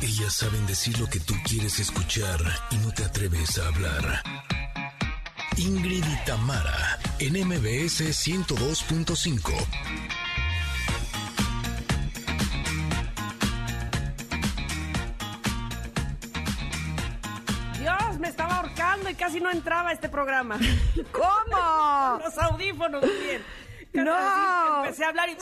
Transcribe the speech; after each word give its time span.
Ellas 0.00 0.32
saben 0.32 0.64
decir 0.66 0.98
lo 1.00 1.06
que 1.08 1.18
tú 1.18 1.34
quieres 1.44 1.80
escuchar 1.80 2.40
y 2.70 2.76
no 2.76 2.92
te 2.92 3.04
atreves 3.04 3.58
a 3.58 3.66
hablar. 3.66 4.22
Ingrid 5.56 6.04
y 6.04 6.24
Tamara, 6.24 6.98
en 7.18 7.34
MBS 7.46 8.02
102.5. 8.02 9.52
Dios, 17.80 18.18
me 18.20 18.28
estaba 18.28 18.58
ahorcando 18.58 19.10
y 19.10 19.14
casi 19.14 19.40
no 19.40 19.50
entraba 19.50 19.90
a 19.90 19.92
este 19.92 20.08
programa. 20.08 20.58
¿Cómo? 21.12 22.20
Los 22.24 22.38
audífonos, 22.38 23.02
bien. 23.02 23.42
No. 23.94 24.84
Empecé 24.84 25.04
a 25.04 25.08
hablar 25.08 25.28
y... 25.30 25.36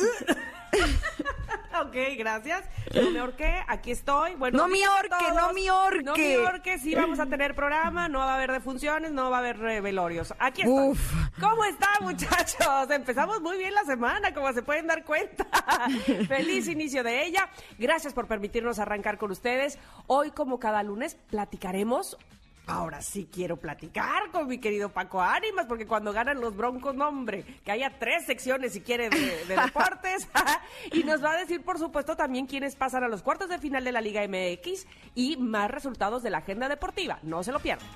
ok, 1.82 1.96
gracias. 2.16 2.64
No 2.94 3.10
me 3.10 3.20
ahorqué, 3.20 3.62
aquí 3.66 3.90
estoy. 3.90 4.34
Bueno, 4.34 4.58
No 4.58 4.68
me 4.68 4.78
todos. 5.08 5.34
no 5.34 5.52
me 5.52 5.68
ahorque. 5.68 6.02
No 6.02 6.14
me 6.14 6.34
ahorque, 6.36 6.78
sí 6.78 6.94
vamos 6.94 7.20
a 7.20 7.26
tener 7.26 7.54
programa, 7.54 8.08
no 8.08 8.20
va 8.20 8.32
a 8.32 8.34
haber 8.36 8.52
defunciones, 8.52 9.12
no 9.12 9.30
va 9.30 9.36
a 9.36 9.40
haber 9.40 9.64
eh, 9.66 9.80
velorios. 9.80 10.34
Aquí 10.38 10.62
estoy. 10.62 10.90
Uf. 10.90 11.12
¿Cómo 11.40 11.64
están, 11.64 12.02
muchachos? 12.02 12.90
Empezamos 12.90 13.40
muy 13.40 13.58
bien 13.58 13.74
la 13.74 13.84
semana, 13.84 14.32
como 14.32 14.52
se 14.52 14.62
pueden 14.62 14.86
dar 14.86 15.04
cuenta. 15.04 15.46
Feliz 16.28 16.68
inicio 16.68 17.02
de 17.02 17.24
ella. 17.24 17.48
Gracias 17.78 18.12
por 18.14 18.26
permitirnos 18.26 18.78
arrancar 18.78 19.18
con 19.18 19.30
ustedes. 19.30 19.78
Hoy, 20.06 20.30
como 20.30 20.58
cada 20.58 20.82
lunes, 20.82 21.14
platicaremos 21.14 22.16
Ahora 22.66 23.00
sí 23.00 23.28
quiero 23.32 23.56
platicar 23.56 24.30
con 24.32 24.48
mi 24.48 24.58
querido 24.58 24.88
Paco 24.88 25.22
Ánimas, 25.22 25.66
porque 25.66 25.86
cuando 25.86 26.12
ganan 26.12 26.40
los 26.40 26.56
Broncos, 26.56 26.96
no, 26.96 27.08
hombre, 27.08 27.44
que 27.64 27.70
haya 27.70 27.96
tres 27.98 28.26
secciones 28.26 28.72
si 28.72 28.80
quiere 28.80 29.08
de, 29.08 29.44
de 29.46 29.56
deportes. 29.64 30.28
y 30.92 31.04
nos 31.04 31.22
va 31.22 31.32
a 31.32 31.36
decir, 31.36 31.62
por 31.62 31.78
supuesto, 31.78 32.16
también 32.16 32.46
quiénes 32.46 32.74
pasan 32.74 33.04
a 33.04 33.08
los 33.08 33.22
cuartos 33.22 33.48
de 33.48 33.58
final 33.58 33.84
de 33.84 33.92
la 33.92 34.00
Liga 34.00 34.26
MX 34.26 34.86
y 35.14 35.36
más 35.36 35.70
resultados 35.70 36.24
de 36.24 36.30
la 36.30 36.38
agenda 36.38 36.68
deportiva. 36.68 37.20
No 37.22 37.44
se 37.44 37.52
lo 37.52 37.60
pierdan. 37.60 37.86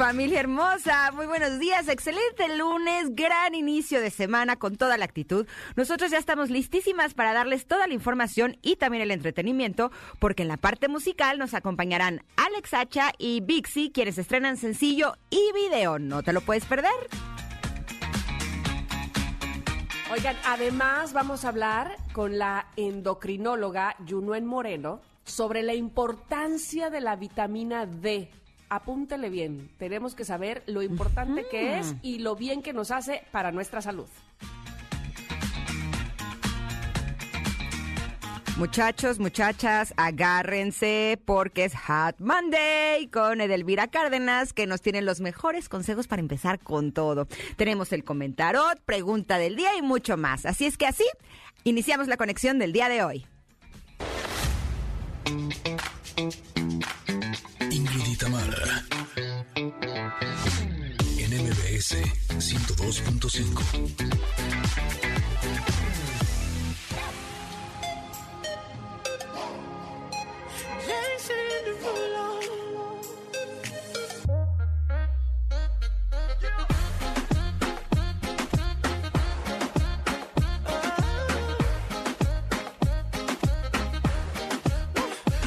Familia 0.00 0.40
hermosa, 0.40 1.12
muy 1.12 1.26
buenos 1.26 1.58
días, 1.58 1.86
excelente 1.86 2.56
lunes, 2.56 3.14
gran 3.14 3.54
inicio 3.54 4.00
de 4.00 4.08
semana 4.08 4.56
con 4.56 4.76
toda 4.76 4.96
la 4.96 5.04
actitud. 5.04 5.46
Nosotros 5.76 6.10
ya 6.10 6.16
estamos 6.16 6.48
listísimas 6.48 7.12
para 7.12 7.34
darles 7.34 7.66
toda 7.66 7.86
la 7.86 7.92
información 7.92 8.56
y 8.62 8.76
también 8.76 9.02
el 9.02 9.10
entretenimiento, 9.10 9.92
porque 10.18 10.40
en 10.40 10.48
la 10.48 10.56
parte 10.56 10.88
musical 10.88 11.38
nos 11.38 11.52
acompañarán 11.52 12.22
Alex 12.38 12.72
Hacha 12.72 13.12
y 13.18 13.42
Bixi, 13.42 13.90
quienes 13.90 14.16
estrenan 14.16 14.56
sencillo 14.56 15.16
y 15.28 15.52
video. 15.52 15.98
No 15.98 16.22
te 16.22 16.32
lo 16.32 16.40
puedes 16.40 16.64
perder. 16.64 16.90
Oigan, 20.10 20.36
además 20.46 21.12
vamos 21.12 21.44
a 21.44 21.50
hablar 21.50 21.98
con 22.14 22.38
la 22.38 22.68
endocrinóloga 22.76 23.96
Yunuen 24.06 24.46
Moreno 24.46 25.02
sobre 25.24 25.62
la 25.62 25.74
importancia 25.74 26.88
de 26.88 27.02
la 27.02 27.16
vitamina 27.16 27.84
D. 27.84 28.30
Apúntele 28.70 29.30
bien, 29.30 29.68
tenemos 29.78 30.14
que 30.14 30.24
saber 30.24 30.62
lo 30.66 30.82
importante 30.82 31.44
que 31.50 31.80
es 31.80 31.96
y 32.02 32.20
lo 32.20 32.36
bien 32.36 32.62
que 32.62 32.72
nos 32.72 32.92
hace 32.92 33.24
para 33.32 33.50
nuestra 33.50 33.82
salud. 33.82 34.06
Muchachos, 38.56 39.18
muchachas, 39.18 39.92
agárrense 39.96 41.18
porque 41.24 41.64
es 41.64 41.72
Hot 41.74 42.20
Monday 42.20 43.08
con 43.08 43.40
Edelvira 43.40 43.88
Cárdenas 43.88 44.52
que 44.52 44.68
nos 44.68 44.82
tiene 44.82 45.02
los 45.02 45.20
mejores 45.20 45.68
consejos 45.68 46.06
para 46.06 46.20
empezar 46.20 46.60
con 46.60 46.92
todo. 46.92 47.26
Tenemos 47.56 47.92
el 47.92 48.04
comentarot, 48.04 48.78
pregunta 48.82 49.38
del 49.38 49.56
día 49.56 49.76
y 49.76 49.82
mucho 49.82 50.16
más. 50.16 50.46
Así 50.46 50.66
es 50.66 50.76
que 50.76 50.86
así 50.86 51.06
iniciamos 51.64 52.06
la 52.06 52.16
conexión 52.16 52.60
del 52.60 52.72
día 52.72 52.88
de 52.88 53.02
hoy. 53.02 53.26
Tamara. 58.30 58.84
En 61.18 61.30
MBS 61.32 61.96
102.5. 62.38 63.96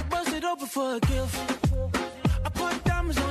Bust 0.10 0.34
it 0.34 0.44
open 0.44 0.68
for 0.68 0.96
a 0.96 1.00
gift. 1.00 1.53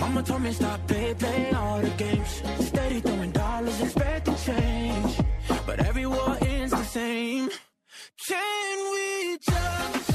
Mama 0.00 0.22
told 0.22 0.42
me 0.42 0.52
stop, 0.52 0.80
play, 0.88 1.14
play 1.14 1.52
all 1.52 1.78
the 1.80 1.90
games. 1.90 2.42
Steady 2.60 3.00
throwing 3.00 3.32
dollars, 3.32 3.80
expecting 3.82 4.36
change. 4.36 5.20
But 5.66 5.78
every 5.86 6.06
war 6.06 6.38
ends 6.40 6.72
the 6.72 6.84
same. 6.84 7.50
Can 8.26 8.78
we 8.92 9.38
just 9.38 10.12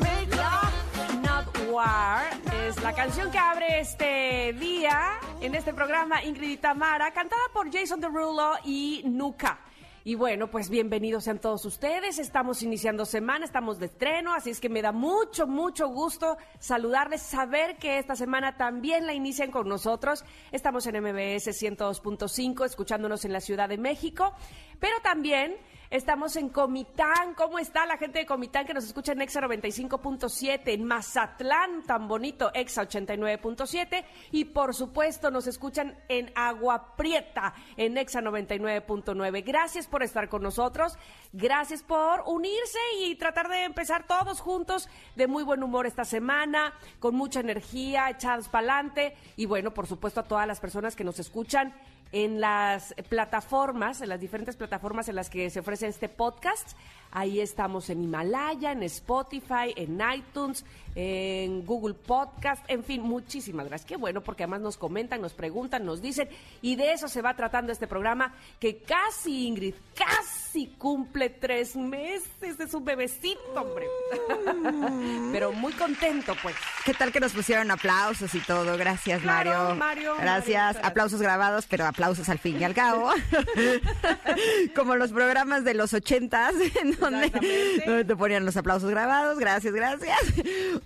make 0.00 0.30
love? 0.36 0.74
Not 1.22 1.46
War 1.68 2.22
es 2.68 2.80
la 2.82 2.92
canción 2.92 3.30
que 3.30 3.38
abre 3.38 3.80
este 3.80 4.52
día 4.52 5.18
en 5.40 5.54
este 5.54 5.74
programa 5.74 6.22
Ingrid 6.22 6.50
y 6.50 6.56
Tamara, 6.56 7.10
cantada 7.12 7.42
por 7.52 7.72
Jason 7.72 8.00
Derulo 8.00 8.52
y 8.64 9.02
Nuka. 9.04 9.58
Y 10.02 10.14
bueno, 10.14 10.50
pues 10.50 10.70
bienvenidos 10.70 11.24
sean 11.24 11.40
todos 11.40 11.66
ustedes. 11.66 12.18
Estamos 12.18 12.62
iniciando 12.62 13.04
semana, 13.04 13.44
estamos 13.44 13.78
de 13.78 13.84
estreno, 13.84 14.32
así 14.32 14.48
es 14.48 14.58
que 14.58 14.70
me 14.70 14.80
da 14.80 14.92
mucho, 14.92 15.46
mucho 15.46 15.88
gusto 15.88 16.38
saludarles, 16.58 17.20
saber 17.20 17.76
que 17.76 17.98
esta 17.98 18.16
semana 18.16 18.56
también 18.56 19.04
la 19.04 19.12
inician 19.12 19.50
con 19.50 19.68
nosotros. 19.68 20.24
Estamos 20.52 20.86
en 20.86 21.02
MBS 21.02 21.48
102.5, 21.48 22.64
escuchándonos 22.64 23.26
en 23.26 23.34
la 23.34 23.40
Ciudad 23.42 23.68
de 23.68 23.76
México, 23.76 24.32
pero 24.78 24.96
también 25.02 25.58
Estamos 25.90 26.36
en 26.36 26.50
Comitán. 26.50 27.34
¿Cómo 27.34 27.58
está 27.58 27.84
la 27.84 27.96
gente 27.96 28.20
de 28.20 28.26
Comitán 28.26 28.64
que 28.64 28.72
nos 28.72 28.84
escucha 28.84 29.10
en 29.10 29.22
Exa 29.22 29.40
95.7? 29.40 30.60
En 30.66 30.84
Mazatlán, 30.84 31.82
tan 31.82 32.06
bonito, 32.06 32.52
Exa 32.54 32.82
89.7. 32.86 34.04
Y 34.30 34.44
por 34.44 34.72
supuesto 34.72 35.32
nos 35.32 35.48
escuchan 35.48 35.98
en 36.08 36.30
Agua 36.36 36.94
Prieta, 36.94 37.54
en 37.76 37.98
Exa 37.98 38.20
99.9. 38.20 39.44
Gracias 39.44 39.88
por 39.88 40.04
estar 40.04 40.28
con 40.28 40.44
nosotros. 40.44 40.96
Gracias 41.32 41.82
por 41.82 42.22
unirse 42.24 42.78
y 43.00 43.16
tratar 43.16 43.48
de 43.48 43.64
empezar 43.64 44.06
todos 44.06 44.40
juntos 44.40 44.88
de 45.16 45.26
muy 45.26 45.42
buen 45.42 45.60
humor 45.60 45.86
esta 45.86 46.04
semana, 46.04 46.72
con 47.00 47.16
mucha 47.16 47.40
energía, 47.40 48.08
echados 48.10 48.48
para 48.48 48.74
adelante. 48.74 49.16
Y 49.34 49.46
bueno, 49.46 49.74
por 49.74 49.88
supuesto 49.88 50.20
a 50.20 50.28
todas 50.28 50.46
las 50.46 50.60
personas 50.60 50.94
que 50.94 51.02
nos 51.02 51.18
escuchan 51.18 51.74
en 52.12 52.40
las 52.40 52.94
plataformas, 53.08 54.00
en 54.00 54.08
las 54.08 54.20
diferentes 54.20 54.56
plataformas 54.56 55.08
en 55.08 55.16
las 55.16 55.30
que 55.30 55.50
se 55.50 55.60
ofrece 55.60 55.86
este 55.86 56.08
podcast. 56.08 56.76
Ahí 57.12 57.40
estamos 57.40 57.90
en 57.90 58.02
Himalaya, 58.04 58.72
en 58.72 58.82
Spotify, 58.84 59.72
en 59.76 60.00
iTunes, 60.14 60.64
en 60.94 61.64
Google 61.64 61.94
Podcast, 61.94 62.64
en 62.68 62.82
fin, 62.84 63.02
muchísimas 63.02 63.66
gracias. 63.68 63.88
Qué 63.88 63.96
bueno, 63.96 64.22
porque 64.22 64.42
además 64.44 64.60
nos 64.60 64.76
comentan, 64.76 65.20
nos 65.20 65.32
preguntan, 65.34 65.84
nos 65.84 66.02
dicen, 66.02 66.28
y 66.62 66.76
de 66.76 66.92
eso 66.92 67.08
se 67.08 67.22
va 67.22 67.34
tratando 67.34 67.72
este 67.72 67.86
programa, 67.86 68.34
que 68.58 68.78
casi, 68.78 69.46
Ingrid, 69.46 69.74
casi 69.94 70.68
cumple 70.78 71.30
tres 71.30 71.76
meses, 71.76 72.58
es 72.58 72.74
un 72.74 72.84
bebecito, 72.84 73.40
hombre. 73.54 73.86
Pero 75.32 75.52
muy 75.52 75.72
contento, 75.74 76.34
pues. 76.42 76.56
¿Qué 76.84 76.94
tal 76.94 77.12
que 77.12 77.20
nos 77.20 77.32
pusieron 77.32 77.70
aplausos 77.70 78.34
y 78.34 78.40
todo? 78.40 78.76
Gracias, 78.76 79.20
Claro, 79.22 79.50
Mario. 79.50 79.74
Mario, 79.76 80.14
Gracias. 80.16 80.18
Mario, 80.18 80.64
gracias. 80.64 80.84
Aplausos 80.84 81.22
grabados, 81.22 81.66
pero 81.68 81.86
aplausos 81.86 82.28
al 82.28 82.38
fin 82.38 82.60
y 82.60 82.64
al 82.64 82.74
cabo. 82.74 83.10
Como 84.74 84.96
los 84.96 85.12
programas 85.12 85.64
de 85.64 85.74
los 85.74 85.94
ochentas, 85.94 86.54
en 86.82 86.99
donde, 87.00 88.04
te 88.04 88.16
ponían 88.16 88.44
los 88.44 88.56
aplausos 88.56 88.90
grabados. 88.90 89.38
Gracias, 89.38 89.72
gracias. 89.72 90.18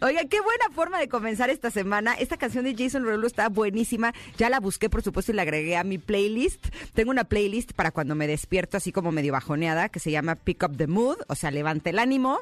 Oiga, 0.01 0.23
qué 0.29 0.41
buena 0.41 0.71
forma 0.75 0.99
de 0.99 1.09
comenzar 1.09 1.51
esta 1.51 1.71
semana. 1.71 2.15
Esta 2.15 2.37
canción 2.37 2.65
de 2.65 2.75
Jason 2.77 3.05
Derulo 3.05 3.27
está 3.27 3.49
buenísima. 3.49 4.13
Ya 4.37 4.49
la 4.49 4.61
busqué, 4.61 4.89
por 4.89 5.03
supuesto, 5.03 5.33
y 5.33 5.35
la 5.35 5.43
agregué 5.43 5.77
a 5.77 5.85
mi 5.85 5.99
playlist. 5.99 6.67
Tengo 6.95 7.11
una 7.11 7.25
playlist 7.25 7.73
para 7.73 7.91
cuando 7.91 8.15
me 8.15 8.27
despierto 8.27 8.77
así 8.77 8.93
como 8.93 9.13
medio 9.13 9.33
bajoneada, 9.33 9.89
que 9.89 10.01
se 10.01 10.11
llama 10.11 10.37
Pick 10.37 10.63
Up 10.63 10.77
the 10.77 10.87
Mood, 10.87 11.19
o 11.29 11.35
sea, 11.35 11.51
levante 11.51 11.91
el 11.91 11.99
ánimo. 11.99 12.41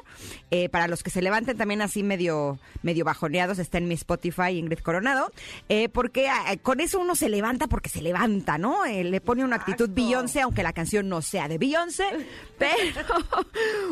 Eh, 0.51 0.69
para 0.69 0.87
los 0.87 1.03
que 1.03 1.09
se 1.09 1.21
levanten 1.21 1.57
también 1.57 1.81
así 1.81 2.03
medio, 2.03 2.59
medio 2.81 3.05
bajoneados, 3.05 3.59
está 3.59 3.77
en 3.77 3.87
mi 3.87 3.95
Spotify, 3.95 4.57
Ingrid 4.57 4.79
Coronado. 4.79 5.31
Eh, 5.69 5.89
porque 5.89 6.29
ah, 6.29 6.55
con 6.61 6.79
eso 6.79 6.99
uno 6.99 7.15
se 7.15 7.29
levanta 7.29 7.67
porque 7.67 7.89
se 7.89 8.01
levanta, 8.01 8.57
¿no? 8.57 8.85
Eh, 8.85 9.03
le 9.03 9.21
pone 9.21 9.43
una 9.43 9.57
actitud. 9.57 9.89
Beyoncé, 9.89 10.41
aunque 10.41 10.63
la 10.63 10.73
canción 10.73 11.09
no 11.09 11.21
sea 11.21 11.47
de 11.47 11.57
Beyoncé, 11.57 12.05
pero 12.57 13.15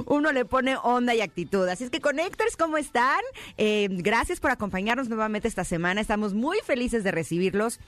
uno 0.05 0.31
le 0.31 0.45
pone 0.45 0.75
onda 0.77 1.15
y 1.15 1.21
actitud. 1.21 1.67
Así 1.67 1.83
es 1.83 1.89
que 1.89 2.01
Connectors, 2.01 2.57
¿cómo 2.57 2.77
están? 2.77 3.21
Eh, 3.57 3.87
gracias 3.89 4.39
por 4.39 4.51
acompañarnos 4.51 5.09
nuevamente 5.09 5.47
esta 5.47 5.63
semana. 5.63 6.01
Estamos 6.01 6.33
muy 6.33 6.57
felices 6.65 7.03
de 7.03 7.11
recibirlos. 7.11 7.79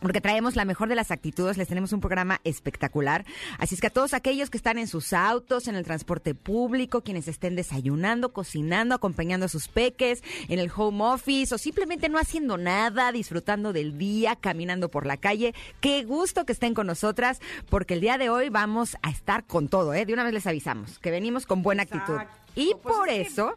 Porque 0.00 0.20
traemos 0.20 0.54
la 0.56 0.64
mejor 0.64 0.88
de 0.88 0.94
las 0.94 1.10
actitudes, 1.10 1.56
les 1.56 1.66
tenemos 1.68 1.92
un 1.92 2.00
programa 2.00 2.40
espectacular. 2.44 3.24
Así 3.58 3.74
es 3.74 3.80
que 3.80 3.88
a 3.88 3.90
todos 3.90 4.14
aquellos 4.14 4.48
que 4.50 4.56
están 4.56 4.78
en 4.78 4.86
sus 4.86 5.12
autos, 5.12 5.66
en 5.68 5.74
el 5.74 5.84
transporte 5.84 6.34
público, 6.34 7.02
quienes 7.02 7.26
estén 7.28 7.56
desayunando, 7.56 8.32
cocinando, 8.32 8.94
acompañando 8.94 9.46
a 9.46 9.48
sus 9.48 9.68
peques, 9.68 10.22
en 10.48 10.58
el 10.60 10.70
home 10.74 11.02
office 11.04 11.54
o 11.54 11.58
simplemente 11.58 12.08
no 12.08 12.18
haciendo 12.18 12.56
nada, 12.56 13.10
disfrutando 13.12 13.72
del 13.72 13.98
día, 13.98 14.36
caminando 14.36 14.88
por 14.88 15.04
la 15.06 15.16
calle, 15.16 15.54
qué 15.80 16.04
gusto 16.04 16.44
que 16.46 16.52
estén 16.52 16.74
con 16.74 16.86
nosotras, 16.86 17.40
porque 17.68 17.94
el 17.94 18.00
día 18.00 18.18
de 18.18 18.30
hoy 18.30 18.50
vamos 18.50 18.96
a 19.02 19.10
estar 19.10 19.44
con 19.46 19.68
todo, 19.68 19.94
¿eh? 19.94 20.06
De 20.06 20.12
una 20.12 20.24
vez 20.24 20.32
les 20.32 20.46
avisamos 20.46 20.98
que 21.00 21.10
venimos 21.10 21.44
con 21.46 21.62
buena 21.62 21.82
actitud. 21.82 22.18
Y 22.54 22.72
Pues 22.82 22.94
por 22.96 23.08
es 23.08 23.14
que- 23.14 23.32
eso... 23.32 23.54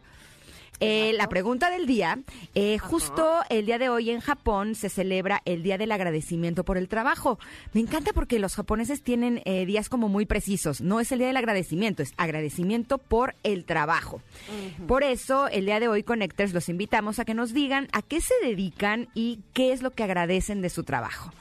Eh, 0.84 1.12
la 1.12 1.28
pregunta 1.28 1.70
del 1.70 1.86
día, 1.86 2.18
eh, 2.56 2.76
justo 2.78 3.42
el 3.50 3.66
día 3.66 3.78
de 3.78 3.88
hoy 3.88 4.10
en 4.10 4.18
Japón 4.18 4.74
se 4.74 4.88
celebra 4.88 5.40
el 5.44 5.62
Día 5.62 5.78
del 5.78 5.92
Agradecimiento 5.92 6.64
por 6.64 6.76
el 6.76 6.88
Trabajo. 6.88 7.38
Me 7.72 7.80
encanta 7.80 8.12
porque 8.12 8.40
los 8.40 8.56
japoneses 8.56 9.00
tienen 9.00 9.42
eh, 9.44 9.64
días 9.64 9.88
como 9.88 10.08
muy 10.08 10.26
precisos. 10.26 10.80
No 10.80 10.98
es 10.98 11.12
el 11.12 11.20
Día 11.20 11.28
del 11.28 11.36
Agradecimiento, 11.36 12.02
es 12.02 12.14
agradecimiento 12.16 12.98
por 12.98 13.36
el 13.44 13.64
trabajo. 13.64 14.22
Por 14.88 15.04
eso, 15.04 15.46
el 15.46 15.66
día 15.66 15.78
de 15.78 15.86
hoy, 15.86 16.02
Connectors, 16.02 16.52
los 16.52 16.68
invitamos 16.68 17.20
a 17.20 17.24
que 17.24 17.34
nos 17.34 17.52
digan 17.52 17.86
a 17.92 18.02
qué 18.02 18.20
se 18.20 18.34
dedican 18.42 19.08
y 19.14 19.38
qué 19.52 19.72
es 19.72 19.82
lo 19.82 19.92
que 19.92 20.02
agradecen 20.02 20.62
de 20.62 20.70
su 20.70 20.82
trabajo. 20.82 21.32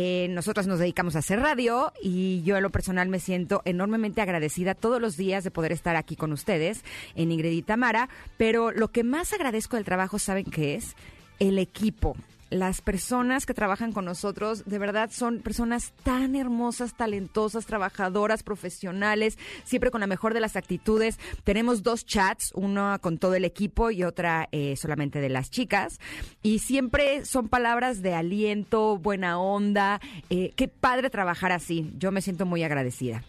Eh, 0.00 0.28
nosotros 0.30 0.68
nos 0.68 0.78
dedicamos 0.78 1.16
a 1.16 1.18
hacer 1.18 1.40
radio 1.40 1.92
y 2.00 2.40
yo 2.44 2.56
en 2.56 2.62
lo 2.62 2.70
personal 2.70 3.08
me 3.08 3.18
siento 3.18 3.62
enormemente 3.64 4.20
agradecida 4.20 4.76
todos 4.76 5.00
los 5.00 5.16
días 5.16 5.42
de 5.42 5.50
poder 5.50 5.72
estar 5.72 5.96
aquí 5.96 6.14
con 6.14 6.32
ustedes 6.32 6.84
en 7.16 7.32
Ingrid 7.32 7.50
y 7.50 7.62
Tamara, 7.62 8.08
pero 8.36 8.70
lo 8.70 8.92
que 8.92 9.02
más 9.02 9.32
agradezco 9.32 9.74
del 9.74 9.84
trabajo, 9.84 10.20
¿saben 10.20 10.44
qué 10.44 10.76
es? 10.76 10.94
El 11.40 11.58
equipo. 11.58 12.14
Las 12.50 12.80
personas 12.80 13.44
que 13.44 13.52
trabajan 13.52 13.92
con 13.92 14.06
nosotros 14.06 14.64
de 14.64 14.78
verdad 14.78 15.10
son 15.12 15.40
personas 15.40 15.92
tan 16.02 16.34
hermosas, 16.34 16.96
talentosas, 16.96 17.66
trabajadoras, 17.66 18.42
profesionales, 18.42 19.36
siempre 19.64 19.90
con 19.90 20.00
la 20.00 20.06
mejor 20.06 20.32
de 20.32 20.40
las 20.40 20.56
actitudes. 20.56 21.18
Tenemos 21.44 21.82
dos 21.82 22.06
chats, 22.06 22.52
uno 22.54 22.96
con 23.02 23.18
todo 23.18 23.34
el 23.34 23.44
equipo 23.44 23.90
y 23.90 24.02
otra 24.02 24.48
eh, 24.50 24.76
solamente 24.76 25.20
de 25.20 25.28
las 25.28 25.50
chicas. 25.50 26.00
Y 26.42 26.60
siempre 26.60 27.26
son 27.26 27.48
palabras 27.48 28.00
de 28.00 28.14
aliento, 28.14 28.96
buena 28.96 29.38
onda. 29.38 30.00
Eh, 30.30 30.52
qué 30.56 30.68
padre 30.68 31.10
trabajar 31.10 31.52
así. 31.52 31.90
Yo 31.98 32.12
me 32.12 32.22
siento 32.22 32.46
muy 32.46 32.62
agradecida. 32.62 33.24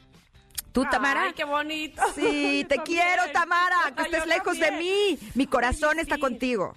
¿Tú, 0.71 0.85
Tamara? 0.89 1.23
Ay, 1.23 1.33
qué 1.33 1.43
bonito. 1.43 2.01
Sí, 2.15 2.63
te 2.69 2.75
también. 2.77 2.83
quiero, 2.85 3.23
Tamara, 3.33 3.75
que 3.97 4.03
estés 4.03 4.27
lejos 4.27 4.59
de 4.59 4.71
mí. 4.73 5.19
Mi 5.35 5.45
corazón 5.47 5.95
Ay, 5.97 6.03
está 6.03 6.17
contigo. 6.17 6.75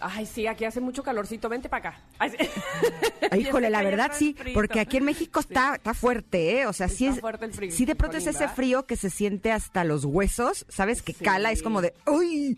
Ay, 0.00 0.26
sí, 0.26 0.46
aquí 0.46 0.64
hace 0.64 0.80
mucho 0.80 1.02
calorcito. 1.02 1.48
Vente 1.48 1.68
para 1.68 1.90
acá. 1.90 2.00
Ay, 2.18 2.30
sí. 2.30 2.36
Ay, 3.30 3.40
Híjole, 3.42 3.70
la 3.70 3.82
verdad 3.82 4.10
sí, 4.14 4.34
porque 4.54 4.80
aquí 4.80 4.96
en 4.96 5.04
México 5.04 5.40
está, 5.40 5.74
está 5.76 5.94
fuerte, 5.94 6.60
¿eh? 6.60 6.66
O 6.66 6.72
sea, 6.72 6.88
sí 6.88 7.04
Está 7.06 7.14
es. 7.16 7.20
fuerte 7.20 7.44
el 7.44 7.52
frío, 7.52 7.70
Sí, 7.70 7.84
de 7.84 7.94
pronto 7.94 8.16
es 8.16 8.26
ese 8.26 8.48
frío 8.48 8.86
que 8.86 8.96
se 8.96 9.10
siente 9.10 9.52
hasta 9.52 9.84
los 9.84 10.04
huesos, 10.04 10.66
¿sabes? 10.68 11.02
Que 11.02 11.12
Sí. 11.12 11.24
cala, 11.24 11.52
es 11.52 11.62
como 11.62 11.80
de. 11.82 11.94
¡Ay! 12.06 12.56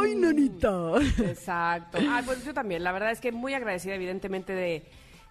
¡Ay, 0.00 0.14
nanita! 0.14 0.92
Exacto. 1.24 1.98
Ah, 2.08 2.22
pues 2.24 2.44
yo 2.44 2.54
también. 2.54 2.82
La 2.84 2.92
verdad 2.92 3.10
es 3.10 3.20
que 3.20 3.32
muy 3.32 3.54
agradecida, 3.54 3.94
evidentemente, 3.94 4.52
de, 4.52 4.84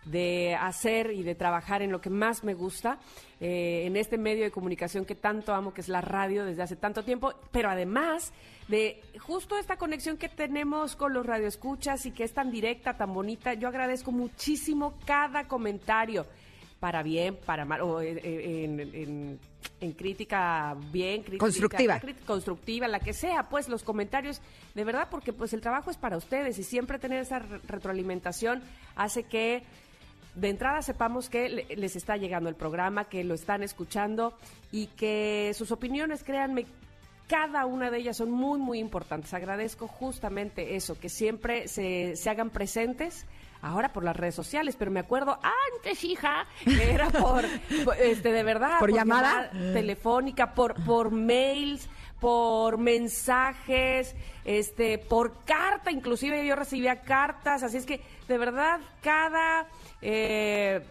de 0.06 0.56
hacer 0.60 1.12
y 1.12 1.24
de 1.24 1.34
trabajar 1.36 1.82
en 1.82 1.92
lo 1.92 2.02
que 2.02 2.10
más 2.10 2.44
me 2.44 2.54
gusta, 2.54 3.00
eh, 3.40 3.84
en 3.86 3.96
este 3.96 4.18
medio 4.18 4.44
de 4.44 4.52
comunicación 4.52 5.06
que 5.06 5.16
tanto 5.16 5.54
amo, 5.54 5.74
que 5.74 5.82
es 5.82 5.90
la 5.90 6.02
radio 6.02 6.46
desde 6.46 6.62
hace 6.64 6.76
tanto 6.76 7.04
tiempo, 7.04 7.34
pero 7.52 7.70
además 7.70 8.32
de 8.68 9.02
justo 9.19 9.58
esta 9.58 9.78
conexión 9.78 10.18
que 10.18 10.30
tenemos 10.30 10.96
con 10.96 11.14
los 11.14 11.25
radioescuchas 11.25 12.06
y 12.06 12.12
que 12.12 12.24
es 12.25 12.34
tan 12.34 12.52
directa, 12.52 12.98
tan 12.98 13.14
bonita. 13.14 13.54
Yo 13.54 13.68
agradezco 13.69 14.12
muchísimo 14.12 14.96
cada 15.06 15.48
comentario 15.48 16.25
para 16.80 17.02
bien, 17.02 17.36
para 17.46 17.66
mal, 17.66 17.81
o 17.81 18.02
eh, 18.02 18.19
eh, 18.24 18.64
en, 18.66 18.80
en- 18.80 19.40
en 19.80 19.92
crítica 19.94 20.75
bien, 20.92 21.22
crítica 21.22 21.40
Constructiva. 21.46 22.00
constructiva, 22.25 22.88
la 22.88 23.00
que 23.00 23.14
sea, 23.14 23.44
pues 23.50 23.68
los 23.69 23.84
comentarios, 23.84 24.42
de 24.75 24.84
verdad, 24.84 25.08
porque 25.12 25.34
pues 25.34 25.54
el 25.54 25.62
trabajo 25.62 25.92
es 25.92 25.98
para 25.98 26.18
ustedes 26.18 26.58
y 26.60 26.64
siempre 26.64 26.98
tener 27.00 27.19
esa 27.22 27.40
re- 27.40 27.60
retroalimentación 27.68 28.64
hace 28.96 29.24
que 29.24 29.64
de 30.36 30.50
entrada 30.50 30.81
sepamos 30.84 31.30
que 31.30 31.50
le- 31.50 31.75
les 31.75 31.96
está 31.96 32.16
llegando 32.18 32.50
el 32.50 32.56
programa, 32.56 33.06
que 33.06 33.24
lo 33.24 33.34
están 33.34 33.62
escuchando 33.64 34.34
y 34.72 34.88
que 34.88 35.52
sus 35.56 35.72
opiniones, 35.72 36.24
créanme, 36.24 36.66
cada 37.28 37.66
una 37.66 37.92
de 37.92 38.00
ellas 38.00 38.18
son 38.18 38.32
muy, 38.32 38.60
muy 38.60 38.80
importantes. 38.80 39.34
Agradezco 39.34 39.88
justamente 39.88 40.76
eso, 40.76 41.00
que 41.00 41.10
siempre 41.10 41.68
se, 41.68 42.16
se 42.16 42.30
hagan 42.30 42.50
presentes. 42.50 43.26
Ahora 43.60 43.92
por 43.92 44.04
las 44.04 44.16
redes 44.16 44.36
sociales, 44.36 44.76
pero 44.78 44.92
me 44.92 45.00
acuerdo 45.00 45.40
antes, 45.74 46.04
hija, 46.04 46.46
que 46.64 46.92
era 46.92 47.10
por, 47.10 47.44
este, 48.00 48.32
de 48.32 48.44
verdad, 48.44 48.78
¿Por 48.80 48.94
llamada? 48.94 49.50
telefónica, 49.50 50.54
por, 50.54 50.76
por 50.86 51.10
mails, 51.10 51.90
por 52.20 52.78
mensajes, 52.78 54.16
este, 54.46 55.00
por 55.00 55.44
carta, 55.44 55.92
inclusive 55.92 56.46
yo 56.46 56.56
recibía 56.56 57.02
cartas, 57.02 57.64
así 57.64 57.78
es 57.78 57.88
que 57.88 58.02
de 58.28 58.38
verdad 58.38 58.80
cada 59.02 59.68
eh, 60.02 60.86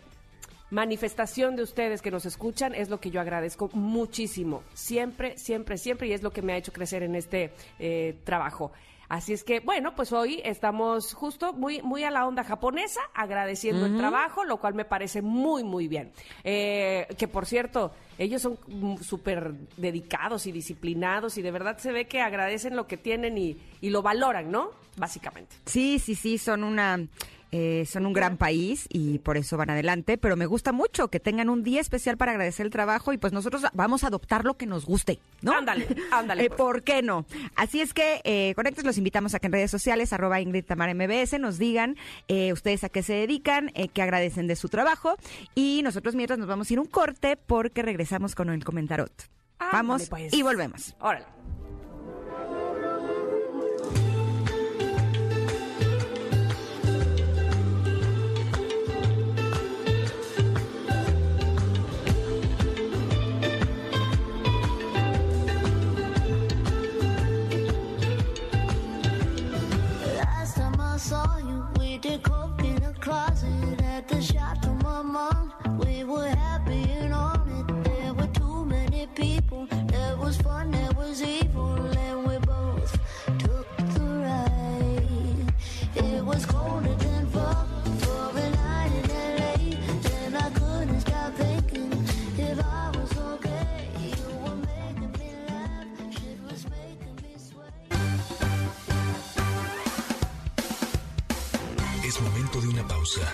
manifestación 0.71 1.57
de 1.57 1.63
ustedes 1.63 2.03
que 2.03 2.11
nos 2.11 2.27
escuchan 2.27 2.75
es 2.75 2.89
lo 2.89 3.01
que 3.01 3.11
yo 3.11 3.21
agradezco 3.21 3.71
muchísimo, 3.73 4.63
siempre, 4.75 5.39
siempre, 5.39 5.79
siempre, 5.79 6.09
y 6.09 6.13
es 6.13 6.23
lo 6.23 6.33
que 6.33 6.43
me 6.43 6.53
ha 6.53 6.57
hecho 6.57 6.73
crecer 6.73 7.03
en 7.03 7.15
este 7.15 7.53
eh, 7.79 8.19
trabajo. 8.25 8.73
Así 9.09 9.33
es 9.33 9.45
que, 9.45 9.61
bueno, 9.61 9.95
pues 9.95 10.13
hoy 10.13 10.41
estamos 10.45 11.15
justo 11.15 11.53
muy, 11.53 11.81
muy 11.83 12.03
a 12.03 12.11
la 12.11 12.27
onda 12.27 12.43
japonesa, 12.43 13.01
agradeciendo 13.15 13.87
el 13.87 13.97
trabajo, 13.97 14.45
lo 14.45 14.57
cual 14.57 14.75
me 14.75 14.85
parece 14.85 15.23
muy, 15.23 15.63
muy 15.63 15.87
bien. 15.87 16.13
Eh, 16.43 17.07
que 17.17 17.29
por 17.29 17.47
cierto, 17.47 17.93
ellos 18.19 18.43
son 18.43 18.59
súper 19.03 19.53
dedicados 19.77 20.47
y 20.47 20.53
disciplinados 20.53 21.39
y 21.39 21.43
de 21.43 21.53
verdad 21.53 21.79
se 21.79 21.93
ve 21.93 22.09
que 22.09 22.21
agradecen 22.21 22.75
lo 22.75 22.89
que 22.89 22.97
tienen 22.97 23.39
y, 23.39 23.57
y 23.81 23.91
lo 23.91 24.03
valoran, 24.03 24.51
¿no? 24.51 24.71
Básicamente. 24.97 25.55
Sí, 25.67 25.99
sí, 25.99 26.15
sí, 26.15 26.39
son 26.39 26.65
una. 26.65 27.07
Eh, 27.53 27.85
son 27.87 28.07
un 28.07 28.13
gran 28.13 28.37
país 28.37 28.87
y 28.91 29.19
por 29.21 29.37
eso 29.37 29.57
van 29.57 29.71
adelante, 29.71 30.19
pero 30.19 30.37
me 30.37 30.47
gusta 30.47 30.73
mucho 30.73 31.09
que 31.09 31.21
tengan 31.21 31.49
un 31.49 31.63
día 31.63 31.81
especial 31.81 32.17
para 32.17 32.33
agradecer 32.33 32.67
el 32.67 32.73
trabajo 32.73 33.13
y 33.13 33.19
pues 33.19 33.33
nosotros 33.33 33.63
vamos 33.73 34.05
a 34.05 34.09
adoptar 34.09 34.45
lo 34.45 34.57
que 34.57 34.67
nos 34.67 34.85
guste, 34.87 35.19
¿no? 35.43 35.53
Ándale, 35.53 35.87
ándale, 36.13 36.45
Eh, 36.45 36.49
pues. 36.49 36.59
¿Por 36.59 36.83
qué 36.83 37.03
no? 37.03 37.25
Así 37.55 37.81
es 37.81 37.95
que, 37.95 38.21
eh, 38.25 38.53
Conectos, 38.57 38.85
los 38.85 38.99
invitamos 38.99 39.35
a 39.35 39.39
que 39.39 39.47
en 39.47 39.53
redes 39.53 39.71
sociales, 39.71 40.13
arroba 40.13 40.41
Ingrid 40.41 40.65
Tamara 40.65 40.95
MBS, 40.95 41.39
nos 41.39 41.59
digan 41.59 41.97
eh, 42.29 42.53
ustedes 42.53 42.85
a 42.85 42.89
qué 42.89 43.03
se 43.03 43.13
dedican, 43.15 43.71
qué 43.93 44.03
agradecen 44.03 44.47
de 44.47 44.57
su 44.57 44.69
trabajo 44.69 45.17
y 45.55 45.81
nosotros 45.85 46.15
mientras 46.15 46.39
nos 46.39 46.49
vamos 46.49 46.71
a 46.71 46.73
ir 46.73 46.81
un 46.81 46.87
corte 46.87 47.37
porque 47.37 47.83
regresamos 47.83 48.35
con 48.35 48.51
el 48.51 48.65
comentarot. 48.65 49.13
Ándale, 49.59 49.73
Vamos 49.73 50.09
pues. 50.11 50.33
y 50.35 50.43
volvemos. 50.43 50.95
Órale. 51.01 51.25
Pausa. 103.07 103.33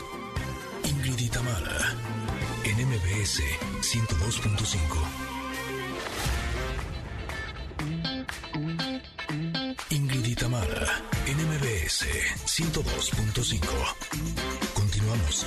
Ingrid 0.84 1.18
y 1.18 1.28
Tamara, 1.28 1.96
en 2.64 2.76
MBS 2.88 3.40
102.5. 3.80 4.76
Ingrid 9.90 10.26
y 10.26 10.34
Tamara, 10.34 11.02
en 11.26 11.38
MBS 11.48 12.06
102.5. 12.44 13.60
Continuamos. 14.74 15.46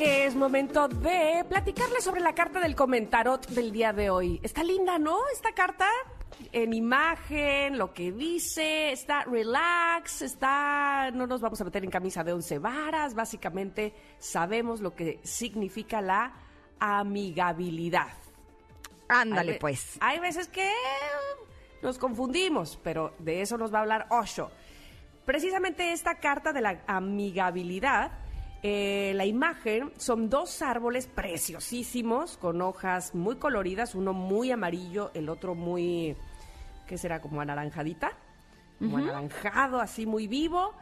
Porque 0.00 0.24
es 0.24 0.34
momento 0.34 0.88
de 0.88 1.44
platicarles 1.46 2.02
sobre 2.02 2.22
la 2.22 2.34
carta 2.34 2.58
del 2.58 2.74
comentarot 2.74 3.46
del 3.48 3.70
día 3.70 3.92
de 3.92 4.08
hoy. 4.08 4.40
Está 4.42 4.64
linda, 4.64 4.98
¿no? 4.98 5.18
Esta 5.30 5.52
carta 5.52 5.86
en 6.52 6.72
imagen, 6.72 7.76
lo 7.76 7.92
que 7.92 8.10
dice, 8.10 8.92
está 8.92 9.24
relax, 9.24 10.22
está, 10.22 11.10
no 11.12 11.26
nos 11.26 11.42
vamos 11.42 11.60
a 11.60 11.64
meter 11.64 11.84
en 11.84 11.90
camisa 11.90 12.24
de 12.24 12.32
once 12.32 12.58
varas, 12.58 13.12
básicamente 13.12 13.92
sabemos 14.18 14.80
lo 14.80 14.94
que 14.94 15.20
significa 15.22 16.00
la 16.00 16.32
amigabilidad. 16.78 18.14
Ándale, 19.06 19.52
Hay 19.52 19.58
pues. 19.58 19.98
Hay 20.00 20.18
veces 20.18 20.48
que 20.48 20.72
nos 21.82 21.98
confundimos, 21.98 22.80
pero 22.82 23.12
de 23.18 23.42
eso 23.42 23.58
nos 23.58 23.70
va 23.70 23.80
a 23.80 23.82
hablar 23.82 24.06
Osho. 24.08 24.50
Precisamente 25.26 25.92
esta 25.92 26.14
carta 26.14 26.54
de 26.54 26.62
la 26.62 26.80
amigabilidad, 26.86 28.12
eh, 28.62 29.12
la 29.14 29.24
imagen 29.24 29.92
son 29.96 30.28
dos 30.28 30.60
árboles 30.60 31.06
preciosísimos 31.06 32.36
con 32.36 32.60
hojas 32.60 33.14
muy 33.14 33.36
coloridas, 33.36 33.94
uno 33.94 34.12
muy 34.12 34.50
amarillo, 34.50 35.10
el 35.14 35.28
otro 35.30 35.54
muy, 35.54 36.16
¿qué 36.86 36.98
será? 36.98 37.20
Como 37.20 37.40
anaranjadita, 37.40 38.12
como 38.78 38.98
anaranjado, 38.98 39.80
así 39.80 40.04
muy 40.06 40.26
vivo. 40.26 40.74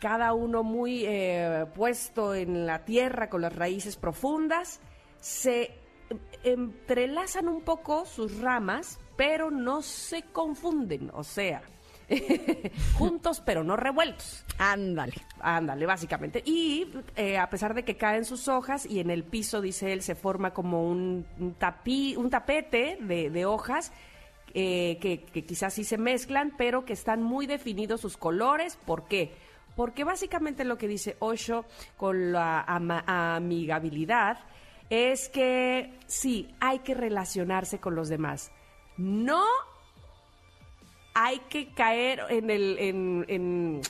Cada 0.00 0.32
uno 0.32 0.62
muy 0.62 1.04
eh, 1.06 1.66
puesto 1.74 2.34
en 2.34 2.66
la 2.66 2.84
tierra 2.84 3.28
con 3.28 3.40
las 3.40 3.56
raíces 3.56 3.96
profundas, 3.96 4.80
se 5.18 5.72
em- 6.10 6.20
entrelazan 6.44 7.48
un 7.48 7.62
poco 7.62 8.04
sus 8.04 8.38
ramas, 8.40 9.00
pero 9.16 9.50
no 9.50 9.82
se 9.82 10.22
confunden, 10.22 11.10
o 11.14 11.24
sea, 11.24 11.62
juntos 12.94 13.40
pero 13.44 13.64
no 13.64 13.76
revueltos. 13.76 14.44
Ándale. 14.58 15.14
Ándale, 15.40 15.86
básicamente. 15.86 16.42
Y 16.44 16.88
eh, 17.16 17.38
a 17.38 17.48
pesar 17.50 17.74
de 17.74 17.84
que 17.84 17.96
caen 17.96 18.24
sus 18.24 18.48
hojas 18.48 18.86
y 18.86 19.00
en 19.00 19.10
el 19.10 19.24
piso, 19.24 19.60
dice 19.60 19.92
él, 19.92 20.02
se 20.02 20.14
forma 20.14 20.52
como 20.52 20.88
un, 20.88 21.26
un 21.38 21.54
tapí, 21.54 22.16
un 22.16 22.30
tapete 22.30 22.98
de, 23.00 23.30
de 23.30 23.46
hojas 23.46 23.92
eh, 24.54 24.98
que, 25.00 25.22
que 25.24 25.44
quizás 25.44 25.74
sí 25.74 25.84
se 25.84 25.98
mezclan, 25.98 26.54
pero 26.56 26.84
que 26.84 26.92
están 26.94 27.22
muy 27.22 27.46
definidos 27.46 28.00
sus 28.00 28.16
colores. 28.16 28.76
¿Por 28.86 29.06
qué? 29.06 29.32
Porque 29.76 30.02
básicamente 30.02 30.64
lo 30.64 30.76
que 30.76 30.88
dice 30.88 31.16
Osho 31.20 31.64
con 31.96 32.32
la 32.32 32.62
ama- 32.62 33.04
amigabilidad 33.06 34.38
es 34.90 35.28
que 35.28 35.92
sí, 36.06 36.52
hay 36.60 36.80
que 36.80 36.94
relacionarse 36.94 37.78
con 37.78 37.94
los 37.94 38.08
demás. 38.08 38.50
No 38.96 39.44
hay 41.20 41.40
que 41.48 41.72
caer 41.72 42.20
en 42.30 42.50
el... 42.50 42.76
en- 42.78 43.80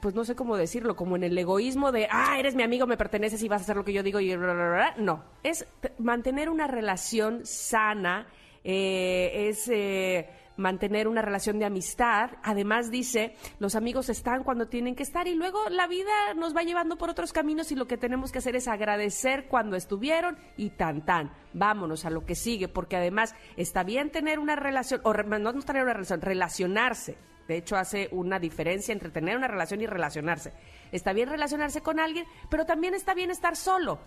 pues 0.00 0.14
no 0.14 0.24
sé 0.24 0.36
cómo 0.36 0.56
decirlo, 0.56 0.94
como 0.94 1.16
en 1.16 1.24
el 1.24 1.36
egoísmo 1.36 1.90
de, 1.90 2.06
ah, 2.10 2.38
eres 2.38 2.54
mi 2.54 2.62
amigo, 2.62 2.86
me 2.86 2.96
perteneces 2.96 3.42
y 3.42 3.48
vas 3.48 3.62
a 3.62 3.64
hacer 3.64 3.76
lo 3.76 3.84
que 3.84 3.92
yo 3.92 4.04
digo 4.04 4.20
y 4.20 4.28
bla, 4.36 4.52
bla, 4.52 4.54
bla, 4.54 4.74
bla". 4.74 4.94
No, 4.98 5.24
es 5.42 5.66
mantener 5.98 6.48
una 6.50 6.68
relación 6.68 7.44
sana, 7.44 8.28
eh, 8.62 9.48
es 9.48 9.68
eh, 9.68 10.28
mantener 10.58 11.08
una 11.08 11.22
relación 11.22 11.58
de 11.58 11.64
amistad. 11.64 12.32
Además 12.42 12.90
dice, 12.90 13.34
los 13.58 13.74
amigos 13.74 14.10
están 14.10 14.44
cuando 14.44 14.66
tienen 14.66 14.94
que 14.94 15.04
estar 15.04 15.26
y 15.26 15.34
luego 15.34 15.70
la 15.70 15.86
vida 15.86 16.34
nos 16.36 16.54
va 16.54 16.62
llevando 16.62 16.98
por 16.98 17.08
otros 17.08 17.32
caminos 17.32 17.72
y 17.72 17.76
lo 17.76 17.86
que 17.86 17.96
tenemos 17.96 18.30
que 18.30 18.38
hacer 18.38 18.56
es 18.56 18.68
agradecer 18.68 19.46
cuando 19.48 19.76
estuvieron 19.76 20.36
y 20.56 20.70
tan 20.70 21.06
tan. 21.06 21.32
Vámonos 21.54 22.04
a 22.04 22.10
lo 22.10 22.26
que 22.26 22.34
sigue, 22.34 22.68
porque 22.68 22.96
además 22.96 23.34
está 23.56 23.84
bien 23.84 24.10
tener 24.10 24.38
una 24.38 24.56
relación, 24.56 25.00
o 25.04 25.14
no 25.14 25.62
tener 25.62 25.84
una 25.84 25.94
relación, 25.94 26.20
relacionarse. 26.20 27.16
De 27.46 27.56
hecho, 27.56 27.76
hace 27.76 28.08
una 28.12 28.38
diferencia 28.38 28.92
entre 28.92 29.10
tener 29.10 29.36
una 29.36 29.48
relación 29.48 29.80
y 29.80 29.86
relacionarse. 29.86 30.52
Está 30.92 31.14
bien 31.14 31.30
relacionarse 31.30 31.80
con 31.80 31.98
alguien, 31.98 32.26
pero 32.50 32.66
también 32.66 32.92
está 32.92 33.14
bien 33.14 33.30
estar 33.30 33.56
solo. 33.56 34.00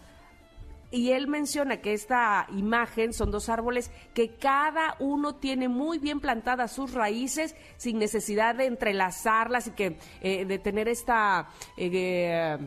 Y 0.91 1.11
él 1.11 1.27
menciona 1.27 1.77
que 1.77 1.93
esta 1.93 2.47
imagen 2.51 3.13
son 3.13 3.31
dos 3.31 3.47
árboles 3.47 3.91
que 4.13 4.35
cada 4.35 4.97
uno 4.99 5.35
tiene 5.35 5.69
muy 5.69 5.99
bien 5.99 6.19
plantadas 6.19 6.73
sus 6.73 6.93
raíces 6.93 7.55
sin 7.77 7.97
necesidad 7.97 8.55
de 8.55 8.65
entrelazarlas 8.65 9.67
y 9.67 9.71
que 9.71 9.97
eh, 10.21 10.45
de 10.45 10.59
tener 10.59 10.89
esta, 10.89 11.47
eh, 11.77 12.57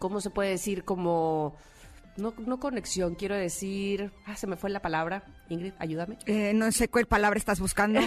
¿cómo 0.00 0.20
se 0.20 0.30
puede 0.30 0.50
decir? 0.50 0.84
Como, 0.84 1.54
no, 2.16 2.34
no 2.38 2.60
conexión, 2.60 3.14
quiero 3.14 3.34
decir, 3.34 4.12
ah, 4.26 4.36
se 4.36 4.46
me 4.46 4.56
fue 4.56 4.70
la 4.70 4.80
palabra. 4.80 5.24
Ingrid, 5.48 5.72
ayúdame. 5.78 6.16
Eh, 6.26 6.52
no 6.54 6.70
sé 6.72 6.88
cuál 6.88 7.06
palabra 7.06 7.38
estás 7.38 7.60
buscando. 7.60 8.00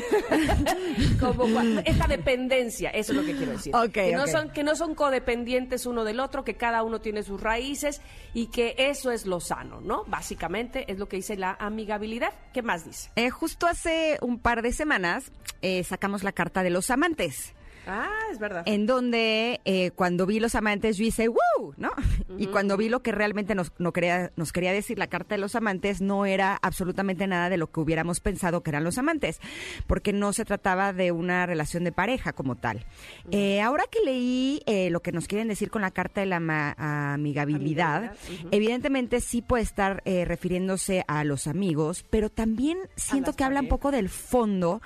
como 1.20 1.46
esta 1.86 2.08
dependencia, 2.08 2.90
eso 2.90 3.12
es 3.12 3.18
lo 3.18 3.26
que 3.26 3.36
quiero 3.36 3.52
decir. 3.52 3.74
Que, 3.94 4.14
no 4.14 4.28
son, 4.28 4.50
que 4.52 4.64
no 4.64 4.76
son 4.76 4.96
codependientes 4.96 5.86
uno 5.86 6.04
del 6.04 6.20
otro, 6.20 6.44
que 6.44 6.56
cada 6.56 6.84
uno 6.84 7.02
tiene 7.02 7.24
sus 7.24 7.42
raíces 7.42 8.02
y 8.34 8.48
que 8.48 8.76
eso 8.78 9.12
es 9.12 9.26
lo 9.26 9.40
sano, 9.40 9.82
¿no? 9.82 10.04
Básicamente 10.06 10.92
es 10.92 10.98
lo 10.98 11.08
que 11.08 11.18
dice 11.18 11.36
la 11.36 11.58
amigabilidad. 11.60 12.34
¿Qué 12.54 12.62
más 12.62 12.86
dice? 12.86 13.10
Eh, 13.16 13.30
justo 13.30 13.68
hace 13.68 14.18
un 14.22 14.40
par 14.40 14.62
de 14.62 14.72
semanas 14.72 15.32
eh, 15.62 15.84
sacamos 15.84 16.24
la 16.24 16.32
carta 16.32 16.64
de 16.64 16.70
los 16.70 16.90
amantes. 16.90 17.54
Ah, 17.88 18.10
es 18.32 18.38
verdad. 18.40 18.64
En 18.66 18.86
donde 18.86 19.62
eh, 19.66 19.92
cuando 19.92 20.26
vi 20.26 20.40
los 20.40 20.56
amantes 20.56 20.98
yo 20.98 21.06
hice 21.06 21.30
¡Woo! 21.30 21.74
¿no? 21.78 21.92
Y 22.38 22.48
cuando 22.48 22.78
vi 22.78 22.90
lo 22.90 23.02
que 23.02 23.12
realmente 23.12 23.56
nos, 23.56 23.72
no 23.80 23.94
quería, 23.94 24.32
nos 24.36 24.52
quería 24.52 24.72
decir 24.74 25.00
la 25.00 25.08
carta 25.08 25.36
de 25.36 25.42
los 25.42 25.56
amantes, 25.56 26.02
no 26.02 26.26
era 26.26 26.58
absolutamente 26.62 27.26
nada 27.28 27.50
de 27.50 27.58
lo 27.58 27.72
que 27.72 27.80
hubiéramos 27.80 28.20
pensado 28.20 28.62
que 28.62 28.70
eran 28.72 28.84
los 28.84 28.98
amantes, 28.98 29.40
porque 29.88 30.14
no 30.14 30.34
se 30.34 30.46
trataba 30.46 30.94
de 30.94 31.12
una 31.12 31.46
relación 31.46 31.84
de 31.84 31.92
pareja 31.92 32.34
como 32.34 32.56
tal. 32.56 32.86
Eh, 33.32 33.62
ahora 33.62 33.86
que 33.90 34.00
leí 34.06 34.62
eh, 34.66 34.90
lo 34.90 35.02
que 35.02 35.12
nos 35.12 35.28
quieren 35.28 35.48
decir 35.48 35.70
con 35.72 35.82
la 35.82 35.92
carta 35.92 36.22
de 36.22 36.28
la 36.28 36.40
ma- 36.40 36.76
amigabilidad, 36.78 38.14
evidentemente 38.52 39.22
sí 39.22 39.42
puede 39.42 39.64
estar 39.64 40.02
eh, 40.06 40.26
refiriéndose 40.26 41.04
a 41.08 41.24
los 41.24 41.48
amigos, 41.48 42.06
pero 42.10 42.30
también 42.30 42.78
siento 42.96 43.34
que 43.34 43.44
habla 43.44 43.62
un 43.62 43.66
parejas. 43.68 43.80
poco 43.80 43.92
del 43.92 44.10
fondo 44.10 44.82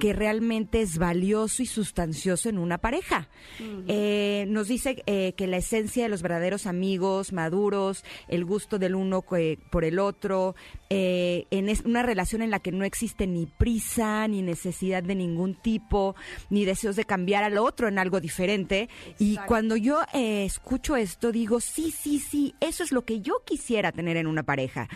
que 0.00 0.12
realmente 0.12 0.80
es 0.80 0.98
valioso 0.98 1.62
y 1.62 1.66
sustancioso 1.66 2.45
en 2.48 2.58
una 2.58 2.78
pareja. 2.78 3.28
Eh, 3.88 4.46
nos 4.48 4.68
dice 4.68 5.02
eh, 5.06 5.34
que 5.36 5.46
la 5.46 5.56
esencia 5.58 6.04
de 6.04 6.08
los 6.08 6.22
verdaderos 6.22 6.66
amigos 6.66 7.32
maduros, 7.32 8.04
el 8.28 8.44
gusto 8.44 8.78
del 8.78 8.94
uno 8.94 9.22
por 9.22 9.84
el 9.84 9.98
otro, 9.98 10.54
eh, 10.90 11.46
en 11.50 11.68
es- 11.68 11.84
una 11.84 12.02
relación 12.02 12.42
en 12.42 12.50
la 12.50 12.60
que 12.60 12.72
no 12.72 12.84
existe 12.84 13.26
ni 13.26 13.46
prisa, 13.46 14.26
ni 14.28 14.42
necesidad 14.42 15.02
de 15.02 15.14
ningún 15.14 15.54
tipo, 15.54 16.14
ni 16.50 16.64
deseos 16.64 16.96
de 16.96 17.04
cambiar 17.04 17.44
al 17.44 17.58
otro 17.58 17.88
en 17.88 17.98
algo 17.98 18.20
diferente. 18.20 18.88
Y 19.18 19.36
cuando 19.46 19.76
yo 19.76 20.00
escucho 20.12 20.96
esto, 20.96 21.32
digo, 21.32 21.60
sí, 21.60 21.90
sí, 21.90 22.18
sí, 22.18 22.54
eso 22.60 22.84
es 22.84 22.92
lo 22.92 23.04
que 23.04 23.20
yo 23.20 23.42
quisiera 23.44 23.92
tener 23.92 24.16
en 24.16 24.26
una 24.26 24.42
pareja. 24.42 24.88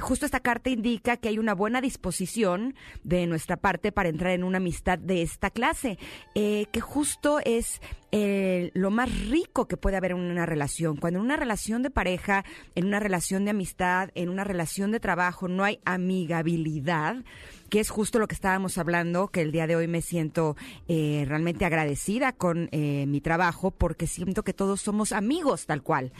Justo 0.00 0.26
esta 0.26 0.40
carta 0.40 0.70
indica 0.70 1.16
que 1.16 1.28
hay 1.28 1.38
una 1.38 1.54
buena 1.54 1.80
disposición 1.80 2.74
de 3.04 3.26
nuestra 3.26 3.56
parte 3.56 3.92
para 3.92 4.08
entrar 4.08 4.32
en 4.32 4.44
una 4.44 4.58
amistad 4.58 4.98
de 4.98 5.22
esta 5.22 5.50
clase, 5.50 5.98
eh, 6.34 6.45
que 6.70 6.80
justo 6.80 7.40
es 7.44 7.80
eh, 8.18 8.70
lo 8.72 8.90
más 8.90 9.10
rico 9.28 9.66
que 9.66 9.76
puede 9.76 9.98
haber 9.98 10.12
en 10.12 10.18
una 10.18 10.46
relación. 10.46 10.96
Cuando 10.96 11.18
en 11.18 11.24
una 11.26 11.36
relación 11.36 11.82
de 11.82 11.90
pareja, 11.90 12.44
en 12.74 12.86
una 12.86 12.98
relación 12.98 13.44
de 13.44 13.50
amistad, 13.50 14.08
en 14.14 14.30
una 14.30 14.42
relación 14.42 14.90
de 14.90 15.00
trabajo, 15.00 15.48
no 15.48 15.64
hay 15.64 15.80
amigabilidad, 15.84 17.24
que 17.68 17.80
es 17.80 17.90
justo 17.90 18.18
lo 18.18 18.26
que 18.26 18.34
estábamos 18.34 18.78
hablando, 18.78 19.28
que 19.28 19.42
el 19.42 19.52
día 19.52 19.66
de 19.66 19.76
hoy 19.76 19.86
me 19.86 20.00
siento 20.00 20.56
eh, 20.88 21.24
realmente 21.28 21.66
agradecida 21.66 22.32
con 22.32 22.70
eh, 22.72 23.04
mi 23.06 23.20
trabajo, 23.20 23.70
porque 23.70 24.06
siento 24.06 24.44
que 24.44 24.54
todos 24.54 24.80
somos 24.80 25.12
amigos 25.12 25.66
tal 25.66 25.82
cual. 25.82 26.12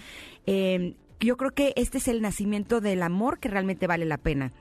Eh, 0.45 0.97
yo 1.19 1.39
creo 1.39 1.53
que 1.53 1.73
este 1.77 1.97
es 1.97 2.09
el 2.09 2.21
nacimiento 2.21 2.83
del 2.83 3.03
amor 3.03 3.39
que 3.39 3.49
realmente 3.49 3.87
vale 3.87 4.05
la 4.05 4.19
pena. 4.19 4.53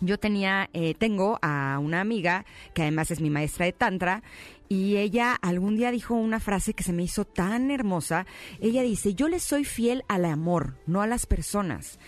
Yo 0.00 0.18
tenía, 0.18 0.68
eh, 0.72 0.94
tengo 0.94 1.38
a 1.40 1.78
una 1.80 2.00
amiga 2.00 2.44
que 2.74 2.82
además 2.82 3.10
es 3.10 3.20
mi 3.20 3.30
maestra 3.30 3.66
de 3.66 3.72
tantra 3.72 4.22
y 4.68 4.96
ella 4.96 5.34
algún 5.34 5.76
día 5.76 5.90
dijo 5.90 6.14
una 6.14 6.40
frase 6.40 6.74
que 6.74 6.84
se 6.84 6.92
me 6.92 7.02
hizo 7.02 7.24
tan 7.24 7.70
hermosa. 7.70 8.26
Ella 8.60 8.82
dice, 8.82 9.14
yo 9.14 9.28
le 9.28 9.40
soy 9.40 9.64
fiel 9.64 10.04
al 10.08 10.24
amor, 10.24 10.76
no 10.86 11.02
a 11.02 11.06
las 11.06 11.26
personas. 11.26 11.98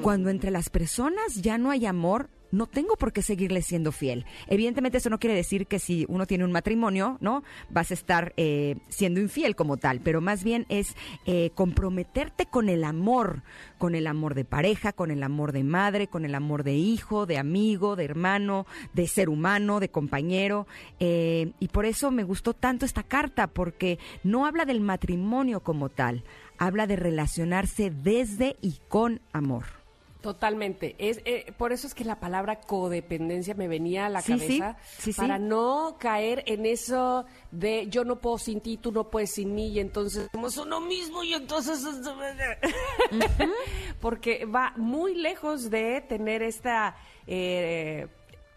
Cuando 0.00 0.30
entre 0.30 0.50
las 0.50 0.70
personas 0.70 1.42
ya 1.42 1.58
no 1.58 1.70
hay 1.70 1.86
amor, 1.86 2.30
no 2.54 2.66
tengo 2.66 2.96
por 2.96 3.12
qué 3.12 3.22
seguirle 3.22 3.62
siendo 3.62 3.92
fiel. 3.92 4.24
Evidentemente 4.46 4.98
eso 4.98 5.10
no 5.10 5.18
quiere 5.18 5.34
decir 5.34 5.66
que 5.66 5.78
si 5.78 6.06
uno 6.08 6.26
tiene 6.26 6.44
un 6.44 6.52
matrimonio, 6.52 7.18
¿no? 7.20 7.42
Vas 7.70 7.90
a 7.90 7.94
estar 7.94 8.32
eh, 8.36 8.76
siendo 8.88 9.20
infiel 9.20 9.56
como 9.56 9.76
tal, 9.76 10.00
pero 10.00 10.20
más 10.20 10.44
bien 10.44 10.66
es 10.68 10.96
eh, 11.26 11.50
comprometerte 11.54 12.46
con 12.46 12.68
el 12.68 12.84
amor, 12.84 13.42
con 13.78 13.94
el 13.94 14.06
amor 14.06 14.34
de 14.34 14.44
pareja, 14.44 14.92
con 14.92 15.10
el 15.10 15.22
amor 15.22 15.52
de 15.52 15.64
madre, 15.64 16.06
con 16.06 16.24
el 16.24 16.34
amor 16.34 16.62
de 16.62 16.74
hijo, 16.74 17.26
de 17.26 17.38
amigo, 17.38 17.96
de 17.96 18.04
hermano, 18.04 18.66
de 18.92 19.06
ser 19.06 19.28
humano, 19.28 19.80
de 19.80 19.90
compañero. 19.90 20.66
eh, 21.00 21.52
y 21.58 21.68
por 21.68 21.86
eso 21.86 22.10
me 22.10 22.24
gustó 22.24 22.54
tanto 22.54 22.86
esta 22.86 23.02
carta, 23.02 23.48
porque 23.48 23.98
no 24.22 24.46
habla 24.46 24.64
del 24.64 24.80
matrimonio 24.80 25.60
como 25.60 25.88
tal, 25.88 26.24
habla 26.58 26.86
de 26.86 26.96
relacionarse 26.96 27.90
desde 27.90 28.56
y 28.60 28.78
con 28.88 29.20
amor. 29.32 29.83
Totalmente. 30.24 30.96
Es, 30.98 31.20
eh, 31.26 31.52
por 31.58 31.72
eso 31.72 31.86
es 31.86 31.94
que 31.94 32.02
la 32.02 32.18
palabra 32.18 32.58
codependencia 32.58 33.52
me 33.52 33.68
venía 33.68 34.06
a 34.06 34.08
la 34.08 34.22
Sí, 34.22 34.32
cabeza 34.32 34.78
sí, 34.96 35.12
sí. 35.12 35.20
para 35.20 35.38
no 35.38 35.98
caer 36.00 36.44
en 36.46 36.64
eso 36.64 37.26
de 37.50 37.88
yo 37.88 38.06
no 38.06 38.22
puedo 38.22 38.38
sin 38.38 38.62
ti, 38.62 38.78
tú 38.78 38.90
no 38.90 39.10
puedes 39.10 39.34
sin 39.34 39.54
mí 39.54 39.68
y 39.68 39.80
entonces 39.80 40.28
somos 40.32 40.56
uno 40.56 40.80
mismo 40.80 41.22
y 41.24 41.34
entonces 41.34 41.84
porque 44.00 44.46
va 44.46 44.72
muy 44.78 45.14
lejos 45.14 45.68
de 45.68 46.00
tener 46.00 46.42
esta 46.42 46.96
eh, 47.26 48.06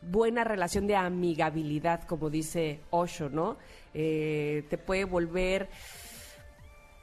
buena 0.01 0.45
relación 0.45 0.87
de 0.87 0.95
amigabilidad, 0.95 2.03
como 2.03 2.29
dice 2.29 2.79
Osho, 2.91 3.27
¿no? 3.27 3.57
Eh, 3.93 4.63
te 4.69 4.77
puede 4.77 5.03
volver 5.03 5.67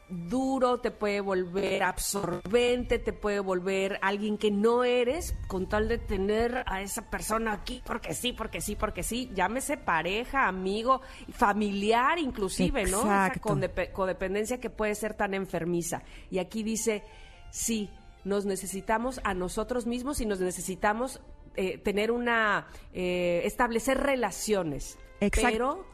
duro, 0.08 0.80
te 0.80 0.90
puede 0.90 1.20
volver 1.20 1.82
absorbente, 1.82 2.98
te 2.98 3.12
puede 3.12 3.40
volver 3.40 3.98
alguien 4.02 4.36
que 4.38 4.50
no 4.50 4.84
eres 4.84 5.34
con 5.48 5.68
tal 5.68 5.88
de 5.88 5.98
tener 5.98 6.62
a 6.66 6.82
esa 6.82 7.08
persona 7.10 7.52
aquí 7.52 7.82
porque 7.84 8.14
sí, 8.14 8.32
porque 8.32 8.60
sí, 8.60 8.76
porque 8.76 9.02
sí, 9.02 9.30
llámese 9.34 9.76
pareja, 9.76 10.46
amigo, 10.46 11.00
familiar 11.32 12.18
inclusive, 12.18 12.84
¿no? 12.84 13.00
Esa 13.02 13.32
condepe- 13.40 13.92
codependencia 13.92 14.60
que 14.60 14.70
puede 14.70 14.94
ser 14.94 15.14
tan 15.14 15.34
enfermiza. 15.34 16.02
Y 16.30 16.38
aquí 16.38 16.62
dice, 16.62 17.02
sí, 17.50 17.90
nos 18.24 18.44
necesitamos 18.44 19.20
a 19.24 19.34
nosotros 19.34 19.86
mismos 19.86 20.20
y 20.20 20.26
nos 20.26 20.40
necesitamos 20.40 21.20
eh, 21.56 21.78
tener 21.78 22.10
una, 22.10 22.66
eh, 22.92 23.42
establecer 23.44 23.98
relaciones, 23.98 24.98
Exacto. 25.20 25.48
pero 25.50 25.93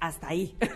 hasta 0.00 0.28
ahí. 0.28 0.56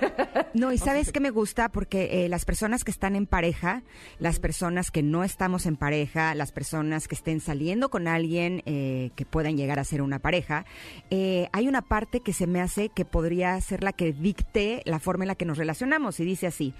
No, 0.54 0.73
y 0.73 0.78
sabes 0.78 1.11
que 1.11 1.19
me 1.19 1.31
gusta 1.31 1.69
porque 1.69 2.25
eh, 2.25 2.28
las 2.28 2.45
personas 2.45 2.85
que 2.85 2.93
están 2.93 3.16
en 3.16 3.26
pareja, 3.26 3.83
las 4.21 4.38
personas 4.38 4.93
que 4.93 5.02
no 5.02 5.25
estamos 5.25 5.66
en 5.66 5.76
pareja, 5.76 6.33
las 6.37 6.52
personas 6.52 7.09
que 7.09 7.16
estén 7.16 7.40
saliendo 7.40 7.88
con 7.88 8.07
alguien 8.07 8.62
eh, 8.64 9.11
que 9.16 9.25
puedan 9.26 9.57
llegar 9.57 9.81
a 9.81 9.85
ser 9.85 10.00
una 10.00 10.21
pareja, 10.21 10.64
eh, 11.11 11.49
hay 11.52 11.66
una 11.66 11.83
parte 11.83 12.21
que 12.21 12.33
se 12.33 12.47
me 12.47 12.61
hace 12.61 12.88
que 12.88 13.04
podría 13.04 13.61
ser 13.61 13.83
la 13.83 13.93
que 13.93 14.12
dicte 14.12 14.83
la 14.85 15.00
forma 15.00 15.25
en 15.25 15.28
la 15.28 15.35
que 15.35 15.45
nos 15.45 15.59
relacionamos. 15.59 16.21
Y 16.21 16.25
dice 16.25 16.47
así, 16.47 16.75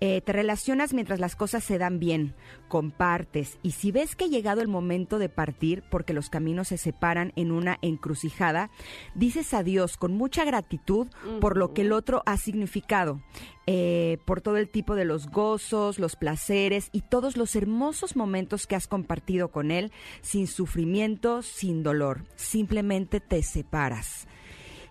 eh, 0.00 0.20
te 0.20 0.32
relacionas 0.32 0.92
mientras 0.92 1.20
las 1.20 1.36
cosas 1.36 1.62
se 1.62 1.78
dan 1.78 2.00
bien, 2.00 2.34
compartes, 2.70 3.58
y 3.62 3.72
si 3.72 3.92
ves 3.92 4.16
que 4.16 4.24
ha 4.24 4.28
llegado 4.28 4.62
el 4.62 4.68
momento 4.68 5.18
de 5.18 5.28
partir 5.28 5.82
porque 5.90 6.14
los 6.14 6.30
caminos 6.30 6.68
se 6.68 6.78
separan 6.78 7.34
en 7.36 7.52
una 7.52 7.78
encrucijada, 7.82 8.70
dices 9.14 9.52
adiós 9.52 9.98
con 9.98 10.14
mucha 10.14 10.44
gratitud 10.44 11.08
por 11.40 11.58
lo 11.58 11.74
que 11.74 11.82
el 11.82 11.92
otro 11.92 12.22
ha 12.26 12.36
significado, 12.38 13.20
eh, 13.66 14.18
por 14.24 14.40
todo 14.40 14.56
el 14.56 14.70
tipo 14.70 14.94
de 14.94 15.04
los 15.04 15.28
gozos, 15.28 15.98
los 15.98 16.16
placeres 16.16 16.88
y 16.92 17.02
todos 17.02 17.36
los 17.36 17.56
hermosos 17.56 18.16
momentos 18.16 18.66
que 18.66 18.76
has 18.76 18.86
compartido 18.86 19.48
con 19.48 19.72
él, 19.72 19.92
sin 20.22 20.46
sufrimiento, 20.46 21.42
sin 21.42 21.82
dolor. 21.82 22.24
Simplemente 22.36 23.20
te 23.20 23.42
separas. 23.42 24.28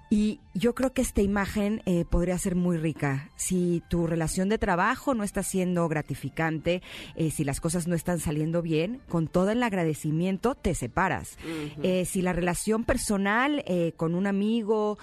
Y 0.09 0.39
yo 0.55 0.73
creo 0.73 0.91
que 0.91 1.03
esta 1.03 1.21
imagen 1.21 1.83
eh, 1.85 2.03
podría 2.03 2.37
ser 2.39 2.55
muy 2.55 2.77
rica. 2.77 3.29
Si 3.35 3.83
tu 3.89 4.07
relación 4.07 4.49
de 4.49 4.57
trabajo 4.57 5.13
no 5.13 5.23
está 5.23 5.43
siendo 5.43 5.87
gratificante, 5.87 6.81
eh, 7.15 7.29
si 7.29 7.43
las 7.43 7.61
cosas 7.61 7.87
no 7.87 7.93
están 7.93 8.19
saliendo 8.19 8.63
bien, 8.63 9.01
con 9.07 9.27
todo 9.27 9.51
el 9.51 9.61
agradecimiento 9.61 10.55
te 10.55 10.73
separas. 10.73 11.37
Eh, 11.83 12.05
si 12.05 12.23
la 12.23 12.33
relación 12.33 12.85
personal 12.85 13.63
eh, 13.67 13.93
con 13.97 14.15
un 14.15 14.25
amigo, 14.25 14.97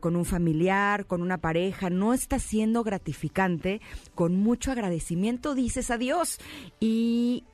con 0.00 0.14
un 0.14 0.26
familiar, 0.26 1.06
con 1.06 1.22
una 1.22 1.38
pareja, 1.38 1.88
no 1.88 2.12
está 2.12 2.38
siendo 2.38 2.84
gratificante, 2.84 3.80
con 4.14 4.36
mucho 4.36 4.70
agradecimiento 4.70 5.54
dices 5.54 5.90
adiós. 5.90 6.38
Y 6.80 7.44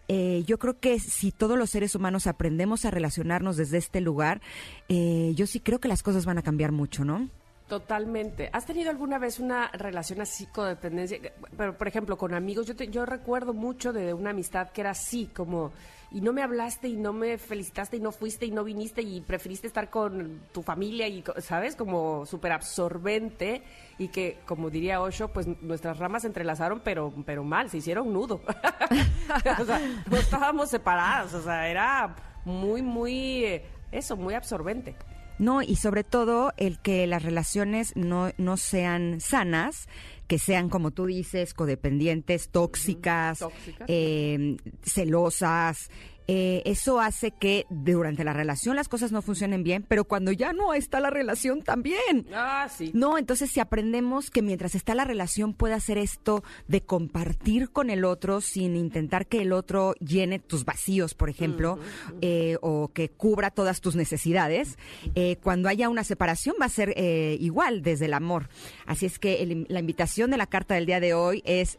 eh, 0.41 0.45
yo 0.45 0.59
creo 0.59 0.79
que 0.79 0.99
si 0.99 1.33
todos 1.33 1.59
los 1.59 1.71
seres 1.71 1.95
humanos 1.95 2.27
aprendemos 2.27 2.85
a 2.85 2.91
relacionarnos 2.91 3.57
desde 3.57 3.79
este 3.79 4.01
lugar, 4.01 4.41
eh, 4.89 5.33
yo 5.37 5.47
sí 5.47 5.61
creo 5.61 5.79
que 5.81 5.89
las 5.89 6.03
cosas 6.03 6.25
van 6.25 6.39
a 6.39 6.43
cambiar 6.43 6.73
mucho, 6.73 7.05
¿no? 7.05 7.29
Totalmente. 7.69 8.51
¿Has 8.53 8.67
tenido 8.67 8.91
alguna 8.91 9.19
vez 9.21 9.39
una 9.39 9.69
relación 9.69 10.21
así 10.21 10.47
codependencia? 10.47 11.19
Pero, 11.57 11.79
por 11.79 11.87
ejemplo, 11.87 12.19
con 12.19 12.35
amigos, 12.35 12.67
yo, 12.67 12.75
te- 12.75 12.89
yo 12.89 13.07
recuerdo 13.07 13.55
mucho 13.55 13.93
de 13.93 14.13
una 14.13 14.31
amistad 14.31 14.71
que 14.71 14.81
era 14.81 14.91
así, 14.91 15.27
como, 15.33 15.71
y 16.13 16.21
no 16.21 16.33
me 16.33 16.43
hablaste 16.43 16.89
y 16.89 16.97
no 16.97 17.13
me 17.13 17.39
felicitaste 17.39 17.97
y 17.97 18.01
no 18.01 18.11
fuiste 18.11 18.47
y 18.47 18.51
no 18.51 18.65
viniste 18.65 19.03
y 19.03 19.21
preferiste 19.21 19.67
estar 19.67 19.91
con 19.91 20.43
tu 20.53 20.63
familia 20.63 21.07
y, 21.07 21.23
¿sabes? 21.39 21.77
Como 21.77 22.27
súper 22.27 22.53
absorbente 22.53 23.63
y 23.99 24.09
que, 24.09 24.39
como 24.45 24.71
diría 24.71 25.01
Osho, 25.01 25.29
pues 25.29 25.47
nuestras 25.63 25.99
ramas 25.99 26.23
se 26.23 26.29
entrelazaron, 26.29 26.81
pero, 26.83 27.13
pero 27.25 27.45
mal, 27.45 27.71
se 27.71 27.79
hicieron 27.79 28.13
nudo. 28.13 28.43
o 29.61 29.65
sea, 29.65 29.81
no 30.11 30.17
estábamos 30.17 30.71
separadas, 30.71 31.33
o 31.35 31.43
sea, 31.43 31.69
era 31.69 32.17
muy, 32.45 32.83
muy, 32.83 33.45
eh, 33.45 33.65
eso, 33.93 34.17
muy 34.17 34.35
absorbente. 34.35 34.97
No, 35.39 35.63
y 35.63 35.77
sobre 35.77 36.05
todo 36.05 36.53
el 36.59 36.79
que 36.81 37.07
las 37.07 37.23
relaciones 37.23 37.97
no, 37.97 38.31
no 38.37 38.59
sean 38.59 39.21
sanas, 39.21 39.89
que 40.31 40.39
sean, 40.39 40.69
como 40.69 40.93
tú 40.93 41.07
dices, 41.07 41.55
codependientes, 41.55 42.51
tóxicas, 42.51 43.41
Tóxicas. 43.41 43.85
eh, 43.89 44.57
celosas. 44.81 45.91
Eh, 46.29 46.63
eso 46.65 47.01
hace 47.01 47.31
que 47.33 47.67
durante 47.71 48.25
la 48.25 48.33
relación 48.33 48.77
las 48.77 48.89
cosas 48.89 49.13
no 49.13 49.23
funcionen 49.23 49.63
bien, 49.65 49.85
pero 49.89 50.05
cuando 50.05 50.33
ya 50.33 50.53
no 50.53 50.75
está 50.75 51.01
la 51.01 51.11
relación 51.11 51.63
también. 51.63 52.27
Ah, 52.33 52.69
sí. 52.75 52.91
No, 52.95 53.19
entonces 53.19 53.51
si 53.51 53.61
aprendemos 53.61 54.31
que 54.31 54.43
mientras 54.43 54.75
está 54.75 54.95
la 54.95 55.05
relación 55.05 55.55
puede 55.55 55.75
hacer 55.75 55.99
esto 55.99 56.45
de 56.69 56.83
compartir 56.83 57.71
con 57.71 57.91
el 57.91 58.05
otro 58.05 58.41
sin 58.41 58.77
intentar 58.77 59.27
que 59.27 59.43
el 59.43 59.53
otro 59.53 59.95
llene 59.95 60.39
tus 60.39 60.65
vacíos, 60.65 61.15
por 61.15 61.31
ejemplo, 61.31 61.79
eh, 62.21 62.57
o 62.63 62.89
que 62.93 63.09
cubra 63.09 63.51
todas 63.51 63.81
tus 63.81 63.97
necesidades, 63.97 64.79
eh, 65.15 65.37
cuando 65.43 65.69
haya 65.69 65.89
una 65.89 66.05
separación 66.05 66.55
va 66.61 66.67
a 66.67 66.69
ser 66.69 66.95
igual 67.41 67.83
desde 67.83 68.07
el 68.07 68.15
amor. 68.15 68.49
Así 68.87 69.07
es 69.07 69.19
que 69.19 69.43
el- 69.43 69.67
la 69.69 69.81
invitación 69.81 70.31
de 70.31 70.37
la 70.37 70.47
carta 70.47 70.75
del 70.75 70.87
día 70.87 71.01
de 71.01 71.15
hoy 71.15 71.43
es 71.45 71.79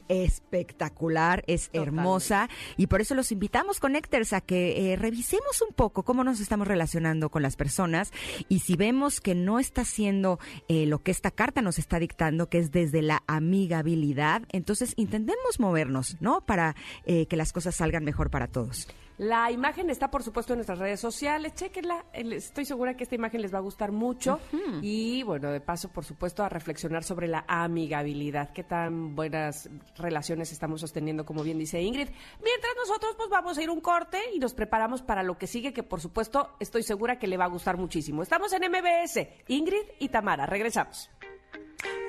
espectacular, 0.51 1.43
es 1.47 1.69
hermosa 1.73 2.49
y 2.77 2.87
por 2.87 3.01
eso 3.01 3.15
los 3.15 3.31
invitamos, 3.31 3.79
Connectors, 3.79 4.30
que 4.39 4.93
eh, 4.93 4.95
revisemos 4.95 5.61
un 5.67 5.73
poco 5.75 6.03
cómo 6.03 6.23
nos 6.23 6.39
estamos 6.39 6.67
relacionando 6.67 7.29
con 7.29 7.41
las 7.41 7.57
personas 7.57 8.13
y 8.47 8.59
si 8.59 8.77
vemos 8.77 9.19
que 9.19 9.35
no 9.35 9.59
está 9.59 9.81
haciendo 9.81 10.39
eh, 10.69 10.85
lo 10.85 10.99
que 10.99 11.11
esta 11.11 11.31
carta 11.31 11.61
nos 11.61 11.79
está 11.79 11.99
dictando, 11.99 12.47
que 12.47 12.59
es 12.59 12.71
desde 12.71 13.01
la 13.01 13.23
amigabilidad, 13.27 14.43
entonces 14.53 14.93
intentemos 14.95 15.59
movernos, 15.59 16.15
¿no? 16.21 16.45
Para 16.45 16.75
eh, 17.05 17.25
que 17.25 17.35
las 17.35 17.51
cosas 17.51 17.75
salgan 17.75 18.05
mejor 18.05 18.29
para 18.29 18.47
todos. 18.47 18.87
La 19.21 19.51
imagen 19.51 19.91
está, 19.91 20.09
por 20.09 20.23
supuesto, 20.23 20.53
en 20.53 20.57
nuestras 20.57 20.79
redes 20.79 20.99
sociales. 20.99 21.53
Chequenla. 21.53 22.05
Estoy 22.11 22.65
segura 22.65 22.97
que 22.97 23.03
esta 23.03 23.13
imagen 23.13 23.43
les 23.43 23.53
va 23.53 23.59
a 23.59 23.61
gustar 23.61 23.91
mucho. 23.91 24.39
Y, 24.81 25.21
bueno, 25.21 25.51
de 25.51 25.61
paso, 25.61 25.89
por 25.89 26.03
supuesto, 26.03 26.43
a 26.43 26.49
reflexionar 26.49 27.03
sobre 27.03 27.27
la 27.27 27.45
amigabilidad. 27.47 28.51
Qué 28.51 28.63
tan 28.63 29.15
buenas 29.15 29.69
relaciones 29.95 30.51
estamos 30.51 30.81
sosteniendo, 30.81 31.23
como 31.23 31.43
bien 31.43 31.59
dice 31.59 31.79
Ingrid. 31.79 32.09
Mientras 32.43 32.73
nosotros, 32.75 33.13
pues, 33.15 33.29
vamos 33.29 33.59
a 33.59 33.61
ir 33.61 33.69
un 33.69 33.79
corte 33.79 34.17
y 34.33 34.39
nos 34.39 34.55
preparamos 34.55 35.03
para 35.03 35.21
lo 35.21 35.37
que 35.37 35.45
sigue, 35.45 35.71
que, 35.71 35.83
por 35.83 36.01
supuesto, 36.01 36.55
estoy 36.59 36.81
segura 36.81 37.19
que 37.19 37.27
le 37.27 37.37
va 37.37 37.45
a 37.45 37.49
gustar 37.49 37.77
muchísimo. 37.77 38.23
Estamos 38.23 38.51
en 38.53 38.63
MBS. 38.71 39.27
Ingrid 39.49 39.85
y 39.99 40.09
Tamara. 40.09 40.47
Regresamos. 40.47 41.11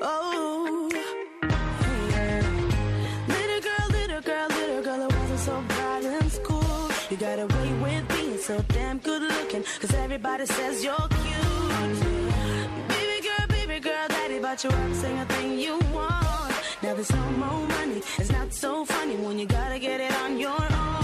Oh, 0.00 0.88
little 3.28 3.60
girl, 3.60 3.88
little 3.90 4.22
girl, 4.22 4.48
little 4.48 4.82
girl, 4.82 5.02
it 5.02 5.12
wasn't 5.12 5.40
so 5.40 5.62
bright 5.68 6.04
in 6.04 6.30
school. 6.30 6.71
You 7.12 7.18
got 7.18 7.38
away 7.38 7.72
with 7.82 8.08
being 8.08 8.38
so 8.38 8.64
damn 8.68 8.96
good 8.96 9.20
looking, 9.20 9.62
cause 9.80 9.92
everybody 9.92 10.46
says 10.46 10.82
you're 10.82 10.96
cute. 10.96 11.68
Baby 12.88 13.28
girl, 13.28 13.46
baby 13.48 13.80
girl, 13.80 14.08
daddy 14.08 14.38
bought 14.38 14.64
you 14.64 14.70
every 14.70 14.94
single 14.94 15.26
thing 15.26 15.58
you 15.58 15.78
want. 15.92 16.54
Now 16.82 16.94
there's 16.94 17.12
no 17.12 17.22
more 17.32 17.68
money, 17.68 18.00
it's 18.16 18.32
not 18.32 18.50
so 18.54 18.86
funny 18.86 19.16
when 19.16 19.38
you 19.38 19.44
gotta 19.44 19.78
get 19.78 20.00
it 20.00 20.14
on 20.22 20.38
your 20.38 20.52
own. 20.52 21.01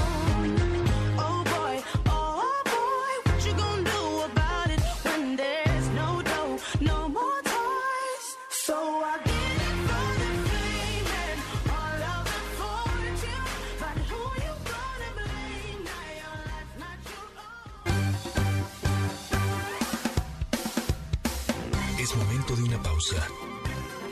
Pausa. 22.99 23.23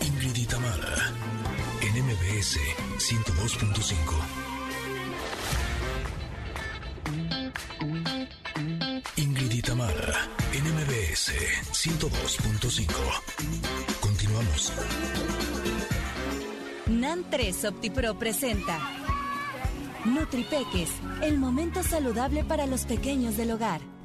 Ingrid 0.00 0.36
y 0.36 0.46
Tamara, 0.46 1.12
en 1.82 2.04
MBS 2.04 2.60
102.5. 2.98 3.92
Ingrid 9.16 9.50
y 9.50 9.62
Tamara, 9.62 10.28
en 10.52 10.64
MBS 10.72 11.32
102.5. 11.72 12.86
Continuamos. 14.00 14.72
NAN 16.86 17.24
3 17.28 17.64
OptiPro 17.64 18.16
presenta 18.20 18.78
Nutripeques, 20.04 20.90
el 21.22 21.38
momento 21.38 21.82
saludable 21.82 22.44
para 22.44 22.66
los 22.66 22.84
pequeños 22.84 23.36
del 23.36 23.50
hogar. 23.50 23.95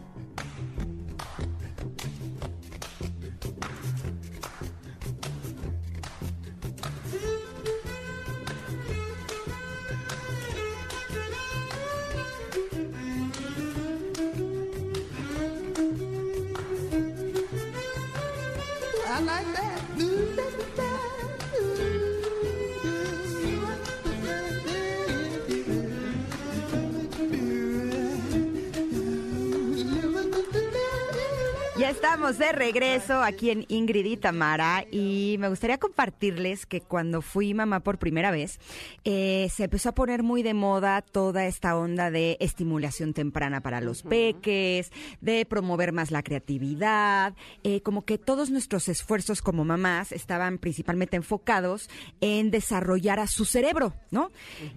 Estamos 32.31 32.47
de 32.47 32.57
regreso 32.57 33.21
aquí 33.23 33.49
en 33.49 33.65
Ingrid 33.67 34.05
y 34.05 34.15
Tamara 34.15 34.85
y 34.89 35.35
me 35.39 35.49
gustaría 35.49 35.79
compartirles 35.79 36.65
que 36.65 36.79
cuando 36.79 37.21
fui 37.21 37.53
mamá 37.53 37.81
por 37.81 37.97
primera 37.97 38.31
vez 38.31 38.59
eh, 39.03 39.49
se 39.53 39.65
empezó 39.65 39.89
a 39.89 39.95
poner 39.95 40.23
muy 40.23 40.43
de 40.43 40.53
moda 40.53 41.01
toda 41.01 41.45
esta 41.45 41.75
onda 41.75 42.09
de 42.09 42.37
estimulación 42.39 43.13
temprana 43.13 43.61
para 43.61 43.81
los 43.81 44.03
peques, 44.03 44.91
de 45.19 45.45
promover 45.45 45.91
más 45.91 46.11
la 46.11 46.23
creatividad, 46.23 47.33
eh, 47.63 47.81
como 47.81 48.05
que 48.05 48.17
todos 48.17 48.49
nuestros 48.49 48.87
esfuerzos 48.87 49.41
como 49.41 49.65
mamás 49.65 50.11
estaban 50.11 50.57
principalmente 50.57 51.17
enfocados 51.17 51.89
en 52.21 52.51
desarrollar 52.51 53.19
a 53.19 53.27
su 53.27 53.45
cerebro, 53.45 53.93
¿no? 54.09 54.31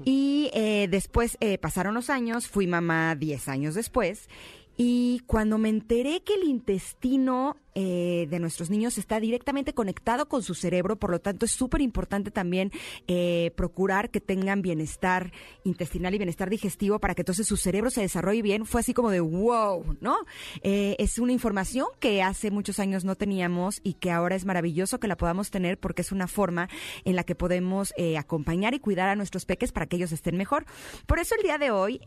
Y 0.05 0.51
eh, 0.55 0.89
después 0.91 1.39
pasaron 1.61 1.95
los 1.95 2.11
años, 2.11 2.49
fui 2.49 2.67
mamá 2.67 3.15
10 3.15 3.49
años 3.49 3.75
después. 3.75 4.29
Y 4.77 5.21
cuando 5.27 5.59
me 5.59 5.69
enteré 5.69 6.23
que 6.23 6.35
el 6.35 6.45
intestino 6.45 7.57
eh, 7.77 8.29
de 8.31 8.39
nuestros 8.39 8.71
niños 8.71 8.99
está 8.99 9.19
directamente 9.19 9.75
conectado 9.75 10.29
con 10.29 10.45
su 10.45 10.55
cerebro, 10.55 10.95
por 10.95 11.11
lo 11.11 11.21
tanto 11.21 11.45
es 11.45 11.51
súper 11.51 11.81
importante 11.81 12.31
también 12.31 12.71
eh, 13.09 13.51
procurar 13.57 14.11
que 14.11 14.21
tengan 14.21 14.63
bienestar 14.63 15.33
intestinal 15.65 16.15
y 16.15 16.19
bienestar 16.19 16.51
digestivo 16.51 17.01
para 17.01 17.17
que 17.17 17.23
entonces 17.23 17.49
su 17.49 17.57
cerebro 17.57 17.91
se 17.91 18.01
desarrolle 18.01 18.43
bien, 18.43 18.65
fue 18.65 18.81
así 18.81 18.95
como 18.95 19.11
de 19.11 19.19
wow, 19.19 19.97
¿no? 20.01 20.19
Eh, 20.63 20.95
es 21.01 21.19
una 21.19 21.33
información 21.33 21.89
que 21.99 22.23
hace 22.23 22.53
muchos 22.53 22.79
años 22.79 23.05
no 23.05 23.17
teníamos 23.17 23.81
y 23.83 23.95
que 23.95 24.13
ahora 24.13 24.37
es 24.37 24.45
maravilloso 24.45 25.01
que 25.01 25.09
la 25.09 25.17
podamos 25.17 25.51
tener 25.51 25.77
porque 25.79 26.03
es 26.03 26.13
una 26.13 26.29
forma 26.29 26.69
en 27.05 27.17
la 27.17 27.25
que 27.25 27.35
podemos 27.35 27.93
acompañar 28.17 28.75
y 28.75 28.79
cuidar 28.79 29.09
a 29.09 29.17
nuestros 29.17 29.47
peques 29.47 29.73
para 29.73 29.87
que 29.87 29.97
ellos 29.97 30.13
estén 30.13 30.37
mejor. 30.37 30.65
Por 31.07 31.19
eso 31.19 31.35
el 31.35 31.43
día 31.43 31.59
de 31.59 31.71
hoy 31.71 31.99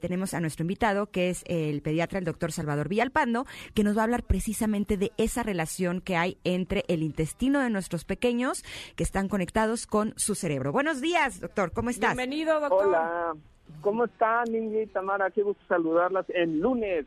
tenemos 0.00 0.34
a 0.34 0.40
nuestro 0.40 0.62
invitado, 0.62 1.10
que 1.10 1.30
es 1.30 1.42
el 1.46 1.82
pediatra, 1.82 2.18
el 2.18 2.24
doctor 2.24 2.52
Salvador 2.52 2.88
Villalpando, 2.88 3.46
que 3.74 3.82
nos 3.82 3.96
va 3.96 4.02
a 4.02 4.04
hablar 4.04 4.22
precisamente 4.22 4.96
de 4.96 5.07
esa 5.16 5.42
relación 5.42 6.00
que 6.00 6.16
hay 6.16 6.38
entre 6.44 6.84
el 6.88 7.02
intestino 7.02 7.60
de 7.60 7.70
nuestros 7.70 8.04
pequeños 8.04 8.64
que 8.96 9.02
están 9.02 9.28
conectados 9.28 9.86
con 9.86 10.14
su 10.16 10.34
cerebro. 10.34 10.72
Buenos 10.72 11.00
días, 11.00 11.40
doctor, 11.40 11.72
¿cómo 11.72 11.90
estás? 11.90 12.16
Bienvenido, 12.16 12.60
doctor. 12.60 12.86
Hola, 12.86 13.34
¿cómo 13.80 14.04
están, 14.04 14.54
Ingrid 14.54 14.82
y 14.82 14.86
Tamara? 14.86 15.30
Qué 15.30 15.42
gusto 15.42 15.62
saludarlas 15.68 16.26
el 16.30 16.60
lunes 16.60 17.06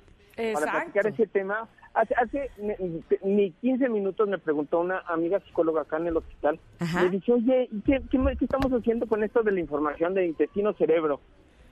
para 0.54 0.72
platicar 0.72 1.08
ese 1.08 1.28
tema. 1.28 1.68
Hace, 1.94 2.16
hace 2.16 2.50
ni, 2.58 3.04
ni 3.24 3.52
15 3.52 3.90
minutos 3.90 4.28
me 4.28 4.38
preguntó 4.38 4.80
una 4.80 5.00
amiga 5.08 5.42
psicóloga 5.42 5.82
acá 5.82 5.98
en 5.98 6.08
el 6.08 6.18
hospital. 6.18 6.60
Ajá. 6.80 7.04
Me 7.04 7.10
dice, 7.10 7.34
oye, 7.34 7.68
¿y 7.70 7.82
¿qué, 7.82 8.02
qué, 8.10 8.18
qué 8.40 8.46
estamos 8.46 8.72
haciendo 8.72 9.08
con 9.08 9.24
esto 9.24 9.44
de 9.44 9.52
la 9.52 9.60
información 9.60 10.14
de 10.14 10.26
intestino-cerebro? 10.26 11.20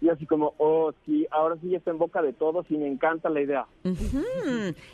Y 0.02 0.10
así 0.10 0.26
como, 0.26 0.54
oh, 0.58 0.94
sí, 1.06 1.28
ahora 1.30 1.58
sí 1.62 1.70
ya 1.70 1.78
está 1.78 1.92
en 1.92 1.98
boca 1.98 2.22
de 2.22 2.32
todos 2.32 2.66
y 2.70 2.78
me 2.78 2.88
encanta 2.88 3.30
la 3.30 3.42
idea. 3.42 3.66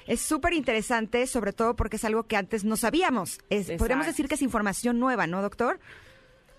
Es 0.08 0.22
súper 0.22 0.54
interesante, 0.54 1.28
sobre 1.28 1.54
todo 1.54 1.76
porque 1.76 1.98
es 1.98 2.06
algo 2.06 2.24
que 2.24 2.38
antes 2.38 2.65
no 2.65 2.76
sabíamos. 2.76 3.39
Es, 3.50 3.72
podríamos 3.74 4.08
decir 4.08 4.28
que 4.28 4.36
es 4.36 4.41
información 4.41 5.00
nueva, 5.00 5.28
¿no, 5.28 5.41
doctor? 5.41 5.80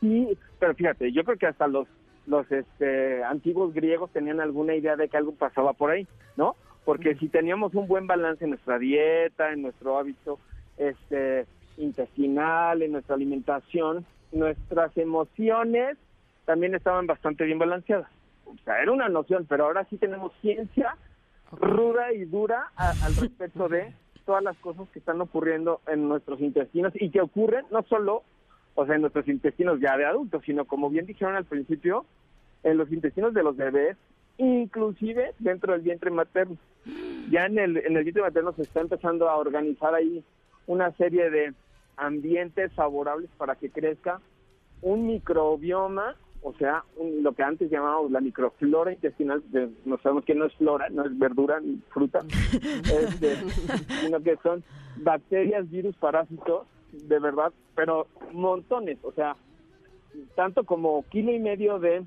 Sí, 0.01 0.39
pero 0.61 0.75
fíjate, 0.75 1.11
yo 1.13 1.25
creo 1.25 1.39
que 1.39 1.47
hasta 1.47 1.67
los 1.67 1.89
los 2.27 2.51
este, 2.51 3.23
antiguos 3.25 3.73
griegos 3.73 4.11
tenían 4.13 4.41
alguna 4.41 4.75
idea 4.75 4.97
de 4.97 5.09
que 5.09 5.17
algo 5.17 5.33
pasaba 5.33 5.73
por 5.73 5.91
ahí, 5.91 6.07
¿no? 6.37 6.57
Porque 6.85 7.15
si 7.17 7.29
teníamos 7.29 7.75
un 7.75 7.87
buen 7.87 8.07
balance 8.07 8.45
en 8.45 8.51
nuestra 8.51 8.79
dieta, 8.79 9.53
en 9.53 9.63
nuestro 9.63 9.99
hábito 9.99 10.39
este, 10.77 11.47
intestinal, 11.79 12.83
en 12.83 12.93
nuestra 12.93 13.15
alimentación, 13.15 14.05
nuestras 14.33 14.97
emociones 14.97 15.97
también 16.45 16.75
estaban 16.75 17.07
bastante 17.07 17.45
bien 17.45 17.59
balanceadas. 17.59 18.11
O 18.47 18.57
sea, 18.65 18.81
era 18.83 18.93
una 18.93 19.09
noción, 19.09 19.45
pero 19.49 19.65
ahora 19.67 19.85
sí 19.91 19.97
tenemos 19.99 20.33
ciencia 20.41 20.97
ruda 21.53 22.13
y 22.13 22.25
dura 22.25 22.71
a- 22.77 22.91
al 23.05 23.15
respecto 23.17 23.69
de 23.69 23.93
todas 24.25 24.43
las 24.43 24.57
cosas 24.59 24.89
que 24.91 24.99
están 24.99 25.21
ocurriendo 25.21 25.81
en 25.87 26.09
nuestros 26.09 26.41
intestinos 26.41 26.93
y 26.97 27.11
que 27.11 27.21
ocurren 27.21 27.65
no 27.71 27.83
solo, 27.85 28.23
o 28.75 28.85
sea, 28.87 28.97
en 28.97 29.03
nuestros 29.03 29.29
intestinos 29.29 29.79
ya 29.81 29.97
de 29.97 30.05
adultos, 30.05 30.43
sino 30.45 30.65
como 30.65 30.91
bien 30.91 31.07
dijeron 31.07 31.37
al 31.37 31.45
principio, 31.45 32.05
en 32.65 32.77
los 32.79 32.91
intestinos 32.91 33.35
de 33.35 33.43
los 33.45 33.57
bebés, 33.57 33.97
inclusive 34.39 35.33
dentro 35.39 35.73
del 35.73 35.83
vientre 35.83 36.11
materno. 36.11 36.57
Ya 37.31 37.47
en 37.47 37.59
el, 37.59 37.77
en 37.79 37.97
el 37.97 38.03
vientre 38.05 38.23
materno 38.23 38.53
se 38.53 38.63
está 38.63 38.81
empezando 38.81 39.29
a 39.29 39.37
organizar 39.37 39.95
ahí 39.95 40.25
una 40.67 40.91
serie 40.93 41.31
de 41.31 41.55
ambientes 41.97 42.73
favorables 42.75 43.31
para 43.39 43.55
que 43.55 43.71
crezca 43.71 44.21
un 44.83 45.07
microbioma, 45.07 46.17
o 46.49 46.55
sea, 46.55 46.85
un- 46.97 47.25
lo 47.25 47.33
que 47.33 47.43
antes 47.43 47.69
llamábamos 47.71 48.13
la 48.13 48.21
microflora 48.21 48.93
intestinal, 48.93 49.43
que 49.51 49.69
no 49.85 49.99
sabemos 49.99 50.25
que 50.25 50.35
no 50.37 50.45
es 50.45 50.55
flora, 50.55 50.89
no 50.91 51.05
es 51.05 51.19
verdura 51.19 51.59
ni 51.61 51.79
fruta, 51.93 52.21
este, 52.85 53.37
sino 54.03 54.21
que 54.21 54.37
son 54.45 54.63
bacterias, 54.99 55.69
virus, 55.69 55.97
parásitos, 55.97 56.67
de 56.93 57.19
verdad, 57.19 57.53
pero 57.75 58.07
montones, 58.33 58.99
o 59.03 59.11
sea, 59.13 59.35
tanto 60.37 60.63
como 60.65 61.03
kilo 61.11 61.33
y 61.33 61.41
medio 61.41 61.79
de 61.81 62.05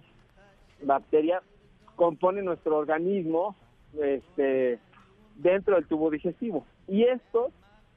bacterias 0.84 1.44
compone 1.98 2.42
nuestro 2.42 2.78
organismo 2.78 3.58
este, 4.02 4.80
dentro 5.36 5.76
del 5.76 5.86
tubo 5.86 6.10
digestivo. 6.10 6.66
Y 6.88 7.04
estos 7.04 7.52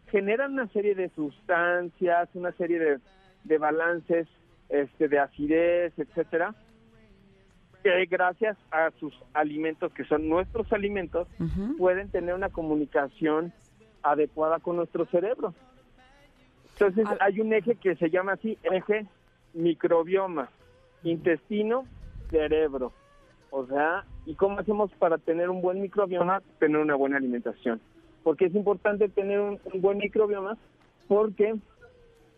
generan 0.08 0.54
una 0.54 0.66
serie 0.68 0.94
de 0.96 1.08
sustancias, 1.10 2.28
una 2.34 2.50
serie 2.52 2.78
de, 2.80 2.98
de 3.44 3.58
balances 3.58 4.26
este, 4.72 5.06
de 5.08 5.18
acidez, 5.18 5.92
etcétera, 5.98 6.54
que 7.82 8.06
gracias 8.06 8.56
a 8.70 8.90
sus 8.98 9.14
alimentos, 9.34 9.92
que 9.92 10.04
son 10.04 10.28
nuestros 10.28 10.72
alimentos, 10.72 11.28
pueden 11.78 12.08
tener 12.08 12.34
una 12.34 12.48
comunicación 12.48 13.52
adecuada 14.02 14.58
con 14.60 14.76
nuestro 14.76 15.04
cerebro. 15.06 15.54
Entonces 16.72 17.06
Ah. 17.06 17.18
hay 17.20 17.40
un 17.40 17.52
eje 17.52 17.74
que 17.76 17.94
se 17.96 18.08
llama 18.08 18.32
así, 18.32 18.56
eje 18.62 19.06
microbioma, 19.52 20.48
intestino, 21.04 21.84
cerebro. 22.30 22.92
O 23.50 23.66
sea, 23.66 24.04
¿y 24.24 24.34
cómo 24.34 24.58
hacemos 24.58 24.90
para 24.92 25.18
tener 25.18 25.50
un 25.50 25.60
buen 25.60 25.80
microbioma? 25.82 26.40
Tener 26.58 26.78
una 26.78 26.94
buena 26.94 27.18
alimentación. 27.18 27.80
Porque 28.22 28.46
es 28.46 28.54
importante 28.54 29.08
tener 29.10 29.38
un, 29.40 29.60
un 29.72 29.80
buen 29.82 29.98
microbioma 29.98 30.56
porque 31.08 31.56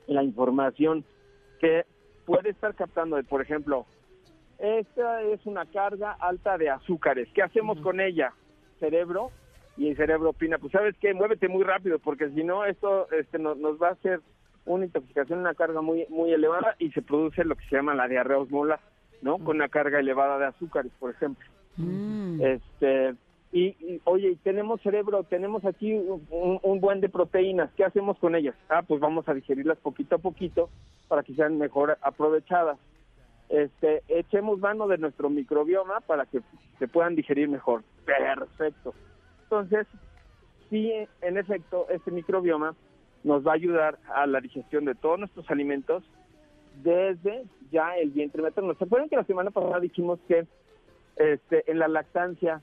la 0.09 0.25
información 0.25 1.05
que 1.61 1.85
puede 2.25 2.51
estar 2.51 2.75
captando, 2.75 3.17
de, 3.17 3.25
por 3.25 3.43
ejemplo, 3.43 3.87
esta 4.59 5.23
es 5.23 5.45
una 5.47 5.67
carga 5.67 6.13
alta 6.13 6.57
de 6.59 6.71
azúcares. 6.71 7.29
¿Qué 7.35 7.43
hacemos 7.43 7.81
con 7.81 8.01
ella? 8.01 8.33
Cerebro. 8.81 9.31
Y 9.77 9.89
el 9.89 9.97
cerebro 9.97 10.31
opina, 10.31 10.59
pues 10.59 10.71
sabes 10.71 10.95
qué, 11.01 11.13
muévete 11.15 11.49
muy 11.49 11.65
rápido, 11.65 11.99
porque 11.99 12.31
si 12.31 12.45
no, 12.45 12.65
esto 12.65 13.11
este, 13.11 13.41
nos, 13.41 13.59
nos 13.59 13.81
va 13.83 13.89
a 13.89 13.93
hacer 13.93 14.21
una 14.67 14.85
intoxicación, 14.85 15.41
una 15.41 15.55
carga 15.55 15.83
muy 15.83 16.07
muy 16.09 16.33
elevada 16.33 16.77
y 16.79 16.91
se 16.93 17.03
produce 17.03 17.45
lo 17.45 17.57
que 17.57 17.65
se 17.67 17.77
llama 17.77 17.95
la 17.95 18.07
diarrea 18.07 18.39
osmolar, 18.39 18.79
¿no? 19.21 19.39
Con 19.39 19.57
una 19.57 19.69
carga 19.69 19.99
elevada 19.99 20.39
de 20.39 20.47
azúcares, 20.47 20.93
por 21.01 21.11
ejemplo. 21.11 21.45
Mm. 21.77 22.41
Este 22.41 23.15
y, 23.55 23.77
y, 23.79 24.01
oye, 24.03 24.37
tenemos 24.43 24.83
cerebro, 24.83 25.23
tenemos 25.23 25.65
aquí 25.65 25.93
un, 25.93 26.81
buen 26.81 27.01
de 27.01 27.09
proteínas, 27.09 27.71
¿qué 27.77 27.85
hacemos 27.85 28.19
con 28.19 28.35
ellas? 28.35 28.57
Ah, 28.69 28.83
pues 28.83 29.01
vamos 29.01 29.29
a 29.29 29.35
digerirlas 29.35 29.79
poquito 29.79 30.17
a 30.17 30.19
poquito 30.19 30.71
para 31.07 31.23
que 31.23 31.37
sean 31.37 31.57
mejor 31.57 31.97
aprovechadas. 32.03 32.79
Este, 33.49 34.03
echemos 34.09 34.59
mano 34.59 34.89
de 34.89 34.99
nuestro 34.99 35.31
microbioma 35.31 36.01
para 36.01 36.27
que 36.27 36.41
se 36.81 36.89
puedan 36.89 37.15
digerir 37.15 37.49
mejor. 37.49 37.85
Perfecto. 38.05 38.93
Entonces, 39.45 39.87
sí, 40.69 40.93
en 41.23 41.39
efecto, 41.39 41.87
este 41.91 42.11
microbioma 42.11 42.75
nos 43.23 43.47
va 43.47 43.53
a 43.53 43.55
ayudar 43.55 44.01
a 44.13 44.27
la 44.27 44.41
digestión 44.41 44.85
de 44.85 44.97
todos 44.97 45.21
nuestros 45.21 45.49
alimentos 45.49 46.03
desde 46.83 47.45
ya 47.71 47.97
el 47.99 48.11
vientre 48.11 48.43
materno. 48.43 48.75
¿Se 48.75 48.83
acuerdan 48.83 49.09
que 49.09 49.15
la 49.15 49.25
semana 49.25 49.53
pasada 49.53 49.79
dijimos 49.79 50.19
que 50.27 50.45
este, 51.15 51.71
en 51.71 51.79
la 51.79 51.87
lactancia 51.87 52.61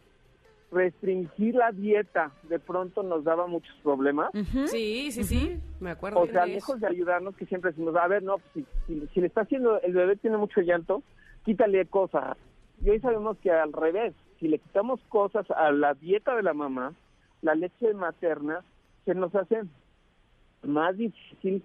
restringir 0.71 1.55
la 1.55 1.71
dieta 1.71 2.31
de 2.43 2.59
pronto 2.59 3.03
nos 3.03 3.23
daba 3.23 3.45
muchos 3.47 3.75
problemas? 3.83 4.31
Sí, 4.67 5.11
sí, 5.11 5.23
sí, 5.23 5.59
me 5.79 5.91
acuerdo. 5.91 6.19
O 6.19 6.27
sea, 6.27 6.45
de 6.45 6.55
eso. 6.55 6.73
lejos 6.73 6.79
de 6.81 6.87
ayudarnos, 6.87 7.35
que 7.35 7.45
siempre 7.45 7.71
decimos, 7.71 7.95
a 7.95 8.07
ver, 8.07 8.23
no, 8.23 8.37
pues, 8.37 8.65
si, 8.87 8.93
si- 8.99 9.07
si 9.13 9.21
le 9.21 9.27
está 9.27 9.41
haciendo, 9.41 9.81
el 9.81 9.93
bebé 9.93 10.15
tiene 10.15 10.37
mucho 10.37 10.61
llanto, 10.61 11.03
quítale 11.43 11.85
cosas. 11.85 12.37
Y 12.83 12.89
hoy 12.89 12.99
sabemos 12.99 13.37
que 13.39 13.51
al 13.51 13.73
revés, 13.73 14.13
si 14.39 14.47
le 14.47 14.59
quitamos 14.59 14.99
cosas 15.09 15.49
a 15.51 15.71
la 15.71 15.93
dieta 15.93 16.35
de 16.35 16.43
la 16.43 16.53
mamá, 16.53 16.93
la 17.41 17.53
leche 17.55 17.93
materna, 17.93 18.63
se 19.05 19.13
nos 19.13 19.33
hace 19.35 19.61
más 20.63 20.95
difícil 20.97 21.63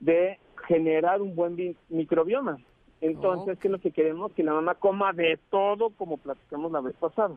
de 0.00 0.38
generar 0.66 1.20
un 1.22 1.34
buen 1.34 1.56
microbioma. 1.88 2.58
Entonces, 3.00 3.58
¿qué 3.58 3.68
es 3.68 3.72
lo 3.72 3.80
que 3.80 3.90
queremos? 3.90 4.32
Que 4.32 4.44
la 4.44 4.52
mamá 4.52 4.74
coma 4.76 5.12
de 5.12 5.38
todo, 5.50 5.90
como 5.90 6.18
platicamos 6.18 6.70
la 6.70 6.80
vez 6.80 6.94
pasada. 6.96 7.34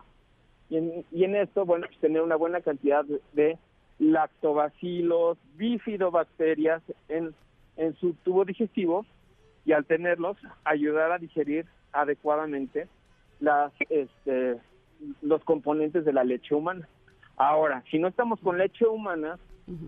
Y 0.69 0.77
en, 0.77 1.05
y 1.11 1.23
en 1.23 1.35
esto, 1.35 1.65
bueno, 1.65 1.85
pues 1.87 1.99
tener 1.99 2.21
una 2.21 2.35
buena 2.35 2.61
cantidad 2.61 3.05
de, 3.33 3.57
lactobacilos, 3.97 5.37
bifidobacterias 5.55 6.81
en, 7.07 7.33
en 7.77 7.95
su 7.95 8.13
tubo 8.23 8.43
digestivo 8.43 9.05
y 9.63 9.71
al 9.71 9.85
tenerlos, 9.85 10.37
ayudar 10.65 11.11
a 11.11 11.17
digerir 11.17 11.65
adecuadamente 11.93 12.87
las, 13.39 13.71
este, 13.89 14.57
los 15.21 15.43
componentes 15.43 16.05
de 16.05 16.13
la 16.13 16.23
leche 16.23 16.53
humana. 16.53 16.87
Ahora, 17.37 17.83
si 17.89 17.99
no 17.99 18.07
estamos 18.07 18.39
con 18.41 18.57
leche 18.57 18.85
humana, 18.85 19.39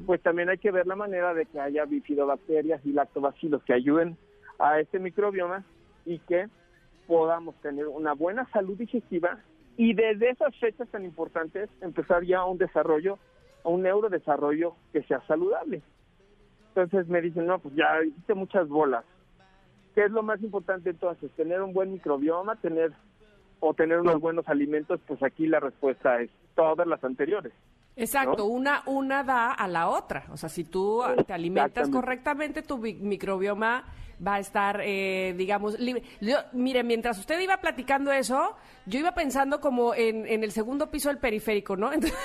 pues 0.06 0.22
también 0.22 0.50
hay 0.50 0.58
que 0.58 0.72
ver 0.72 0.88
la 0.88 0.96
manera 0.96 1.34
de 1.34 1.46
que 1.46 1.60
haya 1.60 1.86
bifidobacterias 1.86 2.86
y 2.86 2.92
lactobacilos 2.92 3.64
que 3.64 3.74
ayuden 3.74 4.18
a 4.60 4.80
este 4.80 5.00
microbioma 5.00 5.64
y 6.06 6.20
que 6.20 6.48
podamos 7.06 7.56
tener 7.62 7.88
una 7.88 8.14
buena 8.14 8.50
salud 8.52 8.78
digestiva 8.78 9.40
y 9.78 9.94
desde 9.94 10.32
esas 10.32 10.56
fechas 10.58 10.90
tan 10.90 11.06
importantes 11.06 11.70
empezar 11.82 12.24
ya 12.24 12.44
un 12.44 12.58
desarrollo, 12.58 13.20
un 13.64 13.84
neurodesarrollo 13.84 14.76
que 14.92 15.04
sea 15.04 15.22
saludable. 15.28 15.84
Entonces 16.70 17.08
me 17.08 17.22
dicen, 17.22 17.46
no, 17.46 17.60
pues 17.60 17.76
ya 17.76 18.04
hiciste 18.04 18.34
muchas 18.34 18.68
bolas. 18.68 19.06
¿Qué 19.94 20.06
es 20.06 20.12
lo 20.12 20.24
más 20.24 20.42
importante 20.42 20.90
entonces? 20.90 21.32
Tener 21.32 21.62
un 21.62 21.74
buen 21.74 21.92
microbioma, 21.92 22.56
tener 22.56 22.92
o 23.60 23.74
tener 23.74 24.00
unos 24.00 24.20
buenos 24.20 24.48
alimentos, 24.48 25.00
pues 25.08 25.22
aquí 25.24 25.48
la 25.48 25.60
respuesta 25.60 26.22
es 26.22 26.30
todas 26.56 26.86
las 26.88 27.04
anteriores. 27.04 27.54
Exacto, 27.98 28.38
¿no? 28.38 28.46
una, 28.46 28.84
una 28.86 29.24
da 29.24 29.52
a 29.54 29.68
la 29.68 29.90
otra. 29.90 30.26
O 30.32 30.38
sea, 30.38 30.48
si 30.50 30.64
tú 30.64 31.04
te 31.26 31.34
alimentas 31.34 31.90
correctamente, 31.90 32.62
tu 32.62 32.78
mi- 32.78 32.94
microbioma 32.94 33.84
va 34.26 34.36
a 34.36 34.40
estar, 34.40 34.82
eh, 34.84 35.34
digamos, 35.38 35.78
libre. 35.80 36.04
Yo, 36.22 36.38
mire, 36.54 36.84
mientras 36.84 37.20
usted 37.20 37.40
iba 37.40 37.58
platicando 37.58 38.12
eso, 38.12 38.56
yo 38.86 39.00
iba 39.00 39.14
pensando 39.14 39.60
como 39.62 39.94
en, 39.94 40.26
en 40.28 40.44
el 40.44 40.52
segundo 40.52 40.90
piso 40.90 41.10
del 41.10 41.18
periférico, 41.20 41.76
¿no? 41.76 41.92
Entonces, 41.94 42.18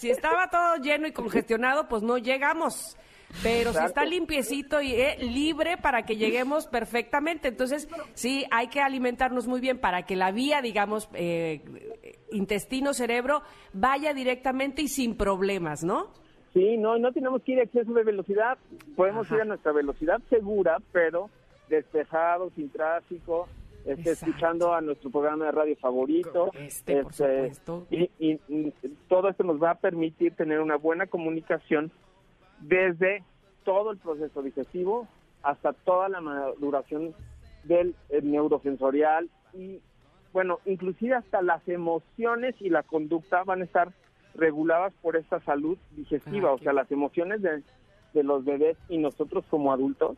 si 0.00 0.10
estaba 0.10 0.48
todo 0.50 0.76
lleno 0.76 1.06
y 1.06 1.12
congestionado, 1.12 1.88
pues 1.88 2.02
no 2.02 2.18
llegamos. 2.18 2.96
Pero 3.42 3.72
si 3.72 3.78
está 3.82 4.04
limpiecito 4.04 4.82
y 4.82 4.92
eh, 4.92 5.16
libre 5.20 5.78
para 5.78 6.02
que 6.04 6.16
lleguemos 6.16 6.66
perfectamente. 6.66 7.48
Entonces, 7.48 7.88
sí, 8.12 8.44
hay 8.50 8.68
que 8.68 8.80
alimentarnos 8.82 9.46
muy 9.46 9.58
bien 9.60 9.78
para 9.78 10.02
que 10.04 10.16
la 10.16 10.30
vía, 10.32 10.60
digamos, 10.60 11.08
eh, 11.14 11.62
intestino-cerebro 12.32 13.42
vaya 13.72 14.12
directamente 14.14 14.82
y 14.82 14.88
sin 14.88 15.16
problemas, 15.16 15.84
¿no? 15.84 16.08
Sí, 16.52 16.76
no, 16.76 16.98
no 16.98 17.12
tenemos 17.12 17.42
que 17.42 17.52
ir 17.52 17.60
a 17.60 17.62
exceso 17.62 17.92
de 17.94 18.02
velocidad. 18.04 18.58
Podemos 18.96 19.26
Ajá. 19.26 19.36
ir 19.36 19.40
a 19.42 19.44
nuestra 19.46 19.72
velocidad 19.72 20.20
segura, 20.28 20.78
pero 20.92 21.30
despejado, 21.68 22.50
sin 22.54 22.68
tráfico, 22.70 23.48
este, 23.86 24.10
escuchando 24.10 24.74
a 24.74 24.80
nuestro 24.82 25.10
programa 25.10 25.46
de 25.46 25.52
radio 25.52 25.76
favorito. 25.76 26.50
Este, 26.54 27.02
por 27.02 27.14
supuesto. 27.14 27.86
Y, 27.90 28.10
y- 28.18 28.38
y 28.48 28.72
todo 29.08 29.28
esto 29.30 29.44
nos 29.44 29.62
va 29.62 29.70
a 29.70 29.74
permitir 29.76 30.34
tener 30.34 30.60
una 30.60 30.76
buena 30.76 31.06
comunicación 31.06 31.90
desde 32.60 33.24
todo 33.64 33.90
el 33.90 33.98
proceso 33.98 34.42
digestivo 34.42 35.08
hasta 35.42 35.72
toda 35.72 36.08
la 36.08 36.20
maduración 36.20 37.14
del 37.64 37.94
eh, 38.10 38.20
neurosensorial 38.22 39.30
y 39.54 39.80
bueno, 40.32 40.60
inclusive 40.64 41.14
hasta 41.14 41.42
las 41.42 41.66
emociones 41.68 42.54
y 42.60 42.70
la 42.70 42.82
conducta 42.82 43.44
van 43.44 43.60
a 43.60 43.64
estar 43.64 43.92
reguladas 44.34 44.92
por 45.02 45.16
esta 45.16 45.40
salud 45.40 45.76
digestiva, 45.96 46.50
Ah, 46.50 46.54
o 46.54 46.58
sea, 46.58 46.72
las 46.72 46.90
emociones 46.90 47.42
de, 47.42 47.62
de 48.14 48.22
los 48.22 48.44
bebés 48.44 48.76
y 48.88 48.98
nosotros 48.98 49.44
como 49.50 49.72
adultos 49.72 50.16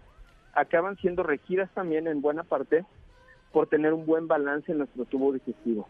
acaban 0.53 0.97
siendo 0.99 1.23
regidas 1.25 1.69
también 1.75 2.07
en 2.07 2.21
buena 2.23 2.45
parte 2.45 2.85
por 3.53 3.67
tener 3.67 3.93
un 3.93 4.07
buen 4.07 4.29
balance 4.29 4.71
en 4.71 4.79
nuestro 4.79 5.05
tubo 5.05 5.33
digestivo. 5.33 5.89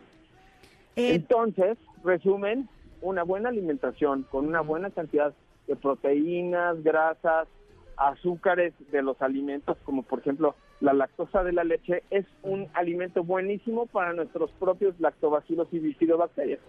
Eh, 0.96 1.14
Entonces, 1.14 1.76
resumen, 2.02 2.68
una 3.02 3.24
buena 3.24 3.50
alimentación 3.50 4.22
con 4.30 4.46
una 4.46 4.62
buena 4.62 4.90
cantidad 4.90 5.34
de 5.66 5.76
proteínas, 5.76 6.82
grasas, 6.82 7.48
azúcares 7.96 8.72
de 8.90 9.02
los 9.02 9.20
alimentos, 9.20 9.76
como 9.84 10.02
por 10.02 10.20
ejemplo 10.20 10.54
la 10.80 10.92
lactosa 10.92 11.42
de 11.42 11.52
la 11.52 11.64
leche, 11.64 12.02
es 12.10 12.26
un 12.42 12.68
alimento 12.74 13.24
buenísimo 13.24 13.86
para 13.86 14.12
nuestros 14.12 14.50
propios 14.52 14.98
lactobacilos 15.00 15.68
y 15.72 15.78
bifidobacterias. 15.78 16.60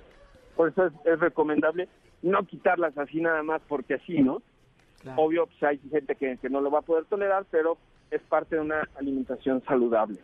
Por 0.55 0.69
eso 0.69 0.85
es, 0.85 0.93
es 1.05 1.19
recomendable 1.19 1.89
no 2.25 2.43
quitarlas 2.45 2.97
así 2.97 3.21
nada 3.21 3.43
más 3.43 3.61
porque 3.67 3.95
así, 3.95 4.21
¿no? 4.21 4.41
Obvio, 5.15 5.45
pues 5.45 5.61
hay 5.63 5.77
gente 5.91 6.15
que, 6.15 6.37
que 6.37 6.49
no 6.49 6.61
lo 6.61 6.71
va 6.71 6.79
a 6.79 6.81
poder 6.81 7.05
tolerar, 7.05 7.45
pero 7.51 7.77
es 8.09 8.21
parte 8.23 8.55
de 8.55 8.61
una 8.61 8.89
alimentación 8.95 9.61
saludable. 9.65 10.17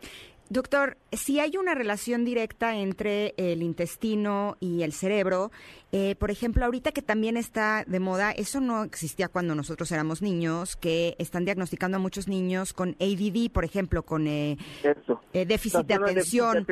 Doctor, 0.52 0.98
si 1.12 1.40
hay 1.40 1.56
una 1.56 1.74
relación 1.74 2.26
directa 2.26 2.76
entre 2.76 3.32
el 3.38 3.62
intestino 3.62 4.58
y 4.60 4.82
el 4.82 4.92
cerebro, 4.92 5.50
eh, 5.92 6.14
por 6.16 6.30
ejemplo, 6.30 6.66
ahorita 6.66 6.92
que 6.92 7.00
también 7.00 7.38
está 7.38 7.84
de 7.86 7.98
moda, 8.00 8.32
eso 8.32 8.60
no 8.60 8.84
existía 8.84 9.28
cuando 9.28 9.54
nosotros 9.54 9.90
éramos 9.92 10.20
niños, 10.20 10.76
que 10.76 11.16
están 11.18 11.46
diagnosticando 11.46 11.96
a 11.96 12.00
muchos 12.00 12.28
niños 12.28 12.74
con 12.74 12.96
ADD, 13.00 13.50
por 13.50 13.64
ejemplo, 13.64 14.02
con 14.02 14.26
eh, 14.26 14.58
eh, 15.32 15.46
déficit 15.46 15.86
de 15.86 15.94
atención 15.94 16.66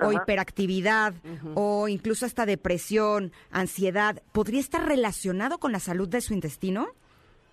o 0.00 0.12
hiperactividad 0.12 1.12
o 1.54 1.88
incluso 1.88 2.24
hasta 2.24 2.46
depresión, 2.46 3.32
ansiedad, 3.50 4.22
¿podría 4.32 4.60
estar 4.60 4.88
relacionado 4.88 5.58
con 5.58 5.72
la 5.72 5.80
salud 5.80 6.08
de 6.08 6.22
su 6.22 6.32
intestino? 6.32 6.86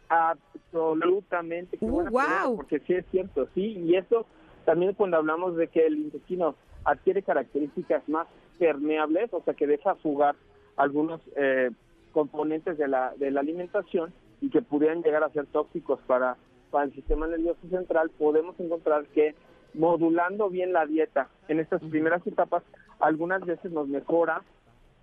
Absolutamente. 0.07 1.77
Uh, 1.81 2.07
guau. 2.07 2.55
Porque 2.55 2.79
sí 2.87 2.93
es 2.93 3.05
cierto, 3.11 3.49
sí. 3.53 3.83
Y 3.85 3.97
eso 3.97 4.25
también 4.65 4.93
cuando 4.93 5.17
hablamos 5.17 5.55
de 5.55 5.67
que 5.67 5.85
el 5.85 5.97
intestino 5.97 6.55
adquiere 6.85 7.23
características 7.23 8.07
más 8.09 8.27
permeables, 8.59 9.33
o 9.33 9.41
sea, 9.43 9.53
que 9.53 9.67
deja 9.67 9.95
fugar 9.95 10.35
algunos 10.75 11.21
eh, 11.35 11.71
componentes 12.11 12.77
de 12.77 12.87
la, 12.87 13.13
de 13.17 13.31
la 13.31 13.41
alimentación 13.41 14.13
y 14.41 14.49
que 14.49 14.61
pudieran 14.61 15.01
llegar 15.01 15.23
a 15.23 15.29
ser 15.29 15.45
tóxicos 15.47 15.99
para, 16.05 16.37
para 16.71 16.85
el 16.85 16.93
sistema 16.93 17.27
nervioso 17.27 17.59
central, 17.69 18.09
podemos 18.17 18.59
encontrar 18.59 19.05
que 19.07 19.35
modulando 19.73 20.49
bien 20.49 20.73
la 20.73 20.85
dieta 20.85 21.29
en 21.47 21.59
estas 21.59 21.81
primeras 21.83 22.25
etapas, 22.27 22.63
algunas 22.99 23.43
veces 23.45 23.71
nos 23.71 23.87
mejora 23.87 24.41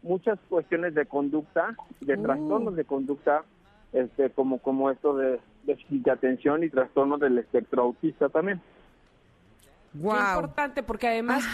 muchas 0.02 0.38
cuestiones 0.48 0.94
de 0.94 1.06
conducta, 1.06 1.76
de 2.00 2.16
Uh. 2.16 2.22
trastornos 2.22 2.76
de 2.76 2.84
conducta, 2.84 3.44
este, 3.92 4.30
como, 4.30 4.58
como 4.58 4.90
esto 4.90 5.16
de 5.16 5.40
déficit 5.64 6.04
de 6.04 6.10
atención 6.10 6.62
y 6.62 6.70
trastornos 6.70 7.20
del 7.20 7.38
espectro 7.38 7.82
autista 7.82 8.28
también. 8.28 8.60
Qué 9.92 9.98
Wow. 9.98 10.36
importante, 10.36 10.82
porque 10.84 11.08
además, 11.08 11.44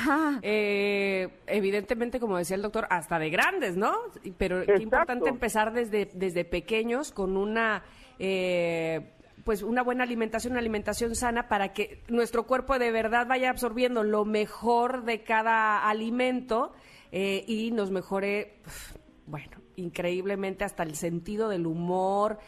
eh, 0.42 1.28
evidentemente, 1.46 2.20
como 2.20 2.36
decía 2.36 2.56
el 2.56 2.62
doctor, 2.62 2.86
hasta 2.90 3.18
de 3.18 3.30
grandes, 3.30 3.76
¿no? 3.76 3.94
Pero 4.36 4.64
qué 4.64 4.82
importante 4.82 5.30
empezar 5.30 5.72
desde, 5.72 6.10
desde 6.12 6.44
pequeños 6.44 7.12
con 7.12 7.36
una, 7.38 7.82
eh, 8.18 9.12
pues 9.44 9.62
una 9.62 9.82
buena 9.82 10.04
alimentación, 10.04 10.52
una 10.52 10.60
alimentación 10.60 11.14
sana 11.14 11.48
para 11.48 11.72
que 11.72 12.02
nuestro 12.08 12.46
cuerpo 12.46 12.78
de 12.78 12.92
verdad 12.92 13.26
vaya 13.26 13.48
absorbiendo 13.48 14.02
lo 14.02 14.26
mejor 14.26 15.04
de 15.04 15.22
cada 15.22 15.88
alimento 15.88 16.74
eh, 17.12 17.42
y 17.46 17.70
nos 17.70 17.90
mejore, 17.90 18.58
bueno, 19.26 19.56
increíblemente 19.76 20.64
hasta 20.64 20.82
el 20.82 20.94
sentido 20.94 21.48
del 21.48 21.66
humor. 21.66 22.38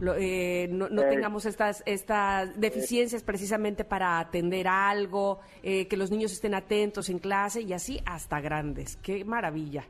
Lo- 0.00 0.14
eh, 0.16 0.68
no 0.70 0.88
no 0.88 1.02
Eh, 1.02 1.08
tengamos 1.08 1.46
estas 1.46 1.82
estas 1.86 2.58
deficiencias 2.60 3.22
precisamente 3.22 3.84
para 3.84 4.18
atender 4.18 4.66
algo, 4.68 5.40
eh, 5.62 5.86
que 5.88 5.96
los 5.96 6.10
niños 6.10 6.32
estén 6.32 6.54
atentos 6.54 7.08
en 7.10 7.18
clase 7.18 7.62
y 7.62 7.72
así 7.72 8.00
hasta 8.06 8.40
grandes. 8.40 8.96
Qué 9.02 9.24
maravilla. 9.24 9.84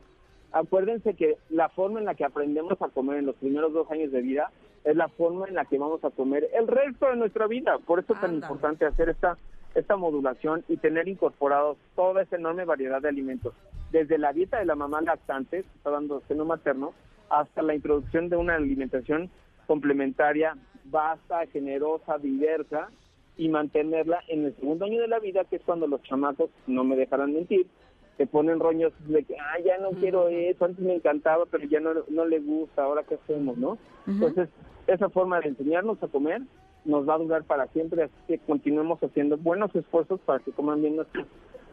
Acuérdense 0.51 1.15
que 1.15 1.37
la 1.49 1.69
forma 1.69 1.99
en 1.99 2.05
la 2.05 2.15
que 2.15 2.23
aprendemos 2.23 2.81
a 2.81 2.87
comer 2.89 3.17
en 3.17 3.25
los 3.25 3.35
primeros 3.35 3.73
dos 3.73 3.89
años 3.91 4.11
de 4.11 4.21
vida 4.21 4.51
es 4.85 4.95
la 4.95 5.07
forma 5.09 5.47
en 5.47 5.55
la 5.55 5.65
que 5.65 5.77
vamos 5.77 6.03
a 6.03 6.11
comer 6.11 6.47
el 6.53 6.67
resto 6.67 7.07
de 7.09 7.15
nuestra 7.17 7.47
vida. 7.47 7.77
Por 7.79 7.99
eso 7.99 8.13
es 8.13 8.21
tan 8.21 8.35
importante 8.35 8.85
hacer 8.85 9.09
esta, 9.09 9.35
esta 9.73 9.97
modulación 9.97 10.63
y 10.69 10.77
tener 10.77 11.07
incorporados 11.09 11.77
toda 11.95 12.21
esa 12.21 12.37
enorme 12.37 12.63
variedad 12.63 13.01
de 13.01 13.09
alimentos. 13.09 13.53
Desde 13.91 14.17
la 14.17 14.31
dieta 14.31 14.59
de 14.59 14.65
la 14.65 14.75
mamá 14.75 15.01
lactante, 15.01 15.63
que 15.63 15.67
está 15.77 15.89
dando 15.89 16.21
seno 16.27 16.45
materno, 16.45 16.93
hasta 17.29 17.61
la 17.61 17.73
introducción 17.75 18.29
de 18.29 18.37
una 18.37 18.55
alimentación 18.55 19.29
complementaria 19.65 20.55
vasta, 20.85 21.45
generosa, 21.47 22.17
diversa 22.17 22.89
y 23.37 23.49
mantenerla 23.49 24.23
en 24.27 24.45
el 24.45 24.55
segundo 24.55 24.85
año 24.85 25.01
de 25.01 25.07
la 25.07 25.19
vida, 25.19 25.43
que 25.45 25.57
es 25.57 25.61
cuando 25.63 25.87
los 25.87 26.01
chamacos, 26.03 26.49
no 26.67 26.83
me 26.83 26.95
dejarán 26.95 27.33
mentir, 27.33 27.67
se 28.17 28.27
ponen 28.27 28.59
roños 28.59 28.93
de 29.07 29.23
que, 29.23 29.35
ah, 29.37 29.59
ya 29.63 29.77
no 29.77 29.89
quiero 29.91 30.29
eso, 30.29 30.65
antes 30.65 30.83
me 30.83 30.95
encantaba, 30.95 31.45
pero 31.45 31.65
ya 31.65 31.79
no, 31.79 31.91
no 32.07 32.25
le 32.25 32.39
gusta, 32.39 32.83
ahora 32.83 33.03
qué 33.03 33.15
hacemos, 33.15 33.57
¿no? 33.57 33.77
Entonces, 34.07 34.47
esa 34.87 35.09
forma 35.09 35.41
de 35.41 35.49
enseñarnos 35.49 36.01
a 36.01 36.07
comer 36.07 36.41
nos 36.85 37.07
va 37.09 37.15
a 37.15 37.17
durar 37.17 37.43
para 37.43 37.67
siempre, 37.67 38.03
así 38.03 38.13
que 38.27 38.37
continuemos 38.39 39.03
haciendo 39.03 39.37
buenos 39.37 39.75
esfuerzos 39.75 40.19
para 40.21 40.39
que 40.39 40.51
coman 40.51 40.81
bien 40.81 40.95
nuestros, 40.95 41.25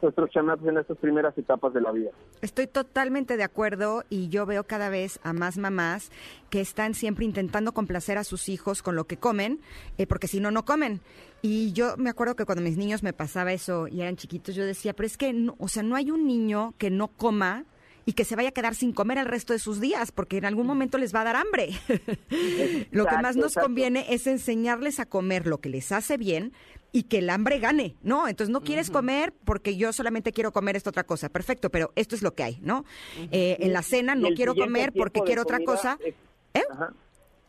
nuestros 0.02 0.30
chamacos 0.30 0.66
en 0.68 0.78
estas 0.78 0.98
primeras 0.98 1.36
etapas 1.38 1.72
de 1.72 1.80
la 1.80 1.92
vida. 1.92 2.10
Estoy 2.40 2.66
totalmente 2.66 3.36
de 3.36 3.44
acuerdo 3.44 4.04
y 4.10 4.28
yo 4.28 4.44
veo 4.46 4.64
cada 4.64 4.88
vez 4.88 5.20
a 5.22 5.32
más 5.32 5.58
mamás 5.58 6.10
que 6.50 6.60
están 6.60 6.94
siempre 6.94 7.24
intentando 7.24 7.72
complacer 7.72 8.18
a 8.18 8.24
sus 8.24 8.48
hijos 8.48 8.82
con 8.82 8.96
lo 8.96 9.04
que 9.06 9.16
comen, 9.16 9.60
eh, 9.98 10.06
porque 10.06 10.26
si 10.28 10.40
no, 10.40 10.50
no 10.50 10.64
comen. 10.64 11.00
Y 11.40 11.72
yo 11.72 11.96
me 11.96 12.10
acuerdo 12.10 12.36
que 12.36 12.44
cuando 12.44 12.62
mis 12.62 12.76
niños 12.76 13.02
me 13.02 13.12
pasaba 13.12 13.52
eso 13.52 13.88
y 13.88 14.00
eran 14.00 14.16
chiquitos, 14.16 14.54
yo 14.54 14.64
decía, 14.64 14.92
pero 14.94 15.06
es 15.06 15.16
que, 15.16 15.32
no- 15.32 15.54
o 15.58 15.68
sea, 15.68 15.82
no 15.82 15.96
hay 15.96 16.10
un 16.10 16.26
niño 16.26 16.74
que 16.78 16.90
no 16.90 17.08
coma 17.08 17.64
y 18.04 18.14
que 18.14 18.24
se 18.24 18.34
vaya 18.34 18.48
a 18.48 18.52
quedar 18.52 18.74
sin 18.74 18.92
comer 18.92 19.18
el 19.18 19.26
resto 19.26 19.52
de 19.52 19.60
sus 19.60 19.80
días, 19.80 20.10
porque 20.10 20.36
en 20.38 20.44
algún 20.44 20.66
momento 20.66 20.98
les 20.98 21.14
va 21.14 21.20
a 21.20 21.24
dar 21.24 21.36
hambre. 21.36 21.70
lo 22.90 23.06
que 23.06 23.16
más 23.18 23.36
nos 23.36 23.52
exacto. 23.52 23.68
conviene 23.68 24.06
es 24.10 24.26
enseñarles 24.26 24.98
a 25.00 25.06
comer 25.06 25.46
lo 25.46 25.58
que 25.58 25.68
les 25.68 25.92
hace 25.92 26.16
bien 26.16 26.52
y 26.92 27.04
que 27.04 27.18
el 27.18 27.30
hambre 27.30 27.58
gane, 27.58 27.96
¿no? 28.02 28.28
Entonces 28.28 28.52
no 28.52 28.60
quieres 28.60 28.90
comer 28.90 29.32
porque 29.44 29.76
yo 29.76 29.92
solamente 29.92 30.30
quiero 30.32 30.52
comer 30.52 30.76
esta 30.76 30.90
otra 30.90 31.04
cosa, 31.04 31.28
perfecto, 31.30 31.70
pero 31.70 31.90
esto 31.96 32.14
es 32.14 32.22
lo 32.22 32.34
que 32.34 32.42
hay, 32.42 32.58
¿no? 32.60 32.84
Eh, 33.30 33.56
en 33.60 33.72
la 33.72 33.82
cena 33.82 34.14
no 34.14 34.28
quiero 34.34 34.54
comer 34.54 34.92
porque 34.96 35.20
quiero 35.22 35.42
otra 35.42 35.58
cosa. 35.64 35.98
es- 36.04 36.14
¿Eh? 36.54 36.62
Ajá. 36.70 36.92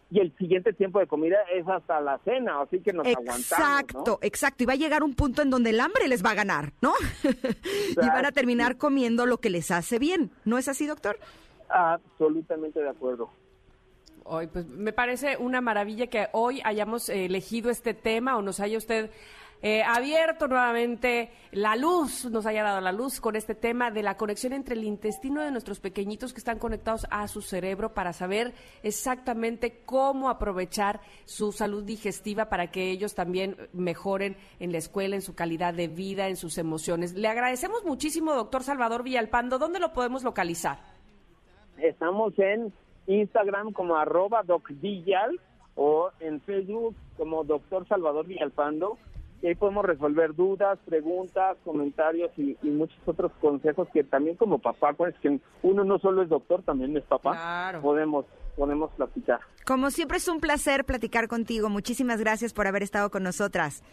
Y 0.10 0.20
el 0.20 0.32
siguiente 0.38 0.72
tiempo 0.74 1.00
de 1.00 1.08
comida 1.08 1.38
es 1.54 1.68
hasta 1.68 2.00
la 2.00 2.20
cena, 2.20 2.62
así 2.62 2.80
que 2.80 2.94
nos 2.94 3.06
aguantamos, 3.08 3.42
Exacto, 3.52 4.04
¿no? 4.06 4.20
exacto. 4.22 4.64
Y 4.64 4.68
va 4.68 4.74
a 4.74 4.78
llegar 4.78 5.04
un 5.04 5.16
punto 5.16 5.42
en 5.42 5.50
donde 5.50 5.72
el 5.72 5.80
hambre 5.80 6.08
les 6.08 6.24
va 6.24 6.30
a 6.32 6.36
ganar, 6.36 6.72
¿no? 6.82 6.94
y 7.24 7.96
van 7.96 8.10
a 8.10 8.20
Exacto. 8.20 8.32
terminar 8.34 8.78
comiendo 8.78 9.26
lo 9.26 9.40
que 9.40 9.50
les 9.50 9.72
hace 9.72 9.98
bien. 10.00 10.32
¿No 10.46 10.58
es 10.60 10.68
así, 10.68 10.86
doctor? 10.86 11.18
Absolutamente 11.68 12.80
de 12.80 12.90
acuerdo. 12.90 13.30
Hoy, 14.26 14.48
pues 14.48 14.68
me 14.68 14.94
parece 14.94 15.38
una 15.38 15.62
maravilla 15.62 16.08
que 16.08 16.28
hoy 16.32 16.62
hayamos 16.64 17.10
eh, 17.10 17.26
elegido 17.26 17.70
este 17.70 17.94
tema 17.94 18.38
o 18.38 18.42
nos 18.42 18.60
haya 18.60 18.78
usted 18.78 19.12
eh, 19.66 19.82
abierto 19.82 20.50
nuevamente 20.50 21.30
la 21.52 21.78
luz, 21.78 22.26
nos 22.26 22.46
haya 22.46 22.64
dado 22.64 22.82
la 22.82 22.92
luz 22.92 23.22
con 23.22 23.38
este 23.38 23.56
tema 23.56 23.92
de 23.92 24.04
la 24.04 24.18
conexión 24.18 24.52
entre 24.52 24.76
el 24.76 24.84
intestino 24.84 25.42
de 25.42 25.52
nuestros 25.52 25.80
pequeñitos 25.80 26.34
que 26.34 26.40
están 26.40 26.60
conectados 26.60 27.08
a 27.10 27.30
su 27.30 27.42
cerebro 27.42 27.94
para 27.94 28.12
saber 28.12 28.54
exactamente 28.84 29.82
cómo 29.86 30.30
aprovechar 30.30 31.00
su 31.24 31.54
salud 31.54 31.86
digestiva 31.86 32.50
para 32.50 32.72
que 32.72 32.92
ellos 32.92 33.16
también 33.16 33.56
mejoren 33.72 34.36
en 34.60 34.74
la 34.74 34.80
escuela, 34.80 35.16
en 35.16 35.22
su 35.22 35.34
calidad 35.34 35.74
de 35.74 35.88
vida, 35.88 36.28
en 36.28 36.36
sus 36.36 36.58
emociones. 36.58 37.14
Le 37.14 37.30
agradecemos 37.30 37.86
muchísimo, 37.86 38.34
doctor 38.34 38.64
Salvador 38.64 39.04
Villalpando. 39.04 39.60
¿Dónde 39.60 39.80
lo 39.80 39.94
podemos 39.94 40.24
localizar? 40.24 40.80
Estamos 41.78 42.38
en 42.38 42.74
Instagram 43.08 43.72
como 43.74 43.96
arroba 43.96 44.44
docvillal 44.44 45.40
o 45.76 46.10
en 46.20 46.40
Facebook 46.42 46.96
como 47.18 47.44
doctor 47.44 47.88
Salvador 47.88 48.28
Villalpando. 48.28 48.98
Y 49.42 49.48
ahí 49.48 49.56
podemos 49.56 49.84
resolver 49.84 50.34
dudas, 50.36 50.80
preguntas, 50.86 51.58
comentarios 51.66 52.32
y, 52.38 52.56
y 52.64 52.70
muchos 52.70 52.98
otros 53.06 53.30
consejos 53.42 53.90
que 53.94 54.06
también 54.06 54.38
como 54.38 54.60
papá, 54.60 54.94
pues 54.94 55.14
que 55.22 55.38
uno 55.64 55.84
no 55.84 56.00
solo 56.00 56.22
es 56.22 56.30
doctor, 56.30 56.62
también 56.64 56.96
es 56.96 57.04
papá, 57.04 57.32
Claro. 57.34 57.82
podemos, 57.82 58.26
podemos 58.56 58.90
platicar. 58.94 59.42
Como 59.66 59.92
siempre 59.92 60.18
es 60.18 60.30
un 60.30 60.40
placer 60.40 60.86
platicar 60.86 61.28
contigo. 61.28 61.68
Muchísimas 61.70 62.22
gracias 62.22 62.54
por 62.54 62.68
haber 62.68 62.84
estado 62.84 63.10
con 63.12 63.24
nosotras. 63.24 63.84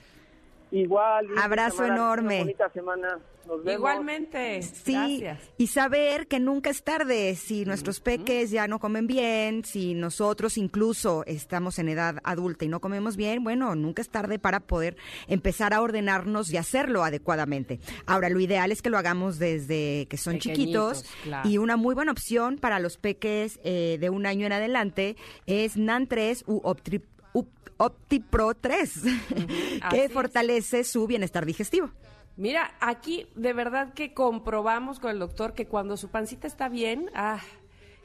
Igual. 0.72 1.26
Abrazo 1.42 1.84
enorme. 1.84 2.34
Una 2.36 2.44
bonita 2.44 2.70
semana. 2.70 3.18
Nos 3.46 3.64
vemos. 3.64 3.78
Igualmente. 3.80 4.62
Sí, 4.62 5.18
Gracias. 5.20 5.50
y 5.58 5.66
saber 5.66 6.28
que 6.28 6.38
nunca 6.38 6.70
es 6.70 6.84
tarde. 6.84 7.34
Si 7.34 7.64
nuestros 7.64 7.98
peques 7.98 8.50
ya 8.52 8.68
no 8.68 8.78
comen 8.78 9.08
bien, 9.08 9.64
si 9.64 9.94
nosotros 9.94 10.56
incluso 10.56 11.24
estamos 11.26 11.80
en 11.80 11.88
edad 11.88 12.18
adulta 12.22 12.64
y 12.64 12.68
no 12.68 12.80
comemos 12.80 13.16
bien, 13.16 13.42
bueno, 13.42 13.74
nunca 13.74 14.02
es 14.02 14.08
tarde 14.10 14.38
para 14.38 14.60
poder 14.60 14.96
empezar 15.26 15.74
a 15.74 15.80
ordenarnos 15.82 16.52
y 16.52 16.58
hacerlo 16.58 17.02
adecuadamente. 17.02 17.80
Ahora, 18.06 18.28
lo 18.28 18.38
ideal 18.38 18.70
es 18.70 18.82
que 18.82 18.90
lo 18.90 18.98
hagamos 18.98 19.40
desde 19.40 20.06
que 20.08 20.16
son 20.16 20.34
Pequeñitos, 20.34 21.02
chiquitos 21.02 21.22
claro. 21.24 21.48
y 21.48 21.58
una 21.58 21.76
muy 21.76 21.96
buena 21.96 22.12
opción 22.12 22.58
para 22.58 22.78
los 22.78 22.98
peques 22.98 23.58
eh, 23.64 23.96
de 24.00 24.10
un 24.10 24.26
año 24.26 24.46
en 24.46 24.52
adelante 24.52 25.16
es 25.46 25.76
NAN 25.76 26.06
3 26.06 26.44
u 26.46 26.60
Optri- 26.60 27.00
u- 27.02 27.19
OptiPro 27.32 28.54
3, 28.54 28.96
así 29.82 29.96
que 29.96 30.08
fortalece 30.08 30.84
su 30.84 31.06
bienestar 31.06 31.46
digestivo. 31.46 31.90
Mira, 32.36 32.72
aquí 32.80 33.26
de 33.34 33.52
verdad 33.52 33.92
que 33.94 34.14
comprobamos 34.14 35.00
con 35.00 35.10
el 35.10 35.18
doctor 35.18 35.54
que 35.54 35.66
cuando 35.66 35.96
su 35.96 36.08
pancita 36.08 36.46
está 36.46 36.68
bien, 36.68 37.10
ah, 37.14 37.40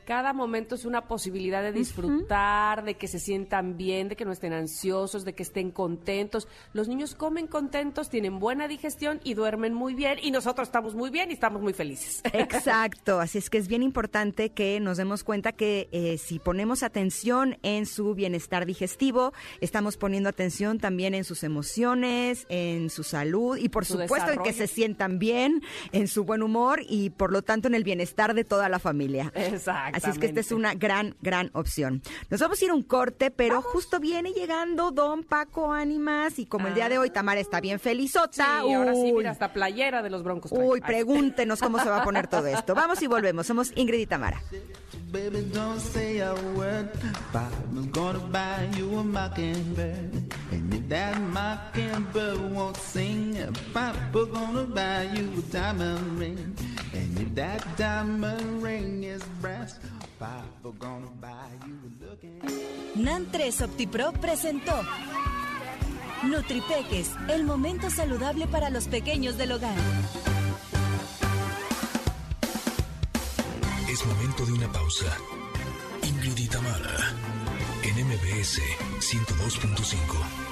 cada 0.06 0.34
momento 0.34 0.76
es 0.76 0.86
una 0.86 1.08
posibilidad 1.08 1.64
de 1.64 1.72
disfrutar, 1.72 2.84
de 2.84 2.96
que 2.96 3.08
se 3.08 3.20
sientan 3.20 3.76
bien, 3.76 4.08
de 4.08 4.16
que 4.16 4.24
no 4.24 4.32
estén 4.32 4.54
ansiosos, 4.54 5.26
de 5.26 5.34
que 5.34 5.44
estén 5.44 5.72
contentos. 5.72 6.48
Los 6.74 6.88
niños 6.88 7.16
comen 7.16 7.48
contentos, 7.48 8.10
tienen 8.10 8.40
buena 8.40 8.68
digestión 8.68 9.20
y 9.24 9.34
duermen 9.34 9.74
muy 9.74 9.96
bien 9.96 10.20
y 10.22 10.32
nosotros 10.32 10.68
estamos 10.68 10.96
muy 10.96 11.10
bien 11.10 11.32
y 11.32 11.34
estamos 11.34 11.62
muy 11.62 11.74
felices. 11.74 12.22
Exacto, 12.34 13.20
así 13.20 13.40
es 13.40 13.50
que 13.50 13.58
es 13.58 13.68
bien 13.68 13.82
importante 13.82 14.52
que 14.52 14.80
nos 14.80 14.98
demos 14.98 15.24
cuenta 15.24 15.52
que 15.52 15.90
eh, 15.92 16.18
si 16.20 16.40
ponemos 16.40 16.84
atención 16.84 17.58
en 17.64 17.86
su 17.88 18.14
bienestar 18.14 18.66
digestivo, 18.66 19.34
estamos 19.60 19.98
poniendo 19.98 20.30
atención 20.30 20.80
también 20.80 21.16
en 21.16 21.24
sus 21.24 21.44
emociones, 21.44 22.46
en 22.50 22.92
su 22.92 23.04
salud 23.04 23.58
y 23.58 23.70
por 23.70 23.86
Su 23.86 24.00
supuesto 24.00 24.32
en 24.32 24.44
que 24.44 24.54
se 24.54 24.68
sientan 24.68 25.18
bien, 25.18 25.64
en 25.92 26.08
su 26.08 26.26
buen 26.26 26.44
humor 26.44 26.82
y 26.88 27.10
por 27.10 27.32
lo 27.32 27.42
tanto 27.42 27.68
en 27.68 27.74
el 27.74 27.84
bienestar 27.84 28.36
de 28.36 28.44
toda 28.44 28.70
la 28.70 28.78
familia. 28.78 29.34
Así 29.96 30.10
es 30.10 30.20
que 30.20 30.26
esta 30.26 30.40
es 30.42 30.52
una 30.52 30.74
gran, 30.74 31.16
gran 31.22 31.50
opción. 31.54 32.02
Nos 32.30 32.42
vamos 32.42 32.62
a 32.62 32.66
ir 32.66 32.72
a 32.72 32.74
un 32.74 32.84
corte, 32.84 33.32
pero 33.32 33.62
justo 33.62 34.00
viene 34.00 34.32
llegando 34.34 34.92
Don 34.92 35.24
Paco 35.24 35.72
Ánimas 35.72 36.38
y 36.38 36.46
como 36.46 36.68
el 36.68 36.74
día 36.76 36.90
de 36.90 36.98
hoy 36.98 37.10
Tamara 37.10 37.40
está 37.40 37.62
bien 37.62 37.80
felizota. 37.80 38.62
Sí, 38.62 38.74
ahora 38.74 38.94
sí, 38.94 39.02
uy, 39.04 39.14
mira, 39.20 39.32
hasta 39.32 39.54
playera 39.54 40.02
de 40.04 40.10
los 40.10 40.24
broncos. 40.24 40.52
trae. 40.52 40.64
Uy, 40.68 40.80
Ay. 40.84 40.88
pregúntenos 40.88 41.60
cómo 41.62 41.80
se 41.80 41.90
va 41.90 42.02
a 42.02 42.04
poner 42.04 42.28
todo 42.28 42.48
esto. 42.48 42.76
Vamos 42.76 43.02
y 43.02 43.08
volvemos. 43.08 43.48
Somos 43.48 43.72
Ingrid 43.76 44.00
y 44.00 44.06
Tamara. 44.06 44.42
Baby, 45.12 45.50
don't 45.54 45.80
say 45.80 46.20
a 46.20 46.34
word. 46.56 46.90
Papa's 47.32 47.88
gonna 47.94 48.20
buy 48.32 48.70
you 48.78 49.00
a 49.00 49.04
mockingbird. 49.04 50.34
And 50.52 50.74
if 50.74 50.90
that 50.90 51.18
mockingbird 51.32 52.54
won't 52.54 52.76
sing, 52.78 53.38
Papa's 53.74 54.28
gonna 54.30 54.64
buy 54.64 55.10
you 55.16 55.30
a 55.38 55.42
diamond 55.52 56.20
ring. 56.20 56.56
And 56.96 57.20
if 57.20 57.36
that 57.36 57.62
diamond 57.78 58.64
ring 58.64 59.04
is 59.04 59.22
brass, 59.42 59.80
gonna 60.80 61.12
buy 61.20 61.52
you 61.68 61.76
a 61.84 62.10
looking. 62.10 62.42
NAN 62.96 63.28
3 63.32 63.62
OptiPro 63.62 64.14
presentó 64.14 64.72
Nutripeques, 66.24 67.12
el 67.28 67.44
momento 67.44 67.90
saludable 67.90 68.48
para 68.48 68.70
los 68.70 68.88
pequeños 68.88 69.38
del 69.38 69.52
hogar. 69.52 69.76
Es 73.90 74.06
momento 74.06 74.46
de 74.46 74.54
una 74.54 74.72
pausa. 74.72 75.18
Ingrid 76.04 76.38
y 76.38 76.48
Tamara, 76.48 77.14
en 77.84 78.08
MBS 78.08 78.62
102.5. 79.00 80.45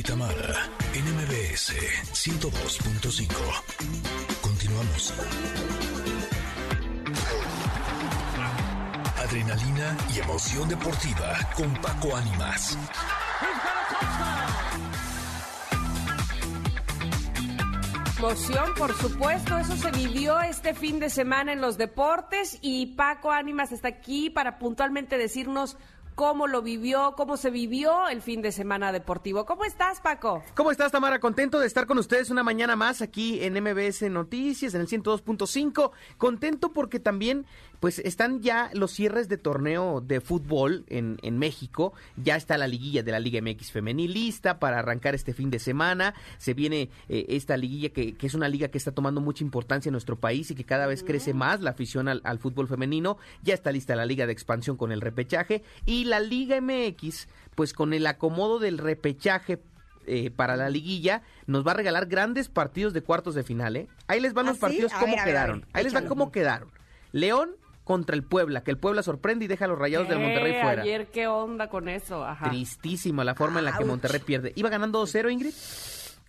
y 0.00 0.02
Tamara, 0.02 0.68
en 0.94 1.04
MBS 1.14 1.74
102.5. 2.14 3.34
Continuamos. 4.40 5.12
Adrenalina 9.18 9.96
y 10.14 10.20
emoción 10.20 10.68
deportiva 10.70 11.36
con 11.54 11.74
Paco 11.82 12.16
Ánimas. 12.16 12.78
Emoción, 18.18 18.74
por 18.78 18.94
supuesto, 18.94 19.58
eso 19.58 19.76
se 19.76 19.90
vivió 19.90 20.40
este 20.40 20.72
fin 20.72 20.98
de 20.98 21.10
semana 21.10 21.52
en 21.52 21.60
los 21.60 21.76
deportes 21.76 22.58
y 22.62 22.94
Paco 22.94 23.30
Ánimas 23.32 23.72
está 23.72 23.88
aquí 23.88 24.30
para 24.30 24.58
puntualmente 24.58 25.18
decirnos 25.18 25.76
cómo 26.20 26.46
lo 26.46 26.60
vivió, 26.60 27.14
cómo 27.16 27.38
se 27.38 27.48
vivió 27.48 28.06
el 28.06 28.20
fin 28.20 28.42
de 28.42 28.52
semana 28.52 28.92
deportivo. 28.92 29.46
¿Cómo 29.46 29.64
estás, 29.64 30.02
Paco? 30.02 30.42
¿Cómo 30.54 30.70
estás, 30.70 30.92
Tamara? 30.92 31.18
Contento 31.18 31.58
de 31.58 31.66
estar 31.66 31.86
con 31.86 31.96
ustedes 31.96 32.28
una 32.28 32.42
mañana 32.42 32.76
más 32.76 33.00
aquí 33.00 33.42
en 33.42 33.54
MBS 33.54 34.02
Noticias, 34.10 34.74
en 34.74 34.82
el 34.82 34.86
102.5. 34.86 35.92
Contento 36.18 36.74
porque 36.74 37.00
también, 37.00 37.46
pues, 37.80 38.00
están 38.00 38.42
ya 38.42 38.68
los 38.74 38.90
cierres 38.90 39.30
de 39.30 39.38
torneo 39.38 40.02
de 40.02 40.20
fútbol 40.20 40.84
en, 40.88 41.16
en 41.22 41.38
México. 41.38 41.94
Ya 42.22 42.36
está 42.36 42.58
la 42.58 42.68
liguilla 42.68 43.02
de 43.02 43.12
la 43.12 43.18
Liga 43.18 43.40
MX 43.40 43.72
Femenil 43.72 44.12
lista 44.12 44.58
para 44.58 44.78
arrancar 44.78 45.14
este 45.14 45.32
fin 45.32 45.50
de 45.50 45.58
semana. 45.58 46.12
Se 46.36 46.52
viene 46.52 46.90
eh, 47.08 47.24
esta 47.30 47.56
liguilla 47.56 47.94
que, 47.94 48.12
que 48.12 48.26
es 48.26 48.34
una 48.34 48.50
liga 48.50 48.68
que 48.68 48.76
está 48.76 48.92
tomando 48.92 49.22
mucha 49.22 49.42
importancia 49.42 49.88
en 49.88 49.92
nuestro 49.92 50.20
país 50.20 50.50
y 50.50 50.54
que 50.54 50.64
cada 50.64 50.86
vez 50.86 51.02
crece 51.02 51.32
más 51.32 51.62
la 51.62 51.70
afición 51.70 52.08
al, 52.08 52.20
al 52.24 52.38
fútbol 52.38 52.68
femenino. 52.68 53.16
Ya 53.42 53.54
está 53.54 53.72
lista 53.72 53.96
la 53.96 54.04
liga 54.04 54.26
de 54.26 54.34
expansión 54.34 54.76
con 54.76 54.92
el 54.92 55.00
repechaje 55.00 55.62
y 55.86 56.09
la 56.10 56.20
Liga 56.20 56.60
MX, 56.60 57.26
pues 57.54 57.72
con 57.72 57.92
el 57.94 58.06
acomodo 58.06 58.58
del 58.58 58.78
repechaje 58.78 59.60
eh, 60.06 60.30
para 60.30 60.56
la 60.56 60.68
liguilla, 60.68 61.22
nos 61.46 61.66
va 61.66 61.70
a 61.72 61.74
regalar 61.74 62.06
grandes 62.06 62.48
partidos 62.48 62.92
de 62.92 63.02
cuartos 63.02 63.34
de 63.34 63.42
final, 63.44 63.76
¿eh? 63.76 63.86
Ahí 64.08 64.20
les 64.20 64.34
van 64.34 64.46
¿Ah, 64.46 64.50
los 64.50 64.56
sí? 64.56 64.60
partidos 64.60 64.92
A 64.92 64.98
cómo 65.00 65.14
ver, 65.16 65.24
quedaron. 65.24 65.60
ver, 65.60 65.68
Ahí 65.72 65.84
les 65.84 65.92
van 65.94 66.06
cómo 66.06 66.30
quedaron. 66.32 66.70
León 67.12 67.50
contra 67.84 68.14
el 68.14 68.22
Puebla, 68.22 68.62
que 68.62 68.70
el 68.70 68.78
Puebla 68.78 69.02
sorprende 69.02 69.44
y 69.44 69.48
deja 69.48 69.64
a 69.64 69.68
los 69.68 69.78
rayados 69.78 70.08
del 70.08 70.18
Monterrey 70.20 70.52
Eh, 70.52 70.62
fuera. 70.62 70.82
Ayer, 70.82 71.06
¿qué 71.08 71.26
onda 71.26 71.68
con 71.68 71.88
eso? 71.88 72.24
Ajá. 72.24 72.48
Tristísima 72.50 73.24
la 73.24 73.34
forma 73.34 73.58
en 73.60 73.64
la 73.64 73.72
que 73.72 73.78
Ouch. 73.82 73.88
Monterrey 73.88 74.20
pierde. 74.20 74.52
Iba 74.54 74.68
ganando 74.68 75.02
2-0, 75.02 75.30
Ingrid. 75.32 75.54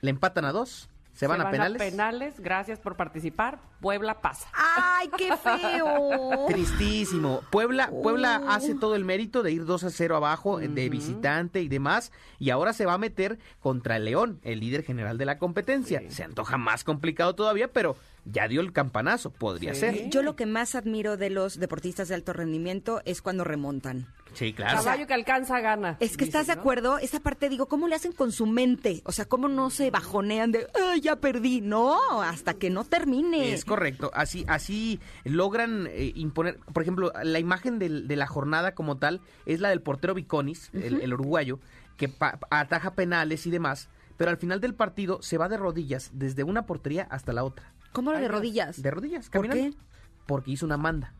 Le 0.02 0.10
empatan 0.10 0.46
a 0.46 0.52
2. 0.52 0.90
Se 1.14 1.28
van 1.28 1.42
a 1.42 1.52
penales. 1.52 1.82
penales, 1.82 2.40
gracias 2.40 2.80
por 2.80 2.96
participar. 2.96 3.60
Puebla 3.80 4.22
pasa. 4.22 4.48
¡Ay, 4.54 5.10
qué 5.18 5.30
feo! 5.38 6.46
Tristísimo. 6.48 7.42
Puebla, 7.52 7.90
Puebla 7.90 8.42
Oh. 8.44 8.50
hace 8.50 8.76
todo 8.76 8.96
el 8.96 9.06
mérito 9.06 9.44
de 9.44 9.52
ir 9.52 9.66
2 9.66 9.84
a 9.84 9.90
0 9.90 10.16
abajo 10.16 10.60
eh, 10.60 10.68
de 10.68 10.90
visitante 10.90 11.62
y 11.62 11.68
demás. 11.68 12.12
Y 12.40 12.50
ahora 12.50 12.74
se 12.74 12.86
va 12.86 12.94
a 12.94 12.98
meter 12.98 13.40
contra 13.60 13.98
el 13.98 14.06
León, 14.06 14.40
el 14.44 14.60
líder 14.62 14.84
general 14.84 15.18
de 15.18 15.26
la 15.26 15.38
competencia. 15.38 16.02
Se 16.10 16.24
antoja 16.24 16.58
más 16.58 16.84
complicado 16.84 17.36
todavía, 17.36 17.68
pero 17.72 17.98
ya 18.26 18.48
dio 18.48 18.62
el 18.62 18.72
campanazo. 18.72 19.32
Podría 19.32 19.74
Sí. 19.74 19.80
ser. 19.82 20.10
Yo 20.10 20.24
lo 20.24 20.36
que 20.36 20.46
más 20.46 20.76
admiro 20.76 21.18
de 21.18 21.30
los 21.30 21.60
deportistas 21.60 22.08
de 22.08 22.16
alto 22.16 22.34
rendimiento 22.34 23.02
es 23.06 23.22
cuando 23.22 23.44
remontan. 23.44 24.08
Sí, 24.34 24.54
claro. 24.54 24.78
Caballo 24.84 25.08
que 25.08 25.14
alcanza 25.14 25.60
gana. 25.60 25.98
Es 26.00 26.16
que 26.18 26.24
estás 26.24 26.48
de 26.48 26.54
acuerdo, 26.54 26.98
esa 27.00 27.20
parte 27.20 27.50
digo, 27.50 27.68
¿cómo 27.68 27.88
le 27.88 27.96
hacen 27.96 28.12
con 28.14 28.32
su 28.32 28.46
mente? 28.46 29.02
O 29.06 29.12
sea, 29.12 29.26
¿cómo 29.26 29.48
no 29.48 29.70
se 29.70 29.92
bajonean 29.92 30.52
de, 30.52 30.68
"Ay, 30.74 31.02
ya 31.02 31.18
perdí? 31.18 31.60
No, 31.62 32.22
hasta 32.22 32.54
que 32.54 32.70
no 32.70 32.84
termine. 32.86 33.54
Es 33.54 33.66
correcto, 33.66 34.10
así 34.14 34.46
así 34.48 35.00
logran 35.26 35.88
eh, 35.92 36.12
imponer, 36.16 36.60
por 36.74 36.82
ejemplo, 36.82 37.12
la 37.24 37.40
imagen 37.40 37.78
del- 37.80 38.08
de 38.08 38.16
la 38.16 38.28
jornada 38.28 38.74
como 38.74 38.98
tal 38.98 39.22
es 39.46 39.60
la 39.60 39.70
del 39.70 39.82
portero 39.82 40.14
Viconis, 40.14 40.70
el, 40.74 41.02
el 41.02 41.14
uruguayo, 41.14 41.60
que 41.98 42.08
pa- 42.10 42.40
ataja 42.50 42.94
penales 42.96 43.46
y 43.46 43.52
demás, 43.52 43.90
pero 44.18 44.32
al 44.32 44.38
final 44.38 44.62
del 44.62 44.74
partido 44.76 45.22
se 45.22 45.38
va 45.38 45.50
de 45.50 45.58
rodillas 45.58 46.10
desde 46.14 46.44
una 46.44 46.66
portería 46.66 47.08
hasta 47.12 47.34
la 47.34 47.44
otra. 47.44 47.74
¿Cómo 47.92 48.12
lo 48.14 48.20
de 48.20 48.28
rodillas? 48.30 48.82
De 48.82 48.92
rodillas, 48.92 49.30
¿Por 49.30 49.48
caminando. 49.48 49.78
qué? 49.78 49.84
Porque 50.26 50.52
hizo 50.52 50.66
una 50.66 50.78
manda. 50.78 51.14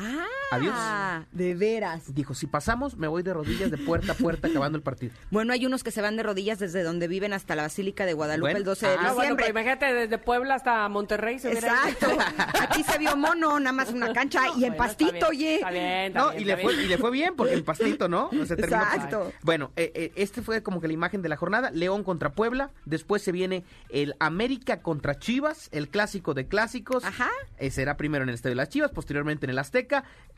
Ah, 0.00 0.26
Adiós. 0.52 0.74
de 1.32 1.54
veras. 1.54 2.14
Dijo, 2.14 2.32
si 2.34 2.46
pasamos, 2.46 2.96
me 2.96 3.08
voy 3.08 3.22
de 3.22 3.34
rodillas 3.34 3.70
de 3.70 3.78
puerta 3.78 4.12
a 4.12 4.14
puerta 4.14 4.48
acabando 4.48 4.76
el 4.76 4.82
partido. 4.82 5.12
Bueno, 5.30 5.52
hay 5.52 5.66
unos 5.66 5.82
que 5.84 5.90
se 5.90 6.00
van 6.00 6.16
de 6.16 6.22
rodillas 6.22 6.58
desde 6.58 6.82
donde 6.82 7.06
viven 7.08 7.32
hasta 7.32 7.54
la 7.54 7.62
Basílica 7.62 8.06
de 8.06 8.12
Guadalupe 8.14 8.42
Bueno, 8.46 8.58
el 8.58 8.64
12 8.64 8.86
de 8.86 8.92
ah, 8.92 8.96
Ah, 8.98 9.02
bueno, 9.02 9.14
diciembre. 9.20 9.44
pero 9.46 9.58
imagínate 9.60 9.94
desde 9.94 10.18
Puebla 10.18 10.54
hasta 10.54 10.88
Monterrey 10.88 11.38
se 11.38 11.48
hubiera 11.48 11.68
Exacto. 11.88 12.16
Aquí 12.60 12.82
se 12.82 12.98
vio 12.98 13.16
mono, 13.16 13.58
nada 13.60 13.72
más 13.72 13.90
una 13.90 14.12
cancha 14.12 14.42
y 14.56 14.64
en 14.64 14.74
Bueno, 14.76 14.84
está 14.84 14.84
pastito, 14.84 15.10
bien, 15.12 15.24
oye. 15.28 15.54
Está 15.56 15.70
bien, 15.70 15.84
está 16.06 16.18
No, 16.20 16.30
bien, 16.30 16.42
y 16.42 16.44
le, 16.44 16.52
está 16.52 16.62
fue, 16.62 16.72
bien. 16.74 16.84
y 16.84 16.88
le 16.88 16.98
fue 16.98 17.10
bien 17.10 17.34
porque 17.36 17.54
el 17.54 17.64
pastito, 17.64 18.08
¿no? 18.08 18.30
Se 18.46 18.56
terminó 18.56 18.78
por- 18.84 18.94
Exacto. 18.94 19.32
Bueno, 19.42 19.70
eh, 19.76 19.92
eh, 19.94 20.12
este 20.16 20.42
fue 20.42 20.62
como 20.62 20.80
que 20.80 20.86
la 20.88 20.94
imagen 20.94 21.20
de 21.22 21.28
la 21.28 21.36
jornada. 21.36 21.70
León 21.72 22.04
contra 22.04 22.32
Puebla. 22.32 22.70
Después 22.84 23.22
se 23.22 23.32
viene 23.32 23.64
el 23.90 24.14
América 24.20 24.80
contra 24.80 25.18
Chivas, 25.18 25.68
el 25.72 25.88
clásico 25.88 26.32
de 26.34 26.46
clásicos. 26.46 27.04
Ajá. 27.04 27.28
Eh, 27.58 27.70
será 27.70 27.96
primero 27.96 28.22
en 28.22 28.28
el 28.30 28.34
Estadio 28.36 28.52
de 28.52 28.56
las 28.56 28.68
Chivas, 28.70 28.90
posteriormente 28.92 29.46
en 29.46 29.50
el 29.50 29.58
Azteca. 29.58 29.87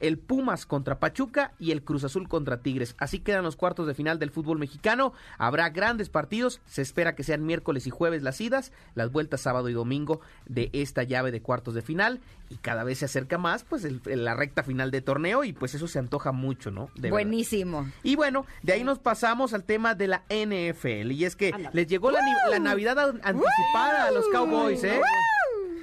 El 0.01 0.17
Pumas 0.19 0.65
contra 0.65 0.99
Pachuca 0.99 1.53
y 1.59 1.73
el 1.73 1.83
Cruz 1.85 2.05
Azul 2.05 2.27
contra 2.27 2.63
Tigres. 2.63 2.95
Así 2.99 3.19
quedan 3.19 3.45
los 3.45 3.57
cuartos 3.57 3.87
de 3.87 3.93
final 3.93 4.19
del 4.19 4.31
fútbol 4.31 4.59
mexicano. 4.59 5.13
Habrá 5.37 5.69
grandes 5.69 6.09
partidos. 6.09 6.63
Se 6.65 6.81
espera 6.81 7.15
que 7.15 7.23
sean 7.23 7.45
miércoles 7.45 7.87
y 7.87 7.91
jueves 7.91 8.23
las 8.23 8.41
idas, 8.41 8.73
las 8.95 9.13
vueltas 9.13 9.43
sábado 9.43 9.69
y 9.69 9.75
domingo 9.75 10.23
de 10.47 10.71
esta 10.73 11.03
llave 11.03 11.33
de 11.33 11.43
cuartos 11.43 11.75
de 11.75 11.83
final. 11.83 12.21
Y 12.49 12.57
cada 12.57 12.83
vez 12.83 12.99
se 13.01 13.05
acerca 13.05 13.37
más, 13.37 13.65
pues, 13.65 13.85
el- 13.85 14.01
la 14.07 14.35
recta 14.35 14.63
final 14.63 14.91
de 14.91 15.03
torneo. 15.03 15.45
Y 15.45 15.53
pues 15.53 15.75
eso 15.75 15.87
se 15.87 15.99
antoja 15.99 16.33
mucho, 16.33 16.71
¿no? 16.71 16.87
De 16.95 17.03
verdad. 17.03 17.11
Buenísimo. 17.11 17.87
Y 18.03 18.17
bueno, 18.17 18.47
de 18.63 18.73
ahí 18.73 18.85
nos 18.85 18.99
pasamos 19.01 19.53
al 19.53 19.65
tema 19.65 19.95
de 19.95 20.09
la 20.09 20.23
NFL. 20.31 21.13
Y 21.13 21.27
es 21.27 21.37
que 21.37 21.53
les 21.75 21.87
llegó 21.89 22.11
la, 22.11 22.21
Navidad 22.59 22.99
an- 22.99 23.21
anticipada 23.23 24.07
a 24.07 24.11
los 24.13 24.25
Cowboys, 24.33 24.83
¿eh? 24.83 24.99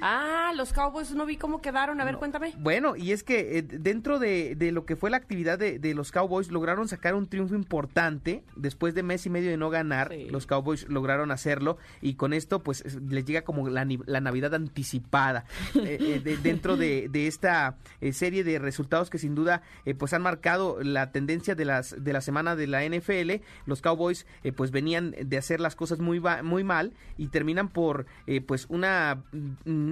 Ah, 0.00 0.52
los 0.56 0.72
Cowboys 0.72 1.12
no 1.14 1.26
vi 1.26 1.36
cómo 1.36 1.60
quedaron. 1.60 2.00
A 2.00 2.04
ver, 2.04 2.16
cuéntame. 2.16 2.52
Bueno, 2.58 2.96
y 2.96 3.12
es 3.12 3.22
que 3.24 3.58
eh, 3.58 3.62
dentro 3.62 4.18
de, 4.18 4.54
de 4.56 4.72
lo 4.72 4.86
que 4.86 4.96
fue 4.96 5.10
la 5.10 5.16
actividad 5.16 5.58
de, 5.58 5.78
de 5.78 5.94
los 5.94 6.12
Cowboys, 6.12 6.50
lograron 6.50 6.88
sacar 6.88 7.14
un 7.14 7.26
triunfo 7.28 7.54
importante. 7.54 8.44
Después 8.56 8.94
de 8.94 9.02
mes 9.02 9.26
y 9.26 9.30
medio 9.30 9.50
de 9.50 9.56
no 9.56 9.70
ganar, 9.70 10.08
Sí. 10.12 10.28
los 10.30 10.46
Cowboys 10.46 10.88
lograron 10.88 11.30
hacerlo. 11.30 11.78
Y 12.00 12.14
con 12.14 12.32
esto, 12.32 12.62
pues, 12.62 12.82
es- 12.82 12.96
les 13.02 13.24
llega 13.24 13.42
como 13.42 13.68
la, 13.68 13.86
la 14.06 14.20
Navidad 14.20 14.54
anticipada. 14.54 15.44
eh, 15.74 15.98
eh, 16.00 16.20
de- 16.22 16.36
dentro 16.38 16.76
de, 16.76 17.10
esta 17.26 17.76
serie 18.12 18.44
de 18.44 18.58
resultados 18.58 19.10
que 19.10 19.18
sin 19.18 19.34
duda, 19.34 19.62
eh, 19.84 19.94
pues, 19.94 20.12
han 20.12 20.22
marcado 20.22 20.78
la 20.82 21.10
tendencia 21.12 21.54
de, 21.54 21.64
las, 21.64 21.94
de 22.02 22.12
la 22.12 22.20
semana 22.20 22.56
de 22.56 22.66
la 22.66 22.84
NFL. 22.84 23.42
Los 23.66 23.82
Cowboys, 23.82 24.26
eh, 24.44 24.52
pues, 24.52 24.70
venían 24.70 25.14
de 25.20 25.36
hacer 25.38 25.60
las 25.60 25.74
cosas 25.76 25.98
muy, 25.98 26.22
muy 26.42 26.64
mal 26.64 26.92
y 27.16 27.28
terminan 27.28 27.68
por, 27.68 28.06
eh, 28.26 28.40
pues, 28.40 28.66
una, 28.68 29.22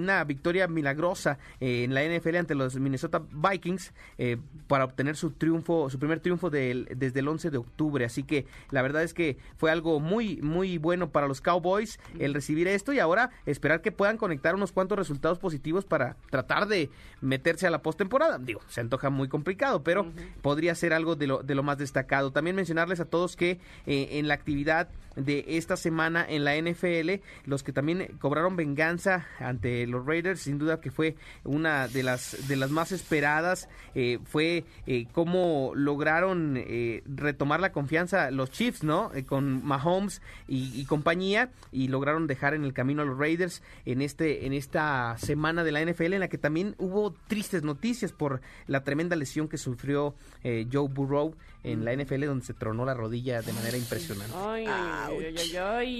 una 0.01 0.23
victoria 0.23 0.67
milagrosa 0.67 1.37
eh, 1.59 1.83
en 1.83 1.93
la 1.93 2.03
NFL 2.03 2.35
ante 2.37 2.55
los 2.55 2.75
Minnesota 2.75 3.21
Vikings 3.31 3.93
eh, 4.17 4.37
para 4.67 4.85
obtener 4.85 5.15
su 5.15 5.31
triunfo, 5.31 5.89
su 5.89 5.99
primer 5.99 6.19
triunfo 6.19 6.49
del- 6.49 6.87
desde 6.95 7.19
el 7.19 7.27
11 7.27 7.49
de 7.51 7.57
octubre. 7.57 8.05
Así 8.05 8.23
que 8.23 8.45
la 8.71 8.81
verdad 8.81 9.03
es 9.03 9.13
que 9.13 9.37
fue 9.57 9.71
algo 9.71 9.99
muy, 9.99 10.37
muy 10.41 10.77
bueno 10.77 11.09
para 11.09 11.27
los 11.27 11.41
Cowboys 11.41 11.99
el 12.19 12.33
recibir 12.33 12.67
esto 12.67 12.93
y 12.93 12.99
ahora 12.99 13.29
esperar 13.45 13.81
que 13.81 13.91
puedan 13.91 14.17
conectar 14.17 14.55
unos 14.55 14.71
cuantos 14.71 14.97
resultados 14.97 15.39
positivos 15.39 15.85
para 15.85 16.15
tratar 16.29 16.67
de 16.67 16.89
meterse 17.21 17.67
a 17.67 17.69
la 17.71 17.81
postemporada. 17.81 18.37
Digo, 18.39 18.61
se 18.67 18.81
antoja 18.81 19.09
muy 19.09 19.27
complicado, 19.27 19.83
pero 19.83 20.07
podría 20.41 20.75
ser 20.75 20.93
algo 20.93 21.15
de 21.15 21.27
lo, 21.27 21.43
de 21.43 21.55
lo 21.55 21.63
más 21.63 21.77
destacado. 21.77 22.31
También 22.31 22.55
mencionarles 22.55 22.99
a 22.99 23.05
todos 23.05 23.35
que 23.35 23.59
eh, 23.85 24.09
en 24.13 24.27
la 24.27 24.33
actividad 24.33 24.89
de 25.17 25.43
esta 25.47 25.75
semana 25.75 26.25
en 26.27 26.45
la 26.45 26.55
NFL, 26.55 27.21
los 27.45 27.63
que 27.63 27.73
también 27.73 28.17
cobraron 28.19 28.55
venganza 28.55 29.27
ante 29.39 29.85
los 29.87 30.05
Raiders, 30.05 30.41
sin 30.41 30.57
duda 30.57 30.79
que 30.79 30.91
fue 30.91 31.15
una 31.43 31.87
de 31.87 32.03
las 32.03 32.47
de 32.47 32.55
las 32.55 32.71
más 32.71 32.91
esperadas, 32.91 33.67
eh, 33.95 34.19
fue 34.23 34.63
eh, 34.85 35.07
cómo 35.11 35.73
lograron 35.75 36.55
eh, 36.57 37.03
retomar 37.05 37.59
la 37.59 37.71
confianza 37.71 38.31
los 38.31 38.51
Chiefs, 38.51 38.83
¿no? 38.83 39.11
Eh, 39.13 39.25
con 39.25 39.65
Mahomes 39.65 40.21
y, 40.47 40.85
compañía 40.85 41.49
y 41.71 41.89
lograron 41.89 42.27
dejar 42.27 42.53
en 42.53 42.63
el 42.63 42.73
camino 42.73 43.01
a 43.01 43.05
los 43.05 43.17
Raiders 43.17 43.61
en 43.85 44.01
este 44.01 44.45
en 44.45 44.53
esta 44.53 45.17
semana 45.17 45.63
de 45.63 45.71
la 45.71 45.83
NFL 45.83 46.13
en 46.13 46.19
la 46.21 46.27
que 46.29 46.37
también 46.37 46.75
hubo 46.77 47.13
tristes 47.27 47.63
noticias 47.63 48.11
por 48.11 48.41
la 48.67 48.83
tremenda 48.83 49.15
lesión 49.15 49.47
que 49.47 49.57
sufrió 49.57 50.15
eh, 50.43 50.67
Joe 50.71 50.87
Burrow 50.87 51.35
en 51.63 51.83
la 51.83 51.93
NFL 51.93 52.25
donde 52.25 52.45
se 52.45 52.53
tronó 52.53 52.85
la 52.85 52.93
rodilla 52.93 53.41
de 53.41 53.51
manera 53.51 53.77
impresionante. 53.77 54.33
Ay. 54.37 54.67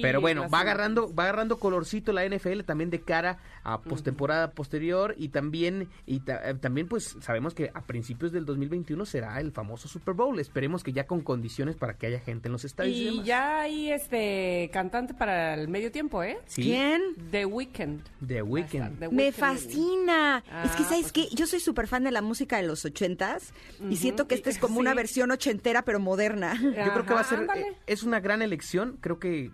Pero 0.02 0.22
bueno, 0.22 0.50
va 0.50 0.62
agarrando, 0.62 1.14
va 1.14 1.24
agarrando 1.24 1.58
colorcito 1.60 2.14
la 2.14 2.26
NFL 2.26 2.62
también 2.62 2.90
de 2.90 3.02
cara 3.02 3.40
a 3.64 3.82
postemporada 3.82 4.52
posterior 4.52 5.14
y 5.18 5.30
también 5.30 5.90
y 6.06 6.20
ta- 6.22 6.50
eh, 6.50 6.54
también 6.56 6.88
pues 6.88 7.18
sabemos 7.22 7.54
que 7.54 7.70
a 7.74 7.82
principios 7.86 8.32
del 8.32 8.46
2021 8.46 9.06
será 9.06 9.40
el 9.40 9.52
famoso 9.52 9.88
Super 9.88 10.14
Bowl. 10.14 10.40
Esperemos 10.40 10.84
que 10.84 10.94
ya 10.94 11.06
con 11.06 11.22
condiciones 11.22 11.76
para 11.76 11.98
que 11.98 12.08
haya 12.08 12.20
gente 12.20 12.48
en 12.48 12.54
los 12.54 12.64
estadios. 12.66 12.96
Y 12.98 13.06
demás. 13.06 13.26
ya 13.26 13.62
hay 13.62 13.92
este 13.92 14.70
cantante 14.72 15.14
para 15.14 15.54
el 15.56 15.68
medio 15.68 15.92
tiempo, 15.92 16.24
¿eh? 16.24 16.38
Sí, 16.46 16.64
¿Quién? 16.64 17.02
The 17.32 17.46
Weeknd. 17.46 18.02
The 18.26 18.42
Weeknd. 18.42 19.00
The 19.00 19.10
Me 19.10 19.32
fascina. 19.32 20.44
es 20.66 20.72
que, 20.72 20.84
Ah, 20.84 20.88
¿sabes 20.90 21.12
pues 21.12 21.12
qué? 21.12 21.28
Yo 21.36 21.46
soy 21.48 21.60
súper 21.60 21.88
fan 21.88 22.04
de 22.04 22.12
la 22.12 22.22
música 22.22 22.58
de 22.58 22.64
los 22.64 22.86
ochentas 22.86 23.54
y 23.90 23.96
siento 23.98 24.28
que 24.28 24.36
y- 24.36 24.38
esta 24.38 24.50
es 24.50 24.58
como 24.58 24.80
una 24.80 24.92
sí. 24.92 24.98
versión 24.98 25.32
ochentera, 25.32 25.84
pero 25.84 26.00
moderna. 26.00 26.56
Yo 26.62 26.72
creo 26.94 27.06
que 27.06 27.14
va 27.14 27.22
a 27.22 27.24
ser 27.24 27.40
ándale. 27.40 27.62
eh, 27.62 27.74
es 27.88 28.04
una 28.04 28.20
gran 28.20 28.42
elección. 28.42 28.97
Creo 29.02 29.20
que 29.20 29.52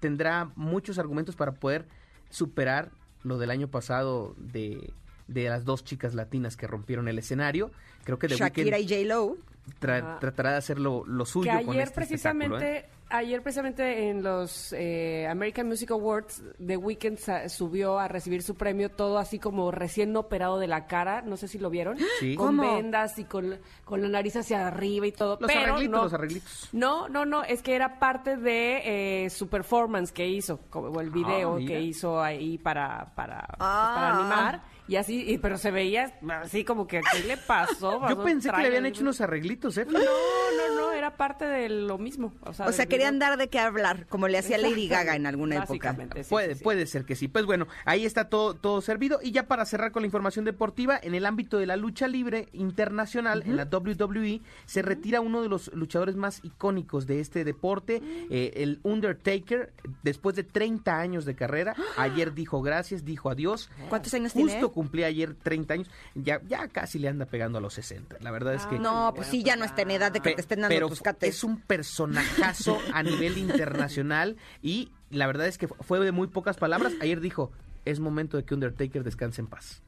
tendrá 0.00 0.50
muchos 0.56 0.98
argumentos 0.98 1.36
para 1.36 1.52
poder 1.52 1.86
superar 2.30 2.90
lo 3.22 3.38
del 3.38 3.50
año 3.50 3.68
pasado 3.68 4.34
de 4.38 4.92
de 5.28 5.48
las 5.48 5.64
dos 5.64 5.84
chicas 5.84 6.14
latinas 6.14 6.56
que 6.56 6.66
rompieron 6.66 7.08
el 7.08 7.18
escenario. 7.18 7.70
Creo 8.04 8.18
que 8.18 8.28
The 8.28 8.36
Shakira 8.36 8.76
Weeknd 8.76 8.90
y 8.90 9.06
J-Lo. 9.06 9.36
Tra- 9.80 9.98
Ajá. 10.02 10.18
tratará 10.20 10.50
de 10.52 10.56
hacer 10.58 10.78
lo, 10.78 11.04
lo 11.06 11.24
suyo 11.26 11.50
Que 11.52 11.64
con 11.64 11.74
ayer 11.74 11.88
este 11.88 12.02
espectáculo, 12.02 12.44
¿eh? 12.44 12.48
precisamente 12.60 12.96
Ayer 13.08 13.40
precisamente 13.40 14.08
en 14.10 14.24
los 14.24 14.72
eh, 14.72 15.28
American 15.30 15.68
Music 15.68 15.92
Awards, 15.92 16.42
The 16.58 16.76
Weeknd 16.76 17.16
subió 17.48 18.00
a 18.00 18.08
recibir 18.08 18.42
su 18.42 18.56
premio 18.56 18.90
todo 18.90 19.18
así 19.18 19.38
como 19.38 19.70
recién 19.70 20.16
operado 20.16 20.58
de 20.58 20.66
la 20.66 20.88
cara, 20.88 21.22
no 21.22 21.36
sé 21.36 21.46
si 21.46 21.60
lo 21.60 21.70
vieron, 21.70 21.96
Sí. 22.18 22.34
con 22.34 22.56
¿Cómo? 22.56 22.74
vendas 22.74 23.16
y 23.20 23.24
con, 23.24 23.60
con 23.84 24.02
la 24.02 24.08
nariz 24.08 24.34
hacia 24.34 24.66
arriba 24.66 25.06
y 25.06 25.12
todo. 25.12 25.38
Los 25.40 25.46
pero 25.48 25.74
arreglitos, 25.74 25.96
no, 25.96 26.02
los 26.02 26.12
arreglitos. 26.14 26.68
No, 26.72 27.08
no, 27.08 27.24
no, 27.24 27.44
es 27.44 27.62
que 27.62 27.76
era 27.76 28.00
parte 28.00 28.36
de 28.38 29.24
eh, 29.26 29.30
su 29.30 29.46
performance 29.48 30.10
que 30.10 30.26
hizo, 30.26 30.58
como 30.68 30.88
o 30.88 31.00
el 31.00 31.10
video 31.10 31.52
Ah, 31.54 31.56
mira. 31.58 31.74
que 31.74 31.80
hizo 31.82 32.20
ahí 32.20 32.58
para, 32.58 33.12
para, 33.14 33.38
pues, 33.46 33.56
Ah. 33.60 33.92
para 33.94 34.16
animar. 34.18 34.62
Y 34.88 34.96
así, 34.96 35.24
y- 35.28 35.38
pero 35.38 35.58
se 35.58 35.70
veía 35.70 36.12
así 36.42 36.64
como 36.64 36.86
que, 36.86 37.00
¿qué 37.12 37.20
le 37.26 37.36
pasó? 37.36 38.00
Yo 38.08 38.22
pensé 38.22 38.50
que 38.50 38.60
le 38.60 38.66
habían 38.68 38.86
hecho 38.86 39.02
unos 39.02 39.20
arreglitos, 39.20 39.76
¿eh? 39.78 39.86
No, 39.86 39.98
no, 39.98 40.74
no, 40.76 40.92
era 40.92 41.16
parte 41.16 41.44
de 41.44 41.68
lo 41.68 41.98
mismo. 41.98 42.32
O 42.42 42.52
sea, 42.52 42.66
O 42.66 42.72
sea, 42.72 42.86
querían 42.86 43.18
dar 43.18 43.36
de 43.36 43.48
qué 43.48 43.58
hablar, 43.58 44.06
como 44.06 44.28
le 44.28 44.38
hacía 44.38 44.58
Lady 44.58 44.88
Gaga 44.88 45.16
en 45.16 45.26
alguna 45.26 45.56
época. 45.64 45.96
Sí, 46.14 46.22
puede, 46.28 46.52
sí, 46.52 46.58
sí. 46.58 46.64
puede 46.64 46.86
ser 46.86 47.04
que 47.04 47.16
sí. 47.16 47.28
Pues 47.28 47.46
bueno, 47.46 47.66
ahí 47.84 48.04
está 48.04 48.28
todo, 48.28 48.54
todo 48.54 48.80
servido. 48.80 49.18
Y 49.22 49.32
ya 49.32 49.46
para 49.46 49.64
cerrar 49.64 49.92
con 49.92 50.02
la 50.02 50.06
información 50.06 50.44
deportiva, 50.44 50.98
en 51.02 51.14
el 51.14 51.26
ámbito 51.26 51.58
de 51.58 51.66
la 51.66 51.76
lucha 51.76 52.06
libre 52.08 52.48
internacional, 52.52 53.42
en 53.46 53.56
la 53.56 53.64
WWE, 53.64 54.40
se 54.66 54.82
retira 54.82 55.20
uno 55.20 55.42
de 55.42 55.48
los 55.48 55.72
luchadores 55.74 56.16
más 56.16 56.40
icónicos 56.44 57.06
de 57.06 57.20
este 57.20 57.44
deporte, 57.44 58.02
eh, 58.30 58.52
el 58.56 58.80
Undertaker, 58.82 59.72
después 60.02 60.36
de 60.36 60.44
30 60.44 60.98
años 60.98 61.24
de 61.24 61.34
carrera. 61.34 61.74
Ayer 61.96 62.34
dijo 62.34 62.62
gracias, 62.62 63.04
dijo 63.04 63.30
adiós. 63.30 63.70
¿Cuántos 63.88 64.14
años 64.14 64.32
Justo 64.32 64.48
tiene? 64.48 64.64
Cumplía 64.76 65.06
ayer 65.06 65.34
30 65.34 65.72
años, 65.74 65.90
ya, 66.14 66.42
ya 66.46 66.68
casi 66.68 66.98
le 66.98 67.08
anda 67.08 67.24
pegando 67.24 67.56
a 67.56 67.60
los 67.62 67.72
60. 67.72 68.18
La 68.20 68.30
verdad 68.30 68.52
es 68.52 68.66
que... 68.66 68.78
No, 68.78 69.10
pues 69.16 69.28
sí, 69.28 69.42
ya 69.42 69.56
no 69.56 69.64
está 69.64 69.80
en 69.82 69.90
edad 69.92 70.12
de 70.12 70.20
que 70.20 70.28
Pe- 70.30 70.34
te 70.34 70.42
estén 70.42 70.60
dando 70.60 70.74
pero 70.74 70.88
tus 70.90 71.00
cates. 71.00 71.34
es 71.36 71.42
un 71.44 71.58
personajazo 71.62 72.78
a 72.92 73.02
nivel 73.02 73.38
internacional 73.46 74.36
y 74.62 74.90
la 75.10 75.26
verdad 75.26 75.46
es 75.46 75.56
que 75.56 75.66
fue 75.66 75.98
de 75.98 76.12
muy 76.12 76.26
pocas 76.26 76.58
palabras. 76.58 76.92
Ayer 77.00 77.20
dijo, 77.20 77.50
es 77.86 78.00
momento 78.00 78.36
de 78.36 78.44
que 78.44 78.52
Undertaker 78.52 79.02
descanse 79.02 79.40
en 79.40 79.46
paz. 79.46 79.82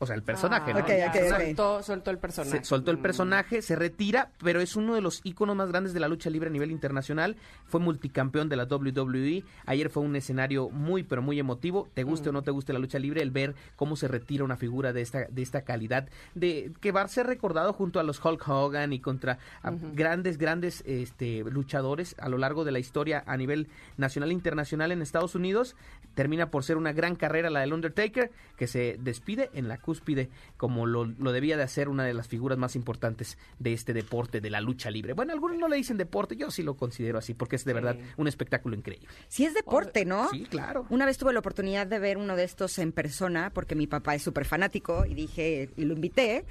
O 0.00 0.06
sea, 0.06 0.14
el 0.14 0.22
personaje, 0.22 0.72
¿no? 0.72 0.80
Ok, 0.80 0.88
ya, 0.88 1.08
ok, 1.08 1.16
ok. 1.32 1.82
Soltó, 1.82 2.10
el 2.10 2.18
personaje. 2.18 2.58
Se 2.58 2.64
soltó 2.64 2.90
el 2.92 2.98
personaje, 2.98 3.62
se 3.62 3.74
retira, 3.74 4.30
pero 4.42 4.60
es 4.60 4.76
uno 4.76 4.94
de 4.94 5.00
los 5.00 5.20
íconos 5.24 5.56
más 5.56 5.70
grandes 5.70 5.92
de 5.92 5.98
la 5.98 6.06
lucha 6.06 6.30
libre 6.30 6.48
a 6.48 6.52
nivel 6.52 6.70
internacional. 6.70 7.36
Fue 7.66 7.80
multicampeón 7.80 8.48
de 8.48 8.56
la 8.56 8.64
WWE. 8.64 9.44
Ayer 9.66 9.90
fue 9.90 10.04
un 10.04 10.14
escenario 10.14 10.70
muy, 10.70 11.02
pero 11.02 11.20
muy 11.20 11.40
emotivo. 11.40 11.88
Te 11.94 12.04
guste 12.04 12.28
o 12.28 12.32
no 12.32 12.42
te 12.42 12.52
guste 12.52 12.72
la 12.72 12.78
lucha 12.78 12.98
libre, 13.00 13.22
el 13.22 13.32
ver 13.32 13.56
cómo 13.74 13.96
se 13.96 14.06
retira 14.06 14.44
una 14.44 14.56
figura 14.56 14.92
de 14.92 15.00
esta, 15.00 15.24
de 15.28 15.42
esta 15.42 15.62
calidad, 15.62 16.08
de 16.34 16.72
que 16.80 16.92
va 16.92 17.02
a 17.02 17.08
ser 17.08 17.26
recordado 17.26 17.72
junto 17.72 17.98
a 17.98 18.04
los 18.04 18.24
Hulk 18.24 18.46
Hogan 18.48 18.92
y 18.92 19.00
contra 19.00 19.38
a 19.62 19.72
grandes, 19.72 20.38
grandes 20.38 20.84
este, 20.86 21.42
luchadores 21.44 22.14
a 22.18 22.28
lo 22.28 22.38
largo 22.38 22.64
de 22.64 22.72
la 22.72 22.78
historia 22.78 23.24
a 23.26 23.36
nivel 23.36 23.68
nacional 23.96 24.30
e 24.30 24.34
internacional 24.34 24.92
en 24.92 25.02
Estados 25.02 25.34
Unidos. 25.34 25.74
Termina 26.14 26.50
por 26.50 26.62
ser 26.62 26.76
una 26.76 26.92
gran 26.92 27.16
carrera 27.16 27.50
la 27.50 27.60
del 27.60 27.72
Undertaker, 27.72 28.30
que 28.56 28.66
se 28.66 28.96
despide 29.00 29.50
en 29.54 29.66
la 29.66 29.78
cúspide 29.88 30.28
como 30.58 30.84
lo, 30.84 31.06
lo 31.06 31.32
debía 31.32 31.56
de 31.56 31.62
hacer 31.62 31.88
una 31.88 32.04
de 32.04 32.12
las 32.12 32.28
figuras 32.28 32.58
más 32.58 32.76
importantes 32.76 33.38
de 33.58 33.72
este 33.72 33.94
deporte, 33.94 34.42
de 34.42 34.50
la 34.50 34.60
lucha 34.60 34.90
libre. 34.90 35.14
Bueno, 35.14 35.32
algunos 35.32 35.56
no 35.56 35.66
le 35.66 35.76
dicen 35.76 35.96
deporte, 35.96 36.36
yo 36.36 36.50
sí 36.50 36.62
lo 36.62 36.76
considero 36.76 37.16
así, 37.16 37.32
porque 37.32 37.56
es 37.56 37.64
de 37.64 37.72
verdad 37.72 37.96
un 38.18 38.28
espectáculo 38.28 38.76
increíble. 38.76 39.08
Sí 39.28 39.46
es 39.46 39.54
deporte, 39.54 40.04
¿no? 40.04 40.28
Sí, 40.28 40.44
claro. 40.44 40.84
Una 40.90 41.06
vez 41.06 41.16
tuve 41.16 41.32
la 41.32 41.38
oportunidad 41.38 41.86
de 41.86 41.98
ver 41.98 42.18
uno 42.18 42.36
de 42.36 42.44
estos 42.44 42.78
en 42.78 42.92
persona, 42.92 43.50
porque 43.54 43.74
mi 43.74 43.86
papá 43.86 44.14
es 44.14 44.20
súper 44.20 44.44
fanático, 44.44 45.06
y 45.06 45.14
dije, 45.14 45.70
y 45.74 45.84
lo 45.86 45.94
invité. 45.94 46.44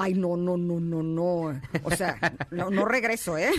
Ay, 0.00 0.14
no, 0.14 0.36
no, 0.36 0.56
no, 0.56 0.78
no, 0.78 1.02
no. 1.02 1.60
O 1.82 1.90
sea, 1.96 2.16
no, 2.52 2.70
no 2.70 2.84
regreso, 2.84 3.36
¿eh? 3.36 3.50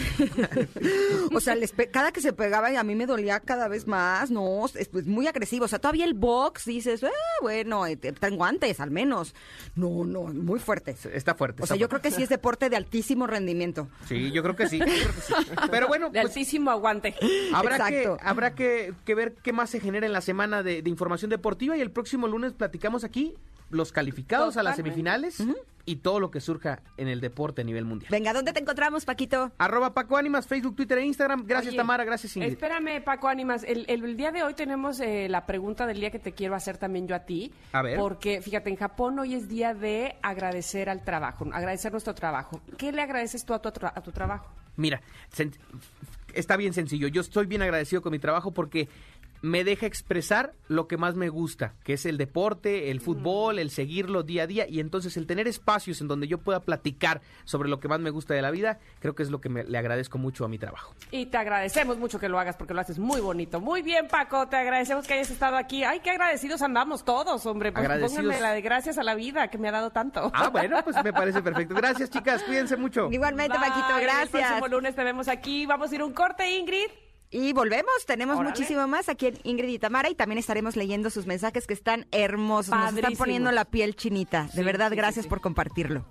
o 1.33 1.39
sea, 1.39 1.55
les 1.55 1.73
cada 1.91 2.11
que 2.11 2.21
se 2.21 2.33
pegaba 2.33 2.71
y 2.71 2.75
a 2.75 2.83
mí 2.83 2.95
me 2.95 3.05
dolía 3.05 3.39
cada 3.41 3.67
vez 3.67 3.87
más, 3.87 4.31
no, 4.31 4.65
es, 4.65 4.75
es 4.75 5.05
muy 5.05 5.27
agresivo. 5.27 5.65
O 5.65 5.67
sea, 5.67 5.79
todavía 5.79 6.05
el 6.05 6.13
box 6.13 6.65
dices, 6.65 7.03
ah, 7.03 7.09
bueno, 7.41 7.85
eh, 7.85 7.97
te- 7.97 8.13
traen 8.13 8.37
guantes 8.37 8.79
al 8.79 8.89
menos. 8.91 9.35
No, 9.75 10.05
no, 10.05 10.23
muy 10.23 10.59
fuerte. 10.59 10.95
Está 11.13 11.35
fuerte. 11.35 11.63
O 11.63 11.65
sea, 11.67 11.75
yo 11.75 11.89
creo 11.89 12.01
que 12.01 12.11
sí 12.11 12.23
es 12.23 12.29
deporte 12.29 12.69
de 12.69 12.75
altísimo 12.77 13.27
rendimiento. 13.27 13.89
Sí, 14.07 14.31
yo 14.31 14.41
creo 14.41 14.55
que 14.55 14.67
sí. 14.67 14.79
yo 14.79 14.85
creo 14.85 14.97
que 15.15 15.21
sí. 15.21 15.33
Pero 15.71 15.87
bueno, 15.87 16.05
De 16.07 16.21
pues, 16.21 16.25
altísimo 16.27 16.71
aguante. 16.71 17.15
Habrá, 17.53 17.89
que, 17.89 18.15
habrá 18.21 18.55
que, 18.55 18.93
que 19.05 19.15
ver 19.15 19.33
qué 19.43 19.51
más 19.53 19.69
se 19.69 19.79
genera 19.79 20.05
en 20.05 20.13
la 20.13 20.21
semana 20.21 20.63
de, 20.63 20.81
de 20.81 20.89
información 20.89 21.29
deportiva 21.29 21.75
y 21.77 21.81
el 21.81 21.91
próximo 21.91 22.27
lunes 22.27 22.53
platicamos 22.53 23.03
aquí 23.03 23.35
los 23.69 23.91
calificados 23.91 24.57
a 24.57 24.63
las 24.63 24.75
semifinales 24.75 25.43
y 25.85 25.95
todo 25.97 26.19
lo 26.19 26.29
que 26.29 26.39
surja 26.39 26.81
en 26.97 27.07
el 27.07 27.19
deporte 27.19 27.61
a 27.61 27.63
nivel 27.63 27.83
mundial. 27.85 28.11
Venga, 28.11 28.31
¿dónde 28.31 28.53
te 28.53 28.59
encontramos, 28.59 29.05
Paquito? 29.05 29.51
Arroba 29.57 29.93
Paco 29.95 30.17
Ánimas, 30.17 30.45
Facebook, 30.45 30.75
Twitter 30.75 30.99
e 30.99 31.05
Instagram. 31.05 31.45
Gracias 31.47 31.71
Oye, 31.71 31.77
Tamara, 31.77 32.03
gracias 32.03 32.35
Ingrid. 32.35 32.51
Espérame, 32.51 33.01
Paco 33.03 33.27
Ánimas. 33.27 33.63
El, 33.63 33.85
el- 33.87 34.03
el 34.05 34.15
día 34.17 34.31
de 34.31 34.43
hoy 34.43 34.53
tenemos 34.53 34.99
eh, 34.99 35.27
la 35.29 35.45
pregunta 35.47 35.87
del 35.87 35.99
día 35.99 36.11
que 36.11 36.19
te 36.19 36.33
quiero 36.33 36.53
hacer 36.53 36.77
también 36.77 37.07
yo 37.07 37.15
a 37.15 37.19
ti. 37.21 37.51
A 37.71 37.81
ver. 37.81 37.97
Porque, 37.97 38.41
fíjate, 38.41 38.69
en 38.69 38.75
Japón 38.75 39.17
hoy 39.17 39.33
es 39.33 39.47
día 39.49 39.73
de 39.73 40.15
agradecer 40.21 40.89
al 40.89 41.03
trabajo, 41.03 41.47
agradecer 41.53 41.91
nuestro 41.91 42.13
trabajo. 42.13 42.61
¿Qué 42.77 42.91
le 42.91 43.01
agradeces 43.01 43.43
tú 43.45 43.53
a 43.55 43.59
tu, 43.61 43.69
a 43.83 44.01
tu 44.01 44.11
trabajo? 44.11 44.47
Mira, 44.75 45.01
está 46.33 46.55
bien 46.57 46.73
sencillo. 46.73 47.07
Yo 47.07 47.21
estoy 47.21 47.45
bien 47.47 47.61
agradecido 47.61 48.01
con 48.01 48.11
mi 48.11 48.19
trabajo 48.19 48.51
porque 48.51 48.87
me 49.41 49.63
deja 49.63 49.85
expresar 49.85 50.53
lo 50.67 50.87
que 50.87 50.97
más 50.97 51.15
me 51.15 51.29
gusta, 51.29 51.73
que 51.83 51.93
es 51.93 52.05
el 52.05 52.17
deporte, 52.17 52.91
el 52.91 52.99
fútbol, 53.01 53.57
el 53.59 53.69
seguirlo 53.69 54.23
día 54.23 54.43
a 54.43 54.47
día 54.47 54.67
y 54.67 54.79
entonces 54.79 55.15
el 55.17 55.27
tener 55.27 55.47
espacios 55.47 56.01
en 56.01 56.07
donde 56.07 56.27
yo 56.27 56.37
pueda 56.39 56.59
platicar 56.61 57.21
sobre 57.45 57.69
lo 57.69 57.79
que 57.79 57.87
más 57.87 57.99
me 57.99 58.09
gusta 58.09 58.33
de 58.33 58.41
la 58.41 58.51
vida, 58.51 58.79
creo 58.99 59.15
que 59.15 59.23
es 59.23 59.29
lo 59.31 59.39
que 59.41 59.49
me- 59.49 59.63
le 59.63 59.77
agradezco 59.77 60.17
mucho 60.17 60.45
a 60.45 60.47
mi 60.49 60.57
trabajo. 60.57 60.93
Y 61.11 61.27
te 61.27 61.37
agradecemos 61.37 61.97
mucho 61.97 62.19
que 62.19 62.29
lo 62.29 62.37
hagas 62.39 62.57
porque 62.57 62.73
lo 62.73 62.81
haces 62.81 62.99
muy 62.99 63.21
bonito. 63.21 63.59
Muy 63.59 63.81
bien, 63.81 64.07
Paco, 64.07 64.47
te 64.47 64.57
agradecemos 64.57 65.07
que 65.07 65.13
hayas 65.13 65.29
estado 65.31 65.57
aquí. 65.57 65.83
Ay, 65.83 65.99
qué 66.01 66.09
agradecidos 66.11 66.61
andamos 66.61 67.05
todos, 67.05 67.45
hombre. 67.45 67.71
Pues 67.71 67.83
Agradecidos. 67.85 68.23
pónganme 68.23 68.41
la 68.41 68.51
de 68.53 68.61
gracias 68.61 68.97
a 68.97 69.03
la 69.03 69.15
vida 69.15 69.47
que 69.49 69.57
me 69.57 69.69
ha 69.69 69.71
dado 69.71 69.91
tanto. 69.91 70.31
Ah, 70.33 70.49
bueno, 70.51 70.83
pues 70.83 70.95
me 71.03 71.13
parece 71.13 71.41
perfecto. 71.41 71.75
Gracias, 71.75 72.09
chicas, 72.09 72.43
cuídense 72.43 72.75
mucho. 72.77 73.09
Igualmente, 73.11 73.57
Bye. 73.57 73.69
Paquito, 73.69 73.97
El 73.97 74.03
gracias. 74.03 74.29
próximo 74.31 74.67
lunes 74.67 74.95
te 74.95 75.03
vemos 75.03 75.27
aquí. 75.27 75.65
Vamos 75.65 75.91
a 75.91 75.95
ir 75.95 76.01
a 76.01 76.05
un 76.05 76.13
corte, 76.13 76.49
Ingrid. 76.57 76.87
Y 77.31 77.53
volvemos, 77.53 78.05
tenemos 78.07 78.37
Órale. 78.37 78.49
muchísimo 78.49 78.87
más 78.87 79.07
aquí 79.07 79.27
en 79.27 79.37
Ingrid 79.43 79.69
y 79.69 79.79
Tamara 79.79 80.09
y 80.09 80.15
también 80.15 80.39
estaremos 80.39 80.75
leyendo 80.75 81.11
sus 81.11 81.27
mensajes 81.27 81.67
que 81.67 81.75
están 81.75 82.07
hermosos, 82.11 82.75
nos 82.75 82.93
están 82.95 83.13
poniendo 83.17 83.51
la 83.51 83.65
piel 83.65 83.95
chinita. 83.95 84.49
De 84.53 84.63
verdad, 84.63 84.89
sí, 84.89 84.95
gracias 84.95 85.23
sí. 85.23 85.29
por 85.29 85.39
compartirlo. 85.39 86.05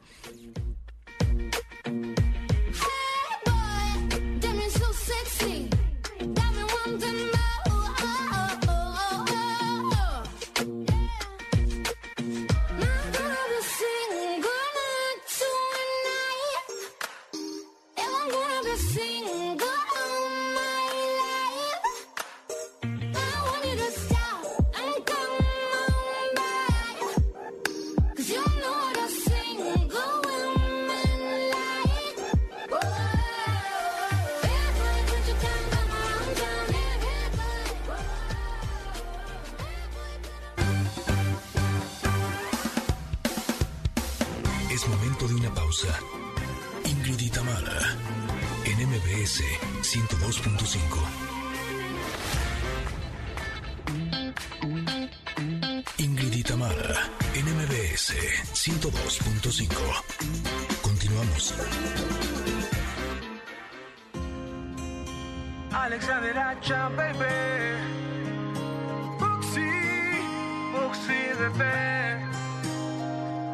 102.5. 58.69 59.67
Continuamos. 60.83 61.55
Alexander 65.73 66.37
Hacha, 66.37 66.91
baby. 66.91 67.25
Buxi, 69.19 69.71
Buxi, 70.75 71.21
bebé. 71.39 72.21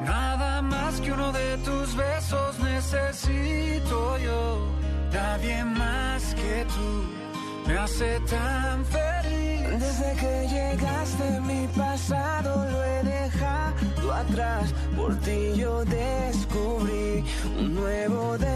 Nada 0.04 0.60
más 0.62 1.00
que 1.00 1.12
uno 1.12 1.30
de 1.30 1.58
tus 1.58 1.94
besos 1.94 2.58
necesito 2.58 4.18
yo. 4.18 4.66
Nadie 5.12 5.62
más 5.62 6.34
que 6.34 6.66
tú 6.74 7.68
me 7.68 7.78
hace 7.78 8.18
tan 8.28 8.84
feliz. 8.86 9.78
Desde 9.78 10.16
que 10.16 10.48
llegaste 10.48 11.40
mi 11.40 11.68
pasado 11.68 12.68
lo 12.68 12.84
he 12.84 13.02
dejado 13.04 14.12
atrás. 14.12 14.74
Por 15.05 15.16
ti 15.16 15.52
yo 15.55 15.84
descubrí 15.84 17.22
un 17.59 17.74
nuevo 17.74 18.38
despertar. 18.38 18.53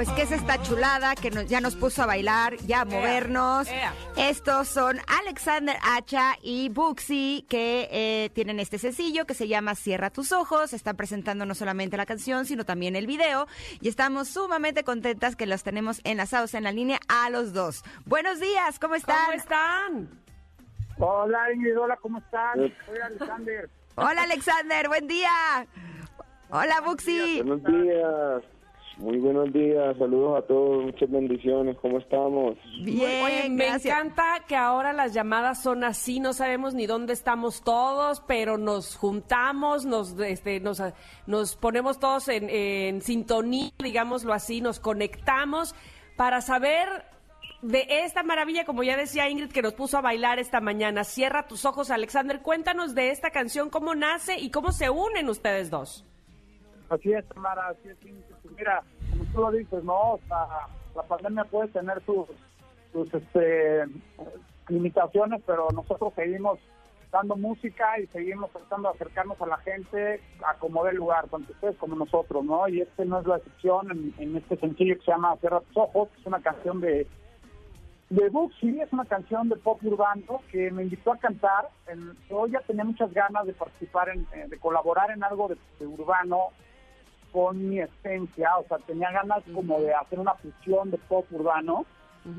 Pues 0.00 0.08
que 0.12 0.22
es 0.22 0.32
esta 0.32 0.56
chulada 0.62 1.14
que 1.14 1.30
nos- 1.30 1.44
ya 1.44 1.60
nos 1.60 1.76
puso 1.76 2.02
a 2.02 2.06
bailar, 2.06 2.56
ya 2.66 2.80
a 2.80 2.84
movernos. 2.86 3.68
ea. 3.68 3.92
Estos 4.16 4.66
son 4.68 4.98
Alexander 5.06 5.76
Hacha 5.82 6.36
y 6.42 6.70
Buxi 6.70 7.44
que 7.50 7.86
eh, 7.92 8.30
tienen 8.32 8.60
este 8.60 8.78
sencillo 8.78 9.26
que 9.26 9.34
se 9.34 9.46
llama 9.46 9.74
Cierra 9.74 10.08
tus 10.08 10.32
ojos. 10.32 10.72
Están 10.72 10.96
presentando 10.96 11.44
no 11.44 11.54
solamente 11.54 11.98
la 11.98 12.06
canción, 12.06 12.46
sino 12.46 12.64
también 12.64 12.96
el 12.96 13.06
video. 13.06 13.46
Y 13.82 13.90
estamos 13.90 14.28
sumamente 14.28 14.84
contentas 14.84 15.36
que 15.36 15.44
los 15.44 15.62
tenemos 15.64 16.00
enlazados 16.04 16.54
en 16.54 16.64
la 16.64 16.72
línea 16.72 16.98
a 17.08 17.28
los 17.28 17.52
dos. 17.52 17.82
Buenos 18.06 18.40
días, 18.40 18.78
¿cómo 18.78 18.94
están? 18.94 19.26
¿Cómo 19.26 19.36
están? 19.36 20.08
Hola 20.96 21.52
Ingrid, 21.52 21.78
hola, 21.78 21.98
¿cómo 22.00 22.20
están? 22.20 22.54
Soy 22.86 22.98
Alexander. 23.04 23.68
Hola 23.96 24.22
Alexander, 24.22 24.88
buen 24.88 25.06
día. 25.06 25.66
Hola 26.48 26.80
Buxi. 26.80 27.42
Buenos 27.42 27.62
días, 27.64 28.42
muy 29.00 29.18
buenos 29.18 29.52
días, 29.52 29.96
saludos 29.98 30.38
a 30.38 30.46
todos, 30.46 30.84
muchas 30.84 31.10
bendiciones, 31.10 31.76
¿cómo 31.80 31.98
estamos? 31.98 32.56
Bien, 32.82 33.24
Oye, 33.24 33.48
me 33.48 33.66
gracias. 33.66 33.86
encanta 33.96 34.44
que 34.46 34.56
ahora 34.56 34.92
las 34.92 35.14
llamadas 35.14 35.62
son 35.62 35.84
así, 35.84 36.20
no 36.20 36.32
sabemos 36.32 36.74
ni 36.74 36.86
dónde 36.86 37.12
estamos 37.12 37.62
todos, 37.62 38.20
pero 38.26 38.58
nos 38.58 38.96
juntamos, 38.96 39.86
nos, 39.86 40.18
este, 40.20 40.60
nos, 40.60 40.82
nos 41.26 41.56
ponemos 41.56 41.98
todos 41.98 42.28
en, 42.28 42.50
en 42.50 43.00
sintonía, 43.00 43.70
digámoslo 43.78 44.32
así, 44.32 44.60
nos 44.60 44.80
conectamos 44.80 45.74
para 46.16 46.42
saber 46.42 46.88
de 47.62 47.86
esta 47.88 48.22
maravilla, 48.22 48.64
como 48.64 48.82
ya 48.82 48.96
decía 48.96 49.28
Ingrid, 49.28 49.50
que 49.50 49.62
nos 49.62 49.74
puso 49.74 49.98
a 49.98 50.02
bailar 50.02 50.38
esta 50.38 50.60
mañana. 50.60 51.04
Cierra 51.04 51.46
tus 51.46 51.64
ojos, 51.64 51.90
Alexander. 51.90 52.40
Cuéntanos 52.40 52.94
de 52.94 53.10
esta 53.10 53.30
canción, 53.30 53.70
cómo 53.70 53.94
nace 53.94 54.38
y 54.38 54.50
cómo 54.50 54.72
se 54.72 54.88
unen 54.88 55.28
ustedes 55.28 55.70
dos. 55.70 56.06
Así 56.88 57.12
es, 57.12 57.26
Tamara, 57.28 57.68
así 57.68 57.88
es. 57.88 57.98
Pues 58.42 58.54
Mira, 58.56 58.82
como 59.10 59.24
tú 59.32 59.40
lo 59.40 59.50
dices, 59.50 59.84
¿no? 59.84 60.12
O 60.12 60.20
sea, 60.28 60.46
la 60.94 61.02
pandemia 61.02 61.44
puede 61.44 61.68
tener 61.68 62.02
sus, 62.04 62.26
sus 62.92 63.12
este, 63.12 63.84
limitaciones, 64.68 65.42
pero 65.46 65.68
nosotros 65.74 66.12
seguimos 66.14 66.58
dando 67.10 67.36
música 67.36 67.98
y 67.98 68.06
seguimos 68.08 68.50
tratando 68.50 68.88
de 68.88 68.94
acercarnos 68.94 69.40
a 69.40 69.46
la 69.46 69.56
gente 69.58 70.20
a 70.46 70.54
como 70.54 70.84
dé 70.84 70.92
lugar, 70.92 71.28
tanto 71.28 71.52
ustedes 71.52 71.76
como 71.76 71.96
nosotros, 71.96 72.44
¿no? 72.44 72.68
Y 72.68 72.80
este 72.80 73.04
no 73.04 73.20
es 73.20 73.26
la 73.26 73.38
excepción 73.38 74.12
en, 74.18 74.36
este 74.36 74.56
sencillo 74.56 74.96
que 74.96 75.04
se 75.04 75.10
llama 75.10 75.36
Cierra 75.38 75.60
tus 75.60 75.76
ojos, 75.76 76.08
que 76.10 76.20
es 76.20 76.26
una 76.26 76.40
canción 76.40 76.80
de 76.80 77.06
de 78.10 78.28
Buxi, 78.28 78.80
es 78.80 78.92
una 78.92 79.04
canción 79.04 79.48
de 79.48 79.54
pop 79.54 79.78
urbano 79.84 80.40
que 80.50 80.72
me 80.72 80.82
invitó 80.82 81.12
a 81.12 81.18
cantar. 81.18 81.68
Yo 82.28 82.48
ya 82.48 82.58
tenía 82.66 82.84
muchas 82.84 83.12
ganas 83.12 83.46
de 83.46 83.52
participar, 83.52 84.08
en, 84.08 84.26
eh, 84.34 84.46
de 84.48 84.58
colaborar 84.58 85.12
en 85.12 85.22
algo 85.22 85.48
de 85.48 85.86
urbano 85.86 86.48
con 87.32 87.68
mi 87.68 87.80
esencia, 87.80 88.56
o 88.58 88.64
sea, 88.64 88.78
tenía 88.78 89.10
ganas 89.10 89.42
como 89.54 89.80
de 89.80 89.94
hacer 89.94 90.18
una 90.18 90.34
fusión 90.34 90.90
de 90.90 90.98
pop 90.98 91.26
urbano. 91.30 91.86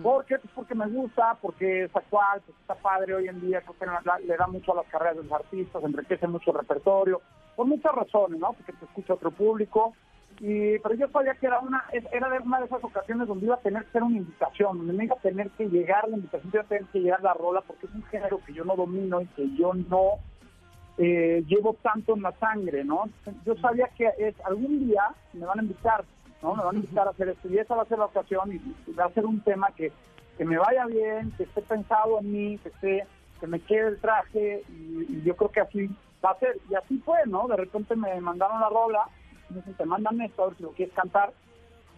¿Por 0.04 0.26
qué? 0.26 0.38
Pues 0.38 0.54
porque 0.54 0.76
me 0.76 0.88
gusta, 0.88 1.38
porque 1.42 1.86
es 1.86 1.96
actual, 1.96 2.42
pues 2.46 2.56
está 2.60 2.76
padre 2.76 3.16
hoy 3.16 3.28
en 3.28 3.42
día, 3.42 3.62
creo 3.62 3.76
que 3.80 4.28
le 4.28 4.38
da 4.38 4.46
mucho 4.46 4.74
a 4.74 4.76
las 4.76 4.86
carreras 4.86 5.18
de 5.18 5.24
los 5.24 5.32
artistas, 5.32 5.84
enriquece 5.84 6.28
mucho 6.28 6.52
el 6.52 6.60
repertorio, 6.60 7.20
por 7.56 7.66
muchas 7.66 7.94
razones, 7.96 8.39
¿no? 8.39 8.54
Porque 8.54 8.74
te 8.74 8.86
escucha 8.86 9.16
otro 9.16 9.32
público, 9.32 9.94
y 10.39 10.78
pero 10.80 10.94
yo 10.96 11.08
sabía 11.10 11.34
que 11.34 11.48
era 11.48 11.60
una 11.60 11.84
era 12.12 12.30
de 12.30 12.39
una 12.39 12.60
de 12.60 12.66
esas 12.66 12.84
ocasiones 12.84 13.28
donde 13.28 13.48
iba 13.48 13.56
a 13.56 13.60
tener 13.60 13.84
que 13.86 13.92
ser 13.92 14.04
una 14.04 14.18
invitación, 14.18 14.78
donde 14.78 14.94
me 14.94 15.06
iba 15.06 15.16
a 15.16 15.20
tener 15.20 15.50
que 15.52 15.68
llegar 15.68 16.08
la 16.08 16.18
invitación, 16.18 16.52
iba 16.54 16.64
a 16.64 16.68
tener 16.68 16.86
que 16.86 17.00
llegar 17.00 17.24
la 17.24 17.34
rola, 17.34 17.62
porque 17.62 17.88
es 17.88 17.94
un 17.94 18.04
género 18.04 18.39
que 18.46 18.54
yo 18.54 18.64
no 18.64 18.76
domino 18.76 19.20
y 19.20 19.26
que 19.28 19.50
yo 19.56 19.74
no 19.74 20.20
eh, 20.98 21.44
llevo 21.48 21.76
tanto 21.82 22.16
en 22.16 22.22
la 22.22 22.32
sangre, 22.34 22.84
¿no? 22.84 23.06
Yo 23.46 23.56
sabía 23.56 23.88
que 23.98 24.12
es 24.18 24.36
algún 24.46 24.88
día 24.88 25.04
me 25.34 25.46
van 25.46 25.60
a 25.60 25.64
invitar, 25.64 26.04
¿no? 26.42 26.56
Me 26.56 26.64
van 26.64 26.76
a 26.76 26.80
invitar 26.80 27.08
a 27.08 27.12
hacer 27.12 27.30
esto 27.30 27.48
y 27.50 27.58
esa 27.58 27.76
va 27.76 27.84
a 27.84 27.88
ser 27.88 28.00
la 28.00 28.06
ocasión 28.06 28.52
y, 28.52 28.92
va 28.94 29.06
a 29.06 29.14
ser 29.14 29.26
un 29.26 29.42
tema 29.42 29.70
que, 29.76 29.92
que 30.38 30.46
me 30.46 30.58
vaya 30.58 30.86
bien, 30.86 31.32
que 31.38 31.44
esté 31.44 31.62
pensado 31.62 32.20
en 32.20 32.32
mí, 32.32 32.58
que 32.60 32.70
esté, 32.70 33.08
que 33.39 33.48
me 33.48 33.60
quede 33.62 33.89
el 33.89 34.00
traje 34.00 34.64
y, 34.70 35.22
yo 35.24 35.36
creo 35.36 35.52
que 35.52 35.62
así 35.62 35.89
va 36.24 36.32
a 36.32 36.39
ser 36.39 36.58
y 36.70 36.76
así 36.76 36.98
fue, 37.00 37.20
¿no? 37.26 37.48
De 37.48 37.58
repente 37.58 37.96
me 37.96 38.20
mandaron 38.20 38.60
la 38.60 38.70
rola, 38.70 39.08
me 39.50 39.58
dicen, 39.58 39.74
te 39.74 39.86
mandan 39.86 40.22
esto, 40.22 40.44
a 40.44 40.48
ver 40.48 40.58
si 40.58 40.64
lo 40.64 40.72
quieres 40.72 40.94
cantar. 40.94 41.34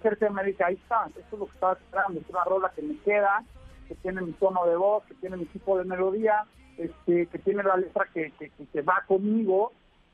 Sergio 0.02 0.32
me 0.32 0.44
dice, 0.44 0.64
ahí 0.64 0.76
está, 0.76 1.08
esto 1.08 1.22
es 1.36 1.40
lo 1.40 1.46
que 1.46 1.54
estaba 1.54 1.74
esperando, 1.74 2.20
es 2.20 2.30
una 2.30 2.44
rola 2.44 2.72
que 2.76 2.82
me 2.82 2.98
queda, 3.00 3.44
que 3.88 3.96
tiene 3.96 4.22
mi 4.22 4.34
tono 4.34 4.66
de 4.66 4.76
voz, 4.76 5.04
que 5.06 5.14
tiene 5.16 5.38
mi 5.38 5.46
tipo 5.46 5.78
de 5.78 5.86
melodía, 5.86 6.46
este, 6.78 7.28
que 7.28 7.40
tiene 7.40 7.64
la 7.64 7.78
letra 7.78 8.08
que, 8.14 8.32
que, 8.40 8.52
que, 8.72 8.82
va 8.82 9.04
conmigo, 9.08 9.72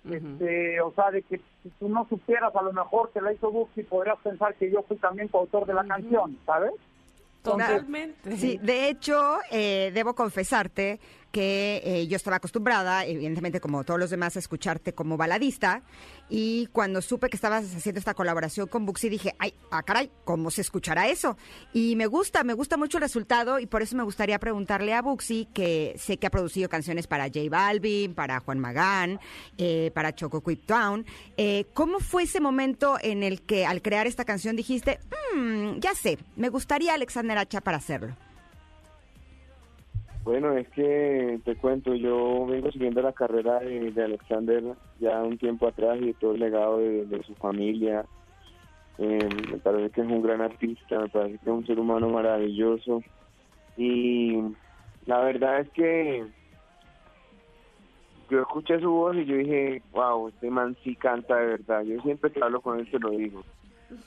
este, 0.09 0.79
o 0.81 0.93
sea, 0.93 1.11
de 1.11 1.21
que 1.23 1.37
si 1.63 1.69
tú 1.79 1.89
no 1.89 2.07
supieras 2.07 2.55
a 2.55 2.61
lo 2.61 2.73
mejor 2.73 3.11
que 3.11 3.21
la 3.21 3.33
hizo 3.33 3.51
Buxi, 3.51 3.83
podrías 3.83 4.17
pensar 4.19 4.55
que 4.55 4.71
yo 4.71 4.83
fui 4.83 4.97
también 4.97 5.27
coautor 5.27 5.65
de 5.65 5.73
la 5.73 5.83
canción, 5.83 6.37
¿sabes? 6.45 6.73
Totalmente. 7.41 8.35
Sí, 8.37 8.59
de 8.61 8.89
hecho, 8.89 9.37
eh, 9.51 9.91
debo 9.93 10.13
confesarte 10.13 10.99
que 11.31 11.81
eh, 11.83 12.07
yo 12.07 12.15
estaba 12.15 12.37
acostumbrada, 12.37 13.05
evidentemente 13.05 13.59
como 13.59 13.83
todos 13.83 13.99
los 13.99 14.09
demás, 14.09 14.35
a 14.35 14.39
escucharte 14.39 14.93
como 14.93 15.17
baladista 15.17 15.83
y 16.29 16.67
cuando 16.67 17.01
supe 17.01 17.29
que 17.29 17.35
estabas 17.37 17.75
haciendo 17.75 17.99
esta 17.99 18.13
colaboración 18.13 18.67
con 18.67 18.85
Buxi 18.85 19.09
dije, 19.09 19.35
ay, 19.39 19.53
ah, 19.71 19.83
caray, 19.83 20.11
¿cómo 20.25 20.51
se 20.51 20.61
escuchará 20.61 21.07
eso? 21.07 21.37
Y 21.73 21.95
me 21.95 22.07
gusta, 22.07 22.43
me 22.43 22.53
gusta 22.53 22.77
mucho 22.77 22.97
el 22.97 23.03
resultado 23.03 23.59
y 23.59 23.65
por 23.65 23.81
eso 23.81 23.95
me 23.95 24.03
gustaría 24.03 24.39
preguntarle 24.39 24.93
a 24.93 25.01
Buxi, 25.01 25.47
que 25.53 25.95
sé 25.97 26.17
que 26.17 26.27
ha 26.27 26.31
producido 26.31 26.69
canciones 26.69 27.07
para 27.07 27.25
J 27.25 27.41
Balvin, 27.49 28.13
para 28.13 28.39
Juan 28.39 28.59
Magán, 28.59 29.19
eh, 29.57 29.91
para 29.93 30.13
Choco 30.13 30.41
Quick 30.41 30.65
Town, 30.65 31.05
eh, 31.37 31.65
¿cómo 31.73 31.99
fue 31.99 32.23
ese 32.23 32.39
momento 32.39 32.97
en 33.01 33.23
el 33.23 33.41
que 33.41 33.65
al 33.65 33.81
crear 33.81 34.07
esta 34.07 34.25
canción 34.25 34.55
dijiste, 34.55 34.99
"Mm, 35.35 35.79
ya 35.79 35.93
sé, 35.95 36.17
me 36.35 36.49
gustaría 36.49 36.93
Alexander 36.93 37.37
Hacha 37.37 37.61
para 37.61 37.77
hacerlo? 37.77 38.15
Bueno, 40.29 40.55
es 40.55 40.69
que 40.69 41.39
te 41.43 41.55
cuento, 41.55 41.95
yo 41.95 42.45
vengo 42.45 42.71
siguiendo 42.71 43.01
la 43.01 43.13
carrera 43.13 43.61
de, 43.61 43.89
de 43.89 44.03
Alexander 44.03 44.63
ya 44.99 45.23
un 45.23 45.39
tiempo 45.39 45.67
atrás 45.67 45.97
y 45.99 46.13
todo 46.13 46.35
el 46.35 46.41
legado 46.41 46.77
de, 46.77 47.07
de 47.07 47.23
su 47.23 47.33
familia. 47.33 48.05
Eh, 48.99 49.27
me 49.51 49.57
parece 49.57 49.89
que 49.89 50.01
es 50.01 50.07
un 50.07 50.21
gran 50.21 50.41
artista, 50.41 50.99
me 50.99 51.09
parece 51.09 51.39
que 51.39 51.49
es 51.49 51.51
un 51.51 51.65
ser 51.65 51.79
humano 51.79 52.09
maravilloso. 52.09 53.01
Y 53.75 54.39
la 55.07 55.17
verdad 55.21 55.61
es 55.61 55.69
que 55.71 56.23
yo 58.29 58.41
escuché 58.41 58.79
su 58.79 58.91
voz 58.91 59.15
y 59.15 59.25
yo 59.25 59.35
dije, 59.35 59.81
wow, 59.93 60.27
este 60.27 60.51
man 60.51 60.77
sí 60.83 60.95
canta 60.95 61.37
de 61.37 61.47
verdad. 61.47 61.81
Yo 61.81 61.99
siempre 62.03 62.31
que 62.31 62.43
hablo 62.43 62.61
con 62.61 62.79
él 62.79 62.87
se 62.91 62.99
lo 62.99 63.09
digo. 63.09 63.41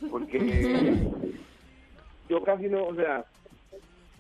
Porque 0.08 0.94
yo 2.28 2.44
casi 2.44 2.68
no, 2.68 2.84
o 2.86 2.94
sea, 2.94 3.26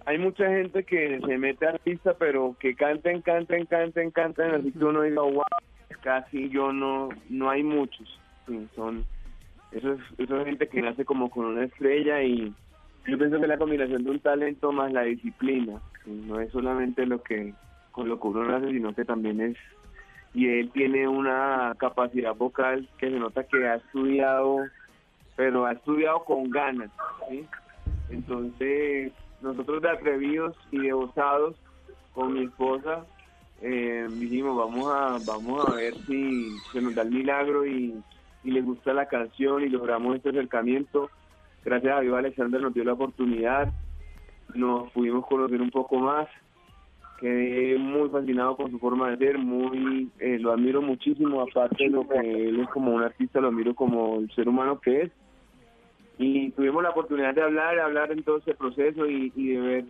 hay 0.06 0.18
mucha 0.18 0.46
gente 0.48 0.84
que 0.84 1.20
se 1.20 1.38
mete 1.38 1.66
artista, 1.66 2.14
pero 2.18 2.56
que 2.58 2.74
canten, 2.74 3.22
canten, 3.22 3.66
canten, 3.66 4.10
canten, 4.10 4.54
así 4.54 4.72
que 4.72 4.84
uno 4.84 5.02
diga, 5.02 5.22
wow, 5.22 5.42
casi 6.02 6.48
yo 6.50 6.72
no, 6.72 7.08
no 7.28 7.50
hay 7.50 7.62
muchos. 7.62 8.20
Son, 8.74 9.04
eso 9.70 9.92
es, 9.92 10.28
gente 10.44 10.68
que 10.68 10.82
nace 10.82 11.04
como 11.04 11.30
con 11.30 11.46
una 11.46 11.64
estrella 11.64 12.22
y 12.22 12.52
yo 13.06 13.18
pienso 13.18 13.40
que 13.40 13.46
la 13.46 13.58
combinación 13.58 14.04
de 14.04 14.10
un 14.10 14.20
talento 14.20 14.72
más 14.72 14.92
la 14.92 15.02
disciplina, 15.02 15.80
no 16.06 16.40
es 16.40 16.50
solamente 16.52 17.06
lo 17.06 17.22
que, 17.22 17.54
con 17.92 18.08
lo 18.08 18.20
que 18.20 18.26
uno 18.26 18.44
nace, 18.44 18.68
sino 18.68 18.94
que 18.94 19.04
también 19.04 19.40
es, 19.40 19.56
y 20.34 20.48
él 20.48 20.70
tiene 20.72 21.06
una 21.06 21.74
capacidad 21.78 22.34
vocal 22.34 22.88
que 22.98 23.10
se 23.10 23.18
nota 23.18 23.44
que 23.44 23.66
ha 23.66 23.76
estudiado, 23.76 24.58
pero 25.36 25.66
ha 25.66 25.72
estudiado 25.72 26.24
con 26.24 26.50
ganas. 26.50 26.90
Entonces, 28.10 29.12
nosotros 29.42 29.82
de 29.82 29.90
atrevidos 29.90 30.56
y 30.70 30.78
de 30.78 30.92
osados 30.92 31.56
con 32.12 32.34
mi 32.34 32.44
esposa 32.44 33.04
eh, 33.60 34.06
dijimos 34.10 34.56
vamos 34.56 34.92
a 34.92 35.18
vamos 35.26 35.68
a 35.68 35.74
ver 35.74 35.94
si 36.06 36.56
se 36.72 36.80
nos 36.80 36.94
da 36.94 37.02
el 37.02 37.10
milagro 37.10 37.66
y, 37.66 37.94
y 38.44 38.50
le 38.50 38.60
gusta 38.60 38.92
la 38.92 39.06
canción 39.06 39.62
y 39.62 39.68
logramos 39.68 40.16
este 40.16 40.30
acercamiento 40.30 41.10
gracias 41.64 41.96
a 41.96 42.00
Dios 42.00 42.16
Alexander 42.16 42.60
nos 42.60 42.74
dio 42.74 42.84
la 42.84 42.94
oportunidad 42.94 43.72
nos 44.54 44.90
pudimos 44.92 45.26
conocer 45.26 45.60
un 45.60 45.70
poco 45.70 45.98
más. 45.98 46.28
Quedé 47.20 47.78
muy 47.78 48.08
fascinado 48.08 48.56
con 48.56 48.70
su 48.70 48.78
forma 48.80 49.10
de 49.10 49.16
ser 49.18 49.38
muy 49.38 50.10
eh, 50.18 50.38
lo 50.40 50.52
admiro 50.52 50.82
muchísimo 50.82 51.40
aparte 51.40 51.84
de 51.84 51.90
lo 51.90 52.08
que 52.08 52.18
él 52.18 52.58
es 52.60 52.68
como 52.70 52.92
un 52.92 53.02
artista 53.02 53.40
lo 53.40 53.48
admiro 53.48 53.76
como 53.76 54.18
el 54.18 54.30
ser 54.34 54.48
humano 54.48 54.80
que 54.80 55.02
es 55.02 55.12
y 56.22 56.50
tuvimos 56.52 56.82
la 56.82 56.90
oportunidad 56.90 57.34
de 57.34 57.42
hablar, 57.42 57.78
hablar 57.80 58.12
en 58.12 58.22
todo 58.22 58.38
ese 58.38 58.54
proceso 58.54 59.06
y, 59.08 59.32
y 59.34 59.48
de 59.54 59.60
ver, 59.60 59.84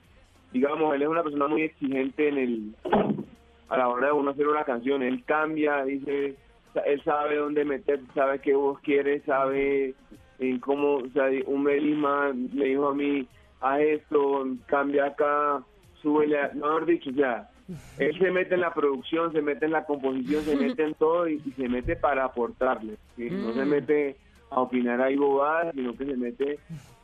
digamos, 0.53 0.95
él 0.95 1.03
es 1.03 1.09
una 1.09 1.22
persona 1.22 1.47
muy 1.49 1.62
exigente 1.62 2.28
en 2.28 2.39
el 2.39 2.74
a 3.68 3.76
la 3.78 3.89
hora 3.89 4.09
de 4.09 4.12
uno 4.12 4.30
hacer 4.33 4.47
una 4.49 4.64
canción, 4.64 5.03
él 5.03 5.24
cambia, 5.24 5.83
dice, 5.85 6.37
él 6.85 7.03
sabe 7.05 7.37
dónde 7.37 7.64
meter, 7.64 8.01
sabe 8.14 8.39
qué 8.41 8.55
voz 8.55 8.78
quiere, 8.80 9.20
sabe 9.22 9.95
en 10.39 10.59
cómo, 10.61 10.97
o 10.97 11.09
sea, 11.14 11.30
un 11.47 11.62
Melima 11.62 12.33
me 12.35 12.66
dijo 12.66 12.89
a 12.89 12.95
mí, 12.95 13.26
haz 13.61 13.80
esto, 13.80 14.47
cambia 14.66 15.07
acá, 15.07 15.64
súbele, 16.03 16.39
a- 16.39 16.51
no 16.55 16.66
haber 16.66 16.85
dicho, 16.87 17.11
o 17.11 17.14
sea, 17.14 17.49
él 17.97 18.18
se 18.18 18.30
mete 18.30 18.55
en 18.55 18.61
la 18.61 18.74
producción, 18.74 19.33
se 19.33 19.41
mete 19.41 19.64
en 19.66 19.72
la 19.72 19.85
composición, 19.85 20.45
se 20.45 20.57
mete 20.57 20.83
en 20.83 20.95
todo 20.95 21.26
y, 21.28 21.41
y 21.45 21.53
se 21.53 21.68
mete 21.68 21.97
para 21.97 22.24
aportarle. 22.24 22.97
¿sí? 23.16 23.30
No 23.30 23.55
se 23.55 23.64
Mm. 23.64 23.68
mete 23.68 24.16
a 24.55 24.61
opinar 24.61 25.00
ahí 25.00 25.16
bobadas, 25.16 25.74
sino 25.74 25.96
que 25.96 26.05
se 26.05 26.16
mete 26.16 26.59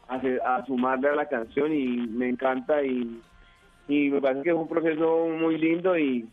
a, 0.08 0.16
a 0.56 0.66
sumarle 0.66 1.08
a 1.08 1.14
la 1.16 1.28
canción 1.28 1.72
y 1.72 1.86
me 2.08 2.28
encanta 2.28 2.82
y, 2.82 3.20
y 3.88 4.10
me 4.10 4.20
parece 4.20 4.42
que 4.42 4.50
es 4.50 4.56
un 4.56 4.68
proceso 4.68 5.28
muy 5.40 5.56
lindo 5.58 5.96
y, 5.98 6.28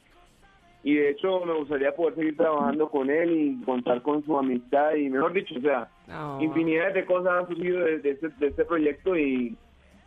y 0.83 0.93
de 0.95 1.09
hecho 1.11 1.43
me 1.45 1.53
gustaría 1.53 1.95
poder 1.95 2.15
seguir 2.15 2.37
trabajando 2.37 2.89
con 2.89 3.09
él 3.09 3.31
y 3.31 3.63
contar 3.65 4.01
con 4.01 4.23
su 4.23 4.37
amistad 4.37 4.93
y 4.95 5.09
mejor 5.09 5.33
dicho, 5.33 5.55
o 5.57 5.61
sea, 5.61 5.89
Oh. 6.07 6.37
infinidad 6.39 6.93
de 6.93 7.03
cosas 7.03 7.33
han 7.33 7.47
surgido 7.47 7.79
de, 7.79 7.97
de 7.97 8.11
este, 8.11 8.29
de 8.29 8.45
este 8.45 8.63
proyecto 8.63 9.17
y 9.17 9.57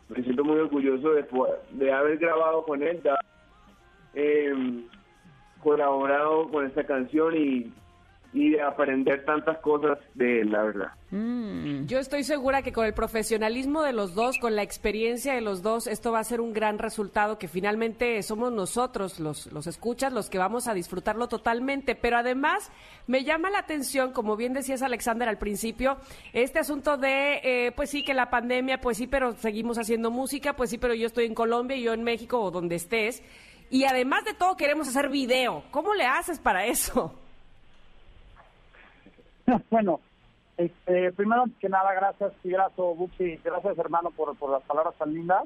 me 0.07 0.23
siento 0.23 0.45
muy 0.45 0.57
orgulloso 0.59 1.11
de, 1.11 1.25
de 1.71 1.91
haber 1.91 2.17
grabado 2.19 2.63
con 2.63 2.81
él, 2.81 3.03
de 3.03 3.09
haber 3.09 3.25
eh, 4.13 4.85
colaborado 5.61 6.47
con 6.49 6.65
esta 6.65 6.85
canción 6.85 7.35
y, 7.35 7.69
y 8.31 8.51
de 8.51 8.61
aprender 8.61 9.25
tantas 9.25 9.57
cosas 9.59 9.97
de 10.13 10.41
él, 10.41 10.51
la 10.51 10.63
verdad. 10.63 10.91
Mm. 11.09 11.85
Yo 11.87 11.97
estoy 11.97 12.23
segura 12.23 12.61
que 12.61 12.71
con 12.71 12.85
el 12.85 12.93
profesionalismo 12.93 13.81
de 13.81 13.93
los 13.93 14.13
dos, 14.13 14.37
con 14.37 14.55
la 14.55 14.61
experiencia 14.61 15.33
de 15.33 15.41
los 15.41 15.63
dos, 15.63 15.87
esto 15.87 16.11
va 16.11 16.19
a 16.19 16.23
ser 16.23 16.39
un 16.39 16.53
gran 16.53 16.77
resultado 16.77 17.39
que 17.39 17.47
finalmente 17.47 18.21
somos 18.21 18.51
nosotros, 18.51 19.19
los, 19.19 19.51
los 19.51 19.65
escuchas, 19.65 20.13
los 20.13 20.29
que 20.29 20.37
vamos 20.37 20.67
a 20.67 20.75
disfrutarlo 20.75 21.27
totalmente. 21.27 21.95
Pero 21.95 22.17
además 22.17 22.71
me 23.07 23.23
llama 23.23 23.49
la 23.49 23.59
atención, 23.59 24.11
como 24.13 24.37
bien 24.37 24.53
decías 24.53 24.83
Alexander 24.83 25.27
al 25.27 25.39
principio, 25.39 25.97
este 26.33 26.59
asunto 26.59 26.97
de, 26.97 27.41
eh, 27.43 27.71
pues 27.75 27.89
sí, 27.89 28.03
que 28.03 28.13
la 28.13 28.29
pandemia, 28.29 28.79
pues 28.79 28.97
sí, 28.97 29.07
pero 29.07 29.35
seguimos 29.37 29.79
haciendo 29.79 30.11
música, 30.11 30.55
pues 30.55 30.69
sí, 30.69 30.77
pero 30.77 30.93
yo 30.93 31.07
estoy 31.07 31.25
en 31.25 31.33
Colombia 31.33 31.77
y 31.77 31.81
yo 31.81 31.93
en 31.93 32.03
México 32.03 32.39
o 32.39 32.51
donde 32.51 32.75
estés. 32.75 33.23
Y 33.71 33.85
además 33.85 34.25
de 34.25 34.33
todo 34.35 34.55
queremos 34.55 34.87
hacer 34.87 35.09
video. 35.09 35.63
¿Cómo 35.71 35.95
le 35.95 36.05
haces 36.05 36.39
para 36.39 36.65
eso? 36.65 37.15
bueno, 39.69 39.99
este, 40.57 41.11
primero 41.13 41.45
que 41.59 41.69
nada, 41.69 41.93
gracias, 41.93 42.33
Tigrazo, 42.41 42.95
Buxi, 42.95 43.37
gracias 43.43 43.77
hermano 43.77 44.11
por, 44.11 44.35
por 44.35 44.51
las 44.51 44.63
palabras 44.63 44.95
tan 44.97 45.13
lindas. 45.13 45.43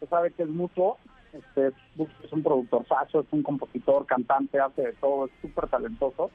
Se 0.00 0.06
sabe 0.06 0.32
que 0.32 0.42
es 0.42 0.48
mutuo. 0.48 0.98
Este, 1.32 1.72
Buxi 1.94 2.14
es 2.24 2.32
un 2.32 2.42
productor 2.42 2.86
sacho, 2.86 3.20
es 3.20 3.26
un 3.30 3.42
compositor, 3.42 4.04
cantante, 4.06 4.60
hace 4.60 4.82
de 4.82 4.92
todo, 4.94 5.26
es 5.26 5.32
súper 5.40 5.68
talentoso. 5.68 6.30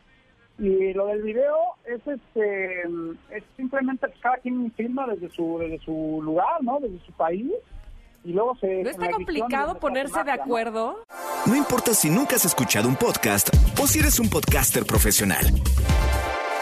Y 0.57 0.93
lo 0.93 1.07
del 1.07 1.21
video 1.21 1.55
es 1.85 1.99
este 2.07 2.83
es 3.29 3.43
simplemente 3.57 4.07
que 4.07 4.19
cada 4.21 4.37
quien 4.37 4.71
filma 4.71 5.05
desde 5.05 5.29
su 5.29 5.57
desde 5.59 5.79
su 5.79 6.21
lugar, 6.23 6.63
¿no? 6.63 6.79
Desde 6.79 6.97
su 7.05 7.11
país. 7.11 7.51
Y 8.23 8.31
luego 8.31 8.55
se 8.55 8.81
¿No 8.81 8.89
está 8.89 9.11
complicado 9.11 9.79
ponerse 9.79 10.23
de 10.23 10.31
acuerdo? 10.31 11.03
No 11.45 11.55
importa 11.55 11.93
si 11.93 12.09
nunca 12.09 12.37
has 12.37 12.45
escuchado 12.45 12.87
un 12.87 12.95
podcast 12.95 13.49
o 13.79 13.85
si 13.85 13.99
eres 13.99 14.19
un 14.19 14.29
podcaster 14.29 14.85
profesional. 14.85 15.45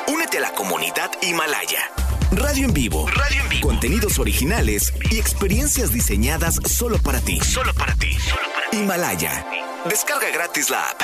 Únete 0.08 0.38
a 0.38 0.42
la 0.42 0.52
comunidad 0.54 1.12
Himalaya. 1.22 1.90
Radio 2.32 2.68
en 2.68 2.74
vivo. 2.74 3.08
Radio 3.08 3.42
en 3.44 3.50
vivo. 3.50 3.68
Contenidos 3.68 4.20
originales 4.20 4.94
y 5.10 5.18
experiencias 5.18 5.94
diseñadas 5.94 6.56
solo 6.66 6.98
para 7.04 7.20
ti. 7.22 7.40
Solo 7.40 7.74
para 7.74 7.94
ti. 7.96 8.10
Himalaya. 8.74 9.46
Descarga 9.86 10.30
gratis 10.34 10.70
la 10.70 10.90
app. 10.90 11.02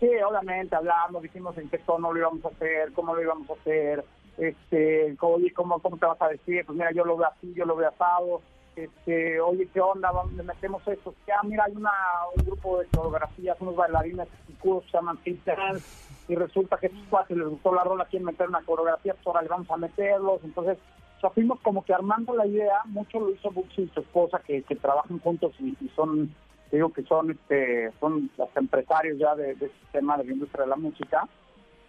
Sí, 0.00 0.08
obviamente 0.28 0.74
hablamos, 0.74 1.22
dijimos 1.22 1.56
en 1.58 1.68
qué 1.68 1.78
tono 1.78 2.12
lo 2.12 2.18
íbamos 2.18 2.44
a 2.44 2.48
hacer, 2.48 2.92
cómo 2.92 3.14
lo 3.14 3.22
íbamos 3.22 3.50
a 3.50 3.54
hacer, 3.54 4.04
este, 4.38 5.16
oye, 5.20 5.52
¿cómo, 5.52 5.80
cómo 5.80 5.96
te 5.96 6.06
vas 6.06 6.22
a 6.22 6.28
decir? 6.28 6.64
Pues 6.64 6.78
mira, 6.78 6.92
yo 6.92 7.04
lo 7.04 7.16
veo 7.16 7.26
así, 7.26 7.52
yo 7.52 7.64
lo 7.64 7.74
veo 7.74 7.88
asado, 7.88 8.40
este, 8.76 9.40
oye, 9.40 9.68
¿qué 9.74 9.80
onda? 9.80 10.12
Vamos, 10.12 10.32
le 10.34 10.44
metemos 10.44 10.86
esto. 10.86 11.12
Ya, 11.26 11.42
mira, 11.42 11.64
hay 11.64 11.74
una, 11.74 11.90
un 12.36 12.44
grupo 12.44 12.78
de 12.78 12.86
coreografías, 12.86 13.56
unos 13.60 13.74
bailarines 13.74 14.28
que 14.28 14.54
se 14.62 14.92
llaman 14.92 15.18
Dance, 15.24 15.84
y 16.28 16.34
resulta 16.34 16.76
que 16.76 16.86
estos 16.86 17.02
cuates 17.08 17.36
les 17.36 17.48
gustó 17.48 17.74
la 17.74 17.84
rola, 17.84 18.04
quieren 18.04 18.26
meter 18.26 18.48
una 18.48 18.62
coreografía, 18.62 19.14
pues 19.14 19.26
ahora 19.26 19.42
le 19.42 19.48
vamos 19.48 19.70
a 19.70 19.76
meterlos. 19.78 20.40
Entonces, 20.44 20.78
o 21.22 21.30
fuimos 21.30 21.58
como 21.60 21.84
que 21.84 21.94
armando 21.94 22.34
la 22.34 22.46
idea, 22.46 22.80
mucho 22.84 23.18
lo 23.18 23.30
hizo 23.30 23.50
Buxi 23.50 23.82
y 23.82 23.88
su 23.88 24.00
esposa, 24.00 24.40
que, 24.46 24.62
que 24.62 24.76
trabajan 24.76 25.18
juntos 25.20 25.52
y, 25.58 25.74
son, 25.96 26.34
digo 26.70 26.92
que 26.92 27.02
son, 27.04 27.30
este, 27.30 27.90
son 27.98 28.30
los 28.36 28.48
empresarios 28.56 29.18
ya 29.18 29.34
de, 29.34 29.54
de 29.54 29.66
este 29.66 29.86
tema 29.92 30.18
de 30.18 30.24
la 30.24 30.32
industria 30.32 30.64
de 30.64 30.70
la 30.70 30.76
música. 30.76 31.26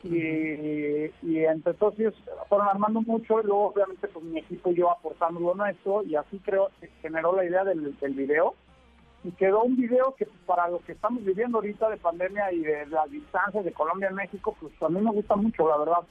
Y, 0.01 0.17
y 1.23 1.43
entre 1.43 1.73
todos 1.73 1.95
fueron 2.47 2.69
armando 2.69 3.01
mucho 3.01 3.41
y 3.41 3.43
luego 3.43 3.65
obviamente 3.65 4.07
pues 4.07 4.23
mi 4.23 4.39
equipo 4.39 4.71
y 4.71 4.75
yo 4.75 4.89
aportando 4.89 5.41
lo 5.41 5.55
nuestro 5.55 6.03
y 6.03 6.15
así 6.15 6.39
creo 6.39 6.69
que 6.79 6.87
generó 7.01 7.35
la 7.35 7.43
idea 7.43 7.65
del 7.65 7.93
video 8.13 8.55
y 9.23 9.31
quedó 9.31 9.63
un 9.63 9.75
video 9.75 10.15
que 10.15 10.27
para 10.45 10.69
lo 10.69 10.79
que 10.79 10.93
estamos 10.93 11.23
viviendo 11.23 11.57
ahorita 11.57 11.89
de 11.89 11.97
pandemia 11.97 12.51
y 12.51 12.59
de 12.59 12.85
las 12.87 13.09
distancias 13.09 13.65
de 13.65 13.73
Colombia 13.73 14.09
a 14.09 14.13
México 14.13 14.55
pues 14.59 14.73
a 14.81 14.89
mí 14.89 15.01
me 15.01 15.11
gusta 15.11 15.35
mucho 15.35 15.67
la 15.67 15.77
verdad 15.77 16.03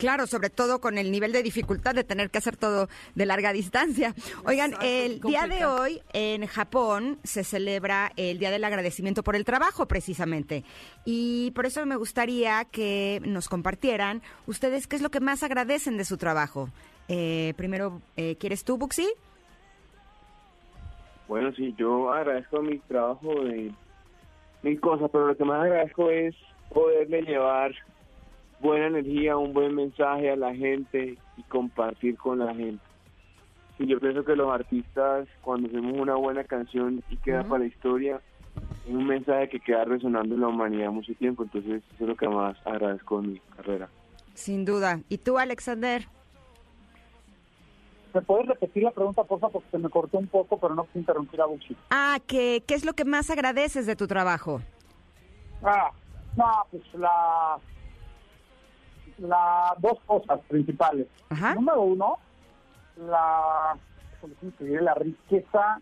Claro, 0.00 0.26
sobre 0.26 0.48
todo 0.48 0.80
con 0.80 0.96
el 0.96 1.12
nivel 1.12 1.30
de 1.30 1.42
dificultad 1.42 1.94
de 1.94 2.04
tener 2.04 2.30
que 2.30 2.38
hacer 2.38 2.56
todo 2.56 2.88
de 3.14 3.26
larga 3.26 3.52
distancia. 3.52 4.14
Oigan, 4.46 4.70
Exacto, 4.70 4.86
el 4.86 5.20
día 5.20 5.46
de 5.46 5.66
hoy 5.66 6.00
en 6.14 6.46
Japón 6.46 7.18
se 7.22 7.44
celebra 7.44 8.10
el 8.16 8.38
Día 8.38 8.50
del 8.50 8.64
Agradecimiento 8.64 9.22
por 9.22 9.36
el 9.36 9.44
Trabajo, 9.44 9.86
precisamente. 9.86 10.64
Y 11.04 11.50
por 11.50 11.66
eso 11.66 11.84
me 11.84 11.96
gustaría 11.96 12.64
que 12.64 13.20
nos 13.26 13.50
compartieran 13.50 14.22
ustedes 14.46 14.86
qué 14.86 14.96
es 14.96 15.02
lo 15.02 15.10
que 15.10 15.20
más 15.20 15.42
agradecen 15.42 15.98
de 15.98 16.06
su 16.06 16.16
trabajo. 16.16 16.70
Eh, 17.08 17.52
primero, 17.58 18.00
eh, 18.16 18.36
¿quieres 18.40 18.64
tú, 18.64 18.78
Buxi? 18.78 19.06
Bueno, 21.30 21.52
sí, 21.52 21.72
yo 21.78 22.12
agradezco 22.12 22.60
mi 22.60 22.80
trabajo 22.80 23.44
de 23.44 23.72
mil 24.64 24.80
cosas, 24.80 25.08
pero 25.12 25.28
lo 25.28 25.36
que 25.36 25.44
más 25.44 25.62
agradezco 25.62 26.10
es 26.10 26.34
poderle 26.74 27.22
llevar 27.22 27.72
buena 28.58 28.88
energía, 28.88 29.36
un 29.36 29.52
buen 29.52 29.76
mensaje 29.76 30.28
a 30.28 30.34
la 30.34 30.52
gente 30.52 31.16
y 31.36 31.42
compartir 31.44 32.16
con 32.16 32.40
la 32.40 32.52
gente. 32.52 32.82
Y 33.78 33.86
yo 33.86 34.00
pienso 34.00 34.24
que 34.24 34.34
los 34.34 34.52
artistas, 34.52 35.28
cuando 35.42 35.68
hacemos 35.68 35.92
una 35.96 36.16
buena 36.16 36.42
canción 36.42 37.00
y 37.08 37.16
queda 37.18 37.44
para 37.44 37.60
la 37.60 37.66
historia, 37.66 38.20
es 38.84 38.92
un 38.92 39.06
mensaje 39.06 39.50
que 39.50 39.60
queda 39.60 39.84
resonando 39.84 40.34
en 40.34 40.40
la 40.40 40.48
humanidad 40.48 40.90
mucho 40.90 41.14
tiempo, 41.14 41.44
entonces 41.44 41.80
eso 41.94 42.04
es 42.04 42.08
lo 42.08 42.16
que 42.16 42.28
más 42.28 42.56
agradezco 42.66 43.22
de 43.22 43.28
mi 43.28 43.38
carrera. 43.54 43.88
Sin 44.34 44.64
duda. 44.64 44.98
¿Y 45.08 45.18
tú, 45.18 45.38
Alexander? 45.38 46.08
¿Me 48.12 48.22
puedes 48.22 48.46
repetir 48.46 48.82
la 48.82 48.90
pregunta, 48.90 49.22
por 49.24 49.38
favor? 49.38 49.52
Porque 49.52 49.70
se 49.70 49.78
me 49.78 49.88
cortó 49.88 50.18
un 50.18 50.26
poco, 50.26 50.58
pero 50.58 50.74
no 50.74 50.84
quise 50.86 51.00
interrumpir 51.00 51.40
a 51.40 51.46
Buxi. 51.46 51.76
Ah, 51.90 52.18
¿qué, 52.26 52.62
¿qué 52.66 52.74
es 52.74 52.84
lo 52.84 52.94
que 52.94 53.04
más 53.04 53.30
agradeces 53.30 53.86
de 53.86 53.94
tu 53.96 54.06
trabajo? 54.06 54.60
Ah, 55.62 55.90
no, 56.36 56.66
pues 56.70 56.82
la, 56.94 57.58
la 59.18 59.74
dos 59.78 59.98
cosas 60.06 60.40
principales. 60.48 61.06
Ajá. 61.28 61.54
Número 61.54 61.82
uno, 61.82 62.18
la, 62.96 63.76
la 64.58 64.94
riqueza, 64.94 65.80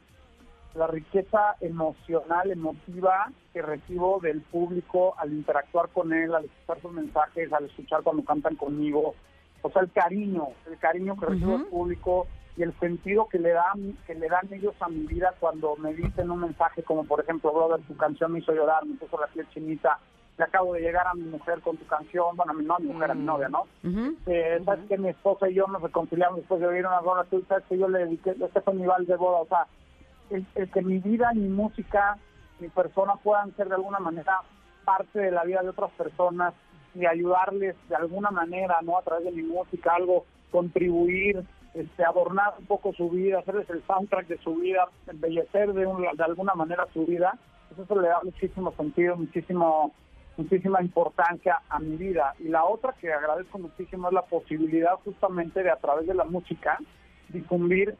la 0.75 0.87
riqueza 0.87 1.57
emocional, 1.61 2.51
emotiva 2.51 3.33
que 3.53 3.63
recibo 3.63 4.21
del 4.21 4.43
público 4.43 5.15
al 5.19 5.33
interactuar 5.33 5.89
con 5.89 6.13
él, 6.13 6.35
al 6.35 6.45
escuchar 6.45 6.83
sus 6.83 6.93
mensajes, 6.93 7.53
al 7.53 7.65
escuchar 7.65 8.03
cuando 8.03 8.23
cantan 8.25 8.57
conmigo. 8.57 9.15
O 9.63 9.71
sea, 9.71 9.83
el 9.83 9.91
cariño, 9.91 10.49
el 10.71 10.79
cariño 10.79 11.17
que 11.19 11.27
recibo 11.27 11.59
del 11.59 11.67
público 11.67 12.27
y 12.59 12.63
el 12.63 12.79
sentido 12.81 13.29
que 13.29 13.39
le 13.39 13.51
dan 13.51 13.97
que 14.07 14.15
le 14.15 14.29
dan 14.29 14.49
ellos 14.53 14.75
a 14.81 14.89
mi 14.89 15.07
vida 15.07 15.33
cuando 15.39 15.77
me 15.77 15.95
dicen 15.95 16.31
un 16.31 16.41
mensaje 16.41 16.83
como 16.83 17.05
por 17.05 17.21
ejemplo 17.21 17.53
brother 17.53 17.81
tu 17.87 17.97
canción 17.97 18.33
me 18.33 18.41
hizo 18.41 18.53
llorar 18.53 18.85
me 18.85 18.97
puso 18.97 19.19
la 19.19 19.29
piel 19.29 19.49
chinita 19.51 20.01
le 20.37 20.45
acabo 20.45 20.75
de 20.75 20.81
llegar 20.81 21.07
a 21.07 21.15
mi 21.15 21.23
mujer 21.23 21.61
con 21.61 21.77
tu 21.77 21.87
canción 21.87 22.37
bueno 22.37 22.51
a 22.51 22.55
mi, 22.57 22.65
no 22.65 22.75
a 22.75 22.81
mi 22.81 22.89
mujer 22.89 23.13
a 23.13 23.15
mi 23.15 23.25
novia 23.25 23.49
no 23.49 23.63
eh, 24.27 24.61
sabes 24.65 24.89
que 24.89 24.99
mi 24.99 25.09
esposa 25.09 25.49
y 25.49 25.55
yo 25.55 25.69
nos 25.69 25.81
reconciliamos 25.83 26.41
después 26.41 26.61
de 26.61 26.67
oír 26.67 26.85
una 26.85 27.01
rola 27.01 27.25
tú 27.31 27.45
sabes 27.49 27.65
que 27.69 27.79
yo 27.79 27.89
le 27.89 28.01
dediqué 28.01 28.31
este 28.31 28.61
fue 28.61 28.75
mi 28.75 28.87
vals 28.87 29.07
de 29.07 29.15
boda 29.15 29.39
o 29.39 29.47
sea 29.47 29.67
el, 30.31 30.45
el 30.57 30.69
que 30.69 30.83
mi 30.83 30.99
vida 30.99 31.33
mi 31.35 31.49
música 31.49 32.19
mi 32.59 32.69
persona 32.69 33.15
puedan 33.23 33.55
ser 33.55 33.69
de 33.69 33.77
alguna 33.77 34.01
manera 34.01 34.41
parte 34.85 35.21
de 35.21 35.31
la 35.31 35.45
vida 35.45 35.63
de 35.63 35.69
otras 35.69 35.93
personas 35.93 36.55
y 36.95 37.07
ayudarles 37.07 37.77
de 37.89 37.97
alguna 37.97 38.31
manera 38.31 38.79
no 38.83 38.99
a 38.99 39.03
través 39.03 39.25
de 39.27 39.33
mi 39.33 39.43
música 39.43 39.95
algo 39.95 40.25
contribuir 40.51 41.43
este 41.75 42.05
adornar 42.05 42.55
un 42.59 42.67
poco 42.67 42.93
su 42.95 43.11
vida 43.11 43.39
hacerles 43.41 43.69
el 43.71 43.83
soundtrack 43.87 44.27
de 44.27 44.39
su 44.39 44.55
vida 44.57 44.89
embellecer 45.07 45.73
de, 45.75 45.87
un- 45.87 46.03
de 46.03 46.25
alguna 46.25 46.55
manera 46.55 46.87
su 46.93 47.05
vida 47.07 47.39
pues 47.69 47.81
eso 47.81 48.01
le 48.01 48.09
da 48.09 48.21
muchísimo 48.23 48.73
sentido 48.73 49.17
muchísimo 49.17 49.93
muchísima 50.39 50.81
importancia 50.81 51.61
a 51.69 51.81
mi 51.81 51.97
vida. 51.97 52.33
Y 52.39 52.45
la 52.45 52.65
otra 52.65 52.93
que 53.01 53.13
agradezco 53.13 53.59
muchísimo 53.59 54.07
es 54.07 54.15
la 54.15 54.23
posibilidad 54.23 54.93
justamente 55.05 55.65
de 55.65 55.71
a 55.73 55.75
través 55.77 56.07
de 56.07 56.15
la 56.15 56.23
música 56.23 56.79
difundir 57.29 57.97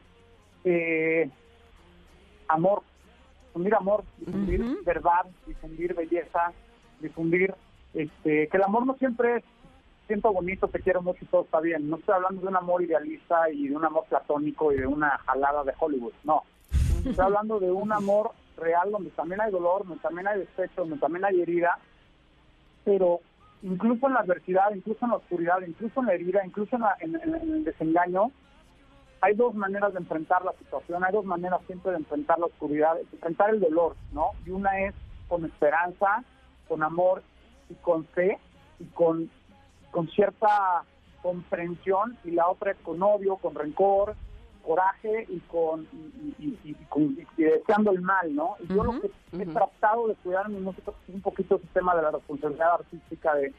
eh, 0.63 1.29
amor, 2.47 2.81
difundir 3.47 3.75
amor, 3.75 4.03
difundir 4.17 4.63
verdad, 4.85 5.25
difundir 5.45 5.93
belleza, 5.93 6.53
difundir 7.01 7.53
este 7.93 8.47
que 8.47 8.57
el 8.57 8.63
amor 8.63 8.85
no 8.85 8.95
siempre 8.95 9.37
es 9.37 9.43
siento 10.07 10.33
bonito, 10.33 10.67
te 10.67 10.79
quiero 10.79 11.01
mucho 11.03 11.19
y 11.23 11.27
todo 11.27 11.43
está 11.43 11.59
bien. 11.59 11.87
No 11.89 11.97
estoy 11.97 12.15
hablando 12.15 12.41
de 12.41 12.47
un 12.47 12.55
amor 12.55 12.81
idealista 12.81 13.49
y 13.51 13.67
de 13.67 13.75
un 13.75 13.85
amor 13.85 14.05
platónico 14.09 14.71
y 14.73 14.77
de 14.77 14.87
una 14.87 15.17
jalada 15.19 15.63
de 15.63 15.73
Hollywood, 15.79 16.13
no. 16.23 16.41
Estoy 17.05 17.23
hablando 17.25 17.59
de 17.59 17.71
un 17.71 17.91
amor 17.93 18.31
real 18.57 18.89
donde 18.91 19.11
también 19.11 19.39
hay 19.39 19.51
dolor, 19.51 19.85
donde 19.87 20.01
también 20.01 20.27
hay 20.27 20.39
despecho, 20.39 20.81
donde 20.81 20.97
también 20.97 21.25
hay 21.25 21.39
herida, 21.41 21.77
pero 22.83 23.19
incluso 23.61 24.07
en 24.07 24.13
la 24.13 24.21
adversidad, 24.21 24.73
incluso 24.75 25.05
en 25.05 25.11
la 25.11 25.17
oscuridad, 25.17 25.57
incluso 25.67 25.99
en 25.99 26.05
la 26.07 26.13
herida, 26.13 26.45
incluso 26.45 26.75
en, 26.75 26.81
la- 26.81 26.95
en- 26.99 27.15
en- 27.15 27.35
en 27.35 27.51
el 27.53 27.63
desengaño, 27.63 28.31
hay 29.21 29.35
dos 29.35 29.53
maneras 29.53 29.93
de 29.93 29.99
enfrentar 29.99 30.43
la 30.45 30.53
situación, 30.53 31.03
hay 31.03 31.11
dos 31.11 31.25
maneras 31.25 31.61
siempre 31.67 31.91
de 31.91 31.97
enfrentar 31.97 32.39
la 32.39 32.45
oscuridad, 32.47 32.95
de 32.95 33.01
enfrentar 33.13 33.49
el 33.51 33.59
dolor, 33.59 33.95
¿no? 34.13 34.31
Y 34.45 34.49
una 34.51 34.79
es 34.85 34.95
con 35.27 35.45
esperanza, 35.45 36.23
con 36.67 36.81
amor 36.83 37.21
y 37.69 37.73
con 37.75 38.05
fe 38.05 38.37
y 38.79 38.85
con, 38.85 39.29
con 39.91 40.07
cierta 40.09 40.83
comprensión, 41.21 42.17
y 42.23 42.31
la 42.31 42.47
otra 42.49 42.71
es 42.71 42.77
con 42.77 43.01
odio, 43.03 43.35
con 43.37 43.53
rencor, 43.55 44.15
coraje 44.65 45.25
y 45.29 45.39
con 45.41 45.87
y, 45.91 46.35
y- 46.39 46.59
y- 46.63 46.69
y 46.71 46.85
con- 46.89 47.17
y 47.37 47.43
deseando 47.43 47.91
el 47.91 48.01
mal, 48.01 48.33
¿no? 48.35 48.55
Y 48.59 48.67
yo 48.67 48.83
lo 48.83 48.91
que 49.01 49.07
he 49.07 49.45
tratado 49.53 50.07
de 50.07 50.15
cuidar 50.15 50.45
en 50.47 50.53
mi 50.55 50.59
música 50.61 50.91
es 51.07 51.13
un 51.15 51.21
poquito 51.21 51.55
el 51.55 51.67
tema 51.69 51.95
de 51.95 52.01
la 52.03 52.11
responsabilidad 52.11 52.73
artística 52.75 53.35
de, 53.35 53.53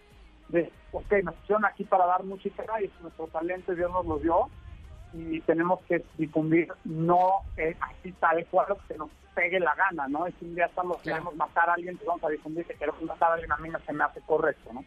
de 0.48 0.70
ok, 0.92 1.12
nos 1.24 1.34
pusieron 1.36 1.64
aquí 1.64 1.84
para 1.84 2.06
dar 2.06 2.22
música 2.24 2.64
y 2.80 2.84
es 2.86 2.90
nuestro 3.00 3.26
talento 3.28 3.74
Dios 3.74 3.90
nos 3.90 4.06
lo 4.06 4.18
dio 4.18 4.48
y 5.12 5.40
tenemos 5.40 5.80
que 5.88 6.04
difundir 6.16 6.68
no 6.84 7.30
eh, 7.56 7.76
así 7.80 8.12
tal 8.12 8.44
cual 8.46 8.66
lo 8.68 8.76
que 8.78 8.94
se 8.94 8.98
nos 8.98 9.11
pegue 9.34 9.61
la 9.61 9.74
gana, 9.74 10.08
¿no? 10.08 10.26
Si 10.38 10.44
un 10.44 10.54
día 10.54 10.66
estamos, 10.66 10.98
queremos 11.02 11.34
matar 11.36 11.70
a 11.70 11.74
alguien, 11.74 11.96
pues 11.96 12.06
vamos 12.06 12.24
a 12.24 12.28
difundir 12.28 12.64
que 12.66 12.74
queremos 12.74 13.02
matar 13.02 13.30
a 13.30 13.34
alguien, 13.34 13.52
a 13.52 13.56
mí 13.56 13.68
no 13.68 13.78
se 13.80 13.92
me 13.92 14.04
hace 14.04 14.20
correcto, 14.22 14.72
¿no? 14.72 14.84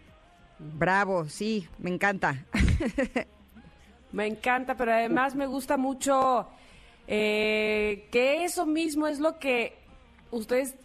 Bravo, 0.59 1.26
sí, 1.26 1.67
me 1.80 1.89
encanta. 1.89 2.36
Me 4.13 4.28
encanta, 4.28 4.78
pero 4.78 4.93
además 4.93 5.34
me 5.34 5.47
gusta 5.47 5.76
mucho 5.76 6.47
eh, 7.07 8.07
que 8.11 8.45
eso 8.45 8.67
mismo 8.67 9.07
es 9.07 9.19
lo 9.19 9.39
que 9.39 9.82
ustedes 10.34 10.75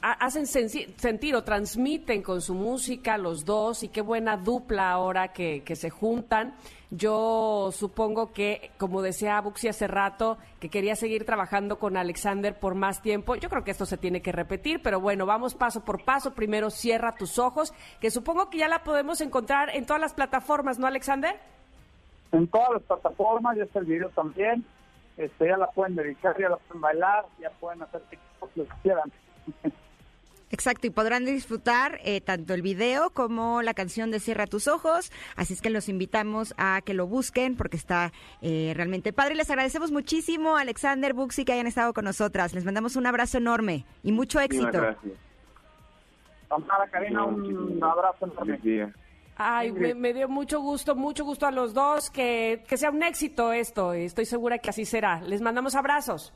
hacen 0.00 0.46
sentir 0.46 1.36
o 1.36 1.44
transmiten 1.44 2.22
con 2.22 2.40
su 2.40 2.54
música 2.54 3.18
los 3.18 3.44
dos 3.44 3.82
y 3.82 3.88
qué 3.88 4.00
buena 4.00 4.36
dupla 4.36 4.90
ahora 4.90 5.32
que, 5.32 5.62
que 5.64 5.76
se 5.76 5.90
juntan. 5.90 6.54
Yo 6.90 7.68
supongo 7.72 8.32
que, 8.32 8.70
como 8.78 9.02
decía 9.02 9.40
Buxi 9.42 9.68
hace 9.68 9.86
rato, 9.86 10.38
que 10.58 10.70
quería 10.70 10.96
seguir 10.96 11.26
trabajando 11.26 11.78
con 11.78 11.98
Alexander 11.98 12.58
por 12.58 12.74
más 12.74 13.02
tiempo. 13.02 13.34
Yo 13.36 13.50
creo 13.50 13.62
que 13.62 13.72
esto 13.72 13.84
se 13.84 13.98
tiene 13.98 14.22
que 14.22 14.32
repetir, 14.32 14.80
pero 14.82 14.98
bueno, 14.98 15.26
vamos 15.26 15.54
paso 15.54 15.84
por 15.84 16.02
paso. 16.04 16.32
Primero 16.32 16.70
cierra 16.70 17.14
tus 17.14 17.38
ojos, 17.38 17.74
que 18.00 18.10
supongo 18.10 18.48
que 18.48 18.58
ya 18.58 18.68
la 18.68 18.84
podemos 18.84 19.20
encontrar 19.20 19.68
en 19.76 19.84
todas 19.84 20.00
las 20.00 20.14
plataformas, 20.14 20.78
¿no, 20.78 20.86
Alexander? 20.86 21.38
En 22.32 22.48
todas 22.48 22.70
las 22.72 22.82
plataformas, 22.82 23.56
ya 23.56 23.64
está 23.64 23.80
el 23.80 23.84
video 23.84 24.08
también, 24.10 24.64
este, 25.18 25.48
ya 25.48 25.56
la 25.56 25.70
pueden 25.70 25.96
dedicar, 25.96 26.38
ya 26.38 26.48
la 26.48 26.56
pueden 26.56 26.80
bailar, 26.80 27.26
ya 27.40 27.50
pueden 27.50 27.82
hacer 27.82 28.00
TikTok, 28.02 28.50
lo 28.56 28.64
que 28.64 28.74
quieran. 28.82 29.12
Exacto, 30.50 30.86
y 30.86 30.90
podrán 30.90 31.26
disfrutar 31.26 31.98
eh, 32.04 32.22
tanto 32.22 32.54
el 32.54 32.62
video 32.62 33.10
como 33.10 33.60
la 33.60 33.74
canción 33.74 34.10
de 34.10 34.18
Cierra 34.18 34.46
tus 34.46 34.66
ojos, 34.66 35.12
así 35.36 35.52
es 35.52 35.60
que 35.60 35.68
los 35.68 35.90
invitamos 35.90 36.54
a 36.56 36.80
que 36.82 36.94
lo 36.94 37.06
busquen 37.06 37.56
porque 37.56 37.76
está 37.76 38.12
eh, 38.40 38.72
realmente 38.74 39.12
padre. 39.12 39.34
Les 39.34 39.50
agradecemos 39.50 39.90
muchísimo, 39.92 40.56
Alexander, 40.56 41.12
Buxi, 41.12 41.44
que 41.44 41.52
hayan 41.52 41.66
estado 41.66 41.92
con 41.92 42.04
nosotras. 42.04 42.54
Les 42.54 42.64
mandamos 42.64 42.96
un 42.96 43.06
abrazo 43.06 43.36
enorme 43.38 43.84
y 44.02 44.12
mucho 44.12 44.40
éxito. 44.40 44.70
gracias. 44.70 45.14
Tamara, 46.48 46.88
Karina, 46.88 47.24
un 47.24 47.78
abrazo 47.82 48.24
enorme. 48.24 48.92
Ay, 49.40 49.70
me, 49.70 49.94
me 49.94 50.12
dio 50.12 50.28
mucho 50.28 50.60
gusto, 50.60 50.96
mucho 50.96 51.24
gusto 51.24 51.46
a 51.46 51.52
los 51.52 51.72
dos, 51.72 52.10
que, 52.10 52.64
que 52.66 52.76
sea 52.76 52.90
un 52.90 53.04
éxito 53.04 53.52
esto, 53.52 53.94
y 53.94 54.04
estoy 54.04 54.26
segura 54.26 54.58
que 54.58 54.70
así 54.70 54.84
será. 54.84 55.20
Les 55.20 55.40
mandamos 55.40 55.76
abrazos. 55.76 56.34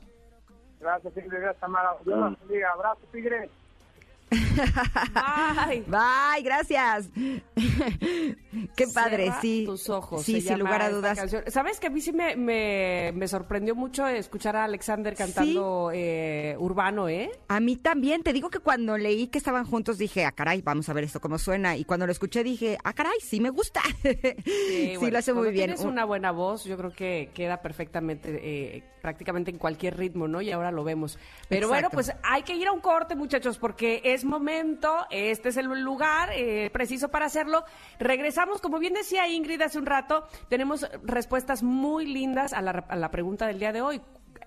Gracias, 0.79 1.13
Tigre, 1.13 1.39
gracias, 1.39 1.59
Tamara. 1.59 1.95
Dios 2.05 2.17
los 2.17 2.39
bendiga. 2.39 2.71
Abrazo, 2.71 3.01
Tigre. 3.11 3.49
Bye. 4.33 5.83
Bye, 5.87 6.43
gracias. 6.43 7.09
Qué 8.75 8.87
padre, 8.93 9.23
Cierra 9.23 9.41
sí. 9.41 9.63
Tus 9.65 9.89
ojos. 9.89 10.23
Sí, 10.23 10.41
sin 10.41 10.59
lugar 10.59 10.81
a 10.81 10.89
dudas. 10.89 11.17
canción. 11.17 11.43
¿Sabes 11.47 11.79
que 11.79 11.87
a 11.87 11.89
mí 11.89 12.01
sí 12.01 12.11
me, 12.13 12.35
me, 12.35 13.11
me 13.15 13.27
sorprendió 13.27 13.75
mucho 13.75 14.07
escuchar 14.07 14.55
a 14.55 14.63
Alexander 14.65 15.15
cantando 15.15 15.91
eh, 15.93 16.55
urbano, 16.59 17.09
eh? 17.09 17.31
A 17.47 17.59
mí 17.59 17.75
también, 17.77 18.23
te 18.23 18.33
digo 18.33 18.49
que 18.49 18.59
cuando 18.59 18.97
leí 18.97 19.27
que 19.27 19.37
estaban 19.37 19.65
juntos 19.65 19.97
dije, 19.97 20.25
ah, 20.25 20.31
caray, 20.31 20.61
vamos 20.61 20.89
a 20.89 20.93
ver 20.93 21.03
esto 21.03 21.19
cómo 21.19 21.37
suena. 21.37 21.75
Y 21.77 21.85
cuando 21.85 22.05
lo 22.05 22.11
escuché 22.11 22.43
dije, 22.43 22.77
ah, 22.83 22.93
caray, 22.93 23.17
sí 23.21 23.39
me 23.39 23.49
gusta. 23.49 23.81
Sí, 24.43 24.93
bueno, 24.97 25.11
lo 25.13 25.17
hace 25.19 25.33
muy 25.33 25.51
bien. 25.51 25.65
Tienes 25.67 25.81
Un- 25.81 25.91
una 25.93 26.05
buena 26.05 26.31
voz, 26.31 26.63
yo 26.65 26.77
creo 26.77 26.91
que 26.91 27.29
queda 27.33 27.61
perfectamente, 27.61 28.39
eh, 28.43 28.83
prácticamente 29.01 29.51
en 29.51 29.57
cualquier 29.57 29.97
ritmo, 29.97 30.27
¿no? 30.27 30.41
Y 30.41 30.51
ahora 30.51 30.71
lo 30.71 30.83
vemos. 30.83 31.17
Pero 31.49 31.67
bueno, 31.67 31.89
pues 31.91 32.11
hay 32.23 32.43
que 32.43 32.55
ir 32.55 32.67
a 32.67 32.71
un 32.71 32.79
corte, 32.79 33.15
muchachos, 33.15 33.57
porque 33.57 34.01
es 34.03 34.22
momento, 34.25 35.05
este 35.09 35.49
es 35.49 35.57
el 35.57 35.65
lugar 35.65 36.29
eh, 36.33 36.69
preciso 36.71 37.09
para 37.09 37.25
hacerlo. 37.25 37.63
Regresamos, 37.99 38.61
como 38.61 38.79
bien 38.79 38.93
decía 38.93 39.27
Ingrid 39.27 39.61
hace 39.61 39.79
un 39.79 39.85
rato, 39.85 40.27
tenemos 40.49 40.87
respuestas 41.03 41.63
muy 41.63 42.05
lindas 42.05 42.53
a 42.53 42.61
la, 42.61 42.85
a 42.87 42.95
la 42.95 43.11
pregunta 43.11 43.47
del 43.47 43.59
día 43.59 43.71
de 43.71 43.81
hoy. 43.81 44.01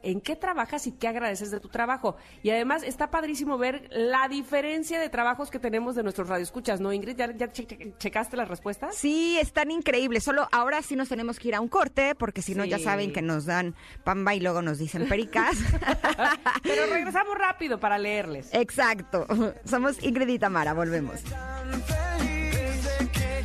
¿En 0.07 0.21
qué 0.21 0.37
trabajas 0.37 0.87
y 0.87 0.93
qué 0.93 1.09
agradeces 1.09 1.51
de 1.51 1.59
tu 1.59 1.69
trabajo? 1.69 2.17
Y 2.45 2.51
además 2.51 2.85
está 2.85 3.11
padrísimo 3.11 3.59
ver 3.59 3.89
la 3.91 4.29
diferencia 4.29 5.01
de 5.01 5.09
trabajos 5.09 5.51
que 5.51 5.59
tenemos 5.59 5.97
de 5.97 6.05
nuestros 6.05 6.29
radioescuchas, 6.29 6.81
¿no, 6.81 6.93
Ingrid? 6.93 7.17
¿Ya, 7.17 7.33
ya 7.37 7.51
che- 7.51 7.67
che- 7.67 7.93
checaste 7.99 8.37
las 8.37 8.47
respuestas? 8.47 8.95
Sí, 8.95 9.37
están 9.41 9.73
increíbles. 9.73 10.23
Solo 10.23 10.47
ahora 10.53 10.81
sí 10.83 10.95
nos 10.95 11.09
tenemos 11.09 11.41
que 11.41 11.49
ir 11.49 11.57
a 11.57 11.61
un 11.61 11.67
corte, 11.67 12.15
porque 12.15 12.41
si 12.41 12.55
no 12.55 12.65
ya 12.65 12.79
saben 12.79 13.13
que 13.13 13.21
nos 13.21 13.47
dan 13.47 13.75
pamba 14.05 14.33
y 14.37 14.39
luego 14.41 14.63
nos 14.63 14.79
dicen 14.79 15.09
pericas. 15.09 15.57
Pero 16.63 16.87
regresamos 16.87 17.37
rápido 17.37 17.81
para 17.81 17.99
leerles. 17.99 18.49
Exacto. 18.53 19.27
Somos 19.65 20.01
Ingrid 20.05 20.29
y 20.29 20.39
Tamara, 20.39 20.73
volvemos. 20.73 21.21
Desde 21.25 23.11
que 23.11 23.37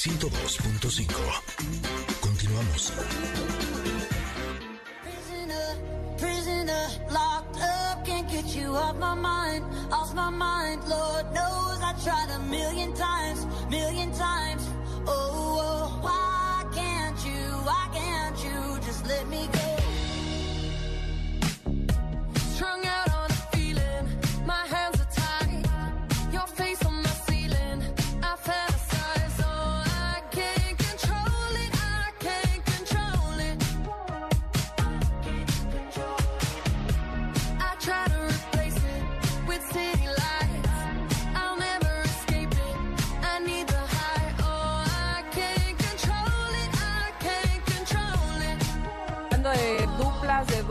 102.5. 0.00 1.12
Continuamos. 2.22 2.90
Prisoner, 5.02 5.76
prisoner, 6.16 6.88
locked 7.12 7.60
up, 7.60 8.06
can't 8.06 8.26
get 8.30 8.46
you 8.56 8.74
off 8.74 8.96
my 8.96 9.14
mind, 9.14 9.62
off 9.92 10.14
my 10.14 10.30
mind. 10.30 10.80
Lord 10.88 11.26
knows 11.34 11.82
I 11.82 11.92
tried 12.02 12.30
a 12.34 12.38
million 12.48 12.94
times, 12.94 13.44
million 13.68 14.10
times. 14.14 14.59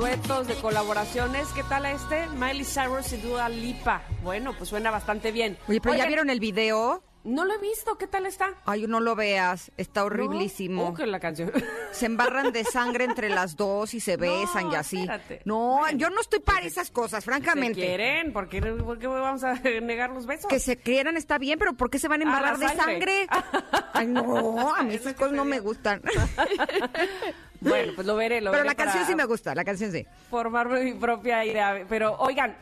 Duetos, 0.09 0.47
de 0.47 0.55
colaboraciones, 0.55 1.49
¿qué 1.49 1.61
tal 1.61 1.85
este? 1.85 2.27
Miley 2.29 2.65
Cyrus 2.65 3.13
y 3.13 3.17
Dua 3.17 3.47
Lipa. 3.47 4.01
Bueno, 4.23 4.55
pues 4.57 4.69
suena 4.69 4.89
bastante 4.89 5.31
bien. 5.31 5.55
Oye, 5.67 5.79
pero 5.79 5.93
ya 5.93 6.07
vieron 6.07 6.31
el 6.31 6.39
video. 6.39 7.03
No 7.25 7.43
lo 7.43 7.53
he 7.53 7.57
visto, 7.57 7.97
¿qué 7.97 8.07
tal 8.07 8.25
está? 8.25 8.53
Ay, 8.65 8.87
no 8.87 9.01
lo 9.01 9.13
veas, 9.13 9.71
está 9.75 10.05
horriblísimo. 10.05 10.87
Oh, 10.89 10.93
que 10.93 11.05
la 11.05 11.19
canción. 11.19 11.51
Se 11.91 12.05
embarran 12.05 12.53
de 12.53 12.63
sangre 12.63 13.03
entre 13.03 13.29
las 13.29 13.57
dos 13.57 13.93
y 13.93 13.99
se 13.99 14.15
besan 14.15 14.71
y 14.71 14.75
así. 14.75 14.99
espérate. 15.01 15.41
No, 15.43 15.81
yo 15.91 16.09
no 16.09 16.21
estoy 16.21 16.39
para 16.39 16.65
esas 16.65 16.91
cosas, 16.91 17.23
¿Se 17.23 17.29
francamente. 17.29 17.81
quieren? 17.81 18.31
¿Por 18.31 18.47
qué, 18.47 18.61
por 18.61 18.99
qué 18.99 19.07
vamos 19.07 19.43
a 19.43 19.53
negar 19.81 20.11
los 20.11 20.25
besos? 20.25 20.47
Que 20.47 20.59
se 20.59 20.77
quieran 20.77 21.17
está 21.17 21.37
bien, 21.37 21.59
pero 21.59 21.73
¿por 21.73 21.89
qué 21.89 21.99
se 21.99 22.07
van 22.07 22.21
a 22.21 22.23
embarrar 22.23 22.57
de 22.57 22.69
sangre. 22.69 23.27
Ay, 23.93 24.07
no, 24.07 24.73
a 24.73 24.83
mí 24.83 24.93
esas 24.93 25.13
cosas 25.15 25.33
no 25.33 25.43
me 25.45 25.59
gustan. 25.59 26.01
Bueno, 27.61 27.91
pues 27.95 28.07
lo 28.07 28.15
veré, 28.15 28.39
lo 28.39 28.51
Pero 28.51 28.63
veré 28.63 28.69
la 28.69 28.75
canción 28.75 29.03
para 29.03 29.07
sí 29.07 29.15
me 29.15 29.25
gusta, 29.25 29.53
la 29.53 29.65
canción 29.65 29.91
sí. 29.91 30.05
Formarme 30.29 30.81
mi 30.83 30.93
propia 30.93 31.43
idea. 31.43 31.85
Pero, 31.89 32.15
oigan, 32.19 32.55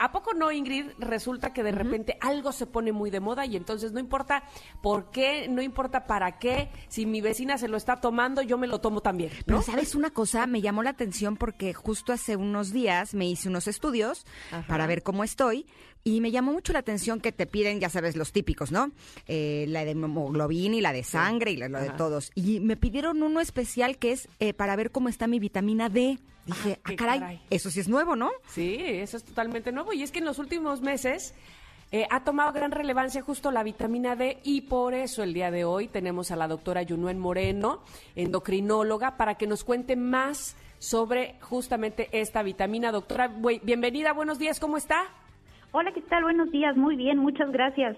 ¿a 0.00 0.10
poco 0.10 0.32
no, 0.32 0.50
Ingrid? 0.50 0.86
Resulta 0.98 1.52
que 1.52 1.62
de 1.62 1.72
repente 1.72 2.16
algo 2.20 2.52
se 2.52 2.66
pone 2.66 2.90
muy 2.90 3.10
de 3.10 3.20
moda 3.20 3.44
y 3.44 3.54
entonces 3.56 3.92
no 3.92 4.00
importa 4.00 4.42
por 4.82 5.10
qué, 5.10 5.46
no 5.48 5.60
importa 5.60 6.06
para 6.06 6.38
qué, 6.38 6.70
si 6.88 7.04
mi 7.04 7.20
vecina 7.20 7.58
se 7.58 7.68
lo 7.68 7.76
está 7.76 8.00
tomando, 8.00 8.40
yo 8.40 8.56
me 8.56 8.66
lo 8.66 8.80
tomo 8.80 9.02
también, 9.02 9.30
¿no? 9.30 9.44
Pero 9.44 9.62
sabes 9.62 9.94
una 9.94 10.10
cosa, 10.10 10.46
me 10.46 10.62
llamó 10.62 10.82
la 10.82 10.90
atención 10.90 11.36
porque 11.36 11.74
justo 11.74 12.12
hace 12.14 12.36
unos 12.36 12.72
días 12.72 13.12
me 13.14 13.26
hice 13.26 13.48
unos 13.48 13.68
estudios 13.68 14.24
Ajá. 14.50 14.66
para 14.66 14.86
ver 14.86 15.02
cómo 15.02 15.22
estoy 15.22 15.66
y 16.04 16.20
me 16.20 16.30
llamó 16.30 16.52
mucho 16.52 16.72
la 16.72 16.78
atención 16.78 17.20
que 17.20 17.32
te 17.32 17.46
piden, 17.46 17.80
ya 17.80 17.88
sabes, 17.90 18.16
los 18.16 18.32
típicos, 18.32 18.72
¿no? 18.72 18.90
Eh, 19.26 19.66
la 19.68 19.84
de 19.84 19.90
hemoglobina 19.92 20.76
y 20.76 20.80
la 20.80 20.92
de 20.92 21.04
sangre 21.04 21.50
y 21.50 21.56
la, 21.56 21.68
de 21.68 21.90
todos. 21.90 22.30
Y 22.34 22.60
me 22.60 22.76
pidieron 22.76 23.22
uno 23.22 23.40
especial 23.40 23.98
que 23.98 24.12
es 24.12 24.28
eh, 24.38 24.54
para 24.54 24.76
ver 24.76 24.90
cómo 24.90 25.08
está 25.08 25.26
mi 25.26 25.38
vitamina 25.38 25.88
D. 25.88 26.18
Dije, 26.46 26.80
Ah, 26.84 26.90
ah, 26.92 26.96
caray, 26.96 27.20
caray. 27.20 27.40
eso 27.50 27.70
sí 27.70 27.80
es 27.80 27.88
nuevo, 27.88 28.16
¿no? 28.16 28.30
Sí, 28.48 28.76
eso 28.80 29.18
es 29.18 29.24
totalmente 29.24 29.72
nuevo. 29.72 29.92
Y 29.92 30.02
es 30.02 30.10
que 30.10 30.20
en 30.20 30.24
los 30.24 30.38
últimos 30.38 30.80
meses 30.80 31.34
eh, 31.92 32.06
ha 32.10 32.24
tomado 32.24 32.52
gran 32.52 32.70
relevancia 32.72 33.20
justo 33.20 33.50
la 33.50 33.62
vitamina 33.62 34.16
D 34.16 34.38
y 34.42 34.62
por 34.62 34.94
eso 34.94 35.22
el 35.22 35.34
día 35.34 35.50
de 35.50 35.64
hoy 35.64 35.86
tenemos 35.88 36.30
a 36.30 36.36
la 36.36 36.48
doctora 36.48 36.82
Yunuen 36.82 37.18
Moreno, 37.18 37.82
endocrinóloga, 38.16 39.16
para 39.16 39.34
que 39.36 39.46
nos 39.46 39.64
cuente 39.64 39.96
más 39.96 40.56
sobre 40.78 41.34
justamente 41.42 42.08
esta 42.12 42.42
vitamina. 42.42 42.90
Doctora, 42.90 43.28
bienvenida, 43.62 44.12
buenos 44.14 44.38
días, 44.38 44.58
¿cómo 44.60 44.78
está? 44.78 45.02
Hola, 45.72 45.92
¿qué 45.92 46.00
tal? 46.02 46.24
Buenos 46.24 46.50
días, 46.50 46.76
muy 46.76 46.96
bien, 46.96 47.18
muchas 47.18 47.50
gracias. 47.52 47.96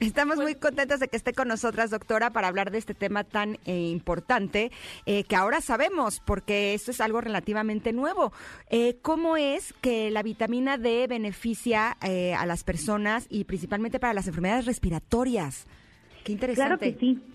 Estamos 0.00 0.36
Pues 0.36 0.46
muy 0.46 0.54
contentas 0.56 0.98
de 1.00 1.08
que 1.08 1.16
esté 1.16 1.32
con 1.32 1.48
nosotras, 1.48 1.90
doctora, 1.90 2.30
para 2.30 2.48
hablar 2.48 2.72
de 2.72 2.78
este 2.78 2.94
tema 2.94 3.22
tan 3.22 3.58
eh, 3.64 3.88
importante 3.90 4.72
eh, 5.06 5.22
que 5.24 5.36
ahora 5.36 5.60
sabemos, 5.60 6.20
porque 6.20 6.74
esto 6.74 6.90
es 6.90 7.00
algo 7.00 7.20
relativamente 7.20 7.92
nuevo. 7.92 8.32
Eh, 8.70 8.98
¿Cómo 9.02 9.36
es 9.36 9.72
que 9.80 10.10
la 10.10 10.22
vitamina 10.22 10.78
D 10.78 11.06
beneficia 11.06 11.96
eh, 12.02 12.34
a 12.34 12.44
las 12.44 12.64
personas 12.64 13.26
y 13.30 13.44
principalmente 13.44 14.00
para 14.00 14.14
las 14.14 14.26
enfermedades 14.26 14.66
respiratorias? 14.66 15.66
Qué 16.24 16.32
interesante. 16.32 16.76
Claro 16.76 16.78
que 16.78 16.98
sí. 16.98 17.33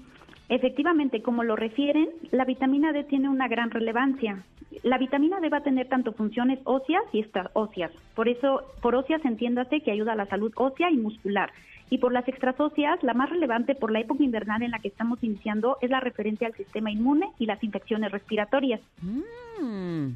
Efectivamente, 0.49 1.21
como 1.21 1.43
lo 1.43 1.55
refieren, 1.55 2.09
la 2.31 2.43
vitamina 2.43 2.91
D 2.91 3.03
tiene 3.03 3.29
una 3.29 3.47
gran 3.47 3.69
relevancia. 3.69 4.43
La 4.81 4.97
vitamina 4.97 5.39
D 5.39 5.49
va 5.49 5.57
a 5.57 5.63
tener 5.63 5.87
tanto 5.87 6.11
funciones 6.13 6.59
óseas 6.63 7.03
y 7.13 7.19
extraóseas. 7.19 7.91
Por 8.15 8.27
eso, 8.27 8.63
por 8.81 8.95
óseas 8.95 9.23
entiéndase 9.25 9.81
que 9.81 9.91
ayuda 9.91 10.13
a 10.13 10.15
la 10.15 10.25
salud 10.25 10.51
ósea 10.55 10.89
y 10.89 10.97
muscular. 10.97 11.51
Y 11.91 11.99
por 11.99 12.11
las 12.11 12.27
extraóseas, 12.27 13.01
la 13.03 13.13
más 13.13 13.29
relevante 13.29 13.75
por 13.75 13.91
la 13.91 13.99
época 13.99 14.23
invernal 14.23 14.63
en 14.63 14.71
la 14.71 14.79
que 14.79 14.87
estamos 14.87 15.23
iniciando 15.23 15.77
es 15.81 15.89
la 15.91 15.99
referente 15.99 16.45
al 16.45 16.55
sistema 16.55 16.91
inmune 16.91 17.29
y 17.37 17.45
las 17.45 17.63
infecciones 17.63 18.11
respiratorias. 18.11 18.81
Mm. 19.01 20.13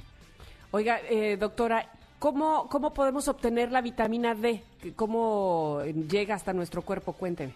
Oiga, 0.72 1.00
eh, 1.10 1.38
doctora, 1.38 1.86
¿cómo, 2.18 2.68
¿cómo 2.70 2.94
podemos 2.94 3.28
obtener 3.28 3.72
la 3.72 3.82
vitamina 3.82 4.34
D? 4.34 4.64
¿Cómo 4.96 5.82
llega 5.84 6.34
hasta 6.34 6.54
nuestro 6.54 6.82
cuerpo? 6.82 7.14
Cuénteme. 7.14 7.54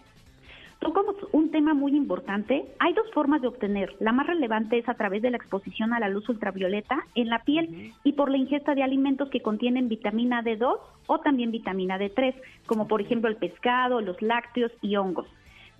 Tocamos 0.78 1.16
un 1.32 1.50
tema 1.50 1.74
muy 1.74 1.96
importante. 1.96 2.64
Hay 2.78 2.92
dos 2.94 3.10
formas 3.12 3.42
de 3.42 3.48
obtener. 3.48 3.96
La 3.98 4.12
más 4.12 4.28
relevante 4.28 4.78
es 4.78 4.88
a 4.88 4.94
través 4.94 5.22
de 5.22 5.30
la 5.30 5.36
exposición 5.36 5.92
a 5.92 5.98
la 5.98 6.08
luz 6.08 6.28
ultravioleta 6.28 7.04
en 7.16 7.28
la 7.28 7.42
piel 7.42 7.92
y 8.04 8.12
por 8.12 8.30
la 8.30 8.36
ingesta 8.36 8.76
de 8.76 8.84
alimentos 8.84 9.28
que 9.28 9.42
contienen 9.42 9.88
vitamina 9.88 10.42
D2 10.42 10.78
o 11.08 11.18
también 11.18 11.50
vitamina 11.50 11.98
D3, 11.98 12.34
como 12.66 12.86
por 12.86 13.00
ejemplo 13.00 13.28
el 13.28 13.36
pescado, 13.36 14.00
los 14.00 14.22
lácteos 14.22 14.70
y 14.80 14.94
hongos. 14.94 15.26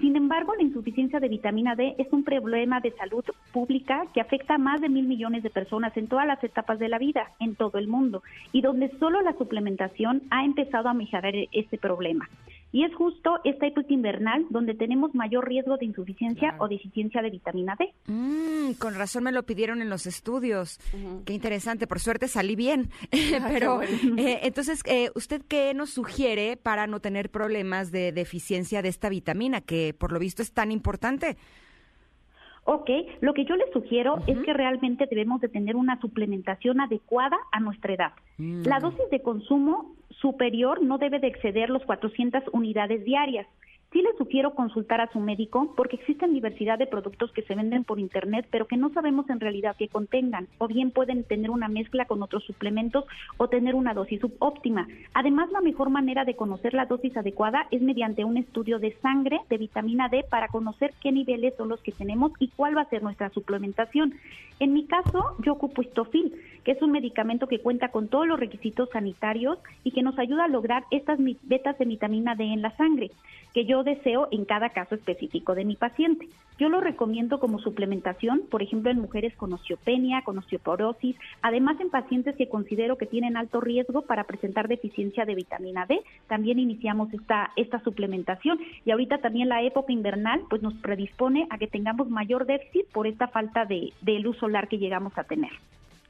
Sin 0.01 0.14
embargo, 0.14 0.55
la 0.55 0.62
insuficiencia 0.62 1.18
de 1.18 1.28
vitamina 1.28 1.74
D 1.74 1.94
es 1.99 2.07
un 2.12 2.22
problema 2.22 2.80
de 2.80 2.92
salud 2.92 3.24
pública 3.53 4.05
que 4.14 4.20
afecta 4.20 4.55
a 4.55 4.59
más 4.59 4.80
de 4.80 4.88
mil 4.88 5.07
millones 5.07 5.42
de 5.42 5.51
personas 5.51 5.96
en 5.96 6.07
todas 6.07 6.26
las 6.26 6.42
etapas 6.42 6.78
de 6.78 6.88
la 6.88 6.99
vida, 6.99 7.32
en 7.40 7.57
todo 7.57 7.78
el 7.78 7.88
mundo, 7.88 8.22
y 8.53 8.62
donde 8.62 8.96
solo 8.99 9.22
la 9.22 9.36
suplementación 9.36 10.22
ha 10.30 10.44
empezado 10.44 10.88
a 10.88 10.94
mejorar 10.94 11.34
este 11.53 11.78
problema. 11.78 12.28
Y 12.71 12.85
es 12.85 12.95
justo 12.95 13.41
esta 13.45 13.66
época 13.66 13.87
invernal 13.89 14.47
donde 14.51 14.75
tenemos 14.75 15.14
mayor 15.14 15.49
riesgo 15.49 15.79
de 15.79 15.87
insuficiencia 15.87 16.55
o 16.59 16.69
deficiencia 16.69 17.23
de 17.23 17.31
vitamina 17.31 17.77
D. 17.79 17.95
Mm, 18.07 18.73
con 18.75 18.95
razón 18.95 19.25
me 19.25 19.33
lo 19.33 19.45
pidieron 19.45 19.81
en 19.81 19.89
los 19.89 20.07
estudios. 20.07 20.79
Qué 21.25 21.33
interesante. 21.33 21.87
Por 21.87 22.01
suerte 22.01 22.29
salí 22.29 22.57
bien. 22.57 22.91
Pero 23.49 23.83
eh, 23.83 24.41
entonces, 24.43 24.83
eh, 24.85 25.11
¿usted 25.14 25.43
qué 25.49 25.73
nos 25.73 25.91
sugiere 25.91 26.57
para 26.57 26.87
no 26.87 27.01
tener 27.01 27.31
problemas 27.31 27.91
de 27.91 28.12
deficiencia 28.12 28.83
de 28.83 28.89
esta 28.89 29.09
vitamina 29.09 29.61
que 29.62 29.95
por 29.95 30.12
lo 30.12 30.19
visto 30.19 30.43
es 30.43 30.53
tan 30.53 30.71
importante? 30.71 31.37
Ok, 32.71 32.91
lo 33.23 33.33
que 33.33 33.47
yo 33.47 33.57
les 33.57 33.73
sugiero 33.73 34.19
es 34.27 34.37
que 34.41 34.53
realmente 34.53 35.07
debemos 35.07 35.41
de 35.41 35.49
tener 35.49 35.75
una 35.75 35.99
suplementación 36.03 36.83
adecuada 36.83 37.39
a 37.51 37.61
nuestra 37.61 37.95
edad. 37.95 38.12
La 38.37 38.79
dosis 38.79 39.09
de 39.11 39.23
consumo 39.23 39.95
superior 40.11 40.83
no 40.83 40.99
debe 40.99 41.19
de 41.19 41.29
exceder 41.29 41.71
los 41.71 41.83
400 41.87 42.43
unidades 42.53 43.07
diarias. 43.07 43.47
Sí 43.91 44.03
les 44.03 44.18
sugiero 44.18 44.55
consultar 44.55 45.01
a 45.01 45.11
su 45.11 45.18
médico 45.18 45.72
porque 45.74 45.97
existen 45.97 46.34
diversidad 46.34 46.78
de 46.78 46.86
productos 46.86 47.32
que 47.32 47.41
se 47.41 47.55
venden 47.55 47.84
por 47.84 47.99
internet 47.99 48.47
pero 48.51 48.66
que 48.66 48.76
no 48.76 48.91
sabemos 48.91 49.30
en 49.30 49.41
realidad 49.41 49.76
qué 49.78 49.89
contengan 49.89 50.47
o 50.59 50.68
bien 50.68 50.91
pueden 50.91 51.24
tener 51.24 51.51
una 51.51 51.68
mezcla 51.68 52.05
con 52.05 52.22
otros 52.22 52.45
suplementos 52.45 53.07
o 53.39 53.49
tener 53.49 53.74
una 53.74 53.95
dosis 53.95 54.20
subóptima. 54.20 54.86
Además, 55.14 55.51
la 55.53 55.62
mejor 55.62 55.89
manera 55.89 56.26
de 56.26 56.36
conocer 56.36 56.74
la 56.74 56.84
dosis 56.84 57.16
adecuada 57.16 57.66
es 57.70 57.80
mediante 57.80 58.24
un 58.24 58.36
estudio 58.36 58.78
de 58.78 58.95
sangre 59.01 59.41
de 59.49 59.57
vitamina 59.57 60.11
D 60.11 60.22
para 60.28 60.49
conocer 60.49 60.93
qué 61.01 61.11
niveles 61.11 61.55
son 61.57 61.70
los 61.70 61.80
que 61.80 61.93
tenemos 61.93 62.32
y 62.39 62.49
cuál 62.49 62.76
va 62.76 62.82
a 62.82 62.91
ser 62.91 63.03
nuestra 63.03 63.30
suplementación. 63.30 64.12
En 64.61 64.74
mi 64.74 64.86
caso, 64.86 65.36
yo 65.39 65.53
ocupo 65.53 65.82
Histofil, 65.82 66.34
que 66.64 66.72
es 66.72 66.82
un 66.82 66.91
medicamento 66.91 67.47
que 67.47 67.61
cuenta 67.61 67.91
con 67.91 68.09
todos 68.09 68.26
los 68.26 68.41
requisitos 68.41 68.91
sanitarios 68.91 69.59
y 69.84 69.93
que 69.93 70.03
nos 70.03 70.18
ayuda 70.18 70.45
a 70.45 70.49
lograr 70.49 70.84
estas 70.91 71.18
betas 71.43 71.78
de 71.78 71.84
vitamina 71.84 72.34
D 72.34 72.45
en 72.45 72.61
la 72.61 72.76
sangre, 72.76 73.11
que 73.59 73.65
yo 73.65 73.83
deseo 73.83 74.29
en 74.31 74.45
cada 74.45 74.69
caso 74.69 74.95
específico 74.95 75.57
de 75.57 75.65
mi 75.65 75.75
paciente. 75.75 76.29
Yo 76.61 76.69
lo 76.69 76.81
recomiendo 76.81 77.41
como 77.41 77.59
suplementación, 77.59 78.43
por 78.49 78.63
ejemplo, 78.63 78.89
en 78.89 79.01
mujeres 79.01 79.35
con 79.35 79.53
osteopenia, 79.53 80.23
con 80.23 80.39
osteoporosis, 80.39 81.17
además 81.43 81.81
en 81.81 81.91
pacientes 81.91 82.37
que 82.37 82.49
considero 82.49 82.97
que 82.97 83.07
tienen 83.07 83.37
alto 83.37 83.61
riesgo 83.61 84.03
para 84.03 84.23
presentar 84.23 84.69
deficiencia 84.69 85.25
de 85.25 85.35
vitamina 85.35 85.87
D, 85.87 86.03
también 86.29 86.61
iniciamos 86.61 87.13
esta, 87.13 87.51
esta 87.57 87.83
suplementación. 87.83 88.61
Y 88.85 88.93
ahorita 88.93 89.19
también 89.19 89.49
la 89.49 89.61
época 89.65 89.93
invernal 89.93 90.43
pues 90.49 90.63
nos 90.63 90.75
predispone 90.75 91.49
a 91.51 91.59
que 91.59 91.67
tengamos 91.67 92.09
mayor 92.09 92.47
déficit 92.47 92.87
por 92.93 93.09
esta 93.09 93.27
falta 93.27 93.65
de, 93.65 93.93
de 94.03 94.21
luz 94.21 94.37
solar 94.37 94.69
que 94.69 94.79
llegamos 94.79 95.19
a 95.19 95.25
tener. 95.25 95.51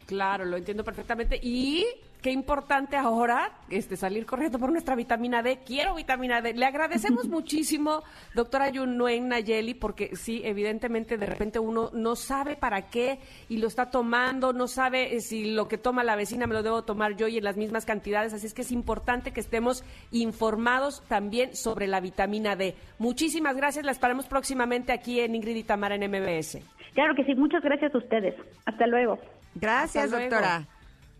Claro, 0.04 0.44
lo 0.44 0.58
entiendo 0.58 0.84
perfectamente. 0.84 1.40
Y 1.42 1.86
qué 2.20 2.30
importante 2.30 2.96
ahora 2.96 3.52
este, 3.70 3.96
salir 3.96 4.26
corriendo 4.26 4.58
por 4.58 4.70
nuestra 4.70 4.94
vitamina 4.94 5.42
D. 5.42 5.60
Quiero 5.64 5.94
vitamina 5.94 6.40
D. 6.40 6.54
Le 6.54 6.66
agradecemos 6.66 7.28
muchísimo, 7.28 8.02
doctora 8.34 8.70
Yunuen 8.70 9.28
Nayeli, 9.28 9.74
porque 9.74 10.16
sí, 10.16 10.42
evidentemente 10.44 11.16
de 11.16 11.26
repente 11.26 11.58
uno 11.58 11.90
no 11.92 12.16
sabe 12.16 12.56
para 12.56 12.82
qué 12.82 13.18
y 13.48 13.58
lo 13.58 13.68
está 13.68 13.90
tomando, 13.90 14.52
no 14.52 14.68
sabe 14.68 15.16
eh, 15.16 15.20
si 15.20 15.52
lo 15.52 15.68
que 15.68 15.78
toma 15.78 16.04
la 16.04 16.16
vecina 16.16 16.46
me 16.46 16.54
lo 16.54 16.62
debo 16.62 16.82
tomar 16.82 17.16
yo 17.16 17.28
y 17.28 17.38
en 17.38 17.44
las 17.44 17.56
mismas 17.56 17.84
cantidades. 17.84 18.32
Así 18.32 18.46
es 18.46 18.54
que 18.54 18.62
es 18.62 18.72
importante 18.72 19.32
que 19.32 19.40
estemos 19.40 19.84
informados 20.10 21.02
también 21.08 21.54
sobre 21.54 21.86
la 21.86 22.00
vitamina 22.00 22.56
D. 22.56 22.74
Muchísimas 22.98 23.56
gracias. 23.56 23.84
La 23.84 23.92
esperamos 23.92 24.26
próximamente 24.26 24.92
aquí 24.92 25.20
en 25.20 25.34
Ingrid 25.34 25.56
y 25.56 25.64
Tamara 25.64 25.94
en 25.94 26.10
MBS. 26.10 26.58
Claro 26.94 27.14
que 27.14 27.24
sí, 27.24 27.34
muchas 27.34 27.62
gracias 27.62 27.94
a 27.94 27.98
ustedes. 27.98 28.34
Hasta 28.64 28.86
luego. 28.86 29.18
Gracias, 29.54 30.04
Hasta 30.04 30.16
luego. 30.16 30.34
doctora. 30.34 30.77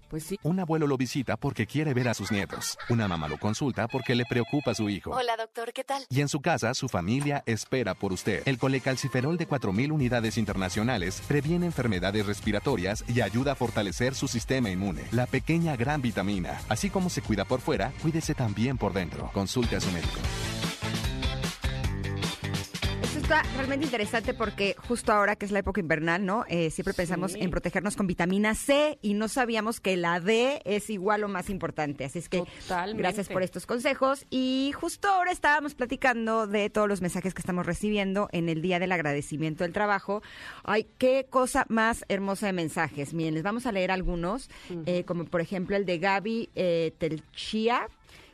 Pues 0.09 0.25
sí. 0.25 0.39
Un 0.43 0.59
abuelo 0.61 0.87
lo 0.87 0.97
visita 0.97 1.37
porque 1.37 1.67
quiere 1.67 1.95
ver 1.95 2.09
a 2.09 2.15
sus 2.15 2.33
nietos. 2.33 2.79
Una 2.89 3.09
mamá 3.09 3.29
lo 3.29 3.39
consulta 3.39 3.89
porque 3.89 4.15
le 4.15 4.25
preocupa 4.25 4.71
a 4.71 4.75
su 4.75 4.89
hijo. 4.89 5.11
Hola, 5.11 5.37
doctor, 5.37 5.73
¿qué 5.73 5.85
tal? 5.85 6.05
Y 6.09 6.21
en 6.21 6.29
su 6.29 6.41
casa, 6.41 6.73
su 6.75 6.89
familia 6.89 7.43
espera 7.47 7.95
por 7.95 8.13
usted. 8.13 8.43
El 8.47 8.59
colecalciferol 8.59 9.37
de 9.37 9.49
4.000 9.49 9.93
unidades 9.93 10.39
internacionales 10.39 11.23
previene 11.29 11.67
enfermedades 11.67 12.27
respiratorias 12.27 13.05
y 13.07 13.21
ayuda 13.21 13.53
a 13.53 13.55
fortalecer 13.55 14.15
su 14.15 14.29
sistema 14.29 14.71
inmune. 14.71 15.05
La 15.13 15.27
pequeña 15.27 15.77
gran 15.77 16.01
vitamina. 16.01 16.61
Así 16.69 16.91
como 16.91 17.11
se 17.11 17.23
cuida 17.23 17.45
por 17.45 17.61
fuera, 17.61 17.93
cuídese 18.03 18.35
también 18.35 18.79
por 18.79 18.93
dentro. 18.93 19.31
Consulte 19.33 19.77
a 19.77 19.81
su 19.81 19.91
médico. 19.93 20.19
Está 23.29 23.43
realmente 23.57 23.85
interesante 23.85 24.33
porque 24.33 24.75
justo 24.89 25.13
ahora 25.13 25.37
que 25.37 25.45
es 25.45 25.53
la 25.53 25.59
época 25.59 25.83
invernal, 25.83 26.25
¿no? 26.25 26.47
Eh, 26.49 26.71
siempre 26.71 26.95
pensamos 26.95 27.33
Sí. 27.33 27.41
en 27.43 27.51
protegernos 27.51 27.95
con 27.95 28.07
vitamina 28.07 28.55
C 28.55 28.99
y 29.03 29.13
no 29.13 29.29
sabíamos 29.29 29.81
que 29.81 29.99
la 29.99 30.19
D 30.19 30.63
es 30.65 30.89
igual 30.89 31.25
o 31.25 31.29
más 31.29 31.51
importante. 31.51 32.07
Así 32.07 32.21
es 32.21 32.31
que 32.31 32.45
Totalmente. 32.63 33.03
gracias 33.03 33.29
por 33.29 33.43
estos 33.43 33.67
consejos. 33.67 34.25
Y 34.31 34.73
justo 34.81 35.09
ahora 35.09 35.31
estábamos 35.31 35.75
platicando 35.75 36.47
de 36.47 36.71
todos 36.71 36.89
los 36.89 37.03
mensajes 37.03 37.35
que 37.35 37.43
estamos 37.43 37.67
recibiendo 37.67 38.31
en 38.33 38.49
el 38.49 38.63
Día 38.63 38.79
del 38.79 38.93
Agradecimiento 38.93 39.63
del 39.63 39.75
Trabajo. 39.75 40.23
Ay, 40.65 40.87
qué 40.97 41.27
cosa 41.29 41.67
más 41.69 42.07
hermosa 42.09 42.47
de 42.47 42.55
mensajes. 42.55 43.13
Miren, 43.13 43.35
les 43.35 43.43
vamos 43.43 43.67
a 43.67 43.73
leer 43.73 43.91
algunos, 43.91 44.49
eh, 44.87 45.05
como 45.05 45.27
por 45.27 45.43
ejemplo 45.43 45.77
el 45.77 45.85
de 45.85 45.99
Gaby 45.99 46.49
eh, 46.55 46.95
Telchia 46.97 47.89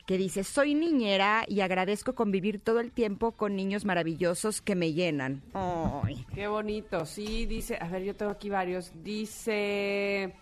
que 0.06 0.18
dice, 0.18 0.44
soy 0.44 0.74
niñera 0.74 1.44
y 1.48 1.60
agradezco 1.60 2.14
convivir 2.14 2.60
todo 2.60 2.80
el 2.80 2.92
tiempo 2.92 3.32
con 3.32 3.56
niños 3.56 3.84
maravillosos 3.84 4.60
que 4.60 4.74
me 4.74 4.92
llenan. 4.92 5.42
Ay. 5.54 6.26
Qué 6.34 6.46
bonito, 6.46 7.06
sí, 7.06 7.46
dice, 7.46 7.78
a 7.80 7.88
ver, 7.88 8.02
yo 8.02 8.14
tengo 8.14 8.32
aquí 8.32 8.50
varios, 8.50 8.92
dice, 9.02 10.34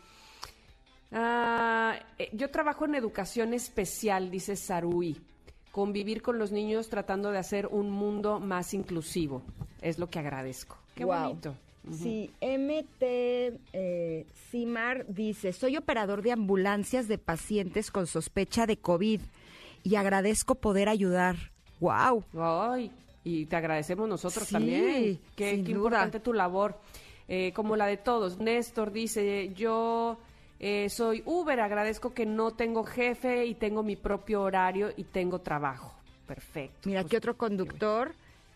ah, 1.13 1.95
eh, 2.19 2.29
yo 2.33 2.51
trabajo 2.51 2.87
en 2.87 2.97
educación 2.97 3.55
especial, 3.55 4.31
dice 4.31 4.57
Sarui, 4.57 5.21
convivir 5.71 6.23
con 6.23 6.39
los 6.39 6.51
niños 6.51 6.89
tratando 6.89 7.31
de 7.31 7.39
hacer 7.39 7.69
un 7.69 7.91
mundo 7.91 8.41
más 8.41 8.75
inclusivo, 8.75 9.43
es 9.81 9.99
lo 9.99 10.11
que 10.11 10.19
agradezco. 10.19 10.77
Qué 10.97 11.05
bonito. 11.05 11.55
Sí, 11.91 12.31
MT 12.41 13.03
eh, 13.03 14.27
Simar 14.51 15.05
dice, 15.09 15.53
soy 15.53 15.77
operador 15.77 16.23
de 16.23 16.31
ambulancias 16.31 17.09
de 17.09 17.19
pacientes 17.19 17.91
con 17.91 18.07
sospecha 18.07 18.67
de 18.67 18.77
COVID 18.77 19.21
y 19.83 19.97
agradezco 19.97 20.55
poder 20.57 20.89
ayudar. 20.89 21.37
¡Wow! 21.81 22.25
Ay, 22.39 22.91
y 23.25 23.47
te 23.47 23.57
agradecemos 23.57 24.09
nosotros 24.09 24.47
Sí, 24.47 24.53
también. 24.53 25.21
Qué, 25.37 25.51
sin 25.57 25.65
qué 25.65 25.73
duda. 25.75 25.87
importante 25.89 26.21
tu 26.21 26.33
labor, 26.33 26.79
eh, 27.29 27.53
como 27.55 27.77
la 27.77 27.87
de 27.87 27.97
todos. 27.97 28.39
Néstor 28.39 28.93
dice, 28.93 29.53
yo 29.55 30.19
eh, 30.61 30.89
soy 30.89 31.23
Uber, 31.27 31.59
agradezco 31.61 32.15
que 32.15 32.27
no 32.27 32.53
tengo 32.53 32.85
jefe 32.85 33.47
y 33.47 33.55
tengo 33.55 33.83
mi 33.83 33.97
propio 33.97 34.43
horario 34.43 34.91
y 34.97 35.05
tengo 35.05 35.41
trabajo. 35.41 35.93
Perfecto. 36.27 36.89
Mira, 36.89 37.01
aquí 37.01 37.17
otro 37.17 37.37
conductor 37.37 38.15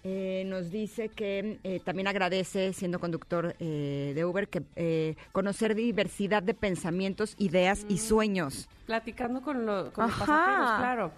eh, 0.08 0.44
nos 0.46 0.70
dice 0.70 1.08
que 1.08 1.58
eh, 1.64 1.80
también 1.84 2.06
agradece, 2.06 2.72
siendo 2.72 3.00
conductor 3.00 3.56
eh, 3.58 4.12
de 4.14 4.24
Uber, 4.24 4.46
que 4.48 4.62
eh, 4.76 5.16
conocer 5.32 5.74
diversidad 5.74 6.44
de 6.44 6.54
pensamientos, 6.54 7.34
ideas 7.38 7.84
y 7.88 7.98
sueños. 7.98 8.68
Platicando 8.86 9.42
con, 9.42 9.66
lo- 9.66 9.92
con 9.92 10.06
los 10.06 10.16
pasajeros, 10.16 10.70
claro. 10.78 11.12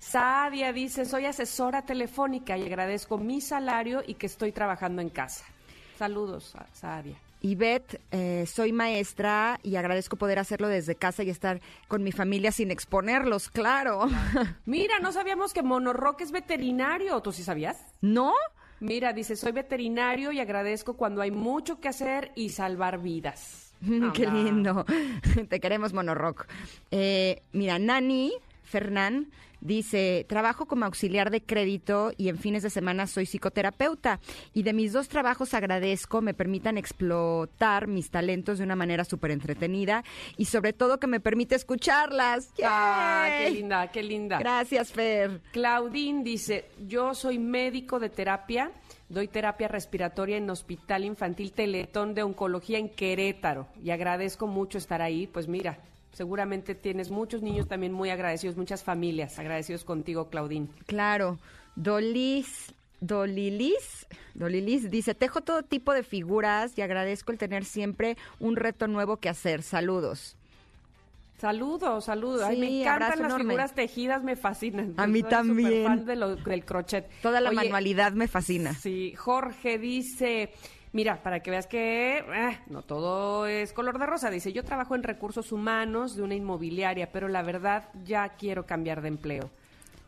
Sadia 0.00 0.72
dice, 0.72 1.04
soy 1.04 1.26
asesora 1.26 1.82
telefónica 1.82 2.58
y 2.58 2.66
agradezco 2.66 3.16
mi 3.18 3.40
salario 3.40 4.02
y 4.04 4.14
que 4.14 4.26
estoy 4.26 4.50
trabajando 4.50 5.00
en 5.00 5.10
casa. 5.10 5.44
Saludos, 5.96 6.44
Sa- 6.52 6.66
Sadia. 6.72 7.16
Ivette, 7.42 8.00
eh, 8.12 8.44
soy 8.46 8.72
maestra 8.72 9.58
y 9.62 9.76
agradezco 9.76 10.16
poder 10.16 10.38
hacerlo 10.38 10.68
desde 10.68 10.94
casa 10.94 11.24
y 11.24 11.30
estar 11.30 11.60
con 11.88 12.02
mi 12.04 12.12
familia 12.12 12.52
sin 12.52 12.70
exponerlos, 12.70 13.50
claro. 13.50 14.06
Mira, 14.64 15.00
no 15.00 15.12
sabíamos 15.12 15.52
que 15.52 15.62
Monorock 15.62 16.20
es 16.20 16.30
veterinario. 16.30 17.20
¿Tú 17.20 17.32
sí 17.32 17.42
sabías? 17.42 17.84
¿No? 18.00 18.32
Mira, 18.78 19.12
dice, 19.12 19.36
soy 19.36 19.52
veterinario 19.52 20.32
y 20.32 20.40
agradezco 20.40 20.96
cuando 20.96 21.20
hay 21.20 21.32
mucho 21.32 21.80
que 21.80 21.88
hacer 21.88 22.32
y 22.36 22.50
salvar 22.50 23.00
vidas. 23.00 23.74
Qué 24.14 24.26
lindo. 24.26 24.84
Te 25.48 25.60
queremos, 25.60 25.92
Monorock. 25.92 26.46
Eh, 26.90 27.42
mira, 27.52 27.78
Nani 27.78 28.32
Fernán 28.62 29.28
dice, 29.62 30.26
trabajo 30.28 30.66
como 30.66 30.84
auxiliar 30.84 31.30
de 31.30 31.42
crédito 31.42 32.12
y 32.18 32.28
en 32.28 32.36
fines 32.36 32.62
de 32.62 32.70
semana 32.70 33.06
soy 33.06 33.24
psicoterapeuta. 33.24 34.20
Y 34.52 34.64
de 34.64 34.72
mis 34.72 34.92
dos 34.92 35.08
trabajos 35.08 35.54
agradezco 35.54 36.20
me 36.20 36.34
permitan 36.34 36.76
explotar 36.76 37.86
mis 37.86 38.10
talentos 38.10 38.58
de 38.58 38.64
una 38.64 38.76
manera 38.76 39.04
súper 39.04 39.30
entretenida 39.30 40.04
y 40.36 40.46
sobre 40.46 40.72
todo 40.72 40.98
que 40.98 41.06
me 41.06 41.20
permite 41.20 41.54
escucharlas. 41.54 42.52
Ah, 42.62 43.28
qué 43.38 43.50
linda, 43.50 43.90
qué 43.90 44.02
linda. 44.02 44.38
Gracias, 44.38 44.92
Fer. 44.92 45.40
Claudín 45.52 46.24
dice, 46.24 46.66
yo 46.86 47.14
soy 47.14 47.38
médico 47.38 48.00
de 48.00 48.10
terapia, 48.10 48.72
doy 49.08 49.28
terapia 49.28 49.68
respiratoria 49.68 50.36
en 50.36 50.50
Hospital 50.50 51.04
Infantil 51.04 51.52
Teletón 51.52 52.14
de 52.14 52.22
Oncología 52.22 52.78
en 52.78 52.88
Querétaro 52.88 53.68
y 53.82 53.90
agradezco 53.90 54.46
mucho 54.46 54.78
estar 54.78 55.02
ahí. 55.02 55.26
Pues 55.26 55.46
mira, 55.48 55.78
seguramente 56.12 56.74
tienes 56.74 57.10
muchos 57.10 57.42
niños 57.42 57.66
también 57.68 57.92
muy 57.92 58.10
agradecidos, 58.10 58.56
muchas 58.56 58.82
familias 58.84 59.38
agradecidos 59.38 59.84
contigo, 59.84 60.28
Claudín. 60.28 60.68
Claro. 60.86 61.38
Dolis, 61.76 62.74
Dolilis, 63.00 64.06
Dolilis 64.34 64.90
dice, 64.90 65.14
tejo 65.14 65.40
todo 65.40 65.62
tipo 65.62 65.92
de 65.92 66.02
figuras 66.02 66.76
y 66.76 66.82
agradezco 66.82 67.32
el 67.32 67.38
tener 67.38 67.64
siempre 67.64 68.16
un 68.40 68.56
reto 68.56 68.86
nuevo 68.88 69.16
que 69.16 69.28
hacer. 69.28 69.62
Saludos. 69.62 70.36
Saludos, 71.38 72.04
saludos. 72.04 72.42
Ay, 72.42 72.54
Sí, 72.54 72.60
me 72.60 72.80
encantan 72.82 73.08
las 73.10 73.18
enorme. 73.18 73.44
figuras 73.46 73.74
tejidas, 73.74 74.22
me 74.22 74.36
fascinan. 74.36 74.94
A 74.96 75.08
mí 75.08 75.22
Soy 75.22 75.30
también. 75.30 76.04
de 76.06 76.14
lo- 76.14 76.36
del 76.36 76.64
crochet. 76.64 77.08
Toda 77.20 77.40
la 77.40 77.48
Oye, 77.50 77.56
manualidad 77.56 78.12
me 78.12 78.28
fascina. 78.28 78.74
Sí, 78.74 79.14
Jorge 79.16 79.78
dice, 79.78 80.52
mira, 80.92 81.22
para 81.22 81.40
que 81.40 81.50
veas 81.50 81.66
que 81.66 82.18
eh, 82.18 82.58
no 82.68 82.82
todo 82.82 83.46
es 83.46 83.72
color 83.72 83.98
de 83.98 84.06
rosa, 84.06 84.30
dice, 84.30 84.52
yo 84.52 84.64
trabajo 84.64 84.94
en 84.94 85.02
recursos 85.02 85.52
humanos 85.52 86.16
de 86.16 86.22
una 86.22 86.34
inmobiliaria, 86.34 87.10
pero 87.12 87.28
la 87.28 87.42
verdad 87.42 87.88
ya 88.04 88.28
quiero 88.30 88.66
cambiar 88.66 89.02
de 89.02 89.08
empleo. 89.08 89.50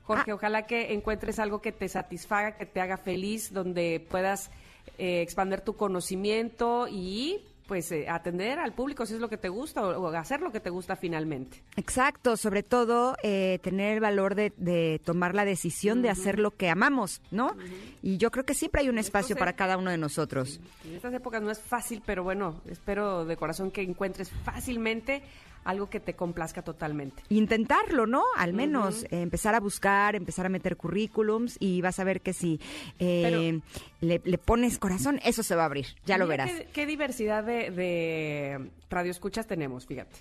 Jorge, 0.05 0.32
Ah. 0.32 0.35
ojalá 0.35 0.66
que 0.66 0.93
encuentres 0.93 1.39
algo 1.39 1.62
que 1.62 1.72
te 1.72 1.89
satisfaga, 1.89 2.57
que 2.57 2.66
te 2.66 2.80
haga 2.80 2.99
feliz, 2.99 3.53
donde 3.53 4.07
puedas 4.11 4.51
eh, 4.99 5.22
expandir 5.22 5.62
tu 5.62 5.76
conocimiento 5.76 6.87
y 6.89 7.41
pues 7.66 7.90
eh, 7.92 8.06
atender 8.08 8.58
al 8.58 8.72
público 8.74 9.06
si 9.06 9.14
es 9.14 9.20
lo 9.20 9.28
que 9.28 9.38
te 9.38 9.48
gusta 9.48 9.82
o, 9.86 10.02
o 10.02 10.08
hacer 10.08 10.40
lo 10.42 10.52
que 10.52 10.60
te 10.60 10.68
gusta 10.70 10.96
finalmente. 10.96 11.62
Exacto, 11.76 12.36
sobre 12.36 12.62
todo 12.62 13.16
eh, 13.22 13.58
tener 13.62 13.94
el 13.94 14.00
valor 14.00 14.34
de, 14.34 14.52
de 14.58 15.00
tomar 15.04 15.34
la 15.34 15.44
decisión 15.44 16.02
de 16.02 16.10
hacer 16.10 16.38
lo 16.38 16.50
que 16.50 16.68
amamos, 16.68 17.22
¿no? 17.30 17.56
Y 18.02 18.18
yo 18.18 18.30
creo 18.30 18.44
que 18.44 18.52
siempre 18.54 18.82
hay 18.82 18.88
un 18.90 18.98
espacio 18.98 19.34
se- 19.34 19.38
para 19.38 19.54
cada 19.54 19.78
uno 19.78 19.90
de 19.90 19.96
nosotros. 19.98 20.60
En 20.84 20.94
estas 20.94 21.14
épocas 21.14 21.40
no 21.42 21.50
es 21.50 21.60
fácil, 21.60 22.02
pero 22.04 22.22
bueno, 22.22 22.60
espero 22.68 23.24
de 23.24 23.36
corazón 23.36 23.70
que 23.70 23.80
encuentres 23.82 24.30
fácilmente 24.44 25.22
algo 25.64 25.90
que 25.90 26.00
te 26.00 26.14
complazca 26.14 26.62
totalmente. 26.62 27.22
Intentarlo, 27.30 28.06
¿no? 28.06 28.22
Al 28.36 28.52
menos 28.52 29.04
eh, 29.04 29.22
empezar 29.22 29.54
a 29.54 29.60
buscar, 29.60 30.14
empezar 30.14 30.46
a 30.46 30.48
meter 30.48 30.76
currículums 30.76 31.56
y 31.58 31.80
vas 31.80 31.98
a 31.98 32.04
ver 32.04 32.20
que 32.20 32.32
si 32.32 32.60
eh, 32.98 33.60
le, 34.00 34.20
le 34.24 34.38
pones 34.38 34.78
corazón, 34.78 35.20
eso 35.24 35.42
se 35.42 35.54
va 35.56 35.62
a 35.62 35.66
abrir, 35.66 35.86
ya 36.04 36.18
lo 36.18 36.26
verás. 36.26 36.50
Qué, 36.50 36.68
qué 36.72 36.86
diversidad 36.86 37.44
de, 37.44 37.70
de 37.70 38.70
radioescuchas 38.90 39.46
tenemos, 39.46 39.86
fíjate. 39.86 40.16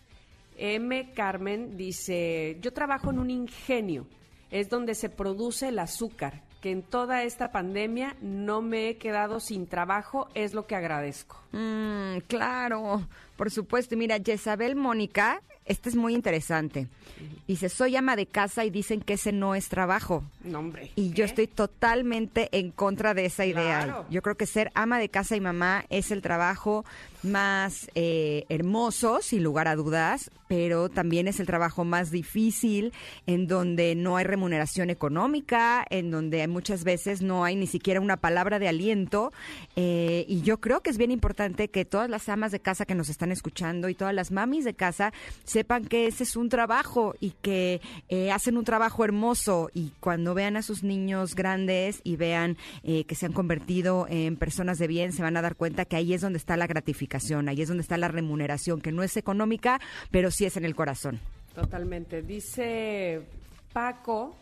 M. 0.57 1.11
Carmen 1.13 1.77
dice, 1.77 2.57
yo 2.61 2.73
trabajo 2.73 3.09
en 3.09 3.19
un 3.19 3.29
ingenio, 3.29 4.07
es 4.51 4.69
donde 4.69 4.95
se 4.95 5.09
produce 5.09 5.69
el 5.69 5.79
azúcar, 5.79 6.43
que 6.63 6.71
en 6.71 6.81
toda 6.81 7.23
esta 7.23 7.51
pandemia 7.51 8.15
no 8.21 8.61
me 8.61 8.87
he 8.87 8.95
quedado 8.95 9.41
sin 9.41 9.67
trabajo, 9.67 10.29
es 10.33 10.53
lo 10.53 10.65
que 10.65 10.77
agradezco. 10.77 11.37
Mm, 11.51 12.19
claro, 12.27 13.05
por 13.35 13.51
supuesto. 13.51 13.97
Mira, 13.97 14.17
Jezabel 14.23 14.77
Mónica, 14.77 15.41
este 15.65 15.89
es 15.89 15.97
muy 15.97 16.13
interesante. 16.13 16.87
Dice, 17.49 17.67
soy 17.67 17.97
ama 17.97 18.15
de 18.15 18.27
casa 18.27 18.63
y 18.63 18.69
dicen 18.69 19.01
que 19.01 19.15
ese 19.15 19.33
no 19.33 19.55
es 19.55 19.67
trabajo. 19.67 20.23
No, 20.41 20.59
hombre. 20.59 20.89
Y 20.95 21.11
yo 21.11 21.25
estoy 21.25 21.47
totalmente 21.47 22.47
en 22.53 22.71
contra 22.71 23.13
de 23.13 23.25
esa 23.25 23.45
idea. 23.45 23.83
Claro. 23.83 24.05
Yo 24.09 24.21
creo 24.21 24.37
que 24.37 24.45
ser 24.45 24.71
ama 24.73 24.99
de 24.99 25.09
casa 25.09 25.35
y 25.35 25.41
mamá 25.41 25.83
es 25.89 26.11
el 26.11 26.21
trabajo 26.21 26.85
más 27.23 27.89
eh, 27.95 28.45
hermoso, 28.49 29.19
sin 29.21 29.43
lugar 29.43 29.67
a 29.67 29.75
dudas, 29.75 30.31
pero 30.47 30.89
también 30.89 31.27
es 31.27 31.39
el 31.39 31.47
trabajo 31.47 31.83
más 31.83 32.11
difícil, 32.11 32.93
en 33.25 33.47
donde 33.47 33.95
no 33.95 34.17
hay 34.17 34.25
remuneración 34.25 34.89
económica, 34.89 35.85
en 35.89 36.11
donde 36.11 36.47
muchas 36.47 36.83
veces 36.83 37.21
no 37.21 37.43
hay 37.43 37.55
ni 37.55 37.65
siquiera 37.65 38.01
una 38.01 38.17
palabra 38.17 38.59
de 38.59 38.67
aliento. 38.67 39.31
eh, 39.75 40.25
y 40.27 40.41
yo 40.41 40.59
creo 40.59 40.81
que 40.81 40.89
es 40.89 40.97
bien 40.97 41.11
importante 41.11 41.69
que 41.69 41.85
todas 41.85 42.09
las 42.09 42.29
amas 42.29 42.51
de 42.51 42.59
casa 42.59 42.85
que 42.85 42.95
nos 42.95 43.09
están 43.09 43.31
escuchando 43.31 43.89
y 43.89 43.95
todas 43.95 44.13
las 44.13 44.31
mamis 44.31 44.65
de 44.65 44.73
casa 44.73 45.13
sepan 45.43 45.85
que 45.85 46.07
ese 46.07 46.23
es 46.23 46.35
un 46.35 46.49
trabajo 46.49 47.15
y 47.19 47.31
que 47.41 47.81
eh, 48.09 48.31
hacen 48.31 48.57
un 48.57 48.63
trabajo 48.63 49.03
hermoso 49.03 49.69
y 49.73 49.91
cuando 49.99 50.33
vean 50.33 50.57
a 50.57 50.61
sus 50.61 50.83
niños 50.83 51.35
grandes 51.35 52.01
y 52.03 52.15
vean 52.15 52.57
eh, 52.83 53.05
que 53.05 53.15
se 53.15 53.25
han 53.25 53.33
convertido 53.33 54.05
en 54.09 54.35
personas 54.35 54.77
de 54.77 54.87
bien, 54.87 55.13
se 55.13 55.21
van 55.21 55.37
a 55.37 55.41
dar 55.41 55.55
cuenta 55.55 55.85
que 55.85 55.95
ahí 55.95 56.13
es 56.13 56.21
donde 56.21 56.37
está 56.37 56.57
la 56.57 56.67
gratificación, 56.67 57.12
ahí 57.47 57.61
es 57.61 57.67
donde 57.67 57.81
está 57.81 57.97
la 57.97 58.07
remuneración, 58.07 58.81
que 58.81 58.91
no 58.91 59.03
es 59.03 59.17
económica, 59.17 59.79
pero 60.11 60.31
sí 60.31 60.45
es 60.45 60.57
en 60.57 60.65
el 60.65 60.75
corazón. 60.75 61.19
Totalmente. 61.53 62.21
Dice 62.21 63.21
Paco, 63.71 64.35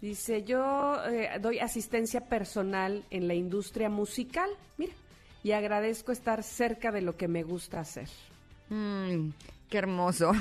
dice, 0.00 0.42
yo 0.44 0.96
eh, 1.06 1.30
doy 1.40 1.58
asistencia 1.58 2.22
personal 2.22 3.04
en 3.10 3.28
la 3.28 3.34
industria 3.34 3.88
musical, 3.88 4.50
mira, 4.78 4.92
y 5.42 5.52
agradezco 5.52 6.12
estar 6.12 6.42
cerca 6.42 6.90
de 6.92 7.02
lo 7.02 7.16
que 7.16 7.28
me 7.28 7.42
gusta 7.42 7.80
hacer. 7.80 8.08
Mm, 8.68 9.30
qué 9.68 9.78
hermoso. 9.78 10.32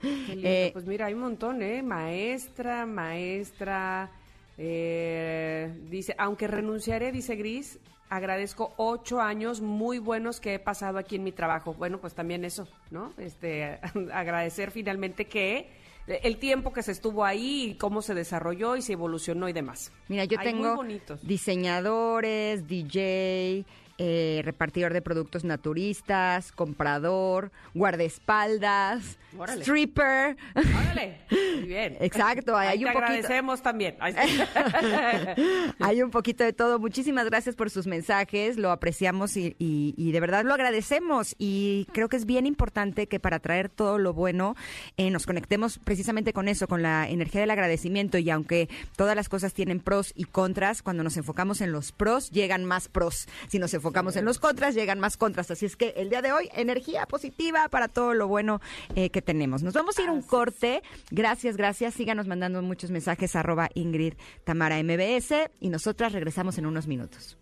Qué 0.00 0.36
lindo. 0.36 0.48
Eh, 0.48 0.70
pues 0.72 0.86
mira, 0.86 1.06
hay 1.06 1.14
un 1.14 1.20
montón, 1.20 1.62
¿eh? 1.62 1.82
Maestra, 1.82 2.86
maestra, 2.86 4.10
Eh, 4.58 5.72
dice, 5.88 6.14
aunque 6.18 6.48
renunciaré, 6.48 7.12
dice 7.12 7.36
Gris, 7.36 7.78
agradezco 8.10 8.74
ocho 8.76 9.20
años 9.20 9.60
muy 9.60 9.98
buenos 9.98 10.40
que 10.40 10.54
he 10.54 10.58
pasado 10.58 10.98
aquí 10.98 11.16
en 11.16 11.24
mi 11.24 11.32
trabajo. 11.32 11.74
Bueno, 11.74 12.00
pues 12.00 12.14
también 12.14 12.44
eso, 12.44 12.68
¿no? 12.90 13.12
Este, 13.18 13.78
agradecer 14.12 14.70
finalmente 14.70 15.26
que 15.26 15.70
el 16.08 16.38
tiempo 16.38 16.72
que 16.72 16.82
se 16.82 16.92
estuvo 16.92 17.24
ahí 17.24 17.70
y 17.70 17.74
cómo 17.74 18.02
se 18.02 18.14
desarrolló 18.14 18.76
y 18.76 18.82
se 18.82 18.94
evolucionó 18.94 19.48
y 19.48 19.52
demás. 19.52 19.92
Mira, 20.08 20.24
yo 20.24 20.38
Hay 20.38 20.46
tengo 20.46 20.82
diseñadores, 21.22 22.66
DJ, 22.66 23.64
eh, 23.98 24.42
repartidor 24.44 24.92
de 24.92 25.02
productos 25.02 25.44
naturistas, 25.44 26.52
comprador, 26.52 27.50
guardaespaldas, 27.74 29.18
Órale. 29.36 29.62
stripper. 29.62 30.36
Órale, 30.54 31.18
muy 31.56 31.66
bien. 31.66 31.96
Exacto, 32.00 32.56
hay, 32.56 32.68
Ahí 32.68 32.78
hay 32.78 32.84
un 32.84 32.90
te 32.90 32.92
poquito. 32.94 33.06
agradecemos 33.12 33.62
también. 33.62 33.96
Hay 35.80 36.02
un 36.02 36.10
poquito 36.10 36.44
de 36.44 36.52
todo. 36.52 36.78
Muchísimas 36.78 37.26
gracias 37.26 37.56
por 37.56 37.70
sus 37.70 37.86
mensajes, 37.86 38.56
lo 38.56 38.70
apreciamos 38.70 39.36
y, 39.36 39.56
y- 39.58 39.94
y 39.96 40.12
de 40.12 40.20
verdad 40.20 40.44
lo 40.44 40.54
agradecemos. 40.54 41.34
Y 41.38 41.86
creo 41.92 42.08
que 42.08 42.16
es 42.16 42.24
bien 42.26 42.46
importante 42.46 43.06
que 43.08 43.18
para 43.20 43.38
traer 43.40 43.68
todo 43.68 43.98
lo 43.98 44.12
bueno 44.12 44.54
eh, 44.96 45.10
nos 45.10 45.26
conectemos 45.26 45.78
precisamente 45.78 46.32
con 46.32 46.48
eso, 46.48 46.66
con 46.68 46.82
la 46.82 47.08
energía 47.08 47.40
del 47.40 47.50
agradecimiento. 47.50 48.18
Y 48.18 48.30
aunque 48.30 48.68
todas 48.96 49.16
las 49.16 49.28
cosas 49.28 49.54
tienen 49.54 49.80
pros 49.80 50.12
y 50.14 50.24
contras, 50.24 50.82
cuando 50.82 51.02
nos 51.02 51.16
enfocamos 51.16 51.60
en 51.60 51.72
los 51.72 51.92
pros, 51.92 52.30
llegan 52.30 52.64
más 52.64 52.88
pros. 52.88 53.26
Si 53.48 53.58
nos 53.58 53.72
enfocamos 53.74 53.87
en 54.16 54.24
los 54.24 54.38
contras, 54.38 54.74
llegan 54.74 55.00
más 55.00 55.16
contras. 55.16 55.50
Así 55.50 55.66
es 55.66 55.76
que 55.76 55.94
el 55.96 56.10
día 56.10 56.22
de 56.22 56.32
hoy, 56.32 56.48
energía 56.54 57.06
positiva 57.06 57.68
para 57.68 57.88
todo 57.88 58.14
lo 58.14 58.28
bueno 58.28 58.60
eh, 58.94 59.10
que 59.10 59.22
tenemos. 59.22 59.62
Nos 59.62 59.74
vamos 59.74 59.98
a 59.98 60.02
ir 60.02 60.10
un 60.10 60.22
corte. 60.22 60.82
Gracias, 61.10 61.56
gracias. 61.56 61.94
Síganos 61.94 62.26
mandando 62.26 62.60
muchos 62.62 62.90
mensajes 62.90 63.36
arroba 63.36 63.70
Ingrid 63.74 64.14
Tamara 64.44 64.82
MBS 64.82 65.50
y 65.60 65.68
nosotras 65.68 66.12
regresamos 66.12 66.58
en 66.58 66.66
unos 66.66 66.86
minutos. 66.86 67.36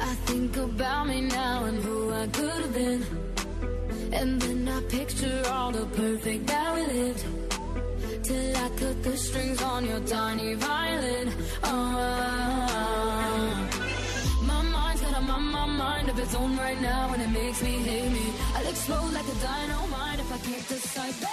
I 0.00 0.14
think 0.26 0.56
about 0.56 1.06
me 1.06 1.20
now 1.22 1.64
and 1.64 1.78
who 1.82 2.12
I 2.12 2.26
could 2.28 2.50
have 2.50 2.74
been. 2.74 3.04
And 4.12 4.40
then 4.40 4.68
I 4.68 4.80
picture 4.82 5.42
all 5.50 5.72
the 5.72 5.86
perfect 5.86 6.46
that 6.46 6.74
we 6.74 6.86
lived. 6.86 7.24
Till 8.22 8.56
I 8.56 8.68
cut 8.76 9.02
the 9.02 9.16
strings 9.16 9.62
on 9.62 9.86
your 9.86 10.00
tiny 10.00 10.54
violin. 10.54 11.32
Oh, 11.62 12.94
got 15.14 15.22
a 15.22 15.40
my, 15.40 15.66
mind 15.66 16.08
of 16.08 16.18
its 16.18 16.34
own 16.34 16.56
right 16.56 16.80
now, 16.80 17.12
and 17.12 17.22
it 17.22 17.28
makes 17.28 17.62
me 17.62 17.72
hate 17.88 18.10
me. 18.10 18.32
I'll 18.56 18.66
explode 18.68 19.12
like 19.12 19.26
a 19.26 19.34
dynamite 19.40 20.18
if 20.20 20.32
I 20.32 20.38
can't 20.38 20.68
decide, 20.68 21.14
baby. 21.20 21.30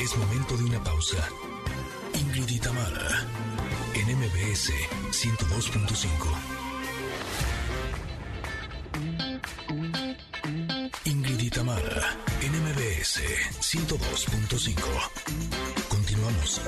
Es 0.00 0.16
momento 0.18 0.56
de 0.58 0.64
una 0.64 0.84
pausa. 0.84 1.16
Ingrid 2.14 2.50
y 2.50 2.60
en 3.98 4.18
MBS 4.18 4.70
102.5. 5.10 6.54
Ingrid 11.04 11.40
y 11.40 11.50
Tamara, 11.50 12.18
en 12.42 12.52
MBS 12.52 13.22
102.5. 13.60 14.74
Continuamos. 15.88 16.60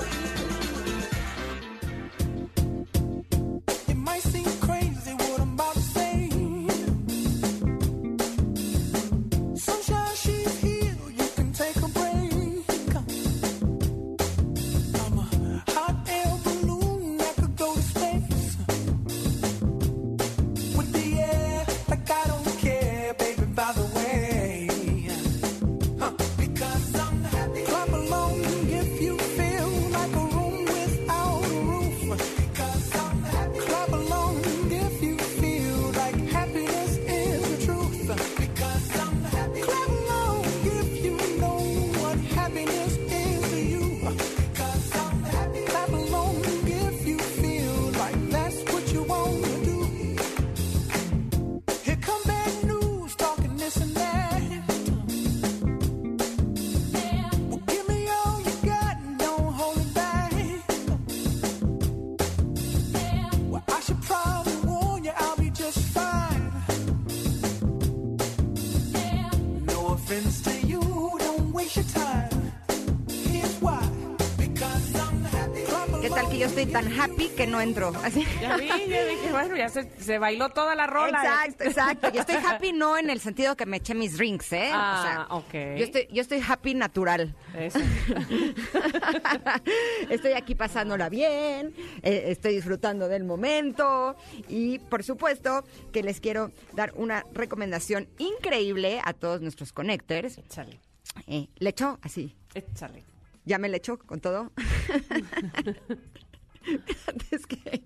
Estoy 76.59 76.73
tan 76.73 76.99
happy 76.99 77.29
que 77.29 77.45
no 77.45 77.61
entro? 77.61 77.91
Así. 78.03 78.25
Ya 78.41 78.57
vi, 78.57 78.67
yo 78.67 79.05
dije, 79.05 79.31
bueno, 79.31 79.55
ya 79.55 79.69
se, 79.69 79.89
se 80.01 80.17
bailó 80.17 80.49
toda 80.49 80.73
la 80.73 80.87
rola. 80.87 81.21
Exacto, 81.21 81.63
exacto. 81.63 82.11
Yo 82.11 82.21
estoy 82.21 82.37
happy 82.37 82.73
no 82.73 82.97
en 82.97 83.11
el 83.11 83.19
sentido 83.19 83.55
que 83.55 83.67
me 83.67 83.77
eché 83.77 83.93
mis 83.93 84.17
drinks, 84.17 84.53
¿eh? 84.53 84.71
Ah, 84.73 85.27
o 85.29 85.37
ok. 85.37 85.53
Yo 85.53 85.83
estoy, 85.83 86.07
yo 86.11 86.21
estoy 86.21 86.41
happy 86.47 86.73
natural. 86.73 87.35
Eso. 87.55 87.79
estoy 90.09 90.33
aquí 90.33 90.55
pasándola 90.55 91.09
bien, 91.09 91.75
eh, 92.01 92.23
estoy 92.27 92.55
disfrutando 92.55 93.07
del 93.07 93.23
momento 93.23 94.15
y 94.47 94.79
por 94.79 95.03
supuesto 95.03 95.63
que 95.93 96.01
les 96.01 96.19
quiero 96.19 96.51
dar 96.73 96.91
una 96.95 97.23
recomendación 97.33 98.07
increíble 98.17 98.99
a 99.03 99.13
todos 99.13 99.41
nuestros 99.41 99.73
connectors. 99.73 100.39
Échale. 100.39 100.79
Eh, 101.27 101.49
¿Le 101.59 101.69
echó? 101.69 101.99
Así. 102.01 102.35
Échale. 102.55 103.03
¿Ya 103.45 103.59
me 103.59 103.69
le 103.69 103.77
echó 103.77 103.99
con 103.99 104.19
todo? 104.19 104.51
es 107.31 107.47
que... 107.47 107.83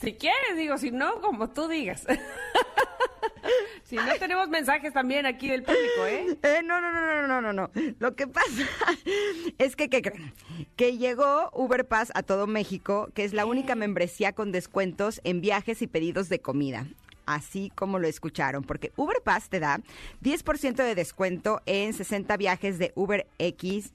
Si 0.00 0.12
quieres, 0.14 0.56
digo, 0.56 0.78
si 0.78 0.90
no, 0.90 1.20
como 1.20 1.50
tú 1.50 1.68
digas. 1.68 2.04
si 3.84 3.96
no, 3.96 4.14
tenemos 4.18 4.48
mensajes 4.48 4.92
también 4.92 5.26
aquí 5.26 5.48
del 5.48 5.62
público, 5.62 6.06
¿eh? 6.06 6.38
Eh, 6.42 6.60
no, 6.64 6.80
no, 6.80 6.92
no, 6.92 7.00
no, 7.00 7.26
no, 7.26 7.40
no, 7.40 7.52
no. 7.52 7.70
Lo 7.98 8.14
que 8.14 8.26
pasa 8.26 8.62
es 9.58 9.76
que, 9.76 9.88
¿qué 9.88 10.02
creen? 10.02 10.32
Que 10.76 10.98
llegó 10.98 11.50
Uber 11.52 11.86
Pass 11.86 12.12
a 12.14 12.22
todo 12.22 12.46
México, 12.46 13.08
que 13.14 13.24
es 13.24 13.32
la 13.32 13.46
única 13.46 13.74
membresía 13.74 14.32
con 14.32 14.52
descuentos 14.52 15.20
en 15.24 15.40
viajes 15.40 15.82
y 15.82 15.86
pedidos 15.86 16.28
de 16.28 16.40
comida. 16.40 16.86
Así 17.26 17.70
como 17.74 17.98
lo 17.98 18.08
escucharon, 18.08 18.62
porque 18.64 18.92
Uber 18.96 19.20
Pass 19.22 19.48
te 19.50 19.60
da 19.60 19.80
10% 20.22 20.76
de 20.76 20.94
descuento 20.94 21.60
en 21.66 21.92
60 21.92 22.36
viajes 22.38 22.78
de 22.78 22.92
Uber 22.94 23.26
X, 23.38 23.92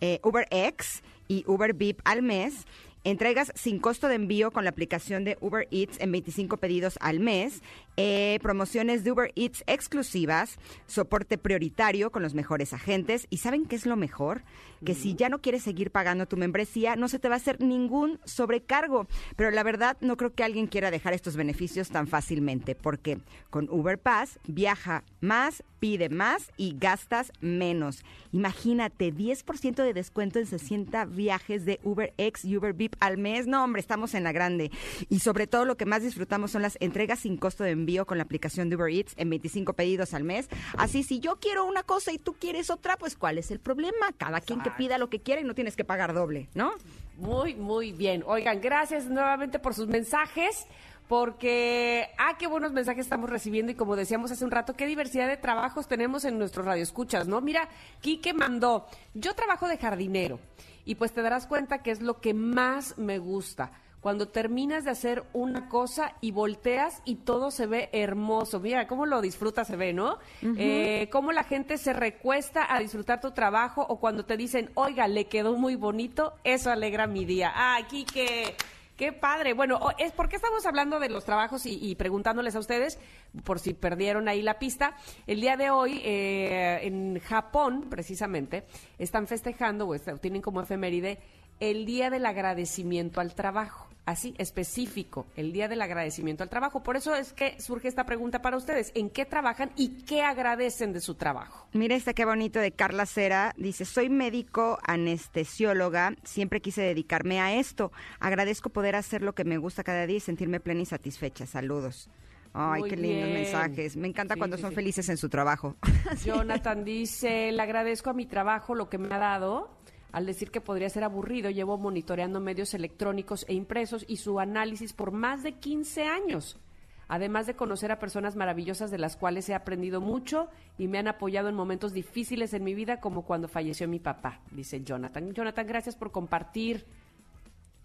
eh, 0.00 0.20
Uber 0.22 0.46
X 0.50 1.02
y 1.28 1.44
Uber 1.46 1.74
VIP 1.74 2.00
al 2.04 2.22
mes. 2.22 2.66
Entregas 3.04 3.52
sin 3.54 3.78
costo 3.78 4.08
de 4.08 4.16
envío 4.16 4.50
con 4.50 4.64
la 4.64 4.70
aplicación 4.70 5.22
de 5.22 5.38
Uber 5.40 5.68
Eats 5.70 6.00
en 6.00 6.10
25 6.10 6.56
pedidos 6.56 6.98
al 7.00 7.20
mes. 7.20 7.62
eh, 7.96 8.40
promociones 8.42 9.04
de 9.04 9.12
Uber 9.12 9.32
Eats 9.36 9.62
exclusivas. 9.68 10.58
Soporte 10.86 11.38
prioritario 11.38 12.10
con 12.10 12.22
los 12.22 12.34
mejores 12.34 12.72
agentes. 12.72 13.26
¿Y 13.30 13.38
saben 13.38 13.64
qué 13.66 13.76
es 13.76 13.86
lo 13.86 13.96
mejor? 13.96 14.42
Que 14.86 14.94
si 14.94 15.16
ya 15.16 15.28
no 15.28 15.40
quieres 15.40 15.64
seguir 15.64 15.90
pagando 15.90 16.26
tu 16.26 16.36
membresía, 16.36 16.94
no 16.94 17.08
se 17.08 17.18
te 17.18 17.28
va 17.28 17.34
a 17.34 17.38
hacer 17.38 17.60
ningún 17.60 18.20
sobrecargo. 18.24 19.08
Pero 19.34 19.50
la 19.50 19.64
verdad, 19.64 19.96
no 20.00 20.16
creo 20.16 20.32
que 20.32 20.44
alguien 20.44 20.68
quiera 20.68 20.92
dejar 20.92 21.12
estos 21.12 21.36
beneficios 21.36 21.90
tan 21.90 22.06
fácilmente. 22.06 22.76
Porque 22.76 23.18
con 23.50 23.68
Uber 23.68 23.98
Pass 23.98 24.38
viaja 24.46 25.02
más, 25.20 25.64
pide 25.80 26.08
más 26.08 26.52
y 26.56 26.76
gastas 26.78 27.32
menos. 27.40 28.04
Imagínate, 28.30 29.12
10% 29.12 29.74
de 29.82 29.92
descuento 29.92 30.38
en 30.38 30.46
60 30.46 31.04
viajes 31.06 31.64
de 31.64 31.80
Uber 31.82 32.14
X 32.16 32.44
y 32.44 32.56
Uber 32.56 32.72
VIP 32.72 32.94
al 33.00 33.18
mes. 33.18 33.46
No, 33.46 33.64
hombre, 33.64 33.80
estamos 33.80 34.14
en 34.14 34.22
la 34.22 34.30
grande. 34.30 34.70
Y 35.08 35.18
sobre 35.18 35.46
todo 35.46 35.64
lo 35.64 35.76
que 35.76 35.84
más 35.84 36.02
disfrutamos 36.02 36.52
son 36.52 36.62
las 36.62 36.76
entregas 36.80 37.20
sin 37.20 37.36
costo 37.36 37.64
de 37.64 37.70
envío 37.70 38.06
con 38.06 38.18
la 38.18 38.24
aplicación 38.24 38.70
de 38.70 38.76
Uber 38.76 38.92
Eats 38.92 39.14
en 39.16 39.30
25 39.30 39.72
pedidos 39.72 40.14
al 40.14 40.22
mes. 40.22 40.48
Así, 40.78 41.02
si 41.02 41.18
yo 41.18 41.36
quiero 41.40 41.64
una 41.64 41.82
cosa 41.82 42.12
y 42.12 42.18
tú 42.18 42.34
quieres 42.34 42.70
otra, 42.70 42.96
pues 42.96 43.16
¿cuál 43.16 43.38
es 43.38 43.50
el 43.50 43.58
problema? 43.58 44.12
Cada 44.16 44.40
quien 44.40 44.60
que 44.60 44.70
pida 44.76 44.98
lo 44.98 45.08
que 45.08 45.20
quiera 45.20 45.40
y 45.40 45.44
no 45.44 45.54
tienes 45.54 45.76
que 45.76 45.84
pagar 45.84 46.12
doble, 46.14 46.48
¿no? 46.54 46.72
Muy, 47.16 47.54
muy 47.54 47.92
bien. 47.92 48.22
Oigan, 48.26 48.60
gracias 48.60 49.06
nuevamente 49.06 49.58
por 49.58 49.74
sus 49.74 49.86
mensajes. 49.88 50.66
porque, 51.08 52.08
ah, 52.18 52.36
qué 52.36 52.48
buenos 52.48 52.72
mensajes 52.72 53.06
estamos 53.06 53.30
recibiendo 53.30 53.70
y 53.70 53.76
como 53.76 53.94
decíamos 53.94 54.30
hace 54.32 54.44
un 54.44 54.50
rato, 54.50 54.74
qué 54.74 54.86
diversidad 54.86 55.28
de 55.28 55.36
trabajos 55.36 55.86
tenemos 55.86 56.24
en 56.24 56.38
nuestros 56.38 56.66
radioescuchas, 56.66 57.28
¿no? 57.28 57.40
Mira, 57.40 57.68
Quique 58.00 58.32
mandó, 58.32 58.86
yo 59.14 59.34
trabajo 59.34 59.68
de 59.68 59.78
jardinero 59.78 60.40
y 60.84 60.96
pues 60.96 61.12
te 61.12 61.22
darás 61.22 61.46
cuenta 61.46 61.82
que 61.82 61.92
es 61.92 62.00
lo 62.00 62.20
que 62.20 62.34
más 62.34 62.98
me 62.98 63.18
gusta. 63.18 63.70
Cuando 64.06 64.28
terminas 64.28 64.84
de 64.84 64.92
hacer 64.92 65.24
una 65.32 65.68
cosa 65.68 66.14
y 66.20 66.30
volteas 66.30 67.02
y 67.04 67.16
todo 67.16 67.50
se 67.50 67.66
ve 67.66 67.88
hermoso. 67.90 68.60
Mira, 68.60 68.86
cómo 68.86 69.04
lo 69.04 69.20
disfrutas, 69.20 69.66
se 69.66 69.74
ve, 69.74 69.92
¿no? 69.92 70.18
Eh, 70.56 71.08
cómo 71.10 71.32
la 71.32 71.42
gente 71.42 71.76
se 71.76 71.92
recuesta 71.92 72.72
a 72.72 72.78
disfrutar 72.78 73.20
tu 73.20 73.32
trabajo 73.32 73.84
o 73.88 73.98
cuando 73.98 74.24
te 74.24 74.36
dicen, 74.36 74.70
oiga, 74.74 75.08
le 75.08 75.24
quedó 75.24 75.56
muy 75.56 75.74
bonito, 75.74 76.34
eso 76.44 76.70
alegra 76.70 77.08
mi 77.08 77.24
día. 77.24 77.50
Ah, 77.52 77.78
Quique, 77.90 78.54
Qué 78.96 79.12
padre. 79.12 79.54
Bueno, 79.54 79.80
es 79.98 80.12
¿por 80.12 80.28
qué 80.28 80.36
estamos 80.36 80.64
hablando 80.66 81.00
de 81.00 81.08
los 81.08 81.24
trabajos 81.24 81.66
y, 81.66 81.76
y 81.84 81.96
preguntándoles 81.96 82.54
a 82.54 82.60
ustedes, 82.60 83.00
por 83.42 83.58
si 83.58 83.74
perdieron 83.74 84.28
ahí 84.28 84.40
la 84.40 84.60
pista? 84.60 84.94
El 85.26 85.40
día 85.40 85.56
de 85.56 85.70
hoy, 85.70 86.00
eh, 86.04 86.78
en 86.82 87.18
Japón, 87.18 87.86
precisamente, 87.90 88.66
están 89.00 89.26
festejando, 89.26 89.88
o 89.88 89.96
está- 89.96 90.16
tienen 90.16 90.42
como 90.42 90.60
efeméride, 90.60 91.18
el 91.58 91.86
Día 91.86 92.08
del 92.08 92.24
Agradecimiento 92.24 93.20
al 93.20 93.34
Trabajo. 93.34 93.88
Así, 94.06 94.34
específico, 94.38 95.26
el 95.34 95.52
Día 95.52 95.66
del 95.66 95.82
Agradecimiento 95.82 96.44
al 96.44 96.48
Trabajo. 96.48 96.82
Por 96.84 96.96
eso 96.96 97.14
es 97.16 97.32
que 97.32 97.60
surge 97.60 97.88
esta 97.88 98.06
pregunta 98.06 98.40
para 98.40 98.56
ustedes. 98.56 98.92
¿En 98.94 99.10
qué 99.10 99.24
trabajan 99.24 99.72
y 99.76 100.04
qué 100.04 100.22
agradecen 100.22 100.92
de 100.92 101.00
su 101.00 101.16
trabajo? 101.16 101.66
Mira 101.72 101.96
este 101.96 102.14
qué 102.14 102.24
bonito 102.24 102.60
de 102.60 102.70
Carla 102.70 103.04
Cera. 103.04 103.52
Dice, 103.56 103.84
soy 103.84 104.08
médico 104.08 104.78
anestesióloga, 104.86 106.14
siempre 106.22 106.60
quise 106.60 106.82
dedicarme 106.82 107.40
a 107.40 107.54
esto. 107.58 107.90
Agradezco 108.20 108.70
poder 108.70 108.94
hacer 108.94 109.22
lo 109.22 109.34
que 109.34 109.44
me 109.44 109.58
gusta 109.58 109.82
cada 109.82 110.06
día 110.06 110.18
y 110.18 110.20
sentirme 110.20 110.60
plena 110.60 110.82
y 110.82 110.86
satisfecha. 110.86 111.44
Saludos. 111.46 112.08
Ay, 112.54 112.82
Muy 112.82 112.90
qué 112.90 112.96
lindos 112.96 113.24
bien. 113.28 113.34
mensajes. 113.42 113.96
Me 113.96 114.08
encanta 114.08 114.34
Sí, 114.34 114.38
cuando 114.38 114.56
sí, 114.56 114.62
son 114.62 114.70
sí. 114.70 114.76
felices 114.76 115.08
en 115.08 115.16
su 115.18 115.28
trabajo. 115.28 115.76
Jonathan 116.24 116.84
dice, 116.84 117.52
le 117.52 117.60
agradezco 117.60 118.10
a 118.10 118.14
mi 118.14 118.24
trabajo 118.24 118.74
lo 118.74 118.88
que 118.88 118.98
me 118.98 119.14
ha 119.14 119.18
dado. 119.18 119.75
Al 120.16 120.24
decir 120.24 120.50
que 120.50 120.62
podría 120.62 120.88
ser 120.88 121.04
aburrido, 121.04 121.50
llevo 121.50 121.76
monitoreando 121.76 122.40
medios 122.40 122.72
electrónicos 122.72 123.44
e 123.50 123.52
impresos 123.52 124.02
y 124.08 124.16
su 124.16 124.40
análisis 124.40 124.94
por 124.94 125.12
más 125.12 125.42
de 125.42 125.52
15 125.52 126.04
años. 126.04 126.58
Además 127.06 127.46
de 127.46 127.54
conocer 127.54 127.92
a 127.92 127.98
personas 127.98 128.34
maravillosas 128.34 128.90
de 128.90 128.96
las 128.96 129.14
cuales 129.18 129.46
he 129.50 129.54
aprendido 129.54 130.00
mucho 130.00 130.48
y 130.78 130.88
me 130.88 130.96
han 130.96 131.08
apoyado 131.08 131.50
en 131.50 131.54
momentos 131.54 131.92
difíciles 131.92 132.54
en 132.54 132.64
mi 132.64 132.72
vida, 132.72 132.98
como 132.98 133.26
cuando 133.26 133.46
falleció 133.46 133.88
mi 133.88 133.98
papá, 133.98 134.40
dice 134.52 134.82
Jonathan. 134.82 135.34
Jonathan, 135.34 135.66
gracias 135.66 135.96
por 135.96 136.10
compartir. 136.12 136.86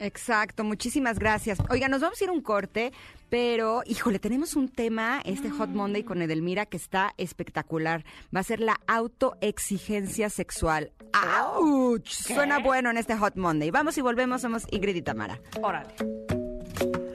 Exacto, 0.01 0.63
muchísimas 0.63 1.19
gracias. 1.19 1.59
Oiga, 1.69 1.87
nos 1.87 2.01
vamos 2.01 2.19
a 2.19 2.23
ir 2.23 2.31
a 2.31 2.33
un 2.33 2.41
corte, 2.41 2.91
pero 3.29 3.83
híjole, 3.85 4.17
tenemos 4.17 4.55
un 4.55 4.67
tema, 4.67 5.21
este 5.25 5.51
Hot 5.51 5.69
Monday 5.69 6.03
con 6.03 6.23
Edelmira, 6.23 6.65
que 6.65 6.77
está 6.77 7.13
espectacular. 7.17 8.03
Va 8.35 8.39
a 8.39 8.43
ser 8.43 8.61
la 8.61 8.79
autoexigencia 8.87 10.31
sexual. 10.31 10.91
¡Auch! 11.13 12.03
Suena 12.07 12.57
bueno 12.57 12.89
en 12.89 12.97
este 12.97 13.15
Hot 13.15 13.35
Monday. 13.35 13.69
Vamos 13.69 13.95
y 13.99 14.01
volvemos, 14.01 14.41
somos 14.41 14.65
Ingrid 14.71 14.95
y 14.95 15.01
Tamara. 15.03 15.39
Órale. 15.61 15.93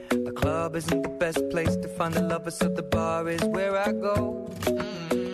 The 0.09 0.33
club 0.33 0.77
isn't 0.77 1.03
the 1.03 1.09
best 1.19 1.39
place 1.49 1.75
to 1.75 1.89
find 1.89 2.13
the 2.13 2.21
lovers, 2.21 2.57
so 2.57 2.69
the 2.69 2.83
bar 2.83 3.29
is 3.29 3.43
where 3.49 3.75
I 3.75 3.91
go. 3.91 4.49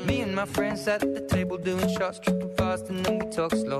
Me 0.08 0.22
and 0.22 0.34
my 0.34 0.48
friends 0.48 0.88
at 0.88 1.02
the 1.02 1.22
table 1.28 1.58
doing 1.58 1.88
shots, 1.90 2.20
tripping 2.20 2.52
fast, 2.56 2.90
and 2.90 3.06
then 3.06 3.20
we 3.20 3.30
talk 3.30 3.52
slow. 3.52 3.80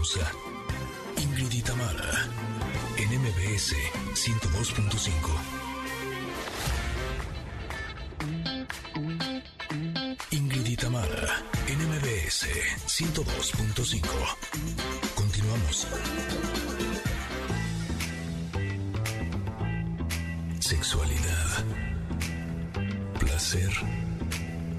pausa. 0.00 0.32
Ingrid 1.18 1.52
en 2.96 3.08
MBS 3.20 3.74
102.5. 4.14 5.10
Ingrid 10.30 10.66
y 10.68 10.76
en 11.66 11.78
MBS 11.90 12.46
102.5. 12.86 14.00
Continuamos. 15.14 15.86
Sexualidad. 20.60 21.64
Placer 23.18 23.70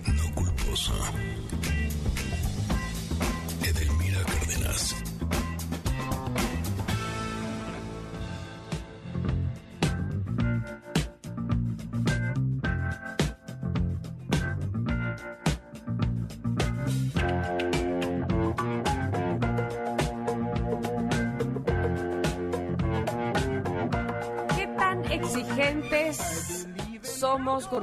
no 0.08 0.34
culposo. 0.34 0.96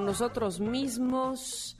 Nosotros 0.04 0.60
mismos? 0.60 1.76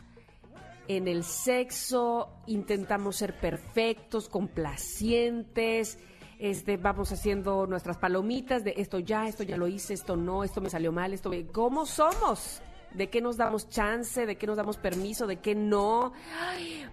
En 0.87 1.07
el 1.07 1.23
sexo 1.23 2.29
intentamos 2.47 3.17
ser 3.17 3.39
perfectos, 3.39 4.29
complacientes, 4.29 5.99
este, 6.39 6.77
vamos 6.77 7.13
haciendo 7.13 7.67
nuestras 7.67 7.99
palomitas 7.99 8.65
de 8.65 8.75
esto 8.77 8.99
ya, 8.99 9.27
esto 9.27 9.43
ya 9.43 9.57
lo 9.57 9.67
hice, 9.67 9.93
esto 9.93 10.17
no, 10.17 10.45
esto 10.45 10.61
me 10.61 10.71
salió 10.71 10.93
mal, 10.93 11.13
esto... 11.13 11.31
¿Cómo 11.53 11.85
somos? 11.85 12.63
¿De 12.95 13.11
qué 13.11 13.21
nos 13.21 13.37
damos 13.37 13.69
chance? 13.69 14.25
¿De 14.25 14.37
qué 14.37 14.47
nos 14.47 14.57
damos 14.57 14.79
permiso? 14.79 15.27
¿De 15.27 15.41
qué 15.41 15.55
no? 15.55 16.13
Ay, 16.41 16.87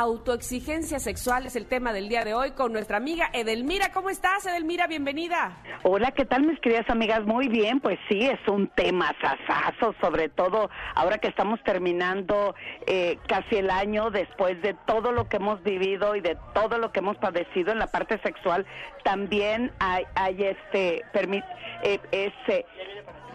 autoexigencia 0.00 0.98
sexual 0.98 1.44
es 1.46 1.54
el 1.54 1.66
tema 1.66 1.92
del 1.92 2.08
día 2.08 2.24
de 2.24 2.32
hoy 2.34 2.52
con 2.52 2.72
nuestra 2.72 2.96
amiga 2.96 3.28
Edelmira. 3.34 3.92
¿Cómo 3.92 4.08
estás, 4.10 4.46
Edelmira? 4.46 4.86
Bienvenida. 4.86 5.56
Hola, 5.82 6.12
¿qué 6.12 6.24
tal 6.24 6.44
mis 6.44 6.58
queridas 6.60 6.88
amigas? 6.88 7.24
Muy 7.24 7.48
bien, 7.48 7.78
pues 7.80 7.98
sí, 8.08 8.20
es 8.22 8.40
un 8.48 8.68
tema 8.68 9.14
sasazo, 9.20 9.94
sobre 10.00 10.28
todo 10.30 10.70
ahora 10.94 11.18
que 11.18 11.28
estamos 11.28 11.62
terminando 11.62 12.54
eh, 12.86 13.18
casi 13.28 13.56
el 13.56 13.68
año 13.70 14.10
después 14.10 14.60
de 14.62 14.74
todo 14.86 15.12
lo 15.12 15.28
que 15.28 15.36
hemos 15.36 15.62
vivido 15.62 16.16
y 16.16 16.20
de 16.20 16.38
todo 16.54 16.78
lo 16.78 16.90
que 16.90 17.00
hemos 17.00 17.18
padecido 17.18 17.72
en 17.72 17.78
la 17.78 17.88
parte 17.88 18.18
sexual, 18.22 18.64
también 19.04 19.72
hay, 19.78 20.04
este, 20.42 21.02
permi- 21.12 21.44
eh, 21.82 21.98
ese... 22.12 22.64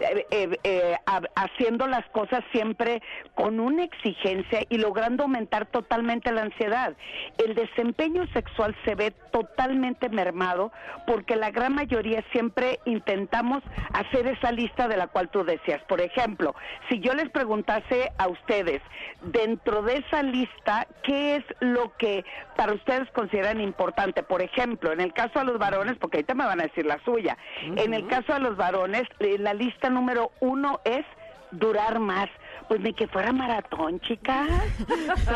eh, 0.00 0.26
eh, 0.30 0.58
eh, 0.62 0.96
ha- 1.06 1.22
haciendo 1.34 1.86
las 1.88 2.06
cosas 2.10 2.44
siempre 2.52 3.02
con 3.34 3.58
una 3.58 3.82
exigencia 3.82 4.60
y 4.68 4.78
logrando 4.78 5.24
aumentar 5.24 5.66
totalmente 5.66 6.30
la 6.30 6.42
ansiedad. 6.48 6.94
El 7.38 7.54
desempeño 7.54 8.26
sexual 8.32 8.74
se 8.84 8.94
ve 8.94 9.12
totalmente 9.30 10.08
mermado 10.08 10.72
porque 11.06 11.36
la 11.36 11.50
gran 11.50 11.74
mayoría 11.74 12.24
siempre 12.32 12.80
intentamos 12.84 13.62
hacer 13.92 14.26
esa 14.26 14.52
lista 14.52 14.88
de 14.88 14.96
la 14.96 15.06
cual 15.06 15.28
tú 15.28 15.44
decías. 15.44 15.80
Por 15.88 16.00
ejemplo, 16.00 16.54
si 16.88 17.00
yo 17.00 17.14
les 17.14 17.30
preguntase 17.30 18.10
a 18.18 18.28
ustedes, 18.28 18.82
dentro 19.22 19.82
de 19.82 19.98
esa 19.98 20.22
lista, 20.22 20.86
¿qué 21.02 21.36
es 21.36 21.44
lo 21.60 21.96
que 21.96 22.24
para 22.56 22.72
ustedes 22.72 23.10
consideran 23.12 23.60
importante? 23.60 24.22
Por 24.22 24.42
ejemplo, 24.42 24.92
en 24.92 25.00
el 25.00 25.12
caso 25.12 25.38
de 25.40 25.44
los 25.44 25.58
varones, 25.58 25.96
porque 25.98 26.18
ahorita 26.18 26.34
me 26.34 26.44
van 26.44 26.60
a 26.60 26.64
decir 26.64 26.86
la 26.86 26.98
suya, 27.04 27.36
en 27.62 27.94
el 27.94 28.06
caso 28.06 28.34
de 28.34 28.40
los 28.40 28.56
varones, 28.56 29.04
eh, 29.20 29.36
la 29.38 29.54
lista 29.54 29.90
número 29.90 30.32
uno 30.40 30.80
es 30.84 31.04
durar 31.52 31.98
más. 31.98 32.28
Pues 32.68 32.80
ni 32.80 32.92
que 32.92 33.06
fuera 33.08 33.32
maratón, 33.32 34.00
chicas. 34.00 34.48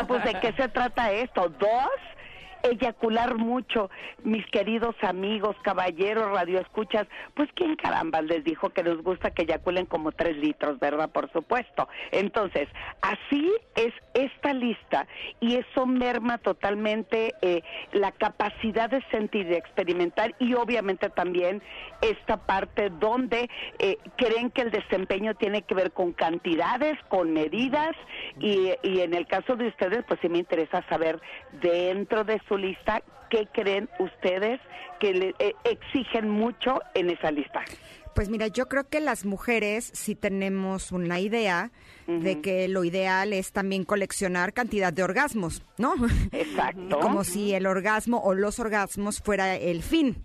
Pues 0.07 0.23
de 0.23 0.39
qué 0.39 0.53
se 0.53 0.69
trata 0.69 1.11
esto. 1.11 1.49
Dos, 1.49 1.89
eyacular 2.63 3.35
mucho. 3.35 3.89
Mis 4.23 4.45
queridos 4.47 4.95
amigos, 5.01 5.55
caballeros, 5.63 6.31
radioescuchas, 6.31 7.07
pues 7.35 7.49
quién 7.55 7.75
caramba 7.75 8.21
les 8.21 8.43
dijo 8.43 8.69
que 8.69 8.83
les 8.83 8.97
gusta 9.03 9.31
que 9.31 9.43
eyaculen 9.43 9.85
como 9.85 10.11
tres 10.11 10.37
litros, 10.37 10.79
¿verdad? 10.79 11.11
Por 11.11 11.31
supuesto. 11.31 11.87
Entonces, 12.11 12.67
así 13.01 13.51
es 13.75 13.93
esta 14.13 14.53
lista 14.53 15.07
y 15.39 15.55
eso 15.55 15.85
merma 15.85 16.37
totalmente 16.37 17.33
eh, 17.41 17.61
la 17.91 18.11
capacidad 18.11 18.89
de 18.89 19.03
sentir, 19.11 19.47
de 19.47 19.57
experimentar 19.57 20.33
y 20.39 20.53
obviamente 20.53 21.09
también 21.09 21.61
esta 22.01 22.37
parte 22.37 22.89
donde 22.89 23.49
eh, 23.79 23.97
creen 24.15 24.49
que 24.51 24.61
el 24.61 24.71
desempeño 24.71 25.35
tiene 25.35 25.63
que 25.63 25.75
ver 25.75 25.91
con 25.91 26.13
cantidades, 26.13 26.97
con 27.09 27.33
medidas 27.33 27.95
y, 28.39 28.71
y 28.83 29.01
en 29.01 29.13
el 29.13 29.27
caso 29.27 29.55
de 29.55 29.67
ustedes 29.67 30.03
pues 30.07 30.19
sí 30.21 30.29
me 30.29 30.39
interesa 30.39 30.83
saber 30.89 31.19
dentro 31.61 32.23
de 32.23 32.41
su 32.47 32.52
lista 32.57 33.01
qué 33.29 33.47
creen 33.51 33.89
ustedes 33.99 34.59
que 34.99 35.13
le 35.13 35.35
eh, 35.39 35.53
exigen 35.63 36.29
mucho 36.29 36.81
en 36.93 37.09
esa 37.09 37.31
lista. 37.31 37.63
Pues 38.15 38.29
mira, 38.29 38.47
yo 38.47 38.67
creo 38.69 38.87
que 38.87 38.99
las 38.99 39.25
mujeres 39.25 39.89
sí 39.93 40.15
tenemos 40.15 40.91
una 40.91 41.19
idea 41.19 41.71
de 42.05 42.41
que 42.41 42.67
lo 42.67 42.83
ideal 42.83 43.31
es 43.33 43.51
también 43.53 43.85
coleccionar 43.85 44.51
cantidad 44.53 44.91
de 44.91 45.03
orgasmos, 45.03 45.63
¿no? 45.77 45.93
Exacto. 46.31 46.99
Como 47.01 47.23
si 47.23 47.53
el 47.53 47.65
orgasmo 47.65 48.19
o 48.23 48.33
los 48.33 48.59
orgasmos 48.59 49.19
fuera 49.21 49.55
el 49.55 49.81
fin. 49.83 50.21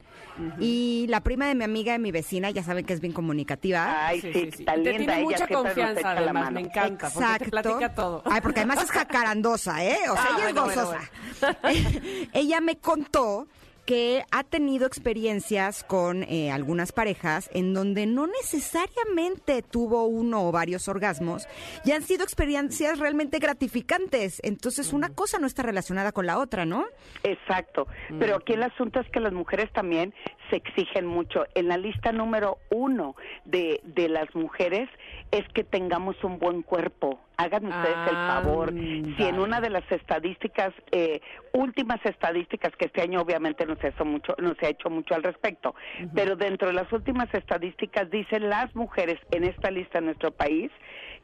Y 0.61 1.07
la 1.09 1.23
prima 1.23 1.47
de 1.49 1.55
mi 1.57 1.65
amiga 1.65 1.95
y 1.95 1.99
mi 1.99 2.13
vecina, 2.13 2.51
ya 2.51 2.63
saben 2.63 2.85
que 2.85 2.93
es 2.93 3.01
bien 3.01 3.13
comunicativa. 3.13 4.07
Ay, 4.09 4.21
sí, 4.21 4.33
está 4.53 4.75
Te 4.75 4.79
linda, 4.79 4.91
tiene 4.99 5.15
ella 5.15 5.23
mucha 5.25 5.47
nos 5.47 5.63
confianza, 5.63 6.11
además, 6.13 6.33
mano. 6.45 6.51
me 6.53 6.61
encanta, 6.61 7.11
porque 7.11 7.27
te 7.27 7.35
Exacto. 7.35 7.51
platica 7.51 7.95
todo. 7.95 8.23
Ay, 8.25 8.41
porque 8.41 8.61
además 8.61 8.85
es 8.85 8.91
jacarandosa, 8.91 9.85
¿eh? 9.85 9.99
O 10.11 10.15
sea, 10.15 10.25
Ah, 10.29 10.37
ella 10.39 10.49
es 10.49 10.55
bueno, 10.55 10.65
bueno, 10.67 10.85
gozosa. 10.87 11.59
ella 12.33 12.61
me 12.61 12.77
contó 12.79 13.49
que 13.89 14.23
ha 14.33 14.45
tenido 14.45 14.87
experiencias 14.87 15.83
con 15.83 16.23
eh, 16.25 16.51
algunas 16.51 16.93
parejas 16.93 17.49
en 17.55 17.73
donde 17.73 18.05
no 18.05 18.27
necesariamente 18.27 19.63
tuvo 19.63 20.05
uno 20.05 20.47
o 20.47 20.53
varios 20.53 20.89
orgasmos 20.89 21.49
y 21.87 21.93
han 21.93 22.03
sido 22.03 22.23
experiencias 22.23 22.99
realmente 22.99 23.39
gratificantes. 23.39 24.43
Entonces, 24.45 24.93
una 24.93 25.09
cosa 25.09 25.39
no 25.39 25.47
está 25.47 25.63
relacionada 25.63 26.13
con 26.13 26.27
la 26.27 26.39
otra, 26.39 26.67
¿no? 26.67 26.85
Exacto, 27.23 27.87
pero 28.19 28.37
aquí 28.37 28.53
el 28.53 28.63
asunto 28.63 29.01
es 29.01 29.09
que 29.09 29.21
las 29.21 29.33
mujeres 29.33 29.73
también 29.73 30.13
se 30.51 30.57
exigen 30.57 31.07
mucho. 31.07 31.45
En 31.55 31.69
la 31.69 31.77
lista 31.77 32.13
número 32.13 32.59
uno 32.71 33.17
de, 33.45 33.81
de 33.85 34.09
las 34.09 34.35
mujeres 34.35 34.89
es 35.31 35.47
que 35.49 35.65
tengamos 35.65 36.23
un 36.25 36.39
buen 36.39 36.63
cuerpo. 36.63 37.21
Hagan 37.37 37.67
ustedes 37.67 38.09
el 38.09 38.17
favor. 38.17 38.73
Si 38.73 39.23
en 39.23 39.39
una 39.39 39.61
de 39.61 39.71
las 39.71 39.91
estadísticas, 39.93 40.73
eh, 40.91 41.21
últimas 41.53 42.05
estadísticas, 42.05 42.75
que 42.77 42.87
este 42.87 43.03
año 43.03 43.21
obviamente 43.21 43.65
no 43.67 43.77
se, 43.77 43.89
ha 43.89 43.91
hecho 43.91 44.05
mucho, 44.05 44.35
no 44.39 44.55
se 44.55 44.67
ha 44.67 44.71
hecho 44.71 44.91
mucho 44.91 45.15
al 45.15 45.23
respecto, 45.23 45.75
pero 46.15 46.35
dentro 46.37 46.69
de 46.69 46.75
las 46.75 46.91
últimas 46.93 47.33
estadísticas 47.33 48.11
dicen 48.11 48.49
las 48.49 48.75
mujeres 48.75 49.19
en 49.31 49.45
esta 49.45 49.71
lista 49.71 49.99
en 49.99 50.07
nuestro 50.07 50.33
país 50.33 50.71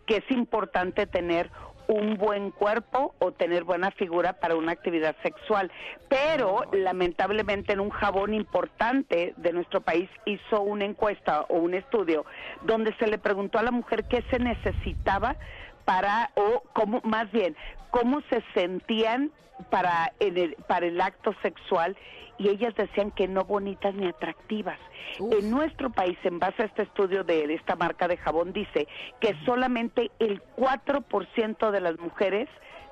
que 0.07 0.19
es 0.19 0.31
importante 0.31 1.07
tener 1.07 1.51
un 1.89 2.17
buen 2.17 2.51
cuerpo 2.51 3.15
o 3.19 3.33
tener 3.33 3.65
buena 3.65 3.91
figura 3.91 4.35
para 4.35 4.57
una 4.57 4.73
actividad 4.73 5.17
sexual. 5.23 5.71
Pero 6.09 6.63
lamentablemente 6.73 7.73
en 7.73 7.81
un 7.81 7.91
jabón 7.91 8.35
importante 8.35 9.35
de 9.37 9.53
nuestro 9.53 9.81
país 9.81 10.09
hizo 10.25 10.63
una 10.63 10.85
encuesta 10.85 11.43
o 11.49 11.59
un 11.59 11.75
estudio 11.75 12.25
donde 12.63 12.95
se 12.97 13.07
le 13.07 13.19
preguntó 13.19 13.59
a 13.59 13.63
la 13.63 13.71
mujer 13.71 14.05
qué 14.05 14.23
se 14.31 14.39
necesitaba 14.39 15.37
para 15.85 16.31
o 16.35 16.63
cómo 16.73 17.01
más 17.05 17.31
bien 17.31 17.55
cómo 17.91 18.23
se 18.31 18.43
sentían 18.55 19.31
para 19.71 20.13
en 20.19 20.37
el, 20.37 20.57
para 20.67 20.87
el 20.87 21.01
acto 21.01 21.35
sexual 21.43 21.97
y 22.39 22.49
ellas 22.49 22.75
decían 22.75 23.11
que 23.11 23.29
no 23.29 23.45
bonitas 23.45 23.95
ni 23.95 24.07
atractivas. 24.07 24.79
En 25.19 25.51
nuestro 25.51 25.91
país, 25.91 26.19
en 26.25 26.39
base 26.39 26.63
a 26.63 26.67
este 26.67 26.83
estudio 26.83 27.25
de, 27.25 27.47
de 27.47 27.55
esta 27.55 27.77
marca 27.77 28.09
de 28.09 28.17
jabón, 28.17 28.53
dice 28.53 28.89
que 29.21 29.35
solamente 29.45 30.11
el 30.19 30.43
4% 30.57 31.71
de 31.71 31.81
las 31.81 31.99
mujeres 31.99 32.49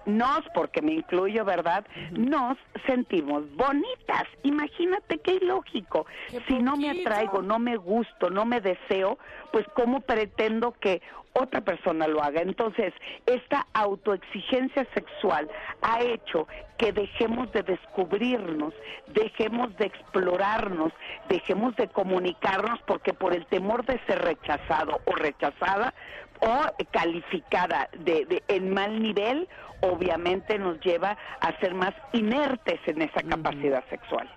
nos, 0.07 0.41
porque 0.55 0.83
me 0.83 0.93
incluyo, 0.93 1.45
¿verdad? 1.45 1.87
Nos 2.13 2.59
sentimos 2.87 3.45
bonitas. 3.55 4.25
Imagínate 4.43 5.19
qué 5.19 5.35
ilógico. 5.35 6.07
Si 6.49 6.59
no 6.59 6.77
me 6.77 6.91
atraigo, 6.91 7.43
no 7.43 7.59
me 7.59 7.77
gusto, 7.77 8.31
no 8.31 8.45
me 8.45 8.61
deseo, 8.61 9.19
pues 9.53 9.67
¿cómo 9.75 10.01
pretendo 10.01 10.73
que 10.73 11.03
otra 11.35 11.61
persona 11.63 12.07
lo 12.07 12.23
haga? 12.23 12.43
Entonces, 12.43 12.93
esta 13.27 13.67
autoexigencia 13.73 14.87
sexual 14.95 15.49
ha 15.81 16.03
hecho 16.03 16.47
que 16.79 16.93
dejemos 16.93 17.51
de 17.53 17.63
descubrirnos, 17.63 18.75
dejemos 19.09 19.75
de 19.77 19.87
explorarnos, 19.87 20.93
dejemos 21.29 21.77
de 21.77 21.89
comunicarnos 21.89 22.81
porque 22.87 23.15
por 23.15 23.35
el 23.35 23.47
temor 23.47 23.85
de 23.87 24.01
ser 24.07 24.21
rechazado 24.21 25.01
o 25.05 25.15
rechazada 25.15 25.95
o 26.43 26.67
calificada 26.91 27.89
de, 27.99 28.27
de 28.27 28.43
en 28.49 28.73
mal 28.75 29.01
nivel, 29.03 29.49
obviamente 29.81 30.59
nos 30.59 30.79
lleva 30.81 31.17
a 31.41 31.59
ser 31.61 31.75
más 31.75 31.95
inertes 32.13 32.81
en 32.87 33.03
esa 33.03 33.23
capacidad 33.23 33.83
sexual. 33.89 34.29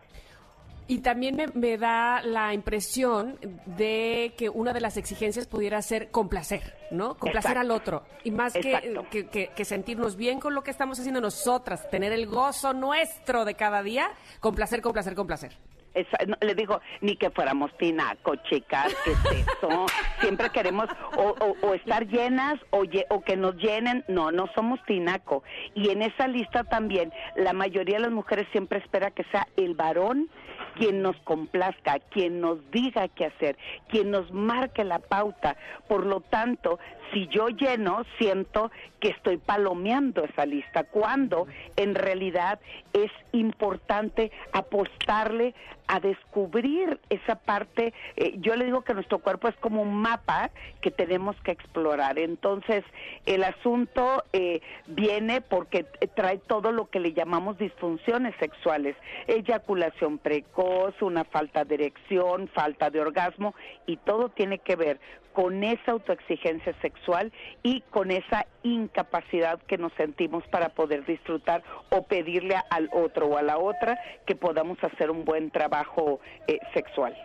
Y 0.88 1.00
también 1.00 1.36
me, 1.36 1.48
me 1.48 1.80
da 1.80 2.22
la 2.22 2.54
impresión 2.54 3.40
de 3.66 4.36
que 4.38 4.50
una 4.50 4.72
de 4.72 4.82
las 4.82 4.98
exigencias 4.98 5.48
pudiera 5.48 5.82
ser 5.82 6.12
complacer, 6.12 6.76
¿no? 6.92 7.16
Complacer 7.18 7.54
Exacto. 7.54 7.60
al 7.60 7.72
otro. 7.72 8.04
Y 8.24 8.30
más 8.30 8.54
que, 8.54 9.28
que- 9.32 9.48
que 9.48 9.66
sentirnos 9.66 10.16
bien 10.16 10.40
con 10.40 10.54
lo 10.54 10.64
que 10.64 10.70
estamos 10.70 11.00
haciendo 11.00 11.22
nosotras, 11.22 11.90
tener 11.90 12.12
el 12.14 12.28
gozo 12.28 12.74
nuestro 12.74 13.46
de 13.46 13.56
cada 13.56 13.82
día, 13.82 14.12
complacer, 14.40 14.84
complacer, 14.84 15.16
complacer. 15.16 15.58
Esa- 15.96 16.26
no, 16.28 16.36
le 16.42 16.54
digo, 16.56 16.80
ni 17.02 17.16
que 17.16 17.30
fuéramos 17.32 17.76
tinaco, 17.78 18.36
chicas, 18.36 18.94
¿qué 19.04 19.12
es 19.14 19.46
eso? 19.48 19.86
Siempre 20.22 20.50
queremos 20.52 20.88
o, 21.18 21.30
o- 21.40 21.56
o 21.68 21.74
estar 21.74 22.06
llenas 22.08 22.56
o, 22.70 22.84
o 23.10 23.22
que 23.24 23.38
nos 23.38 23.56
llenen. 23.56 24.04
No, 24.08 24.32
no 24.32 24.48
somos 24.54 24.80
tinaco. 24.86 25.44
Y 25.74 25.90
en 25.90 26.02
esa 26.02 26.28
lista 26.28 26.64
también, 26.66 27.12
la 27.36 27.54
mayoría 27.54 27.96
de 27.96 28.04
las 28.04 28.12
mujeres 28.12 28.46
siempre 28.52 28.80
espera 28.80 29.10
que 29.12 29.24
sea 29.32 29.48
el 29.58 29.74
varón 29.74 30.30
quien 30.76 31.02
nos 31.02 31.16
complazca, 31.24 32.00
quien 32.12 32.42
nos 32.42 32.60
diga 32.72 33.08
qué 33.08 33.26
hacer, 33.28 33.58
quien 33.88 34.12
nos 34.12 34.32
marque 34.34 34.84
la 34.84 35.00
pauta. 35.00 35.56
Por 35.88 36.06
lo 36.06 36.20
tanto, 36.20 36.80
si 37.12 37.28
yo 37.28 37.50
lleno, 37.50 38.06
siento 38.18 38.72
que 39.00 39.10
estoy 39.10 39.38
palomeando 39.38 40.24
esa 40.24 40.46
lista, 40.46 40.84
cuando 40.84 41.48
en 41.76 41.96
realidad 41.96 42.60
es 42.94 43.12
importante 43.32 44.32
apostarle 44.52 45.54
a 45.88 46.00
descubrir 46.00 47.00
esa 47.10 47.36
parte. 47.36 47.94
eh, 48.16 48.36
yo 48.40 48.56
le 48.56 48.66
digo 48.66 48.82
que 48.82 48.94
nuestro 48.94 49.20
cuerpo 49.20 49.48
es 49.48 49.56
como 49.58 49.82
un 49.82 50.02
mapa 50.02 50.50
que 50.82 50.92
tenemos 50.92 51.36
que 51.42 51.52
explorar. 51.52 52.18
Entonces, 52.18 52.84
el 53.26 53.44
asunto 53.44 54.24
eh, 54.34 54.62
viene 54.88 55.42
porque 55.42 55.84
trae 56.16 56.40
todo 56.40 56.72
lo 56.72 56.90
que 56.90 57.00
le 57.00 57.14
llamamos 57.14 57.58
disfunciones 57.58 58.36
sexuales, 58.40 58.96
eyaculación 59.28 60.18
precoz, 60.18 61.00
una 61.02 61.24
falta 61.24 61.66
de 61.66 61.76
erección, 61.76 62.48
falta 62.48 62.90
de 62.90 63.02
orgasmo, 63.02 63.54
y 63.86 63.98
todo 63.98 64.30
tiene 64.30 64.60
que 64.60 64.76
ver 64.76 65.00
con 65.36 65.64
esa 65.66 65.92
autoexigencia 65.92 66.74
sexual 66.82 67.32
y 67.62 67.82
con 67.92 68.10
esa 68.10 68.48
incapacidad 68.64 69.60
que 69.68 69.78
nos 69.78 69.92
sentimos 69.94 70.44
para 70.48 70.70
poder 70.70 71.06
disfrutar 71.06 71.62
o 71.90 72.04
pedirle 72.04 72.56
al 72.70 72.90
otro 72.94 73.28
o 73.28 73.38
a 73.38 73.44
la 73.44 73.58
otra 73.58 74.00
que 74.26 74.36
podamos 74.36 74.82
hacer 74.82 75.12
un 75.12 75.26
buen 75.26 75.52
trabajo 75.52 76.22
eh, 76.48 76.60
sexual. 76.74 77.16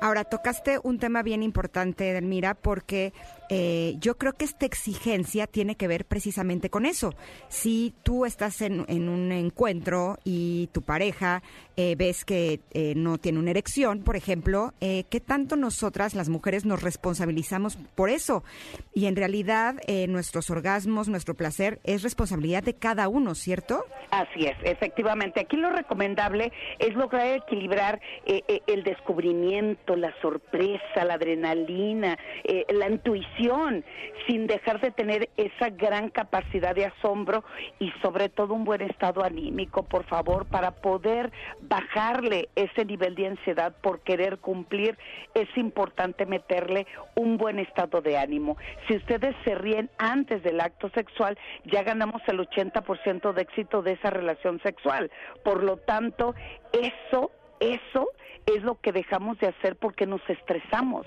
Ahora, 0.00 0.24
tocaste 0.24 0.78
un 0.82 0.98
tema 0.98 1.22
bien 1.22 1.42
importante, 1.42 2.12
Delmira, 2.12 2.54
porque 2.54 3.12
eh, 3.48 3.94
yo 3.98 4.16
creo 4.16 4.32
que 4.32 4.44
esta 4.44 4.66
exigencia 4.66 5.46
tiene 5.46 5.76
que 5.76 5.88
ver 5.88 6.04
precisamente 6.04 6.70
con 6.70 6.86
eso. 6.86 7.14
Si 7.48 7.94
tú 8.02 8.24
estás 8.24 8.60
en, 8.60 8.80
un 9.08 9.32
encuentro 9.32 10.18
y 10.24 10.68
tu 10.72 10.82
pareja 10.82 11.42
eh, 11.76 11.94
ves 11.96 12.24
que 12.24 12.60
eh, 12.72 12.94
no 12.96 13.18
tiene 13.18 13.38
una 13.38 13.50
erección, 13.50 14.02
por 14.02 14.16
ejemplo, 14.16 14.72
eh, 14.80 15.04
¿qué 15.10 15.20
tanto 15.20 15.56
nosotras, 15.56 16.14
las 16.14 16.28
mujeres, 16.28 16.64
nos 16.64 16.82
responsabilizamos 16.82 17.76
por 17.94 18.10
eso? 18.10 18.42
Y 18.94 19.06
en 19.06 19.16
realidad, 19.16 19.76
eh, 19.86 20.06
nuestros 20.08 20.50
orgasmos, 20.50 21.08
nuestro 21.08 21.34
placer, 21.34 21.80
es 21.84 22.02
responsabilidad 22.02 22.62
de 22.62 22.74
cada 22.74 23.08
uno, 23.08 23.34
¿cierto? 23.34 23.84
Así 24.10 24.46
es, 24.46 24.56
efectivamente. 24.62 25.40
Aquí 25.40 25.56
lo 25.56 25.70
recomendable 25.70 26.52
es 26.78 26.94
lograr 26.94 27.26
equilibrar 27.26 28.00
el 28.24 28.82
descubrimiento, 28.82 29.96
la 29.96 30.14
sorpresa, 30.20 31.04
la 31.04 31.14
adrenalina, 31.14 32.16
la 32.68 32.88
intuición, 32.88 33.35
sin 34.26 34.46
dejar 34.46 34.80
de 34.80 34.90
tener 34.90 35.28
esa 35.36 35.70
gran 35.70 36.10
capacidad 36.10 36.74
de 36.74 36.86
asombro 36.86 37.44
y 37.78 37.90
sobre 38.02 38.28
todo 38.28 38.54
un 38.54 38.64
buen 38.64 38.82
estado 38.82 39.24
anímico, 39.24 39.82
por 39.84 40.04
favor, 40.04 40.46
para 40.46 40.72
poder 40.72 41.30
bajarle 41.60 42.48
ese 42.56 42.84
nivel 42.84 43.14
de 43.14 43.28
ansiedad 43.28 43.74
por 43.80 44.00
querer 44.00 44.38
cumplir. 44.38 44.98
Es 45.34 45.48
importante 45.56 46.26
meterle 46.26 46.86
un 47.14 47.36
buen 47.36 47.58
estado 47.58 48.00
de 48.00 48.16
ánimo. 48.18 48.56
Si 48.88 48.96
ustedes 48.96 49.34
se 49.44 49.54
ríen 49.54 49.90
antes 49.98 50.42
del 50.42 50.60
acto 50.60 50.90
sexual, 50.90 51.38
ya 51.64 51.82
ganamos 51.82 52.22
el 52.26 52.38
80% 52.38 53.32
de 53.32 53.42
éxito 53.42 53.82
de 53.82 53.92
esa 53.92 54.10
relación 54.10 54.60
sexual. 54.62 55.10
Por 55.44 55.62
lo 55.62 55.76
tanto, 55.76 56.34
eso, 56.72 57.30
eso 57.60 58.08
es 58.46 58.62
lo 58.62 58.80
que 58.80 58.92
dejamos 58.92 59.38
de 59.38 59.48
hacer 59.48 59.76
porque 59.76 60.06
nos 60.06 60.22
estresamos 60.28 61.06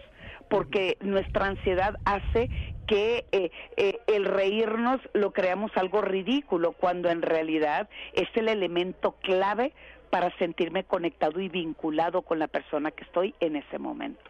porque 0.50 0.98
nuestra 1.02 1.46
ansiedad 1.48 1.96
hace 2.06 2.50
que 2.88 3.26
eh, 3.32 3.52
eh, 3.78 4.00
el 4.08 4.26
reírnos 4.26 5.00
lo 5.14 5.32
creamos 5.32 5.72
algo 5.76 6.02
ridículo, 6.02 6.72
cuando 6.74 7.10
en 7.10 7.22
realidad 7.22 7.88
es 8.14 8.28
el 8.36 8.50
elemento 8.50 9.12
clave 9.22 9.74
para 10.10 10.36
sentirme 10.40 10.84
conectado 10.84 11.40
y 11.40 11.50
vinculado 11.50 12.24
con 12.24 12.40
la 12.40 12.48
persona 12.48 12.90
que 12.90 13.04
estoy 13.04 13.36
en 13.40 13.56
ese 13.58 13.78
momento. 13.78 14.24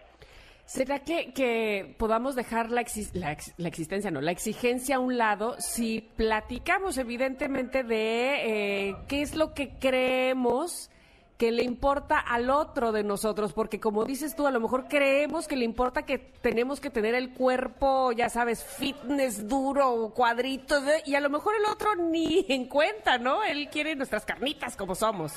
¿Será 0.66 1.00
que, 1.00 1.32
que 1.34 1.96
podamos 1.98 2.36
dejar 2.36 2.70
la, 2.70 2.84
la, 3.14 3.32
ex- 3.32 3.54
la 3.58 3.68
existencia, 3.70 4.12
no, 4.12 4.22
la 4.22 4.32
exigencia 4.32 4.98
a 4.98 5.00
un 5.00 5.18
lado 5.18 5.56
si 5.58 6.02
platicamos 6.16 6.98
evidentemente 7.00 7.84
de 7.84 8.90
eh, 8.90 8.96
qué 9.08 9.22
es 9.22 9.36
lo 9.36 9.54
que 9.56 9.70
creemos 9.80 10.92
que 11.40 11.54
le 11.54 11.64
importa 11.64 12.20
al 12.20 12.50
otro 12.50 12.92
de 12.92 13.06
nosotros? 13.06 13.54
Porque 13.54 13.80
como 13.80 14.04
dices 14.04 14.36
tú, 14.36 14.46
a 14.46 14.52
lo 14.52 14.60
mejor 14.60 14.90
creemos 14.90 15.48
que 15.48 15.56
le 15.56 15.64
importa 15.64 16.04
que 16.04 16.18
tenemos 16.20 16.82
que 16.82 16.90
tener 16.90 17.16
el 17.16 17.34
cuerpo, 17.34 18.12
ya 18.12 18.30
sabes, 18.30 18.62
fitness 18.62 19.48
duro, 19.48 20.12
cuadritos, 20.14 20.84
¿eh? 20.86 21.02
y 21.06 21.16
a 21.16 21.22
lo 21.22 21.30
mejor 21.30 21.56
el 21.56 21.64
otro 21.72 21.96
ni 21.96 22.46
en 22.50 22.66
cuenta, 22.66 23.18
¿no? 23.18 23.42
Él 23.46 23.70
quiere 23.72 23.96
nuestras 23.96 24.26
carnitas 24.26 24.76
como 24.76 24.96
somos. 24.96 25.32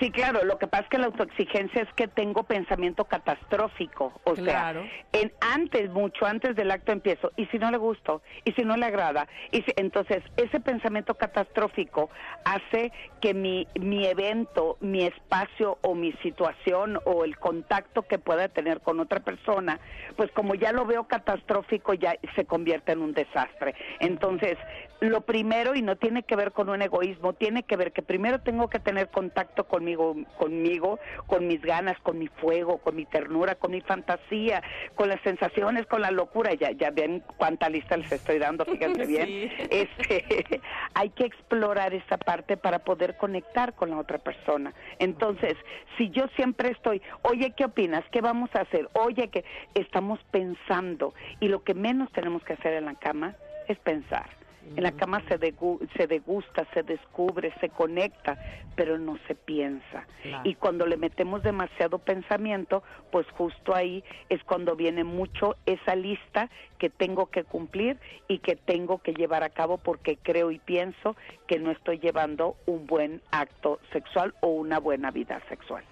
Sí, 0.00 0.10
claro, 0.10 0.44
lo 0.44 0.58
que 0.58 0.66
pasa 0.66 0.82
es 0.84 0.88
que 0.88 0.98
la 0.98 1.06
autoexigencia 1.06 1.82
es 1.82 1.92
que 1.94 2.08
tengo 2.08 2.42
pensamiento 2.42 3.04
catastrófico, 3.04 4.20
o 4.24 4.34
Claro. 4.34 4.82
sea, 5.12 5.20
en 5.20 5.32
antes, 5.40 5.88
mucho 5.90 6.26
antes 6.26 6.56
del 6.56 6.70
acto 6.72 6.90
empiezo, 6.90 7.32
y 7.36 7.46
si 7.46 7.58
no 7.58 7.70
le 7.70 7.76
gusto, 7.76 8.22
y 8.44 8.52
si 8.52 8.62
no 8.64 8.76
le 8.76 8.86
agrada, 8.86 9.28
y 9.52 9.58
si- 9.58 9.72
entonces 9.76 10.22
ese 10.36 10.58
pensamiento 10.60 11.14
catastrófico 11.14 12.10
hace 12.44 12.92
que 13.20 13.34
mi, 13.34 13.68
mi 13.78 14.04
evento, 14.06 14.78
mi 14.80 15.04
espacio 15.04 15.78
o 15.82 15.94
mi 15.94 16.12
situación 16.22 16.98
o 17.04 17.24
el 17.24 17.38
contacto 17.38 18.02
que 18.02 18.18
pueda 18.18 18.48
tener 18.48 18.80
con 18.80 18.98
otra 18.98 19.20
persona, 19.20 19.80
pues 20.16 20.30
como 20.32 20.56
ya 20.56 20.72
lo 20.72 20.86
veo 20.86 21.04
catastrófico, 21.06 21.94
ya 21.94 22.14
se 22.34 22.44
convierte 22.46 22.92
en 22.92 23.00
un 23.00 23.12
desastre. 23.12 23.74
Entonces, 24.00 24.58
lo 25.00 25.20
primero, 25.22 25.74
y 25.74 25.82
no 25.82 25.96
tiene 25.96 26.22
que 26.22 26.36
ver 26.36 26.52
con 26.52 26.68
un 26.68 26.80
egoísmo, 26.82 27.32
tiene 27.32 27.62
que 27.62 27.76
ver 27.76 27.92
que 27.92 28.02
primero 28.02 28.40
tengo 28.40 28.68
que 28.68 28.78
tener 28.78 29.08
contacto 29.08 29.64
conmigo, 29.64 30.16
conmigo, 30.38 30.98
con 31.26 31.46
mis 31.46 31.60
ganas, 31.60 31.98
con 32.00 32.18
mi 32.18 32.28
fuego, 32.28 32.78
con 32.78 32.96
mi 32.96 33.04
ternura, 33.04 33.54
con 33.54 33.72
mi 33.72 33.80
fantasía, 33.80 34.62
con 34.94 35.08
las 35.08 35.20
sensaciones, 35.22 35.86
con 35.86 36.02
la 36.02 36.10
locura. 36.10 36.54
Ya, 36.54 36.70
ya 36.70 36.90
ven 36.90 37.22
cuánta 37.36 37.68
lista 37.68 37.96
les 37.96 38.10
estoy 38.12 38.38
dando, 38.38 38.64
fíjense 38.64 39.06
bien. 39.06 39.26
Sí. 39.26 39.50
Este, 39.70 40.60
hay 40.94 41.10
que 41.10 41.24
explorar 41.24 41.94
esa 41.94 42.16
parte 42.16 42.56
para 42.56 42.80
poder 42.80 43.16
conectar 43.16 43.74
con 43.74 43.90
la 43.90 43.98
otra 43.98 44.18
persona. 44.18 44.72
Entonces, 44.98 45.54
si 45.98 46.10
yo 46.10 46.28
siempre 46.36 46.70
estoy, 46.70 47.02
oye, 47.22 47.52
¿qué 47.56 47.64
opinas? 47.64 48.04
¿Qué 48.10 48.20
vamos 48.20 48.50
a 48.54 48.60
hacer? 48.60 48.88
Oye, 48.94 49.28
que 49.28 49.44
estamos 49.74 50.20
pensando 50.30 51.14
y 51.40 51.48
lo 51.48 51.62
que 51.62 51.74
menos 51.74 52.10
tenemos 52.12 52.42
que 52.44 52.54
hacer 52.54 52.74
en 52.74 52.86
la 52.86 52.94
cama 52.94 53.34
es 53.68 53.78
pensar. 53.78 54.43
En 54.76 54.82
la 54.82 54.92
cama 54.92 55.22
se, 55.28 55.38
degu- 55.38 55.78
se 55.96 56.06
degusta, 56.06 56.66
se 56.74 56.82
descubre, 56.82 57.52
se 57.60 57.68
conecta, 57.68 58.38
pero 58.74 58.98
no 58.98 59.18
se 59.28 59.34
piensa. 59.34 60.06
Claro. 60.22 60.48
Y 60.48 60.54
cuando 60.56 60.86
le 60.86 60.96
metemos 60.96 61.42
demasiado 61.42 61.98
pensamiento, 61.98 62.82
pues 63.12 63.26
justo 63.32 63.74
ahí 63.74 64.02
es 64.28 64.42
cuando 64.44 64.74
viene 64.74 65.04
mucho 65.04 65.56
esa 65.66 65.94
lista 65.94 66.50
que 66.78 66.90
tengo 66.90 67.26
que 67.26 67.44
cumplir 67.44 67.98
y 68.26 68.38
que 68.38 68.56
tengo 68.56 68.98
que 68.98 69.14
llevar 69.14 69.44
a 69.44 69.50
cabo 69.50 69.78
porque 69.78 70.16
creo 70.16 70.50
y 70.50 70.58
pienso 70.58 71.16
que 71.46 71.58
no 71.58 71.70
estoy 71.70 71.98
llevando 71.98 72.56
un 72.66 72.86
buen 72.86 73.22
acto 73.30 73.78
sexual 73.92 74.34
o 74.40 74.48
una 74.48 74.80
buena 74.80 75.10
vida 75.10 75.40
sexual. 75.48 75.84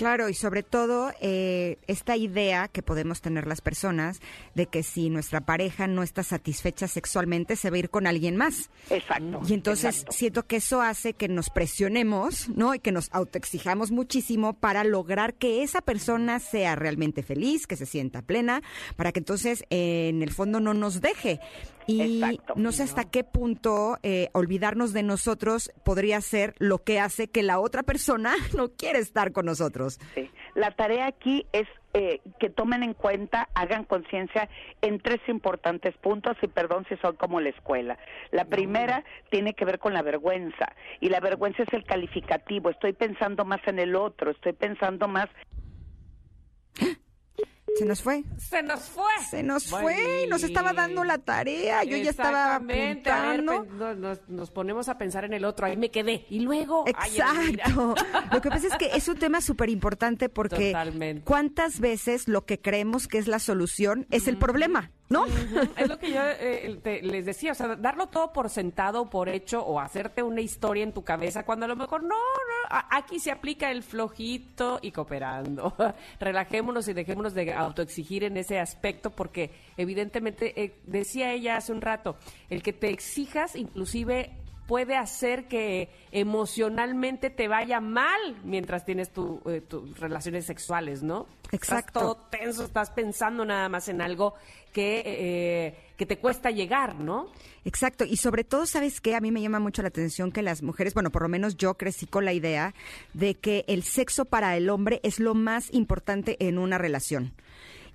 Claro, 0.00 0.30
y 0.30 0.34
sobre 0.34 0.62
todo 0.62 1.12
eh, 1.20 1.76
esta 1.86 2.16
idea 2.16 2.68
que 2.68 2.82
podemos 2.82 3.20
tener 3.20 3.46
las 3.46 3.60
personas 3.60 4.22
de 4.54 4.64
que 4.64 4.82
si 4.82 5.10
nuestra 5.10 5.42
pareja 5.42 5.86
no 5.88 6.02
está 6.02 6.22
satisfecha 6.22 6.88
sexualmente, 6.88 7.54
se 7.54 7.68
va 7.68 7.76
a 7.76 7.80
ir 7.80 7.90
con 7.90 8.06
alguien 8.06 8.34
más. 8.34 8.70
Exacto. 8.88 9.42
Y 9.46 9.52
entonces 9.52 9.96
exacto. 9.96 10.12
siento 10.12 10.46
que 10.46 10.56
eso 10.56 10.80
hace 10.80 11.12
que 11.12 11.28
nos 11.28 11.50
presionemos, 11.50 12.48
¿no? 12.48 12.74
Y 12.74 12.78
que 12.78 12.92
nos 12.92 13.10
autoexijamos 13.12 13.90
muchísimo 13.90 14.54
para 14.54 14.84
lograr 14.84 15.34
que 15.34 15.62
esa 15.62 15.82
persona 15.82 16.38
sea 16.38 16.76
realmente 16.76 17.22
feliz, 17.22 17.66
que 17.66 17.76
se 17.76 17.84
sienta 17.84 18.22
plena, 18.22 18.62
para 18.96 19.12
que 19.12 19.18
entonces 19.18 19.64
eh, 19.68 20.08
en 20.08 20.22
el 20.22 20.30
fondo 20.30 20.60
no 20.60 20.72
nos 20.72 21.02
deje. 21.02 21.40
Y 21.86 22.22
Exacto. 22.22 22.54
no 22.56 22.72
sé 22.72 22.84
hasta 22.84 23.04
qué 23.04 23.24
punto 23.24 23.98
eh, 24.02 24.28
olvidarnos 24.32 24.92
de 24.92 25.02
nosotros 25.02 25.72
podría 25.84 26.20
ser 26.20 26.54
lo 26.58 26.84
que 26.84 27.00
hace 27.00 27.28
que 27.28 27.42
la 27.42 27.58
otra 27.58 27.82
persona 27.82 28.34
no 28.56 28.70
quiere 28.70 29.00
estar 29.00 29.32
con 29.32 29.46
nosotros. 29.46 29.89
Sí. 30.14 30.30
La 30.54 30.70
tarea 30.72 31.06
aquí 31.06 31.46
es 31.52 31.66
eh, 31.92 32.20
que 32.38 32.50
tomen 32.50 32.82
en 32.82 32.94
cuenta, 32.94 33.48
hagan 33.54 33.84
conciencia 33.84 34.48
en 34.80 35.00
tres 35.00 35.20
importantes 35.28 35.96
puntos 35.96 36.36
y 36.42 36.46
perdón 36.46 36.86
si 36.88 36.96
son 36.98 37.16
como 37.16 37.40
la 37.40 37.48
escuela. 37.48 37.98
La 38.30 38.44
primera 38.44 39.04
tiene 39.30 39.54
que 39.54 39.64
ver 39.64 39.78
con 39.78 39.92
la 39.92 40.02
vergüenza 40.02 40.72
y 41.00 41.08
la 41.08 41.20
vergüenza 41.20 41.64
es 41.64 41.72
el 41.72 41.84
calificativo. 41.84 42.70
Estoy 42.70 42.92
pensando 42.92 43.44
más 43.44 43.60
en 43.66 43.78
el 43.78 43.96
otro, 43.96 44.30
estoy 44.30 44.52
pensando 44.52 45.08
más 45.08 45.28
Se 47.78 47.84
nos 47.84 48.02
fue. 48.02 48.24
Se 48.36 48.62
nos 48.62 48.80
fue. 48.80 49.04
Se 49.30 49.42
nos 49.42 49.66
fue 49.66 50.24
y 50.24 50.26
nos 50.28 50.42
estaba 50.42 50.72
dando 50.72 51.04
la 51.04 51.18
tarea. 51.18 51.82
Yo 51.84 51.96
ya 51.96 52.10
estaba 52.10 52.56
Exactamente. 52.56 53.10
A 53.10 53.20
ver, 53.30 53.40
apuntando. 53.40 53.74
no- 53.76 53.94
nos, 53.94 54.28
nos 54.28 54.50
ponemos 54.50 54.88
a 54.88 54.98
pensar 54.98 55.24
en 55.24 55.32
el 55.32 55.44
otro. 55.44 55.66
Ahí 55.66 55.76
me 55.76 55.90
quedé. 55.90 56.26
Y 56.30 56.40
luego. 56.40 56.84
ay. 56.94 57.16
Exacto. 57.16 57.94
Lo 58.32 58.40
que 58.42 58.48
pasa 58.50 58.66
es 58.66 58.74
que 58.76 58.90
es 58.94 59.08
un 59.08 59.16
tema 59.18 59.40
súper 59.40 59.70
importante 59.70 60.28
porque 60.28 60.72
Totalmente. 60.72 61.22
cuántas 61.24 61.80
veces 61.80 62.28
lo 62.28 62.44
que 62.44 62.60
creemos 62.60 63.08
que 63.08 63.18
es 63.18 63.28
la 63.28 63.38
solución 63.38 64.06
es 64.10 64.26
el 64.28 64.36
problema, 64.36 64.90
¿no? 65.10 65.26
Es 65.76 65.88
lo 65.88 65.98
que 65.98 66.12
yo 66.12 66.20
eh, 66.22 66.78
te- 66.82 67.02
les 67.02 67.26
decía, 67.26 67.52
o 67.52 67.54
sea, 67.54 67.76
darlo 67.76 68.06
todo 68.08 68.32
por 68.32 68.48
sentado, 68.48 69.10
por 69.10 69.28
hecho, 69.28 69.62
o 69.64 69.78
hacerte 69.80 70.22
una 70.22 70.40
historia 70.40 70.84
en 70.84 70.92
tu 70.92 71.02
cabeza, 71.04 71.44
cuando 71.44 71.66
a 71.66 71.68
lo 71.68 71.76
mejor 71.76 72.02
no, 72.02 72.08
no, 72.08 72.78
aquí 72.90 73.18
se 73.18 73.30
aplica 73.30 73.70
el 73.70 73.82
flojito 73.82 74.78
y 74.80 74.92
cooperando. 74.92 75.74
Relajémonos 76.20 76.86
y 76.88 76.92
dejémonos 76.92 77.34
de 77.34 77.52
autoexigir 77.52 78.24
en 78.24 78.36
ese 78.36 78.58
aspecto, 78.58 79.10
porque 79.10 79.50
evidentemente, 79.76 80.60
eh, 80.62 80.74
decía 80.84 81.32
ella 81.32 81.56
hace 81.56 81.72
un 81.72 81.80
rato, 81.80 82.16
el 82.48 82.62
que 82.62 82.72
te 82.72 82.88
exijas 82.90 83.56
inclusive 83.56 84.30
puede 84.70 84.94
hacer 84.94 85.48
que 85.48 85.88
emocionalmente 86.12 87.28
te 87.28 87.48
vaya 87.48 87.80
mal 87.80 88.40
mientras 88.44 88.84
tienes 88.84 89.10
tu, 89.10 89.42
eh, 89.46 89.60
tus 89.62 89.98
relaciones 89.98 90.46
sexuales, 90.46 91.02
¿no? 91.02 91.26
Exacto. 91.50 91.88
Estás 91.88 91.92
todo 91.92 92.16
tenso, 92.30 92.64
estás 92.66 92.90
pensando 92.90 93.44
nada 93.44 93.68
más 93.68 93.88
en 93.88 94.00
algo 94.00 94.34
que, 94.72 95.02
eh, 95.04 95.76
que 95.96 96.06
te 96.06 96.18
cuesta 96.20 96.52
llegar, 96.52 96.94
¿no? 96.94 97.32
Exacto, 97.64 98.04
y 98.04 98.16
sobre 98.16 98.44
todo, 98.44 98.64
¿sabes 98.64 99.00
qué? 99.00 99.16
A 99.16 99.20
mí 99.20 99.32
me 99.32 99.42
llama 99.42 99.58
mucho 99.58 99.82
la 99.82 99.88
atención 99.88 100.30
que 100.30 100.40
las 100.40 100.62
mujeres, 100.62 100.94
bueno, 100.94 101.10
por 101.10 101.22
lo 101.22 101.28
menos 101.28 101.56
yo 101.56 101.74
crecí 101.74 102.06
con 102.06 102.24
la 102.24 102.32
idea 102.32 102.72
de 103.12 103.34
que 103.34 103.64
el 103.66 103.82
sexo 103.82 104.24
para 104.24 104.56
el 104.56 104.70
hombre 104.70 105.00
es 105.02 105.18
lo 105.18 105.34
más 105.34 105.74
importante 105.74 106.36
en 106.46 106.58
una 106.58 106.78
relación. 106.78 107.32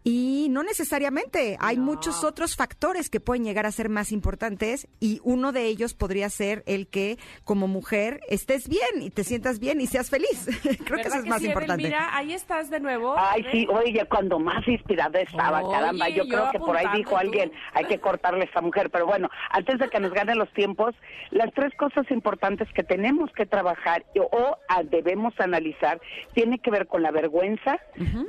Y 0.07 0.49
no 0.51 0.61
necesariamente, 0.61 1.57
hay 1.59 1.77
muchos 1.79 2.23
otros 2.23 2.55
factores 2.55 3.09
que 3.09 3.19
pueden 3.19 3.43
llegar 3.43 3.65
a 3.65 3.71
ser 3.71 3.89
más 3.89 4.11
importantes 4.11 4.87
y 4.99 5.19
uno 5.23 5.51
de 5.51 5.63
ellos 5.65 5.95
podría 5.95 6.29
ser 6.29 6.61
el 6.67 6.87
que 6.87 7.17
como 7.43 7.67
mujer 7.67 8.19
estés 8.29 8.69
bien 8.69 9.01
y 9.01 9.09
te 9.09 9.23
sientas 9.23 9.59
bien 9.59 9.81
y 9.81 9.87
seas 9.87 10.11
feliz. 10.11 10.45
Creo 10.61 10.75
que 10.77 10.83
eso 11.01 11.09
¿Verdad 11.09 11.19
es 11.21 11.25
más 11.25 11.41
sí, 11.41 11.47
importante. 11.47 11.83
Mira, 11.85 12.15
ahí 12.15 12.33
estás 12.33 12.69
de 12.69 12.79
nuevo. 12.79 13.15
Ay, 13.17 13.41
ver. 13.41 13.51
sí, 13.51 13.67
oye, 13.67 14.05
cuando 14.07 14.37
más 14.37 14.67
inspirada 14.67 15.19
estaba, 15.21 15.63
Oye, 15.63 15.73
caramba, 15.75 16.07
yo, 16.09 16.23
yo 16.23 16.29
creo 16.29 16.51
que 16.51 16.59
por 16.59 16.77
ahí 16.77 16.85
dijo 16.97 17.09
tú. 17.09 17.17
alguien, 17.17 17.51
hay 17.73 17.85
que 17.85 17.99
cortarle 17.99 18.41
a 18.41 18.45
esta 18.45 18.61
mujer, 18.61 18.91
pero 18.91 19.07
bueno, 19.07 19.27
antes 19.49 19.79
de 19.79 19.89
que 19.89 19.99
nos 19.99 20.13
ganen 20.13 20.37
los 20.37 20.53
tiempos, 20.53 20.93
las 21.31 21.51
tres 21.55 21.73
cosas 21.77 22.05
importantes 22.11 22.67
que 22.75 22.83
tenemos 22.83 23.31
que 23.33 23.47
trabajar 23.47 24.05
y- 24.13 24.19
o 24.19 24.57
ah, 24.69 24.83
debemos 24.83 25.33
analizar, 25.39 25.99
tiene 26.35 26.59
que 26.59 26.69
ver 26.69 26.85
con 26.85 27.01
la 27.01 27.09
vergüenza, 27.09 27.79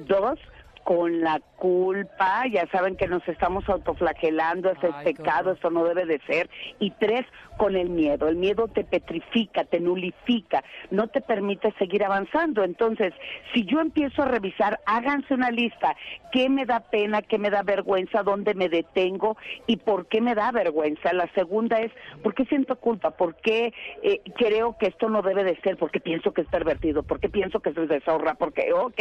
dos, 0.06 0.38
con 0.86 1.20
la 1.20 1.40
culpa, 1.56 2.44
ya 2.46 2.64
saben 2.70 2.96
que 2.96 3.08
nos 3.08 3.26
estamos 3.26 3.68
autoflagelando, 3.68 4.70
eso 4.70 4.82
Ay, 4.84 4.90
es 4.90 4.96
qué 4.98 5.14
pecado, 5.14 5.50
eso 5.50 5.68
no 5.68 5.82
debe 5.82 6.06
de 6.06 6.20
ser, 6.28 6.48
y 6.78 6.92
tres, 6.92 7.26
con 7.56 7.74
el 7.74 7.88
miedo, 7.90 8.28
el 8.28 8.36
miedo 8.36 8.68
te 8.68 8.84
petrifica, 8.84 9.64
te 9.64 9.80
nulifica, 9.80 10.62
no 10.92 11.08
te 11.08 11.22
permite 11.22 11.74
seguir 11.76 12.04
avanzando, 12.04 12.62
entonces, 12.62 13.12
si 13.52 13.64
yo 13.64 13.80
empiezo 13.80 14.22
a 14.22 14.26
revisar, 14.26 14.78
háganse 14.86 15.34
una 15.34 15.50
lista, 15.50 15.96
qué 16.30 16.48
me 16.48 16.66
da 16.66 16.78
pena, 16.78 17.20
qué 17.20 17.38
me 17.38 17.50
da 17.50 17.64
vergüenza, 17.64 18.22
dónde 18.22 18.54
me 18.54 18.68
detengo 18.68 19.36
y 19.66 19.78
por 19.78 20.06
qué 20.06 20.20
me 20.20 20.36
da 20.36 20.52
vergüenza, 20.52 21.12
la 21.12 21.28
segunda 21.34 21.80
es, 21.80 21.90
¿por 22.22 22.34
qué 22.34 22.44
siento 22.44 22.76
culpa? 22.76 23.10
¿Por 23.10 23.34
qué 23.34 23.72
eh, 24.04 24.20
creo 24.36 24.76
que 24.78 24.86
esto 24.86 25.08
no 25.08 25.22
debe 25.22 25.42
de 25.42 25.56
ser? 25.62 25.78
¿Por 25.78 25.90
qué 25.90 25.98
pienso 25.98 26.32
que 26.32 26.42
es 26.42 26.48
pervertido? 26.48 27.02
¿Por 27.02 27.18
qué 27.18 27.28
pienso 27.28 27.58
que 27.58 27.70
es 27.70 27.88
deshonra? 27.88 28.34
¿Por 28.34 28.52
qué? 28.52 28.72
Ok, 28.72 29.00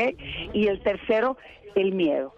y 0.53 0.67
el 0.67 0.81
tercero, 0.81 1.37
el 1.75 1.93
miedo 1.93 2.33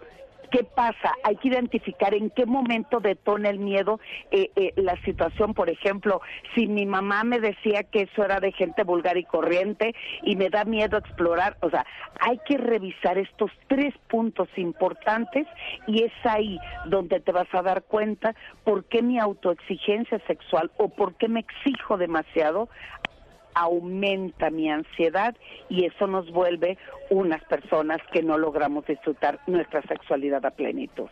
¿Qué 0.50 0.64
pasa? 0.64 1.14
Hay 1.24 1.36
que 1.36 1.48
identificar 1.48 2.14
en 2.14 2.30
qué 2.30 2.46
momento 2.46 3.00
detona 3.00 3.50
el 3.50 3.58
miedo 3.58 4.00
eh, 4.30 4.50
eh, 4.56 4.72
la 4.76 4.96
situación. 5.02 5.52
Por 5.52 5.68
ejemplo, 5.68 6.22
si 6.54 6.66
mi 6.66 6.86
mamá 6.86 7.24
me 7.24 7.38
decía 7.38 7.82
que 7.82 8.02
eso 8.02 8.24
era 8.24 8.40
de 8.40 8.52
gente 8.52 8.82
vulgar 8.84 9.18
y 9.18 9.24
corriente 9.24 9.94
y 10.22 10.36
me 10.36 10.48
da 10.48 10.64
miedo 10.64 10.96
explorar, 10.96 11.58
o 11.60 11.70
sea, 11.70 11.84
hay 12.20 12.38
que 12.46 12.56
revisar 12.56 13.18
estos 13.18 13.50
tres 13.66 13.94
puntos 14.08 14.48
importantes 14.56 15.46
y 15.86 16.04
es 16.04 16.12
ahí 16.24 16.58
donde 16.86 17.20
te 17.20 17.32
vas 17.32 17.48
a 17.52 17.62
dar 17.62 17.82
cuenta 17.82 18.34
por 18.64 18.84
qué 18.84 19.02
mi 19.02 19.18
autoexigencia 19.18 20.18
sexual 20.26 20.70
o 20.78 20.88
por 20.88 21.16
qué 21.16 21.28
me 21.28 21.40
exijo 21.40 21.98
demasiado 21.98 22.68
aumenta 23.58 24.50
mi 24.50 24.70
ansiedad 24.70 25.34
y 25.68 25.84
eso 25.84 26.06
nos 26.06 26.30
vuelve 26.32 26.78
unas 27.10 27.42
personas 27.44 27.98
que 28.12 28.22
no 28.22 28.38
logramos 28.38 28.86
disfrutar 28.86 29.40
nuestra 29.46 29.82
sexualidad 29.82 30.44
a 30.46 30.50
plenitud. 30.50 31.08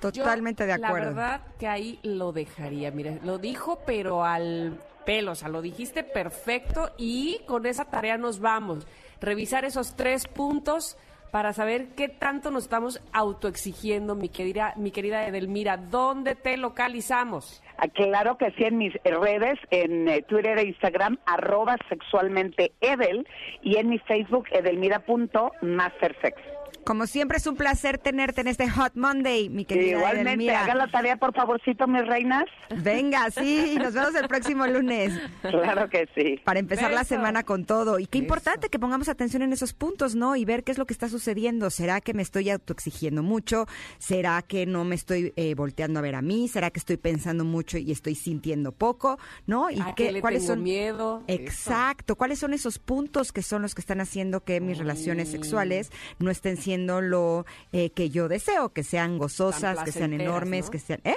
Totalmente 0.00 0.66
de 0.66 0.78
La 0.78 0.88
acuerdo. 0.88 1.14
verdad 1.14 1.40
que 1.58 1.66
ahí 1.66 1.98
lo 2.02 2.32
dejaría. 2.32 2.90
Mire, 2.90 3.20
lo 3.24 3.38
dijo, 3.38 3.80
pero 3.86 4.24
al 4.24 4.78
pelo. 5.06 5.32
O 5.32 5.34
sea, 5.34 5.48
lo 5.48 5.62
dijiste 5.62 6.04
perfecto 6.04 6.90
y 6.98 7.40
con 7.46 7.64
esa 7.66 7.86
tarea 7.86 8.18
nos 8.18 8.40
vamos. 8.40 8.86
Revisar 9.20 9.64
esos 9.64 9.96
tres 9.96 10.26
puntos 10.26 10.98
para 11.34 11.52
saber 11.52 11.96
qué 11.96 12.08
tanto 12.08 12.52
nos 12.52 12.62
estamos 12.62 13.02
autoexigiendo, 13.12 14.14
mi 14.14 14.28
querida, 14.28 14.72
mi 14.76 14.92
querida 14.92 15.26
Edelmira. 15.26 15.76
¿Dónde 15.76 16.36
te 16.36 16.56
localizamos? 16.56 17.60
Ah, 17.76 17.88
Claro 17.88 18.38
que 18.38 18.52
sí, 18.52 18.62
en 18.62 18.78
mis 18.78 18.94
redes, 19.02 19.58
en 19.72 20.06
eh, 20.06 20.22
Twitter 20.22 20.56
e 20.58 20.68
Instagram, 20.68 21.18
arroba 21.26 21.76
sexualmente 21.88 22.70
Edel, 22.80 23.26
y 23.62 23.78
en 23.78 23.88
mi 23.88 23.98
Facebook, 23.98 24.46
edelmira.mastersex. 24.52 26.40
Como 26.84 27.06
siempre 27.06 27.38
es 27.38 27.46
un 27.46 27.56
placer 27.56 27.96
tenerte 27.98 28.42
en 28.42 28.48
este 28.48 28.68
Hot 28.68 28.92
Monday, 28.94 29.48
mi 29.48 29.64
querida 29.64 29.96
Igualmente, 29.96 30.28
Edelmira. 30.30 30.62
hagan 30.64 30.78
la 30.78 30.86
tarea, 30.88 31.16
por 31.16 31.34
favorcito, 31.34 31.86
mis 31.86 32.06
reinas. 32.06 32.44
Venga, 32.82 33.30
sí, 33.30 33.76
nos 33.78 33.94
vemos 33.94 34.14
el 34.14 34.28
próximo 34.28 34.66
lunes. 34.66 35.12
Claro 35.42 35.88
que 35.88 36.08
sí. 36.14 36.40
Para 36.44 36.60
empezar 36.60 36.90
la 36.90 37.04
semana 37.04 37.42
con 37.44 37.64
todo. 37.64 37.98
Y 37.98 38.06
qué 38.06 38.18
importante 38.18 38.68
que 38.68 38.78
pongamos 38.78 39.08
atención 39.08 39.42
en 39.42 39.52
esos 39.52 39.72
puntos, 39.72 40.14
¿no? 40.14 40.36
Y 40.36 40.44
ver 40.44 40.62
qué 40.62 40.72
es 40.72 40.78
lo 40.78 40.84
que 40.86 40.92
está 40.92 41.08
sucediendo. 41.08 41.70
¿Será 41.70 42.00
que 42.02 42.12
me 42.12 42.22
estoy 42.22 42.50
autoexigiendo 42.50 43.22
mucho? 43.22 43.66
¿Será 43.98 44.42
que 44.42 44.66
no 44.66 44.84
me 44.84 44.94
estoy 44.94 45.32
eh, 45.36 45.54
volteando 45.54 46.00
a 46.00 46.02
ver 46.02 46.14
a 46.16 46.22
mí? 46.22 46.48
¿Será 46.48 46.70
que 46.70 46.80
estoy 46.80 46.98
pensando 46.98 47.44
mucho 47.44 47.78
y 47.78 47.92
estoy 47.92 48.14
sintiendo 48.14 48.72
poco? 48.72 49.18
¿No? 49.46 49.70
¿Y 49.70 49.80
¿A 49.80 49.94
qué 49.94 50.12
le 50.12 50.20
cuáles 50.20 50.42
tengo 50.42 50.54
son 50.54 50.62
miedo? 50.62 51.22
Exacto. 51.28 52.16
¿Cuáles 52.16 52.38
son 52.38 52.52
esos 52.52 52.78
puntos 52.78 53.32
que 53.32 53.42
son 53.42 53.62
los 53.62 53.74
que 53.74 53.80
están 53.80 54.00
haciendo 54.02 54.42
que 54.44 54.60
mis 54.60 54.76
relaciones 54.78 55.28
Mm. 55.28 55.32
sexuales 55.32 55.90
no 56.18 56.30
estén 56.30 56.56
siendo 56.58 56.73
lo 57.00 57.46
eh, 57.72 57.90
que 57.90 58.10
yo 58.10 58.28
deseo? 58.28 58.70
Que 58.70 58.82
sean 58.82 59.18
gozosas, 59.18 59.82
que 59.84 59.92
sean 59.92 60.12
enormes, 60.12 60.66
¿no? 60.66 60.70
que 60.70 60.78
sean... 60.78 61.00
¿Eh? 61.04 61.16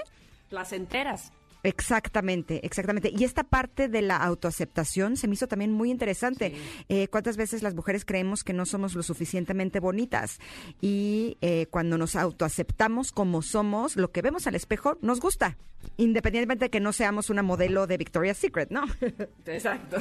Placenteras. 0.50 1.32
Exactamente, 1.68 2.66
exactamente. 2.66 3.12
Y 3.14 3.26
esta 3.26 3.44
parte 3.44 3.90
de 3.90 4.02
la 4.02 4.16
autoaceptación 4.16 5.18
se 5.18 5.28
me 5.28 5.34
hizo 5.34 5.50
también 5.50 5.74
muy 5.74 5.92
interesante. 5.92 6.54
Eh, 6.88 7.10
¿Cuántas 7.10 7.36
veces 7.36 7.62
las 7.62 7.76
mujeres 7.76 8.06
creemos 8.06 8.46
que 8.46 8.54
no 8.54 8.66
somos 8.66 8.96
lo 8.96 9.04
suficientemente 9.04 9.82
bonitas? 9.82 10.40
Y 10.80 11.38
eh, 11.42 11.66
cuando 11.70 11.98
nos 11.98 12.16
autoaceptamos 12.16 13.12
como 13.12 13.42
somos, 13.42 13.98
lo 13.98 14.14
que 14.14 14.22
vemos 14.22 14.48
al 14.48 14.56
espejo 14.56 14.98
nos 15.02 15.20
gusta, 15.20 15.58
independientemente 15.98 16.66
de 16.66 16.70
que 16.70 16.80
no 16.80 16.94
seamos 16.94 17.30
una 17.30 17.44
modelo 17.44 17.86
de 17.86 17.98
Victoria's 17.98 18.38
Secret, 18.38 18.72
¿no? 18.72 18.84
Exacto. 19.46 19.98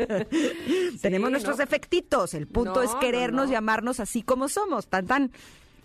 Tenemos 1.02 1.32
nuestros 1.32 1.58
¿no? 1.58 1.64
defectitos. 1.64 2.32
El 2.34 2.46
punto 2.46 2.76
No, 2.76 2.82
es 2.82 2.92
no, 2.92 3.00
querernos, 3.00 3.46
no. 3.46 3.52
llamarnos 3.52 3.98
así 3.98 4.22
como 4.22 4.48
somos, 4.48 4.86
tan 4.86 5.06
tan. 5.08 5.32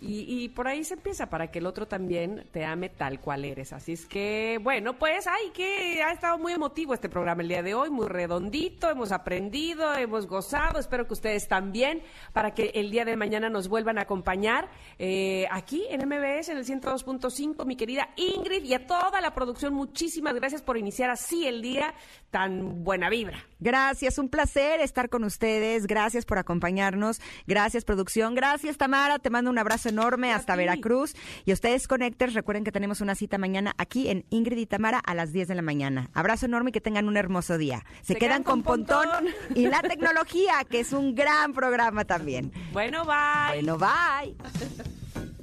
Y, 0.00 0.26
y 0.28 0.48
por 0.48 0.68
ahí 0.68 0.84
se 0.84 0.94
empieza 0.94 1.28
para 1.30 1.50
que 1.50 1.58
el 1.58 1.66
otro 1.66 1.86
también 1.86 2.46
te 2.52 2.64
ame 2.64 2.88
tal 2.88 3.20
cual 3.20 3.44
eres. 3.44 3.72
Así 3.72 3.92
es 3.92 4.06
que, 4.06 4.58
bueno, 4.62 4.98
pues, 4.98 5.26
ay, 5.26 5.50
que 5.54 6.02
ha 6.02 6.12
estado 6.12 6.38
muy 6.38 6.52
emotivo 6.52 6.94
este 6.94 7.08
programa 7.08 7.42
el 7.42 7.48
día 7.48 7.62
de 7.62 7.74
hoy, 7.74 7.90
muy 7.90 8.08
redondito, 8.08 8.90
hemos 8.90 9.12
aprendido, 9.12 9.94
hemos 9.94 10.26
gozado, 10.26 10.78
espero 10.78 11.06
que 11.06 11.14
ustedes 11.14 11.48
también, 11.48 12.02
para 12.32 12.54
que 12.54 12.72
el 12.74 12.90
día 12.90 13.04
de 13.04 13.16
mañana 13.16 13.48
nos 13.48 13.68
vuelvan 13.68 13.98
a 13.98 14.02
acompañar 14.02 14.68
eh, 14.98 15.46
aquí 15.50 15.84
en 15.90 16.06
MBS, 16.06 16.50
en 16.50 16.58
el 16.58 16.64
102.5, 16.64 17.64
mi 17.64 17.76
querida 17.76 18.10
Ingrid, 18.16 18.64
y 18.64 18.74
a 18.74 18.86
toda 18.86 19.20
la 19.20 19.34
producción, 19.34 19.74
muchísimas 19.74 20.34
gracias 20.34 20.62
por 20.62 20.76
iniciar 20.76 21.10
así 21.10 21.46
el 21.46 21.62
día 21.62 21.94
tan 22.30 22.84
buena 22.84 23.08
vibra. 23.08 23.38
Gracias, 23.58 24.18
un 24.18 24.28
placer 24.28 24.80
estar 24.80 25.08
con 25.08 25.24
ustedes. 25.24 25.86
Gracias 25.86 26.24
por 26.24 26.38
acompañarnos. 26.38 27.20
Gracias, 27.46 27.84
producción. 27.84 28.34
Gracias, 28.34 28.76
Tamara. 28.76 29.18
Te 29.18 29.30
mando 29.30 29.50
un 29.50 29.58
abrazo 29.58 29.85
enorme 29.86 30.32
hasta 30.32 30.56
Veracruz. 30.56 31.14
Y 31.44 31.52
ustedes, 31.52 31.88
Connectors, 31.88 32.34
recuerden 32.34 32.64
que 32.64 32.72
tenemos 32.72 33.00
una 33.00 33.14
cita 33.14 33.38
mañana 33.38 33.74
aquí 33.78 34.08
en 34.08 34.24
Ingrid 34.30 34.58
y 34.58 34.66
Tamara 34.66 34.98
a 34.98 35.14
las 35.14 35.32
10 35.32 35.48
de 35.48 35.54
la 35.54 35.62
mañana. 35.62 36.10
Abrazo 36.14 36.46
enorme 36.46 36.70
y 36.70 36.72
que 36.72 36.80
tengan 36.80 37.08
un 37.08 37.16
hermoso 37.16 37.58
día. 37.58 37.84
Se, 38.02 38.14
Se 38.14 38.16
quedan, 38.16 38.28
quedan 38.28 38.42
con 38.42 38.62
con 38.62 38.62
Pontón 38.62 39.08
Pontón. 39.08 39.34
y 39.54 39.66
la 39.68 39.82
tecnología, 39.82 40.54
que 40.68 40.80
es 40.80 40.92
un 40.92 41.14
gran 41.14 41.52
programa 41.52 42.04
también. 42.04 42.52
Bueno, 42.72 43.04
bye. 43.04 43.62
Bueno, 43.62 43.78
bye. 43.78 45.35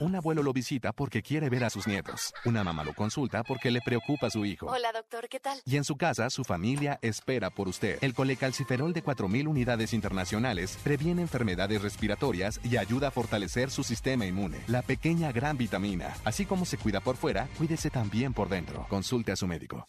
Un 0.00 0.16
abuelo 0.16 0.42
lo 0.42 0.54
visita 0.54 0.92
porque 0.92 1.20
quiere 1.22 1.50
ver 1.50 1.62
a 1.62 1.68
sus 1.68 1.86
nietos. 1.86 2.32
Una 2.46 2.64
mamá 2.64 2.84
lo 2.84 2.94
consulta 2.94 3.42
porque 3.42 3.70
le 3.70 3.82
preocupa 3.82 4.30
su 4.30 4.46
hijo. 4.46 4.66
Hola, 4.66 4.92
doctor, 4.92 5.28
¿qué 5.28 5.40
tal? 5.40 5.60
Y 5.66 5.76
en 5.76 5.84
su 5.84 5.96
casa, 5.96 6.30
su 6.30 6.42
familia 6.42 6.98
espera 7.02 7.50
por 7.50 7.68
usted. 7.68 7.98
El 8.00 8.14
colecalciferol 8.14 8.94
de 8.94 9.04
4.000 9.04 9.46
unidades 9.46 9.92
internacionales 9.92 10.78
previene 10.82 11.20
enfermedades 11.20 11.82
respiratorias 11.82 12.60
y 12.64 12.78
ayuda 12.78 13.08
a 13.08 13.10
fortalecer 13.10 13.70
su 13.70 13.84
sistema 13.84 14.24
inmune. 14.24 14.62
La 14.68 14.80
pequeña 14.80 15.32
gran 15.32 15.58
vitamina. 15.58 16.16
Así 16.24 16.46
como 16.46 16.64
se 16.64 16.78
cuida 16.78 17.00
por 17.00 17.16
fuera, 17.16 17.46
cuídese 17.58 17.90
también 17.90 18.32
por 18.32 18.48
dentro. 18.48 18.86
Consulte 18.88 19.32
a 19.32 19.36
su 19.36 19.46
médico. 19.46 19.86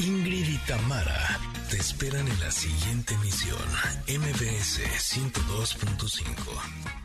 Ingrid 0.00 0.48
y 0.48 0.58
Tamara 0.66 1.38
te 1.70 1.76
esperan 1.76 2.26
en 2.26 2.40
la 2.40 2.50
siguiente 2.50 3.14
emisión, 3.14 3.56
MBS 4.08 4.80
102.5. 4.98 6.99